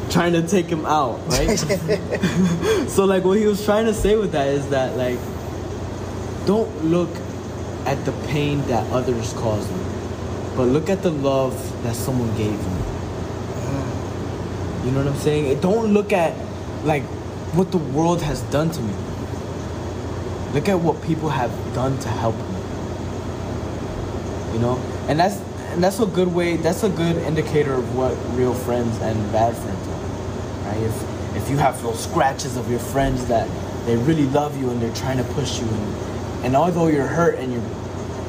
Trying 0.09 0.33
to 0.33 0.41
take 0.47 0.67
him 0.67 0.85
out, 0.85 1.19
right? 1.27 1.55
so 2.89 3.05
like 3.05 3.23
what 3.23 3.37
he 3.37 3.45
was 3.45 3.63
trying 3.63 3.85
to 3.85 3.93
say 3.93 4.15
with 4.15 4.31
that 4.31 4.47
is 4.47 4.69
that 4.69 4.95
like 4.97 5.19
don't 6.45 6.85
look 6.85 7.09
at 7.85 8.03
the 8.05 8.11
pain 8.27 8.61
that 8.67 8.89
others 8.91 9.33
caused 9.33 9.69
you 9.69 9.85
but 10.55 10.63
look 10.65 10.89
at 10.89 11.03
the 11.03 11.11
love 11.11 11.53
that 11.83 11.95
someone 11.95 12.29
gave 12.37 12.51
you 12.51 12.77
you 14.85 14.91
know 14.91 15.03
what 15.03 15.07
i'm 15.07 15.15
saying 15.17 15.45
It- 15.45 15.61
don't 15.61 15.93
look 15.93 16.11
at 16.13 16.33
like 16.85 17.03
what 17.53 17.71
the 17.71 17.77
world 17.77 18.21
has 18.21 18.41
done 18.43 18.69
to 18.71 18.81
me 18.81 18.93
look 20.53 20.67
at 20.69 20.79
what 20.79 21.01
people 21.03 21.29
have 21.29 21.51
done 21.73 21.97
to 21.99 22.07
help 22.09 22.35
me 22.35 22.46
and 25.07 25.19
that's 25.19 25.37
and 25.73 25.83
that's 25.83 25.99
a 25.99 26.05
good 26.05 26.33
way 26.33 26.57
that's 26.57 26.83
a 26.83 26.89
good 26.89 27.17
indicator 27.17 27.73
of 27.73 27.95
what 27.95 28.15
real 28.37 28.53
friends 28.53 28.97
and 29.01 29.31
bad 29.31 29.55
friends 29.55 29.87
are 29.87 30.67
right? 30.67 30.83
If 30.83 31.35
if 31.35 31.49
you 31.49 31.57
have 31.57 31.81
those 31.83 32.03
scratches 32.03 32.57
of 32.57 32.69
your 32.69 32.79
friends 32.79 33.25
that 33.27 33.47
they 33.85 33.95
really 33.95 34.25
love 34.25 34.59
you 34.59 34.69
and 34.69 34.81
they're 34.81 34.95
trying 34.95 35.17
to 35.17 35.23
push 35.33 35.59
you 35.59 35.67
and, 35.67 36.45
and 36.45 36.55
although 36.55 36.87
you're 36.87 37.07
hurt 37.07 37.35
and 37.39 37.51
your 37.51 37.61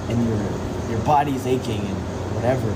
and 0.08 0.28
your 0.28 0.90
your 0.90 1.04
body's 1.04 1.46
aching 1.46 1.80
and 1.80 1.96
whatever 2.34 2.70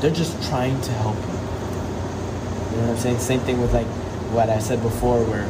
they're 0.00 0.14
just 0.14 0.34
trying 0.48 0.78
to 0.82 0.92
help 0.92 1.16
you. 1.16 1.22
You 1.22 2.82
know 2.82 2.88
what 2.88 2.90
i'm 2.90 2.98
saying? 2.98 3.18
Same 3.18 3.40
thing 3.40 3.60
with 3.60 3.72
like 3.72 3.86
what 4.32 4.50
i 4.50 4.58
said 4.58 4.82
before 4.82 5.22
where 5.24 5.46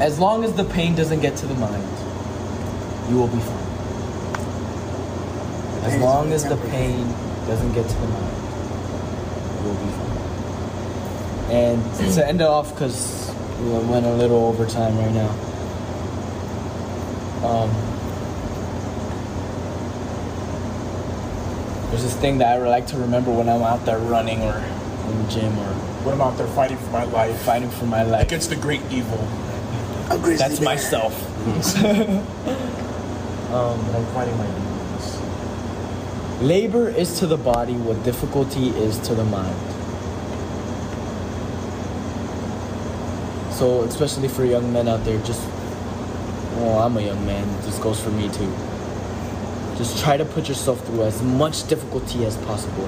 as 0.00 0.18
long 0.18 0.44
as 0.44 0.52
the 0.54 0.64
pain 0.64 0.94
doesn't 0.94 1.20
get 1.20 1.36
to 1.36 1.46
the 1.46 1.54
mind 1.54 1.82
you 3.10 3.16
will 3.16 3.28
be 3.28 3.38
fine 3.40 3.61
as 5.82 6.00
long 6.00 6.32
as 6.32 6.44
the 6.44 6.56
pain 6.70 7.06
doesn't 7.46 7.72
get 7.74 7.88
to 7.88 7.94
the 7.94 8.06
mind 8.06 8.36
you 9.62 9.68
will 9.68 9.74
be 9.74 9.90
fine 9.92 11.52
and 11.54 12.14
to 12.14 12.26
end 12.26 12.40
it 12.40 12.46
off, 12.46 12.70
because 12.72 13.30
we 13.60 13.68
went 13.90 14.06
a 14.06 14.14
little 14.14 14.46
over 14.46 14.64
time 14.66 14.96
right 14.96 15.12
now. 15.12 15.28
Um, 17.44 17.68
there's 21.90 22.02
this 22.04 22.16
thing 22.16 22.38
that 22.38 22.58
I 22.58 22.66
like 22.68 22.86
to 22.88 22.96
remember 22.96 23.30
when 23.30 23.48
I'm 23.50 23.62
out 23.62 23.84
there 23.84 23.98
running 23.98 24.40
or 24.42 24.56
in 24.56 25.22
the 25.22 25.30
gym 25.30 25.52
or 25.58 25.72
When 26.04 26.14
I'm 26.14 26.20
out 26.22 26.38
there 26.38 26.46
fighting 26.48 26.78
for 26.78 26.90
my 26.90 27.04
life 27.04 27.38
fighting 27.42 27.70
for 27.70 27.84
my 27.84 28.02
life. 28.02 28.26
against 28.26 28.48
the 28.48 28.56
great 28.56 28.80
evil. 28.90 29.18
A 30.10 30.16
That's 30.16 30.58
bear. 30.58 30.64
myself. 30.64 31.12
Um, 33.52 33.78
and 33.80 33.96
I'm 33.96 34.06
fighting 34.14 34.34
my 34.38 34.46
demons. 34.46 34.71
Labor 36.42 36.88
is 36.88 37.20
to 37.20 37.28
the 37.28 37.36
body 37.36 37.74
what 37.74 38.02
difficulty 38.02 38.70
is 38.70 38.98
to 39.06 39.14
the 39.14 39.22
mind. 39.22 39.54
So, 43.54 43.82
especially 43.82 44.26
for 44.26 44.44
young 44.44 44.72
men 44.72 44.88
out 44.88 45.04
there, 45.04 45.22
just, 45.22 45.40
well, 46.56 46.80
I'm 46.80 46.96
a 46.96 47.00
young 47.00 47.24
man, 47.24 47.46
this 47.62 47.78
goes 47.78 48.00
for 48.00 48.10
me 48.10 48.28
too. 48.30 48.52
Just 49.78 50.02
try 50.02 50.16
to 50.16 50.24
put 50.24 50.48
yourself 50.48 50.84
through 50.84 51.04
as 51.04 51.22
much 51.22 51.68
difficulty 51.68 52.26
as 52.26 52.36
possible. 52.38 52.86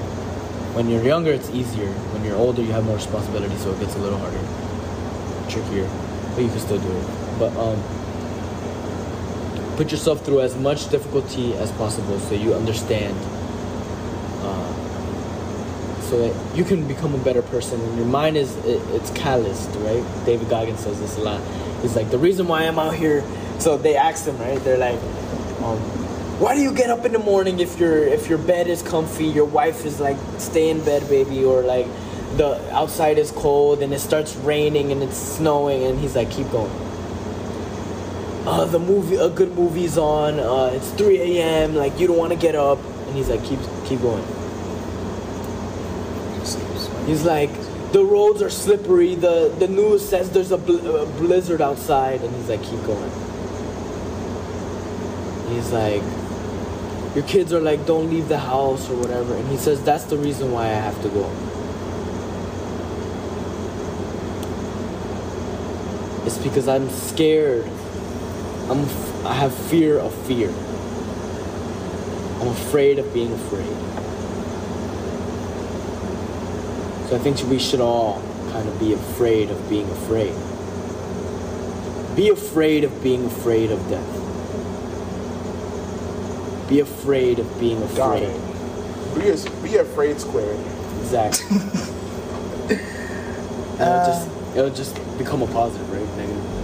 When 0.74 0.90
you're 0.90 1.04
younger, 1.04 1.30
it's 1.30 1.50
easier. 1.50 1.92
When 2.10 2.24
you're 2.24 2.36
older, 2.36 2.60
you 2.60 2.72
have 2.72 2.84
more 2.84 2.96
responsibility, 2.96 3.54
so 3.58 3.70
it 3.70 3.78
gets 3.78 3.94
a 3.94 4.00
little 4.00 4.18
harder, 4.18 4.42
trickier, 5.48 5.88
but 6.34 6.42
you 6.42 6.48
can 6.48 6.58
still 6.58 6.80
do 6.80 6.90
it. 6.90 7.06
But, 7.38 7.56
um, 7.56 7.80
put 9.76 9.92
yourself 9.92 10.24
through 10.24 10.40
as 10.40 10.56
much 10.56 10.90
difficulty 10.90 11.54
as 11.54 11.70
possible 11.72 12.18
so 12.18 12.34
you 12.34 12.52
understand 12.52 13.16
uh, 14.54 16.00
so 16.02 16.28
that 16.28 16.56
you 16.56 16.64
can 16.64 16.86
become 16.86 17.14
a 17.14 17.18
better 17.18 17.42
person. 17.42 17.80
And 17.80 17.96
your 17.96 18.06
mind 18.06 18.36
is 18.36 18.56
it, 18.64 18.80
it's 18.94 19.10
calloused, 19.10 19.70
right? 19.76 20.04
David 20.24 20.48
Goggins 20.48 20.80
says 20.80 21.00
this 21.00 21.16
a 21.18 21.20
lot. 21.20 21.40
He's 21.82 21.96
like 21.96 22.10
the 22.10 22.18
reason 22.18 22.46
why 22.46 22.62
I'm 22.62 22.78
out 22.78 22.94
here. 22.94 23.24
So 23.58 23.76
they 23.76 23.96
asked 23.96 24.26
him, 24.26 24.38
right? 24.38 24.62
They're 24.62 24.78
like, 24.78 24.98
um, 25.62 25.78
why 26.40 26.54
do 26.54 26.62
you 26.62 26.74
get 26.74 26.90
up 26.90 27.04
in 27.04 27.12
the 27.12 27.18
morning 27.18 27.60
if 27.60 27.78
your 27.78 27.96
if 28.04 28.28
your 28.28 28.38
bed 28.38 28.66
is 28.66 28.82
comfy, 28.82 29.26
your 29.26 29.44
wife 29.44 29.84
is 29.84 30.00
like 30.00 30.16
stay 30.38 30.68
in 30.68 30.84
bed, 30.84 31.08
baby, 31.08 31.44
or 31.44 31.62
like 31.62 31.86
the 32.36 32.60
outside 32.74 33.18
is 33.18 33.30
cold 33.30 33.82
and 33.82 33.94
it 33.94 34.00
starts 34.00 34.34
raining 34.36 34.90
and 34.90 35.02
it's 35.02 35.16
snowing, 35.16 35.84
and 35.84 35.98
he's 36.00 36.16
like, 36.16 36.30
keep 36.30 36.50
going. 36.50 36.72
Uh, 38.46 38.66
the 38.66 38.78
movie, 38.78 39.16
a 39.16 39.30
good 39.30 39.54
movie's 39.54 39.96
on. 39.96 40.38
Uh, 40.38 40.70
it's 40.74 40.90
3 40.92 41.18
a.m. 41.18 41.74
Like 41.74 41.98
you 41.98 42.06
don't 42.06 42.18
want 42.18 42.32
to 42.32 42.38
get 42.38 42.54
up, 42.54 42.78
and 43.06 43.16
he's 43.16 43.28
like, 43.30 43.42
keep 43.44 43.60
keep 43.86 44.00
going. 44.00 44.24
He's 47.06 47.24
like, 47.24 47.50
the 47.92 48.04
roads 48.04 48.42
are 48.42 48.50
slippery. 48.50 49.14
The 49.14 49.54
the 49.58 49.68
news 49.68 50.06
says 50.08 50.30
there's 50.30 50.52
a, 50.52 50.58
bl- 50.58 50.96
a 50.96 51.06
blizzard 51.06 51.60
outside, 51.60 52.22
and 52.22 52.34
he's 52.34 52.48
like, 52.48 52.62
keep 52.62 52.82
going. 52.84 53.10
He's 55.50 55.70
like, 55.70 56.02
your 57.14 57.24
kids 57.26 57.52
are 57.52 57.60
like, 57.60 57.86
don't 57.86 58.10
leave 58.10 58.28
the 58.28 58.38
house 58.38 58.88
or 58.90 58.96
whatever, 58.96 59.34
and 59.36 59.48
he 59.48 59.56
says 59.56 59.82
that's 59.84 60.04
the 60.04 60.16
reason 60.16 60.50
why 60.50 60.64
I 60.64 60.80
have 60.88 61.00
to 61.02 61.08
go. 61.10 61.30
It's 66.26 66.38
because 66.38 66.68
I'm 66.68 66.88
scared. 66.90 67.66
I'm 68.70 68.80
f- 68.80 69.26
I 69.26 69.34
have 69.34 69.54
fear 69.54 69.98
of 69.98 70.14
fear. 70.26 70.48
I'm 72.40 72.48
afraid 72.48 72.98
of 72.98 73.12
being 73.12 73.32
afraid. 73.32 73.93
So 77.14 77.20
I 77.20 77.22
think 77.22 77.48
we 77.48 77.60
should 77.60 77.78
all 77.80 78.20
kind 78.50 78.68
of 78.68 78.80
be 78.80 78.92
afraid 78.92 79.48
of 79.48 79.70
being 79.70 79.88
afraid. 79.88 80.34
Be 82.16 82.28
afraid 82.28 82.82
of 82.82 83.02
being 83.04 83.24
afraid 83.24 83.70
of 83.70 83.78
death. 83.88 84.18
Be 86.68 86.80
afraid 86.80 87.38
of 87.38 87.60
being 87.60 87.80
afraid. 87.84 88.34
Be, 89.14 89.28
as- 89.28 89.48
be 89.62 89.76
afraid 89.76 90.18
squared. 90.18 90.58
Exactly. 91.02 91.56
it'll 93.78 94.06
just 94.06 94.28
it'll 94.56 94.74
just 94.74 94.96
become 95.16 95.42
a 95.42 95.46
positive, 95.46 95.88
right? 95.92 96.16
Negative. 96.16 96.63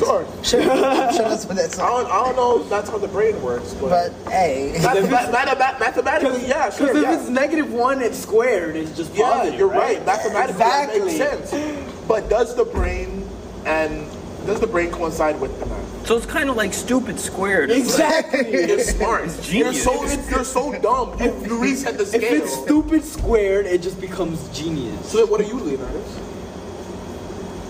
Sure. 0.00 0.26
Sure, 0.42 0.62
sure 0.62 0.66
that's 0.66 1.44
what 1.46 1.56
that's 1.56 1.78
I 1.78 1.86
don't, 1.86 2.06
I 2.10 2.24
don't 2.24 2.36
know 2.36 2.62
if 2.62 2.68
that's 2.70 2.88
how 2.90 2.98
the 2.98 3.08
brain 3.08 3.40
works, 3.42 3.74
but, 3.74 3.88
But 4.24 4.32
hey, 4.32 4.72
Math- 4.82 5.10
math- 5.10 5.58
math- 5.58 5.78
mathematically, 5.80 6.46
yeah, 6.48 6.70
sure, 6.70 6.86
Because 6.88 6.96
if 6.96 7.08
yeah. 7.08 7.20
it's 7.20 7.28
negative 7.28 7.72
one, 7.72 8.00
it's 8.02 8.18
squared. 8.18 8.76
It's 8.76 8.96
just 8.96 9.14
Yeah, 9.14 9.30
positive. 9.30 9.58
you're 9.58 9.68
right. 9.68 10.04
Mathematically, 10.06 10.62
Exactly. 10.62 11.00
that 11.18 11.36
makes 11.38 11.50
sense. 11.50 12.06
But 12.08 12.28
does 12.30 12.56
the 12.56 12.64
brain 12.64 13.28
and 13.66 14.06
does 14.46 14.58
the 14.58 14.66
brain 14.66 14.90
coincide 14.90 15.38
with 15.38 15.58
the 15.60 15.66
math? 15.66 16.06
So 16.06 16.16
it's 16.16 16.24
kind 16.26 16.48
of 16.48 16.56
like 16.56 16.72
stupid 16.72 17.20
squared. 17.20 17.70
Exactly. 17.70 18.50
You're 18.68 18.78
smart. 18.80 19.26
You're 19.52 19.72
genius. 19.72 19.84
so 19.84 20.02
you're 20.30 20.44
so 20.44 20.72
dumb. 20.80 21.14
If 21.20 21.46
you 21.46 21.58
reset 21.60 21.98
the 21.98 22.06
scale. 22.06 22.22
if 22.22 22.32
it's 22.44 22.52
stupid 22.64 23.04
squared, 23.04 23.66
it 23.66 23.82
just 23.82 24.00
becomes 24.00 24.48
genius. 24.56 25.12
so 25.12 25.26
what 25.26 25.40
are 25.42 25.44
you, 25.44 25.54
Leonidas? 25.60 26.20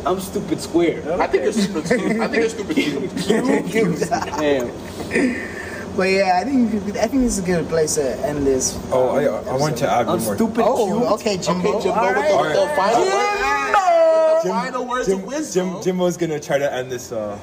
I'm 0.06 0.20
stupid 0.20 0.60
squared. 0.60 1.06
I 1.08 1.26
think 1.26 1.44
you're 1.44 1.52
stupid. 1.52 1.84
Cube. 1.86 2.20
I 2.20 2.28
think 2.28 2.40
you're 2.40 2.48
stupid. 2.48 3.70
Cube. 3.70 3.98
Damn. 4.38 5.96
but 5.96 6.04
yeah, 6.04 6.38
I 6.40 6.44
think 6.44 6.74
I 6.96 7.06
think 7.06 7.22
this 7.22 7.36
is 7.36 7.38
a 7.40 7.42
good 7.46 7.68
place 7.68 7.94
to 7.96 8.16
end 8.26 8.46
this. 8.46 8.78
Oh, 8.92 9.08
I, 9.10 9.24
I 9.24 9.56
want 9.56 9.76
to 9.78 9.90
add 9.90 10.00
I'm 10.02 10.06
one 10.16 10.22
more. 10.24 10.34
stupid 10.36 10.64
Oh, 10.66 10.86
cute. 10.86 11.12
okay, 11.12 11.36
Jimbo. 11.38 11.68
Okay, 11.74 11.82
Jimbo, 11.84 12.00
All 12.00 12.08
with 12.08 12.16
right. 12.16 12.54
the, 12.54 12.60
the 12.60 12.68
final 12.76 13.04
words. 13.04 14.42
Jim- 14.42 14.52
final 14.52 14.86
words 14.86 15.06
Jim, 15.08 15.18
of 15.18 15.24
wisdom. 15.26 15.72
Jim, 15.74 15.82
Jimbo's 15.82 16.16
gonna 16.16 16.40
try 16.40 16.56
to 16.58 16.72
end 16.72 16.90
this 16.90 17.12
uh, 17.12 17.38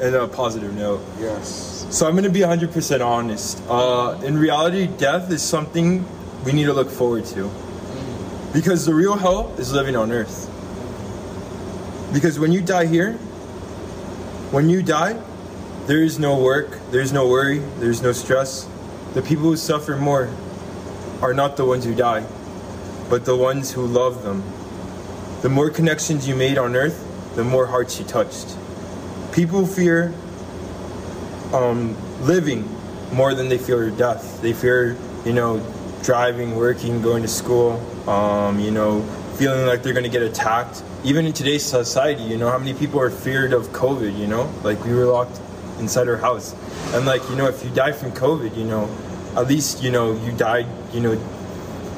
in 0.00 0.14
a 0.14 0.26
positive 0.26 0.74
note. 0.74 1.00
Yes. 1.20 1.86
So 1.90 2.08
I'm 2.08 2.14
gonna 2.14 2.30
be 2.30 2.40
100% 2.40 3.04
honest. 3.04 3.62
Uh, 3.68 4.18
in 4.24 4.38
reality, 4.38 4.86
death 4.86 5.30
is 5.30 5.42
something 5.42 6.04
we 6.44 6.52
need 6.52 6.64
to 6.64 6.72
look 6.72 6.88
forward 6.90 7.26
to, 7.26 7.50
because 8.54 8.86
the 8.86 8.94
real 8.94 9.16
hell 9.16 9.52
is 9.58 9.72
living 9.74 9.94
on 9.94 10.10
Earth. 10.10 10.48
Because 12.12 12.38
when 12.38 12.52
you 12.52 12.60
die 12.60 12.86
here, 12.86 13.14
when 14.52 14.68
you 14.68 14.82
die, 14.82 15.18
there 15.86 16.02
is 16.02 16.18
no 16.18 16.38
work, 16.38 16.78
there's 16.90 17.12
no 17.12 17.26
worry, 17.26 17.58
there's 17.78 18.02
no 18.02 18.12
stress. 18.12 18.68
The 19.14 19.22
people 19.22 19.44
who 19.44 19.56
suffer 19.56 19.96
more 19.96 20.28
are 21.22 21.32
not 21.32 21.56
the 21.56 21.64
ones 21.64 21.84
who 21.84 21.94
die, 21.94 22.26
but 23.08 23.24
the 23.24 23.36
ones 23.36 23.72
who 23.72 23.86
love 23.86 24.22
them. 24.22 24.42
The 25.40 25.48
more 25.48 25.70
connections 25.70 26.28
you 26.28 26.36
made 26.36 26.58
on 26.58 26.76
earth, 26.76 27.08
the 27.34 27.44
more 27.44 27.66
hearts 27.66 27.98
you 27.98 28.04
touched. 28.04 28.56
People 29.32 29.66
fear 29.66 30.12
um, 31.52 31.96
living 32.24 32.68
more 33.12 33.34
than 33.34 33.48
they 33.48 33.58
fear 33.58 33.90
death. 33.90 34.40
They 34.42 34.52
fear, 34.52 34.96
you 35.24 35.32
know, 35.32 35.64
driving, 36.02 36.56
working, 36.56 37.00
going 37.02 37.22
to 37.22 37.28
school, 37.28 37.72
um, 38.08 38.58
you 38.58 38.70
know, 38.70 39.02
feeling 39.36 39.66
like 39.66 39.82
they're 39.82 39.94
going 39.94 40.04
to 40.04 40.10
get 40.10 40.22
attacked. 40.22 40.82
Even 41.04 41.26
in 41.26 41.32
today's 41.32 41.64
society, 41.64 42.22
you 42.22 42.36
know, 42.36 42.50
how 42.50 42.58
many 42.58 42.74
people 42.74 43.00
are 43.00 43.10
feared 43.10 43.52
of 43.52 43.68
COVID, 43.68 44.16
you 44.18 44.26
know? 44.26 44.50
Like, 44.62 44.84
we 44.84 44.94
were 44.94 45.06
locked 45.06 45.40
inside 45.78 46.08
our 46.08 46.16
house. 46.16 46.54
And, 46.94 47.06
like, 47.06 47.28
you 47.28 47.36
know, 47.36 47.46
if 47.46 47.64
you 47.64 47.70
die 47.70 47.92
from 47.92 48.12
COVID, 48.12 48.56
you 48.56 48.64
know, 48.64 48.88
at 49.36 49.48
least, 49.48 49.82
you 49.82 49.90
know, 49.90 50.12
you 50.24 50.32
died, 50.32 50.66
you 50.92 51.00
know, 51.00 51.12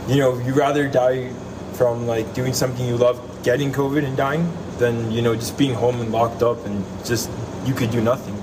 you 0.08 0.16
know, 0.16 0.38
you 0.38 0.54
rather 0.54 0.88
die 0.88 1.32
from 1.74 2.06
like 2.06 2.32
doing 2.34 2.52
something 2.52 2.86
you 2.86 2.96
love, 2.96 3.20
getting 3.42 3.72
COVID 3.72 4.04
and 4.04 4.16
dying, 4.16 4.50
than 4.78 5.10
you 5.10 5.22
know 5.22 5.34
just 5.34 5.56
being 5.58 5.74
home 5.74 6.00
and 6.00 6.12
locked 6.12 6.42
up 6.42 6.64
and 6.66 6.84
just 7.04 7.30
you 7.64 7.74
could 7.74 7.90
do 7.90 8.00
nothing. 8.00 8.34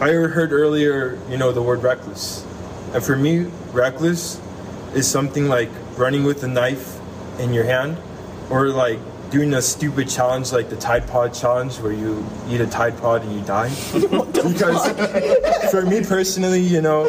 I 0.00 0.12
heard 0.12 0.52
earlier, 0.52 1.18
you 1.30 1.38
know, 1.38 1.52
the 1.52 1.62
word 1.62 1.82
reckless, 1.82 2.44
and 2.92 3.02
for 3.02 3.16
me, 3.16 3.50
reckless 3.72 4.40
is 4.94 5.08
something 5.08 5.48
like 5.48 5.70
running 5.96 6.24
with 6.24 6.42
a 6.44 6.48
knife 6.48 6.98
in 7.38 7.52
your 7.52 7.64
hand, 7.64 7.96
or 8.50 8.68
like 8.68 8.98
doing 9.30 9.54
a 9.54 9.62
stupid 9.62 10.08
challenge 10.08 10.52
like 10.52 10.68
the 10.68 10.76
Tide 10.76 11.06
Pod 11.08 11.34
challenge 11.34 11.78
where 11.78 11.92
you 11.92 12.24
eat 12.48 12.60
a 12.60 12.66
Tide 12.66 12.96
Pod 12.98 13.22
and 13.22 13.32
you 13.34 13.42
die. 13.42 13.68
because 13.92 15.70
for 15.70 15.82
me 15.82 16.02
personally, 16.04 16.60
you 16.60 16.80
know, 16.80 17.04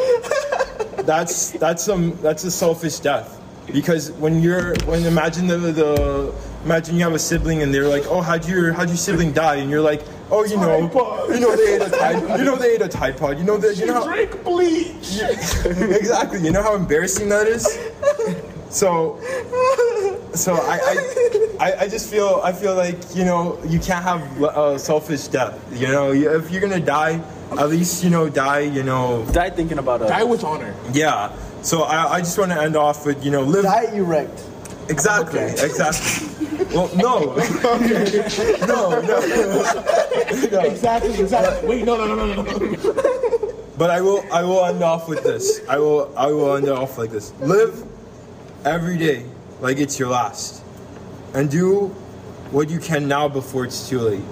that's 1.04 1.52
that's 1.52 1.84
some 1.84 2.16
that's 2.22 2.44
a 2.44 2.52
selfish 2.52 3.00
death 3.00 3.38
because 3.72 4.12
when 4.14 4.42
you're 4.42 4.76
when 4.86 5.06
imagine 5.06 5.48
the, 5.48 5.58
the 5.58 6.34
imagine 6.64 6.96
you 6.96 7.04
have 7.04 7.14
a 7.14 7.20
sibling 7.20 7.62
and 7.62 7.74
they're 7.74 7.88
like 7.88 8.06
oh 8.08 8.22
how'd 8.22 8.46
your 8.48 8.74
how'd 8.74 8.88
your 8.88 8.98
sibling 8.98 9.32
die 9.32 9.56
and 9.56 9.70
you're 9.70 9.82
like 9.82 10.04
oh 10.32 10.44
you 10.44 10.58
know 10.58 10.80
you 11.30 11.40
know 11.40 11.56
they 11.56 11.76
ate 11.76 11.82
a 11.82 11.90
tide 11.90 12.28
Pod. 12.28 12.40
you 12.40 12.46
know 12.46 12.56
they 12.56 12.76
ate 12.76 12.82
a 12.82 12.88
tide 12.88 13.18
pod 13.18 13.38
you 13.38 13.44
know 13.44 13.58
that 13.58 13.78
you 13.78 13.86
know 13.86 13.96
how, 13.96 14.06
Drink 14.06 14.44
bleach. 14.44 15.20
exactly 15.66 16.42
you 16.42 16.52
know 16.52 16.64
how 16.64 16.76
embarrassing 16.76 17.30
that 17.30 17.48
is 17.48 17.78
so 18.70 19.18
so 20.38 20.54
I, 20.56 20.78
I 20.92 20.96
I 21.60 21.80
I 21.84 21.88
just 21.90 22.10
feel 22.10 22.40
I 22.44 22.52
feel 22.54 22.76
like 22.76 22.98
you 23.16 23.26
know 23.26 23.58
you 23.66 23.80
can't 23.80 24.04
have 24.04 24.22
a 24.42 24.48
uh, 24.48 24.78
selfish 24.78 25.28
death 25.28 25.58
you 25.74 25.88
know 25.88 26.12
if 26.14 26.52
you're 26.52 26.62
gonna 26.62 26.80
die 26.80 27.20
at 27.58 27.70
least 27.70 28.04
you 28.04 28.10
know 28.10 28.30
die 28.30 28.60
you 28.62 28.84
know 28.84 29.26
Die 29.32 29.50
thinking 29.52 29.80
about 29.80 30.02
us. 30.02 30.10
Die 30.10 30.24
with 30.24 30.44
honor. 30.44 30.74
yeah. 30.94 31.32
So 31.64 31.84
I, 31.84 32.16
I 32.16 32.20
just 32.20 32.38
want 32.38 32.52
to 32.52 32.62
end 32.62 32.76
off 32.76 33.06
with 33.06 33.24
you 33.26 33.32
know 33.32 33.42
live 33.42 33.64
Die 33.64 33.96
erect. 33.96 34.44
exactly 34.90 35.42
exactly. 35.42 36.28
Well, 36.74 36.90
no, 36.98 37.36
no, 38.68 38.90
no. 39.00 39.62
Exactly. 40.66 41.14
Exactly. 41.20 41.68
Wait. 41.70 41.86
No. 41.86 41.96
No. 41.98 42.06
No. 42.14 42.26
No. 42.26 42.42
No. 42.42 42.42
no. 42.44 43.54
But 43.78 43.90
I 43.90 44.02
will 44.02 44.22
I 44.34 44.44
will 44.44 44.66
end 44.66 44.84
off 44.84 45.08
with 45.08 45.24
this. 45.24 45.62
I 45.70 45.78
will 45.78 46.12
I 46.18 46.28
will 46.28 46.58
end 46.58 46.68
off 46.68 46.98
like 46.98 47.10
this. 47.12 47.32
Live 47.40 47.84
every 48.66 48.98
day 48.98 49.24
like 49.60 49.78
it's 49.78 49.98
your 50.00 50.10
last, 50.10 50.64
and 51.34 51.50
do 51.50 51.88
what 52.52 52.70
you 52.70 52.80
can 52.80 53.08
now 53.08 53.28
before 53.28 53.66
it's 53.66 53.88
too 53.90 54.00
late. 54.00 54.24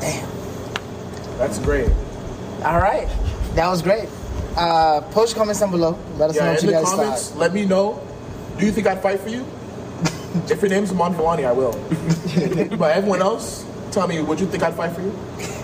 Damn. 0.00 0.28
That's 1.38 1.58
great. 1.58 1.90
All 2.64 2.78
right, 2.78 3.08
that 3.54 3.68
was 3.68 3.82
great. 3.82 4.08
Uh, 4.56 5.00
post 5.12 5.36
comments 5.36 5.60
down 5.60 5.70
below. 5.70 5.96
Let 6.16 6.30
us 6.30 6.36
know 6.36 6.44
Yeah. 6.44 6.50
what 6.52 6.58
In 6.62 6.68
you 6.68 6.74
the 6.74 6.82
guys 6.82 6.90
comments, 6.90 7.28
thought. 7.30 7.38
let 7.38 7.54
me 7.54 7.64
know. 7.64 8.00
Do 8.58 8.66
you 8.66 8.72
think 8.72 8.86
I'd 8.88 9.00
fight 9.00 9.20
for 9.20 9.28
you? 9.28 9.44
if 10.50 10.60
your 10.60 10.68
name's 10.70 10.90
Amon 10.90 11.14
Vawani, 11.14 11.44
I 11.46 11.52
will. 11.52 11.72
but 12.76 12.96
everyone 12.96 13.22
else, 13.22 13.64
tell 13.92 14.08
me, 14.08 14.20
would 14.20 14.40
you 14.40 14.46
think 14.46 14.62
I'd 14.64 14.74
fight 14.74 14.92
for 14.92 15.02
you? 15.02 15.16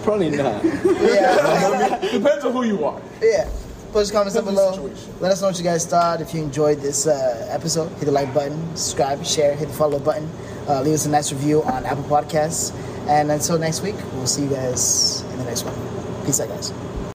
Probably 0.05 0.31
not. 0.31 0.63
Yeah, 0.85 1.99
Depends 2.13 2.45
on 2.45 2.53
who 2.53 2.63
you 2.65 2.85
are. 2.85 3.01
yeah. 3.21 3.49
Post 3.95 4.13
your 4.13 4.19
comments 4.19 4.35
down 4.35 4.45
below. 4.45 4.73
situation. 4.73 5.21
Let 5.21 5.31
us 5.31 5.41
know 5.41 5.47
what 5.47 5.57
you 5.57 5.63
guys 5.63 5.87
thought. 5.87 6.21
If 6.21 6.35
you 6.35 6.43
enjoyed 6.43 6.81
this 6.81 7.07
uh, 7.07 7.47
episode, 7.49 7.91
hit 7.91 8.07
the 8.07 8.11
like 8.11 8.35
button, 8.35 8.59
subscribe, 8.77 9.25
share, 9.25 9.55
hit 9.55 9.69
the 9.69 9.75
follow 9.75 10.01
button. 10.01 10.29
Uh, 10.69 10.83
leave 10.83 10.95
us 10.95 11.07
a 11.07 11.11
nice 11.11 11.33
review 11.33 11.63
on 11.63 11.87
Apple 11.87 12.03
Podcasts. 12.03 12.75
And 13.07 13.31
until 13.31 13.57
next 13.57 13.83
week, 13.83 13.95
we'll 14.15 14.27
see 14.27 14.43
you 14.43 14.51
guys 14.51 15.23
in 15.31 15.39
the 15.39 15.45
next 15.45 15.63
one. 15.63 16.27
Peace 16.27 16.41
out, 16.41 16.49
guys. 16.49 16.84